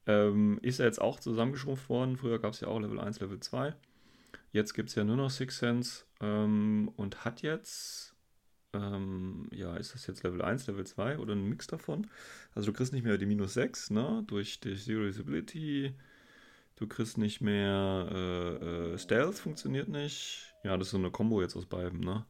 Ähm, 0.06 0.58
ist 0.60 0.78
ja 0.78 0.84
jetzt 0.84 1.00
auch 1.00 1.18
zusammengeschrumpft 1.18 1.88
worden. 1.88 2.18
Früher 2.18 2.38
gab 2.38 2.52
es 2.52 2.60
ja 2.60 2.68
auch 2.68 2.78
Level 2.78 3.00
1, 3.00 3.20
Level 3.20 3.40
2. 3.40 3.74
Jetzt 4.52 4.74
gibt 4.74 4.90
es 4.90 4.94
ja 4.94 5.04
nur 5.04 5.16
noch 5.16 5.30
Six 5.30 5.58
Sense 5.58 6.04
ähm, 6.20 6.90
und 6.96 7.24
hat 7.24 7.40
jetzt, 7.40 8.14
ähm, 8.74 9.48
ja, 9.50 9.74
ist 9.76 9.94
das 9.94 10.06
jetzt 10.06 10.22
Level 10.22 10.42
1, 10.42 10.66
Level 10.66 10.86
2 10.86 11.18
oder 11.18 11.34
ein 11.34 11.48
Mix 11.48 11.66
davon? 11.66 12.06
Also 12.54 12.70
du 12.70 12.76
kriegst 12.76 12.92
nicht 12.92 13.04
mehr 13.04 13.18
die 13.18 13.26
minus 13.26 13.54
6, 13.54 13.90
ne? 13.90 14.24
Durch 14.26 14.60
die 14.60 14.76
Zero 14.76 15.04
Visibility. 15.04 15.94
Du 16.76 16.86
kriegst 16.86 17.16
nicht 17.18 17.40
mehr 17.40 18.08
äh, 18.12 18.92
äh, 18.94 18.98
Stealth, 18.98 19.38
funktioniert 19.38 19.88
nicht. 19.88 20.54
Ja, 20.62 20.76
das 20.76 20.88
ist 20.88 20.90
so 20.92 20.98
eine 20.98 21.10
Combo 21.10 21.40
jetzt 21.40 21.56
aus 21.56 21.66
beiden, 21.66 22.00
ne? 22.00 22.26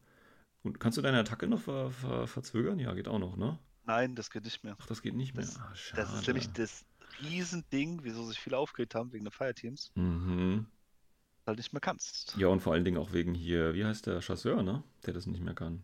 Und 0.63 0.79
kannst 0.79 0.97
du 0.97 1.01
deine 1.01 1.19
Attacke 1.19 1.47
noch 1.47 1.61
ver 1.61 1.91
ver 1.91 2.27
verzögern? 2.27 2.79
Ja, 2.79 2.93
geht 2.93 3.07
auch 3.07 3.19
noch, 3.19 3.35
ne? 3.35 3.59
Nein, 3.85 4.15
das 4.15 4.29
geht 4.29 4.43
nicht 4.45 4.63
mehr. 4.63 4.75
Ach, 4.79 4.85
das 4.85 5.01
geht 5.01 5.15
nicht 5.15 5.33
mehr. 5.35 5.45
Das- 5.45 5.57
Ah, 5.59 5.73
Das 5.95 6.13
ist 6.13 6.27
nämlich 6.27 6.51
das 6.53 6.85
Riesending, 7.21 7.99
wieso 8.03 8.25
sich 8.25 8.39
viele 8.39 8.57
aufgeregt 8.57 8.95
haben 8.95 9.11
wegen 9.11 9.25
der 9.25 9.31
Fireteams, 9.31 9.91
Mhm. 9.95 10.65
halt 11.45 11.57
nicht 11.57 11.73
mehr 11.73 11.79
kannst. 11.81 12.35
Ja, 12.37 12.47
und 12.47 12.61
vor 12.61 12.73
allen 12.73 12.83
Dingen 12.85 12.97
auch 12.97 13.13
wegen 13.13 13.33
hier, 13.33 13.73
wie 13.73 13.85
heißt 13.85 14.07
der 14.07 14.21
Chasseur, 14.21 14.61
ne? 14.63 14.83
Der 15.05 15.13
das 15.13 15.25
nicht 15.25 15.41
mehr 15.41 15.53
kann. 15.55 15.83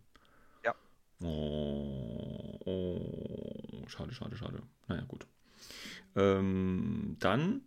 Ja. 0.64 0.74
Oh, 1.22 2.59
oh, 2.66 3.88
schade, 3.88 4.14
schade, 4.14 4.36
schade. 4.38 4.61
Naja, 4.88 5.03
gut. 5.07 5.26
Ähm, 6.16 7.16
dann, 7.20 7.61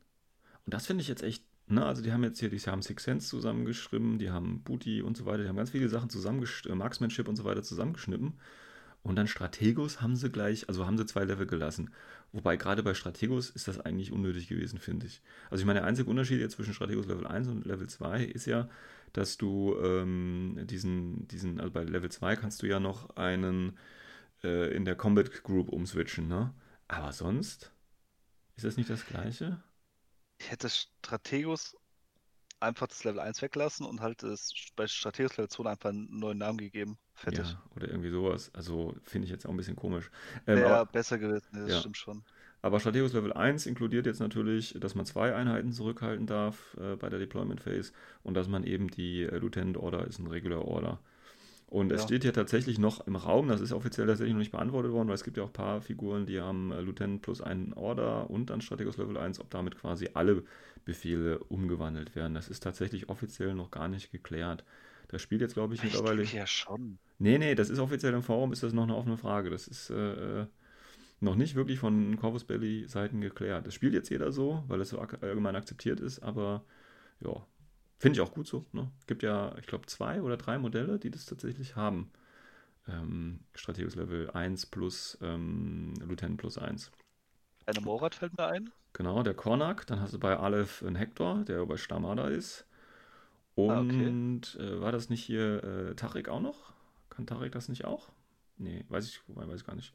und 0.67 0.75
das 0.75 0.87
finde 0.87 1.03
ich 1.03 1.09
jetzt 1.09 1.23
echt, 1.23 1.45
ne, 1.69 1.85
also 1.85 2.03
die 2.03 2.13
haben 2.13 2.25
jetzt 2.25 2.41
hier, 2.41 2.51
die 2.51 2.59
haben 2.59 2.83
Six 2.83 3.05
Sense 3.05 3.29
zusammengeschrieben, 3.29 4.19
die 4.19 4.31
haben 4.31 4.63
Booty 4.63 5.01
und 5.01 5.17
so 5.17 5.25
weiter, 5.25 5.45
die 5.45 5.49
haben 5.49 5.57
ganz 5.57 5.71
viele 5.71 5.89
Sachen 5.89 6.11
zusammengeschnitten, 6.11 6.77
Marksmanship 6.77 7.29
und 7.29 7.37
so 7.37 7.45
weiter 7.45 7.63
zusammengeschnitten. 7.63 8.35
Und 9.05 9.15
dann 9.15 9.29
Strategos 9.29 10.01
haben 10.01 10.17
sie 10.17 10.31
gleich, 10.31 10.69
also 10.69 10.85
haben 10.85 10.99
sie 10.99 11.07
zwei 11.07 11.23
Level 11.23 11.47
gelassen. 11.47 11.93
Wobei 12.33 12.57
gerade 12.57 12.83
bei 12.83 12.93
Strategos 12.95 13.51
ist 13.51 13.69
das 13.69 13.79
eigentlich 13.79 14.11
unnötig 14.11 14.49
gewesen, 14.49 14.81
finde 14.81 15.07
ich. 15.07 15.23
Also 15.49 15.63
ich 15.63 15.67
meine, 15.67 15.79
der 15.79 15.89
einzige 15.89 16.11
Unterschied 16.11 16.41
jetzt 16.41 16.57
zwischen 16.57 16.75
Strategos 16.75 17.07
Level 17.07 17.25
1 17.25 17.47
und 17.47 17.65
Level 17.65 17.87
2 17.89 18.25
ist 18.25 18.47
ja, 18.47 18.69
dass 19.13 19.39
du 19.39 19.77
ähm, 19.81 20.59
diesen, 20.65 21.29
diesen, 21.29 21.61
also 21.61 21.73
bei 21.73 21.85
Level 21.85 22.11
2 22.11 22.35
kannst 22.35 22.63
du 22.63 22.67
ja 22.67 22.81
noch 22.81 23.15
einen 23.17 23.79
äh, 24.43 24.75
in 24.75 24.85
der 24.85 24.97
Combat 24.97 25.45
Group 25.45 25.69
umswitchen, 25.69 26.27
ne? 26.27 26.53
Aber 26.89 27.13
sonst 27.13 27.71
ist 28.57 28.65
das 28.65 28.77
nicht 28.77 28.91
das 28.91 29.07
gleiche? 29.07 29.63
Ich 30.39 30.51
hätte 30.51 30.71
Strategos 30.71 31.77
einfach 32.61 32.89
das 32.89 33.05
Level 33.05 33.21
1 33.21 33.43
weglassen 33.43 33.87
und 33.87 34.01
halt 34.01 34.23
das, 34.23 34.53
bei 34.77 34.87
Strategos 34.89 35.37
Level 35.39 35.51
2 35.51 35.71
einfach 35.71 35.91
einen 35.91 36.19
neuen 36.19 36.39
Namen 36.39 36.59
gegeben. 36.59 36.99
Fertig. 37.15 37.59
Ja, 37.59 37.63
oder 37.75 37.89
irgendwie 37.89 38.11
sowas. 38.11 38.51
Also 38.55 38.95
finde 39.03 39.25
ich 39.27 39.31
jetzt 39.33 39.47
auch 39.47 39.51
ein 39.51 39.57
bisschen 39.57 39.77
komisch. 39.77 40.11
Ähm, 40.47 40.63
Wäre 40.63 40.65
aber, 40.65 40.87
besser 40.87 41.19
gewesen, 41.19 41.47
nee, 41.53 41.61
das 41.61 41.75
Ja. 41.75 41.79
stimmt 41.79 41.97
schon. 41.99 42.25
aber 42.63 42.81
Strategos 42.81 43.13
Level 43.15 43.33
1 43.35 43.67
inkludiert 43.67 44.07
jetzt 44.07 44.21
natürlich, 44.21 44.75
dass 44.81 44.95
man 44.97 45.07
zwei 45.07 45.35
Einheiten 45.35 45.73
zurückhalten 45.73 46.27
darf 46.27 46.77
äh, 46.81 46.97
bei 46.97 47.09
der 47.11 47.19
Deployment 47.21 47.61
Phase 47.63 47.93
und 48.25 48.35
dass 48.35 48.49
man 48.49 48.65
eben 48.65 48.89
die 48.91 49.23
äh, 49.25 49.39
Lieutenant 49.39 49.77
Order 49.79 50.07
ist 50.07 50.19
ein 50.21 50.29
Regular 50.29 50.65
Order. 50.67 51.01
Und 51.69 51.91
es 51.93 52.01
Ja. 52.01 52.05
steht 52.05 52.23
hier 52.23 52.33
tatsächlich 52.33 52.79
noch 52.79 53.07
im 53.07 53.17
Raum, 53.17 53.49
das 53.49 53.61
ist 53.61 53.73
offiziell 53.73 54.07
tatsächlich 54.07 54.35
noch 54.35 54.39
nicht 54.41 54.53
beantwortet 54.53 54.93
worden, 54.93 55.09
weil 55.09 55.17
es 55.17 55.25
gibt 55.25 55.37
ja 55.37 55.43
auch 55.43 55.49
ein 55.49 55.53
paar 55.53 55.81
Figuren, 55.83 56.25
die 56.27 56.41
haben 56.41 56.71
äh, 56.73 56.81
Lieutenant 56.81 57.23
plus 57.23 57.41
einen 57.41 57.73
Order 57.75 58.31
und 58.31 58.51
dann 58.51 58.61
Strategos 58.61 58.97
Level 58.99 59.17
1, 59.19 59.41
ob 59.41 59.51
damit 59.51 59.77
quasi 59.77 60.11
alle 60.15 60.45
Befehle 60.85 61.39
umgewandelt 61.41 62.15
werden. 62.15 62.35
Das 62.35 62.49
ist 62.49 62.63
tatsächlich 62.63 63.09
offiziell 63.09 63.55
noch 63.55 63.71
gar 63.73 63.89
nicht 63.89 64.13
geklärt. 64.13 64.65
Das 65.09 65.23
spielt 65.23 65.41
jetzt, 65.41 65.55
glaube 65.55 65.75
ich, 65.75 65.83
Ich 65.83 65.85
mittlerweile. 65.85 66.23
ja 66.33 66.47
schon. 66.47 66.99
Nee, 67.19 67.39
nee, 67.39 67.55
das 67.55 67.71
ist 67.71 67.79
offiziell 67.79 68.13
im 68.15 68.23
Forum, 68.23 68.53
ist 68.53 68.63
das 68.63 68.73
noch 68.75 68.83
eine 68.85 68.97
offene 68.97 69.17
Frage. 69.17 69.51
Das 69.51 69.67
ist 69.69 69.91
äh, 69.91 70.43
äh, 70.43 70.47
noch 71.21 71.37
nicht 71.37 71.55
wirklich 71.57 71.79
von 71.79 72.17
Corvus 72.19 72.45
Belly 72.45 72.89
Seiten 72.89 73.21
geklärt. 73.21 73.67
Das 73.67 73.75
spielt 73.75 73.95
jetzt 73.95 74.11
jeder 74.11 74.33
so, 74.33 74.65
weil 74.69 74.81
es 74.81 74.91
so 74.91 74.99
allgemein 75.01 75.57
akzeptiert 75.57 76.01
ist, 76.01 76.21
aber 76.21 76.65
ja, 77.21 77.47
finde 77.99 78.17
ich 78.17 78.21
auch 78.21 78.33
gut 78.33 78.47
so. 78.47 78.65
Ne? 78.73 78.91
Gibt 79.07 79.23
ja, 79.23 79.57
ich 79.59 79.67
glaube, 79.67 79.87
zwei 79.87 80.23
oder 80.23 80.37
drei 80.37 80.59
Modelle, 80.59 80.99
die 80.99 81.11
das 81.11 81.27
tatsächlich 81.27 81.77
haben. 81.77 82.11
Ähm, 82.89 83.41
Strategos 83.55 83.97
Level 83.97 84.31
1 84.31 84.67
plus 84.67 85.19
ähm, 85.21 85.95
Lieutenant 86.01 86.39
plus 86.39 86.59
1. 86.59 86.91
Eine 87.67 87.81
Morat 87.81 88.15
fällt 88.15 88.37
mir 88.37 88.47
ein. 88.47 88.71
Genau, 88.93 89.23
der 89.23 89.35
Kornak. 89.35 89.87
Dann 89.87 90.01
hast 90.01 90.15
du 90.15 90.19
bei 90.19 90.37
Aleph 90.37 90.83
einen 90.83 90.97
Hector, 90.97 91.45
der 91.45 91.67
bei 91.67 91.77
Stamada 91.77 92.29
ist. 92.29 92.67
Ah, 93.57 93.81
okay. 93.81 94.07
Und 94.07 94.57
äh, 94.61 94.81
war 94.81 94.93
das 94.93 95.11
nicht 95.11 95.23
hier 95.23 95.65
äh, 95.65 95.95
Tarek 95.95 96.29
auch 96.29 96.41
noch? 96.41 96.73
Kann 97.11 97.27
Tarek 97.27 97.53
das 97.53 97.69
nicht 97.69 97.85
auch? 97.85 98.11
Nee, 98.59 98.85
weiß 98.89 99.07
ich, 99.07 99.21
weiß 99.27 99.61
ich 99.61 99.67
gar 99.67 99.75
nicht. 99.75 99.95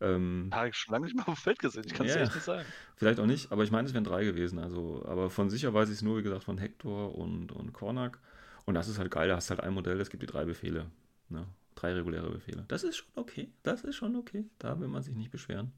Ähm, 0.00 0.50
Habe 0.52 0.68
ich 0.68 0.76
schon 0.76 0.92
lange 0.92 1.06
nicht 1.06 1.16
mehr 1.16 1.28
auf 1.28 1.34
dem 1.38 1.42
Feld 1.42 1.58
gesehen. 1.58 1.84
Ich 1.86 1.94
kann 1.94 2.06
es 2.06 2.14
Ja. 2.14 2.22
echt 2.22 2.34
nicht 2.34 2.44
sagen. 2.44 2.64
vielleicht 2.96 3.20
auch 3.20 3.26
nicht, 3.26 3.52
aber 3.52 3.64
ich 3.64 3.70
meine, 3.70 3.86
es 3.88 3.94
wären 3.94 4.04
drei 4.04 4.24
gewesen. 4.24 4.58
Also, 4.58 5.04
aber 5.06 5.30
von 5.30 5.50
sicher 5.50 5.72
weiß 5.74 5.88
ich 5.88 5.96
es 5.96 6.02
nur, 6.02 6.18
wie 6.18 6.22
gesagt, 6.22 6.44
von 6.44 6.58
Hector 6.58 7.14
und, 7.16 7.52
und 7.52 7.72
Kornak. 7.72 8.18
Und 8.66 8.74
das 8.74 8.88
ist 8.88 8.98
halt 8.98 9.10
geil, 9.10 9.28
da 9.28 9.36
hast 9.36 9.50
du 9.50 9.54
halt 9.54 9.60
ein 9.60 9.72
Modell, 9.74 10.00
es 10.00 10.10
gibt 10.10 10.22
die 10.22 10.26
drei 10.26 10.44
Befehle. 10.44 10.86
Ne? 11.28 11.46
Drei 11.74 11.92
reguläre 11.92 12.30
Befehle. 12.30 12.64
Das 12.68 12.82
ist 12.84 12.96
schon 12.98 13.08
okay. 13.16 13.50
Das 13.62 13.82
ist 13.84 13.96
schon 13.96 14.16
okay. 14.16 14.44
Da 14.58 14.78
will 14.80 14.88
man 14.88 15.02
sich 15.02 15.14
nicht 15.14 15.30
beschweren. 15.30 15.72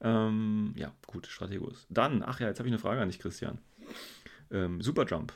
Ähm, 0.00 0.72
ja, 0.76 0.92
gut, 1.06 1.26
Strategos. 1.26 1.86
Dann, 1.88 2.22
ach 2.22 2.40
ja, 2.40 2.48
jetzt 2.48 2.58
habe 2.58 2.68
ich 2.68 2.72
eine 2.72 2.80
Frage 2.80 3.00
an 3.00 3.08
dich, 3.08 3.18
Christian. 3.18 3.58
Ähm, 4.50 4.80
Superjump. 4.80 5.32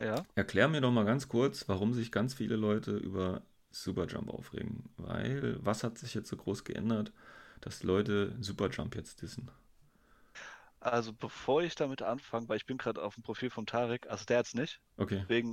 Ja. 0.00 0.24
Erklär 0.34 0.68
mir 0.68 0.80
doch 0.80 0.92
mal 0.92 1.04
ganz 1.04 1.28
kurz, 1.28 1.68
warum 1.68 1.92
sich 1.92 2.12
ganz 2.12 2.34
viele 2.34 2.56
Leute 2.56 2.96
über 2.96 3.42
Superjump 3.70 4.30
aufregen. 4.30 4.90
Weil, 4.96 5.58
was 5.64 5.84
hat 5.84 5.98
sich 5.98 6.14
jetzt 6.14 6.28
so 6.28 6.36
groß 6.36 6.64
geändert, 6.64 7.12
dass 7.60 7.82
Leute 7.82 8.36
Superjump 8.40 8.94
jetzt 8.96 9.22
dissen? 9.22 9.50
Also 10.80 11.12
bevor 11.12 11.62
ich 11.62 11.74
damit 11.74 12.02
anfange, 12.02 12.48
weil 12.48 12.56
ich 12.56 12.66
bin 12.66 12.78
gerade 12.78 13.02
auf 13.02 13.14
dem 13.14 13.22
Profil 13.22 13.50
von 13.50 13.66
Tarek, 13.66 14.06
also 14.08 14.24
der 14.24 14.38
jetzt 14.38 14.54
nicht, 14.54 14.80
Okay, 14.98 15.24
wegen 15.26 15.52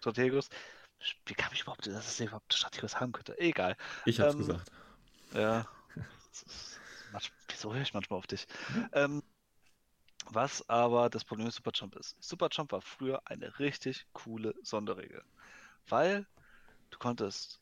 Strategos. 0.00 0.48
Wie 1.26 1.34
kam 1.34 1.52
ich 1.54 1.62
überhaupt, 1.62 1.86
dass 1.86 2.08
es 2.08 2.20
überhaupt 2.20 2.54
Strategos 2.54 3.00
haben 3.00 3.12
könnte? 3.12 3.38
Egal. 3.40 3.76
ich 4.04 4.20
hab's 4.20 4.36
Ähm, 4.36 4.36
gesagt. 4.36 4.72
Ja. 5.34 5.66
Wieso 7.48 7.74
höre 7.74 7.82
ich 7.82 7.94
manchmal 7.94 8.18
auf 8.18 8.26
dich? 8.26 8.46
Ähm, 8.92 9.22
was 10.30 10.68
aber 10.68 11.10
das 11.10 11.24
Problem 11.24 11.46
mit 11.46 11.54
Superjump 11.54 11.96
ist. 11.96 12.16
Superjump 12.22 12.72
war 12.72 12.82
früher 12.82 13.20
eine 13.26 13.58
richtig 13.58 14.06
coole 14.12 14.54
Sonderregel. 14.62 15.22
Weil 15.88 16.26
du 16.90 16.98
konntest, 16.98 17.60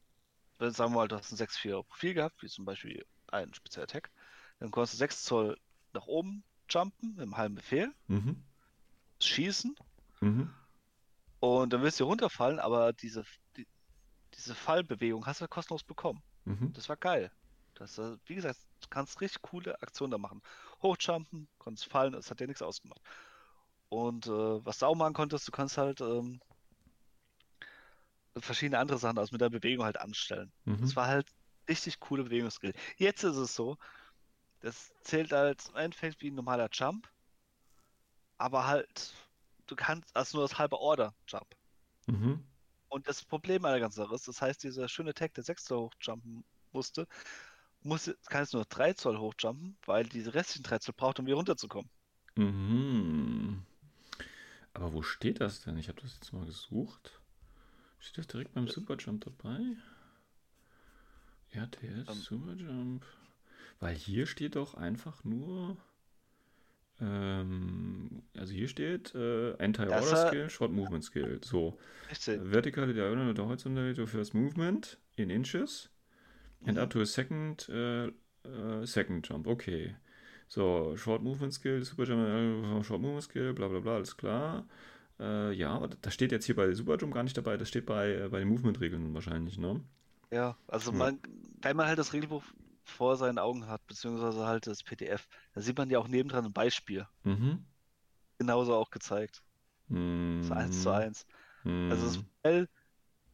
wenn 0.59 0.71
sagen 0.73 0.93
wir 0.93 0.97
mal, 0.99 1.09
du 1.09 1.17
hast 1.17 1.33
ein 1.33 1.37
6-4 1.37 1.83
Profil 1.83 2.15
gehabt, 2.15 2.43
wie 2.43 2.49
zum 2.49 2.65
Beispiel 2.65 3.05
ein 3.29 3.53
Spezial-Attack, 3.53 4.11
dann 4.59 4.71
konntest 4.71 4.95
du 4.95 4.99
6 4.99 5.23
Zoll 5.23 5.59
nach 5.93 6.07
oben 6.07 6.45
jumpen 6.69 7.11
mit 7.11 7.23
einem 7.23 7.37
halben 7.37 7.55
Befehl, 7.55 7.93
Mhm. 8.09 8.43
schießen 9.21 9.75
Mhm. 10.21 10.53
und 11.41 11.73
dann 11.73 11.83
wirst 11.83 12.01
du 12.01 12.05
runterfallen, 12.05 12.59
aber 12.59 12.93
diese, 12.93 13.25
die, 13.57 13.67
diese 14.35 14.55
Fallbewegung 14.55 15.27
hast 15.27 15.41
du 15.41 15.49
kostenlos 15.49 15.85
bekommen. 15.85 16.23
Mhm. 16.45 16.73
Das 16.73 16.89
war 16.89 16.97
geil. 16.97 17.31
Das, 17.75 17.99
äh, 17.99 18.17
wie 18.27 18.35
gesagt, 18.35 18.59
du 18.81 18.89
kannst 18.89 19.21
richtig 19.21 19.43
coole 19.43 19.81
Aktionen 19.83 20.11
da 20.11 20.19
machen. 20.19 20.41
Hochjumpen, 20.83 21.49
konntest 21.59 21.87
fallen, 21.91 22.13
das 22.13 22.31
hat 22.31 22.41
dir 22.41 22.47
nichts 22.47 22.63
ausgemacht. 22.63 23.01
Und 23.89 24.27
äh, 24.27 24.31
was 24.65 24.79
du 24.79 24.87
auch 24.87 24.95
machen 24.95 25.15
konntest, 25.15 25.47
du 25.47 25.53
kannst 25.53 25.79
halt 25.79 26.01
ähm, 26.01 26.41
verschiedene 28.39 28.79
andere 28.79 28.99
Sachen 28.99 29.19
aus 29.19 29.33
mit 29.33 29.41
der 29.41 29.51
Bewegung 29.51 29.85
halt 29.85 30.01
anstellen. 30.01 30.53
Mhm. 30.65 30.81
Das 30.81 30.97
war 30.97 31.07
halt 31.07 31.27
richtig 31.69 32.01
coole 32.01 32.25
Bewegungsskill. 32.25 32.73
Jetzt 32.97 33.25
ist 33.25 33.37
es 33.37 33.55
so, 33.55 33.77
das 34.61 34.93
zählt 35.03 35.33
als 35.33 35.69
im 35.69 35.77
Endeffekt 35.77 36.21
wie 36.23 36.31
ein 36.31 36.35
normaler 36.35 36.69
Jump, 36.73 37.09
aber 38.39 38.67
halt, 38.67 39.15
du 39.67 39.77
kannst, 39.77 40.15
also 40.17 40.39
nur 40.39 40.49
das 40.49 40.59
halbe 40.59 40.79
Order 40.79 41.15
Jump. 41.27 41.57
Mhm. 42.07 42.45
Und 42.89 43.09
das 43.09 43.25
Problem 43.25 43.65
an 43.65 43.73
der 43.73 43.81
ganzen 43.81 44.03
Sache 44.03 44.15
ist, 44.15 44.29
das 44.29 44.41
heißt, 44.41 44.63
dieser 44.63 44.89
schöne 44.89 45.15
Tag, 45.15 45.35
der 45.35 45.45
6 45.45 45.65
Zoll 45.65 45.89
hochjumpen 45.91 46.45
musste, 46.73 47.07
muss, 47.83 48.11
kann 48.27 48.43
jetzt 48.43 48.55
nur 48.55 48.65
3 48.65 48.93
Zoll 48.95 49.19
hochjumpen, 49.19 49.77
weil 49.87 50.05
diese 50.05 50.35
restlichen 50.35 50.63
3 50.63 50.79
Zoll 50.79 50.95
braucht, 50.97 51.19
um 51.19 51.27
wieder 51.27 51.37
runterzukommen. 51.37 51.91
Mhm. 52.37 53.65
Aber 54.73 54.93
wo 54.93 55.03
steht 55.03 55.41
das 55.41 55.63
denn? 55.63 55.79
Ich 55.79 55.89
habe 55.89 56.01
das 56.03 56.15
jetzt 56.15 56.33
mal 56.33 56.45
gesucht. 56.45 57.16
Steht 57.99 58.19
das 58.19 58.27
direkt 58.29 58.55
beim 58.55 58.69
Superjump 58.69 59.25
dabei? 59.25 59.59
RTS 61.53 62.09
Ähm. 62.09 62.15
Superjump. 62.15 63.05
Weil 63.81 63.95
hier 63.95 64.27
steht 64.27 64.57
doch 64.57 64.75
einfach 64.75 65.25
nur. 65.25 65.77
Ähm, 66.99 68.23
also 68.37 68.53
hier 68.53 68.69
steht 68.69 69.15
äh, 69.15 69.55
Anti-Order 69.59 70.29
Skill, 70.29 70.51
Short 70.51 70.73
Movement 70.73 71.05
Skill. 71.05 71.41
So. 71.45 71.79
Richtig. 72.11 72.41
Vertically 72.43 72.95
diagonal 72.95 73.39
or 73.39 73.47
horizontally 73.47 73.95
to 73.95 74.07
first 74.07 74.35
movement 74.35 74.99
in 75.17 75.29
inches 75.29 75.91
and 76.65 76.79
up 76.79 76.91
to 76.91 77.01
a 77.01 77.07
second 77.07 77.69
äh, 77.69 78.07
äh, 78.07 78.87
second 78.87 79.27
jump. 79.27 79.47
Okay. 79.47 79.95
So, 80.49 80.97
Short 80.97 81.23
Movement 81.23 81.53
Skill, 81.53 81.83
Super 81.83 82.05
Jump, 82.05 82.21
äh, 82.21 82.85
Short 82.85 83.01
Movement 83.01 83.25
Skill, 83.25 83.53
bla 83.53 83.69
bla 83.69 83.81
bla, 83.81 83.97
alles 83.97 84.17
klar. 84.17 84.67
Äh, 85.19 85.53
ja, 85.53 85.71
aber 85.71 85.89
das 85.89 86.13
steht 86.15 86.33
jetzt 86.33 86.45
hier 86.45 86.57
bei 86.57 86.73
Super 86.75 86.97
Jump 86.99 87.15
gar 87.15 87.23
nicht 87.23 87.37
dabei, 87.37 87.57
das 87.57 87.69
steht 87.69 87.87
bei, 87.87 88.13
äh, 88.15 88.29
bei 88.29 88.39
den 88.41 88.49
Movement-Regeln 88.49 89.15
wahrscheinlich, 89.15 89.59
ne? 89.59 89.81
Ja, 90.31 90.57
also 90.69 90.93
Ja. 90.93 90.99
man, 90.99 91.21
wenn 91.63 91.77
man 91.77 91.87
halt 91.87 91.99
das 91.99 92.13
Regelbuch 92.13 92.45
vor 92.85 93.17
seinen 93.17 93.39
Augen 93.39 93.67
hat, 93.67 93.87
beziehungsweise 93.87 94.47
halt 94.47 94.67
das 94.67 94.83
PDF, 94.83 95.27
da 95.55 95.61
sieht 95.61 95.79
man 95.79 95.91
ja 95.91 95.99
auch 95.99 96.09
nebendran 96.09 96.45
ein 96.45 96.53
Beispiel. 96.53 97.07
Mhm. 97.25 97.65
Genauso 98.39 98.75
auch 98.75 98.91
gezeigt. 98.91 99.43
Mhm. 99.89 100.43
So 100.43 100.55
eins 100.55 100.83
zu 100.83 100.91
eins. 100.91 101.27
Also 101.65 102.07
das 102.07 102.19
Modell 102.45 102.69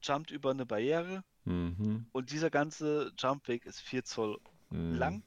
jumpt 0.03 0.31
über 0.31 0.51
eine 0.51 0.67
Barriere 0.67 1.25
Mhm. 1.45 2.07
und 2.13 2.31
dieser 2.31 2.51
ganze 2.51 3.13
Jumpweg 3.19 3.67
ist 3.67 3.81
4 3.81 4.05
Zoll 4.05 4.39
Mhm. 4.71 4.95
lang. 4.97 5.23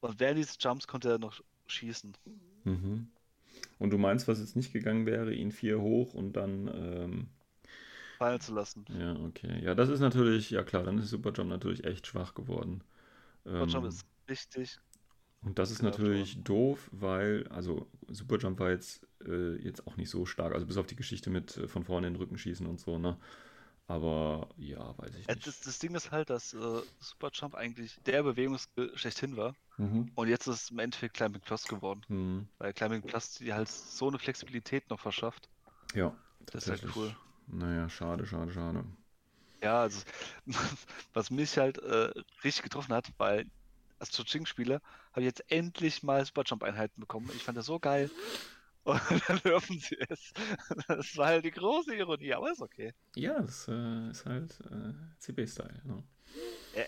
Und 0.00 0.20
während 0.20 0.38
dieses 0.38 0.56
Jumps 0.60 0.86
konnte 0.86 1.10
er 1.10 1.18
noch 1.18 1.40
schießen. 1.66 2.16
Mhm. 2.64 3.08
Und 3.78 3.90
du 3.90 3.98
meinst, 3.98 4.28
was 4.28 4.40
jetzt 4.40 4.56
nicht 4.56 4.72
gegangen 4.72 5.06
wäre, 5.06 5.32
ihn 5.32 5.52
vier 5.52 5.80
hoch 5.80 6.14
und 6.14 6.34
dann 6.34 6.68
ähm, 6.74 7.28
Fallen 8.18 8.40
zu 8.40 8.54
lassen. 8.54 8.86
Ja, 8.88 9.16
okay. 9.20 9.62
Ja, 9.62 9.74
das 9.74 9.88
ist 9.90 10.00
natürlich, 10.00 10.50
ja 10.50 10.62
klar, 10.62 10.82
dann 10.84 10.98
ist 10.98 11.08
Superjump 11.10 11.50
natürlich 11.50 11.84
echt 11.84 12.06
schwach 12.06 12.34
geworden. 12.34 12.82
Superjump 13.44 13.84
Ähm, 13.84 13.88
ist 13.88 14.06
richtig. 14.28 14.80
und 15.42 15.58
das 15.58 15.70
ist 15.70 15.82
natürlich 15.82 16.42
doof, 16.42 16.88
weil, 16.92 17.46
also 17.48 17.86
Superjump 18.08 18.58
war 18.58 18.70
jetzt, 18.70 19.06
äh, 19.24 19.54
jetzt 19.62 19.86
auch 19.86 19.96
nicht 19.96 20.10
so 20.10 20.26
stark, 20.26 20.52
also 20.52 20.66
bis 20.66 20.76
auf 20.76 20.86
die 20.86 20.96
Geschichte 20.96 21.30
mit 21.30 21.56
äh, 21.56 21.68
von 21.68 21.84
vorne 21.84 22.08
in 22.08 22.14
den 22.14 22.20
Rücken 22.20 22.38
schießen 22.38 22.66
und 22.66 22.80
so, 22.80 22.98
ne? 22.98 23.16
Aber 23.88 24.48
ja, 24.56 24.96
weiß 24.98 25.16
ich 25.16 25.28
Äh, 25.28 25.34
nicht. 25.34 25.46
Das, 25.46 25.60
das 25.60 25.78
Ding 25.78 25.94
ist 25.94 26.10
halt, 26.10 26.30
dass 26.30 26.52
äh, 26.54 26.82
Superjump 27.00 27.54
eigentlich 27.54 28.00
der 28.06 28.22
Bewegungsskill 28.22 28.96
schlechthin 28.96 29.36
war. 29.36 29.54
Mhm. 29.78 30.10
Und 30.16 30.28
jetzt 30.28 30.46
ist 30.48 30.64
es 30.64 30.70
im 30.70 30.78
Endeffekt 30.80 31.14
Climbing 31.16 31.42
Plus 31.42 31.64
geworden. 31.68 32.02
Mhm. 32.08 32.48
Weil 32.58 32.74
Climbing 32.74 33.02
Plus 33.04 33.34
dir 33.34 33.54
halt 33.56 33.68
so 33.70 34.08
eine 34.08 34.18
Flexibilität 34.18 34.88
noch 34.90 35.00
verschafft. 35.00 35.48
Ja, 35.94 36.12
Das 36.50 36.64
ist 36.64 36.70
halt 36.70 36.96
cool. 36.96 37.16
Naja, 37.48 37.88
schade, 37.88 38.26
schade, 38.26 38.52
schade. 38.52 38.84
Ja, 39.62 39.80
also 39.82 40.02
was 41.12 41.30
mich 41.30 41.58
halt 41.58 41.78
äh, 41.78 42.12
richtig 42.44 42.62
getroffen 42.62 42.94
hat, 42.94 43.10
weil 43.18 43.46
als 43.98 44.10
Chuching-Spieler 44.12 44.80
habe 45.12 45.20
ich 45.22 45.26
jetzt 45.26 45.50
endlich 45.50 46.02
mal 46.04 46.24
Superjump-Einheiten 46.24 47.00
bekommen. 47.00 47.30
Ich 47.34 47.42
fand 47.44 47.58
das 47.58 47.66
so 47.66 47.80
geil. 47.80 48.10
Und 48.84 49.00
dann 49.28 49.38
dürfen 49.38 49.78
sie 49.78 49.96
es. 50.08 50.32
Das 50.86 51.16
war 51.16 51.26
halt 51.26 51.44
die 51.44 51.50
große 51.50 51.94
Ironie, 51.94 52.32
aber 52.32 52.52
ist 52.52 52.62
okay. 52.62 52.92
Ja, 53.16 53.40
das 53.40 53.68
äh, 53.68 54.10
ist 54.10 54.24
halt 54.24 54.58
äh, 54.70 54.92
CB-Style. 55.18 55.82
Ne? 55.84 56.02
Äh, 56.74 56.84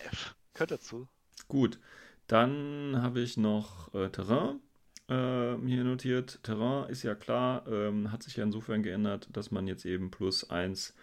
gehört 0.53 0.71
dazu. 0.71 1.07
Gut, 1.47 1.79
dann 2.27 3.01
habe 3.01 3.21
ich 3.21 3.37
noch 3.37 3.93
äh, 3.93 4.09
Terrain 4.09 4.61
äh, 5.09 5.57
hier 5.67 5.83
notiert. 5.83 6.39
Terrain 6.43 6.89
ist 6.89 7.03
ja 7.03 7.15
klar, 7.15 7.67
ähm, 7.67 8.11
hat 8.11 8.23
sich 8.23 8.37
ja 8.37 8.43
insofern 8.43 8.83
geändert, 8.83 9.29
dass 9.33 9.51
man 9.51 9.67
jetzt 9.67 9.85
eben 9.85 10.11
plus 10.11 10.49
1 10.49 10.95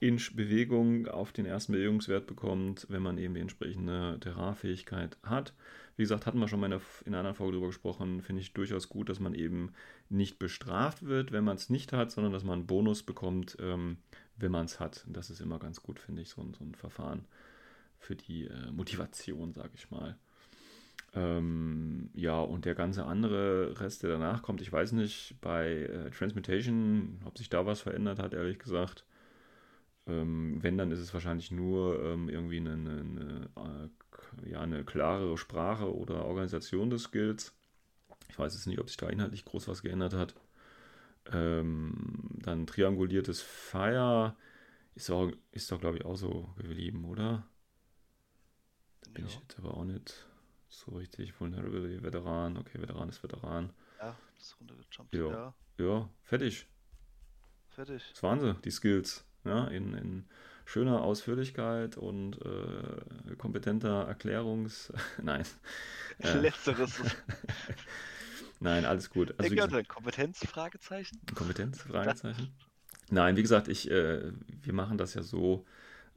Inch 0.00 0.36
Bewegung 0.36 1.08
auf 1.08 1.32
den 1.32 1.46
ersten 1.46 1.72
Bewegungswert 1.72 2.26
bekommt, 2.26 2.86
wenn 2.90 3.02
man 3.02 3.18
eben 3.18 3.34
die 3.34 3.40
entsprechende 3.40 4.18
Terrainfähigkeit 4.20 5.16
hat. 5.22 5.54
Wie 5.96 6.02
gesagt, 6.02 6.26
hatten 6.26 6.38
wir 6.38 6.48
schon 6.48 6.60
mal 6.60 6.70
in, 6.72 6.80
einer 7.06 7.18
anderen 7.18 7.34
Folge 7.36 7.52
darüber 7.52 7.68
gesprochen, 7.68 8.20
finde 8.22 8.42
ich 8.42 8.52
durchaus 8.52 8.88
gut, 8.88 9.08
dass 9.08 9.20
man 9.20 9.34
eben 9.34 9.72
nicht 10.10 10.38
bestraft 10.38 11.04
wird, 11.06 11.32
wenn 11.32 11.44
man 11.44 11.56
es 11.56 11.70
nicht 11.70 11.92
hat, 11.92 12.10
sondern 12.10 12.32
dass 12.32 12.44
man 12.44 12.60
einen 12.60 12.66
Bonus 12.66 13.02
bekommt, 13.02 13.56
ähm, 13.60 13.98
wenn 14.36 14.52
man 14.52 14.66
es 14.66 14.78
hat. 14.80 15.04
Das 15.08 15.30
ist 15.30 15.40
immer 15.40 15.58
ganz 15.58 15.82
gut, 15.82 15.98
finde 15.98 16.22
ich, 16.22 16.28
so, 16.30 16.42
ein- 16.42 16.54
so 16.54 16.64
ein 16.64 16.74
Verfahren 16.74 17.24
für 17.98 18.16
die 18.16 18.44
äh, 18.46 18.70
Motivation, 18.72 19.52
sage 19.54 19.70
ich 19.74 19.90
mal. 19.90 20.16
Ähm, 21.14 22.10
ja, 22.14 22.40
und 22.40 22.64
der 22.64 22.74
ganze 22.74 23.06
andere 23.06 23.80
Rest, 23.80 24.02
der 24.02 24.10
danach 24.10 24.42
kommt, 24.42 24.60
ich 24.60 24.72
weiß 24.72 24.92
nicht, 24.92 25.36
bei 25.40 25.68
äh, 25.84 26.10
Transmutation, 26.10 27.20
ob 27.24 27.38
sich 27.38 27.48
da 27.48 27.64
was 27.66 27.80
verändert 27.80 28.18
hat, 28.18 28.34
ehrlich 28.34 28.58
gesagt. 28.58 29.04
Ähm, 30.06 30.58
wenn, 30.62 30.78
dann 30.78 30.90
ist 30.92 31.00
es 31.00 31.12
wahrscheinlich 31.14 31.50
nur 31.50 32.00
ähm, 32.02 32.28
irgendwie 32.28 32.58
eine, 32.58 32.72
eine, 32.74 33.50
eine, 33.56 33.84
äh, 33.86 33.88
ja, 34.46 34.60
eine 34.60 34.84
klarere 34.84 35.38
Sprache 35.38 35.94
oder 35.94 36.24
Organisation 36.24 36.90
des 36.90 37.04
Skills. 37.04 37.54
Ich 38.28 38.38
weiß 38.38 38.54
jetzt 38.54 38.66
nicht, 38.66 38.78
ob 38.80 38.88
sich 38.88 38.96
da 38.96 39.08
inhaltlich 39.08 39.44
groß 39.44 39.68
was 39.68 39.82
geändert 39.82 40.14
hat. 40.14 40.34
Ähm, 41.32 42.28
dann 42.30 42.66
trianguliertes 42.66 43.42
Fire 43.42 44.36
ist 44.94 45.08
doch, 45.08 45.30
ist 45.52 45.70
doch 45.72 45.80
glaube 45.80 45.98
ich, 45.98 46.04
auch 46.04 46.16
so 46.16 46.48
geblieben, 46.56 47.04
oder? 47.04 47.46
Bin 49.14 49.24
Ja. 49.24 49.30
ich 49.30 49.40
jetzt 49.40 49.58
aber 49.58 49.76
auch 49.76 49.84
nicht 49.84 50.26
so 50.68 50.92
richtig. 50.92 51.38
Vulnerability, 51.40 52.02
Veteran. 52.02 52.56
Okay, 52.56 52.80
Veteran 52.80 53.08
ist 53.08 53.22
Veteran. 53.22 53.72
Ja, 53.98 54.16
das 54.38 54.56
runtergejumpt. 54.60 55.14
Ja. 55.14 55.30
Ja, 55.30 55.54
Ja, 55.78 56.08
fertig. 56.24 56.66
fertig. 57.68 58.02
Das 58.12 58.22
waren 58.22 58.40
sie, 58.40 58.54
die 58.64 58.70
Skills. 58.70 59.24
Ja, 59.44 59.66
in, 59.68 59.94
in 59.94 60.24
schöner 60.66 61.00
Ausführlichkeit 61.00 61.96
und 61.96 62.38
äh, 62.44 63.36
kompetenter 63.36 64.06
Erklärungs... 64.06 64.92
Nein. 65.22 65.44
Äh, 66.18 66.40
Letzteres. 66.40 67.00
nein, 68.60 68.84
alles 68.84 69.10
gut. 69.10 69.34
Also, 69.38 69.52
wie 69.52 69.56
gesagt, 69.56 69.88
Kompetenz? 69.88 70.38
Fragezeichen? 70.46 71.20
Kompetenz? 71.34 71.82
Fragezeichen. 71.82 72.52
Nein, 73.10 73.36
wie 73.36 73.42
gesagt, 73.42 73.68
ich, 73.68 73.90
äh, 73.90 74.32
wir 74.62 74.72
machen 74.72 74.98
das 74.98 75.14
ja 75.14 75.22
so, 75.22 75.64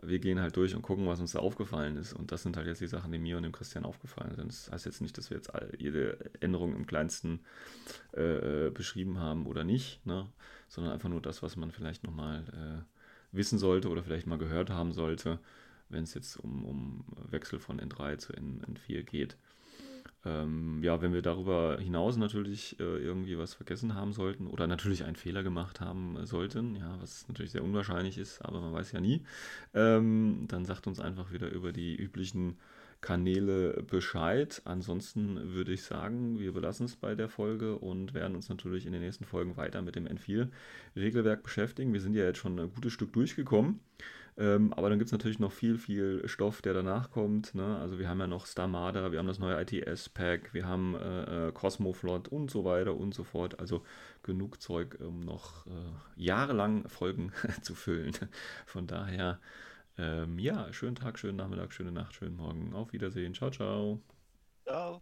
wir 0.01 0.19
gehen 0.19 0.39
halt 0.39 0.55
durch 0.55 0.73
und 0.73 0.81
gucken, 0.81 1.05
was 1.05 1.19
uns 1.19 1.33
da 1.33 1.39
aufgefallen 1.39 1.97
ist. 1.97 2.13
Und 2.13 2.31
das 2.31 2.43
sind 2.43 2.57
halt 2.57 2.65
jetzt 2.65 2.81
die 2.81 2.87
Sachen, 2.87 3.11
die 3.11 3.19
mir 3.19 3.37
und 3.37 3.43
dem 3.43 3.51
Christian 3.51 3.85
aufgefallen 3.85 4.35
sind. 4.35 4.47
Das 4.47 4.71
heißt 4.71 4.85
jetzt 4.85 5.01
nicht, 5.01 5.17
dass 5.17 5.29
wir 5.29 5.37
jetzt 5.37 5.53
all, 5.53 5.71
jede 5.77 6.17
Änderung 6.39 6.75
im 6.75 6.87
kleinsten 6.87 7.41
äh, 8.13 8.69
beschrieben 8.71 9.19
haben 9.19 9.45
oder 9.45 9.63
nicht, 9.63 10.05
ne? 10.05 10.27
sondern 10.69 10.93
einfach 10.93 11.09
nur 11.09 11.21
das, 11.21 11.43
was 11.43 11.57
man 11.57 11.71
vielleicht 11.71 12.03
nochmal 12.03 12.45
äh, 12.53 12.98
wissen 13.31 13.59
sollte 13.59 13.89
oder 13.89 14.03
vielleicht 14.03 14.27
mal 14.27 14.37
gehört 14.37 14.69
haben 14.69 14.93
sollte, 14.93 15.39
wenn 15.89 16.03
es 16.03 16.13
jetzt 16.13 16.37
um, 16.37 16.65
um 16.65 17.05
Wechsel 17.29 17.59
von 17.59 17.79
N3 17.79 18.17
zu 18.17 18.33
N, 18.33 18.61
N4 18.65 19.03
geht. 19.03 19.37
Ähm, 20.25 20.83
ja, 20.83 21.01
wenn 21.01 21.13
wir 21.13 21.21
darüber 21.21 21.77
hinaus 21.79 22.17
natürlich 22.17 22.77
äh, 22.79 22.83
irgendwie 22.83 23.37
was 23.37 23.53
vergessen 23.53 23.95
haben 23.95 24.11
sollten 24.11 24.47
oder 24.47 24.67
natürlich 24.67 25.05
einen 25.05 25.15
Fehler 25.15 25.43
gemacht 25.43 25.79
haben 25.79 26.17
äh, 26.17 26.25
sollten, 26.25 26.75
ja, 26.75 26.97
was 26.99 27.25
natürlich 27.29 27.51
sehr 27.51 27.63
unwahrscheinlich 27.63 28.17
ist, 28.17 28.41
aber 28.41 28.59
man 28.59 28.73
weiß 28.73 28.91
ja 28.91 28.99
nie, 28.99 29.23
ähm, 29.73 30.45
dann 30.49 30.65
sagt 30.65 30.87
uns 30.87 30.99
einfach 30.99 31.31
wieder 31.31 31.49
über 31.49 31.71
die 31.71 31.95
üblichen 31.95 32.57
Kanäle 33.01 33.83
Bescheid. 33.83 34.61
Ansonsten 34.65 35.53
würde 35.53 35.71
ich 35.71 35.83
sagen, 35.83 36.39
wir 36.39 36.53
belassen 36.53 36.85
es 36.85 36.95
bei 36.95 37.15
der 37.15 37.29
Folge 37.29 37.77
und 37.77 38.13
werden 38.13 38.35
uns 38.35 38.49
natürlich 38.49 38.85
in 38.85 38.91
den 38.91 39.01
nächsten 39.01 39.25
Folgen 39.25 39.57
weiter 39.57 39.81
mit 39.81 39.95
dem 39.95 40.07
N4-Regelwerk 40.07 41.43
beschäftigen. 41.43 41.93
Wir 41.93 42.01
sind 42.01 42.15
ja 42.15 42.25
jetzt 42.25 42.39
schon 42.39 42.59
ein 42.59 42.73
gutes 42.73 42.93
Stück 42.93 43.13
durchgekommen. 43.13 43.79
Ähm, 44.39 44.71
aber 44.73 44.89
dann 44.89 44.99
gibt 44.99 45.07
es 45.07 45.11
natürlich 45.11 45.39
noch 45.39 45.51
viel, 45.51 45.77
viel 45.77 46.25
Stoff, 46.27 46.61
der 46.61 46.73
danach 46.73 47.11
kommt. 47.11 47.55
Ne? 47.55 47.77
Also 47.77 47.99
wir 47.99 48.07
haben 48.07 48.21
ja 48.21 48.27
noch 48.27 48.45
Starmada, 48.45 49.11
wir 49.11 49.19
haben 49.19 49.27
das 49.27 49.39
neue 49.39 49.61
ITS-Pack, 49.61 50.53
wir 50.53 50.65
haben 50.65 50.95
äh, 50.95 51.47
äh, 51.47 51.51
Cosmoflot 51.51 52.29
und 52.29 52.49
so 52.49 52.63
weiter 52.63 52.95
und 52.95 53.13
so 53.13 53.25
fort. 53.25 53.59
Also 53.59 53.83
genug 54.23 54.61
Zeug, 54.61 54.97
um 55.01 55.19
noch 55.19 55.67
äh, 55.67 55.69
jahrelang 56.15 56.87
Folgen 56.87 57.33
zu 57.61 57.75
füllen. 57.75 58.13
Von 58.65 58.87
daher, 58.87 59.39
ähm, 59.99 60.39
ja, 60.39 60.71
schönen 60.73 60.95
Tag, 60.95 61.19
schönen 61.19 61.37
Nachmittag, 61.37 61.73
schöne 61.73 61.91
Nacht, 61.91 62.15
schönen 62.15 62.35
Morgen. 62.37 62.73
Auf 62.73 62.93
Wiedersehen. 62.93 63.33
Ciao, 63.33 63.51
ciao. 63.51 64.01
Ja. 64.65 65.01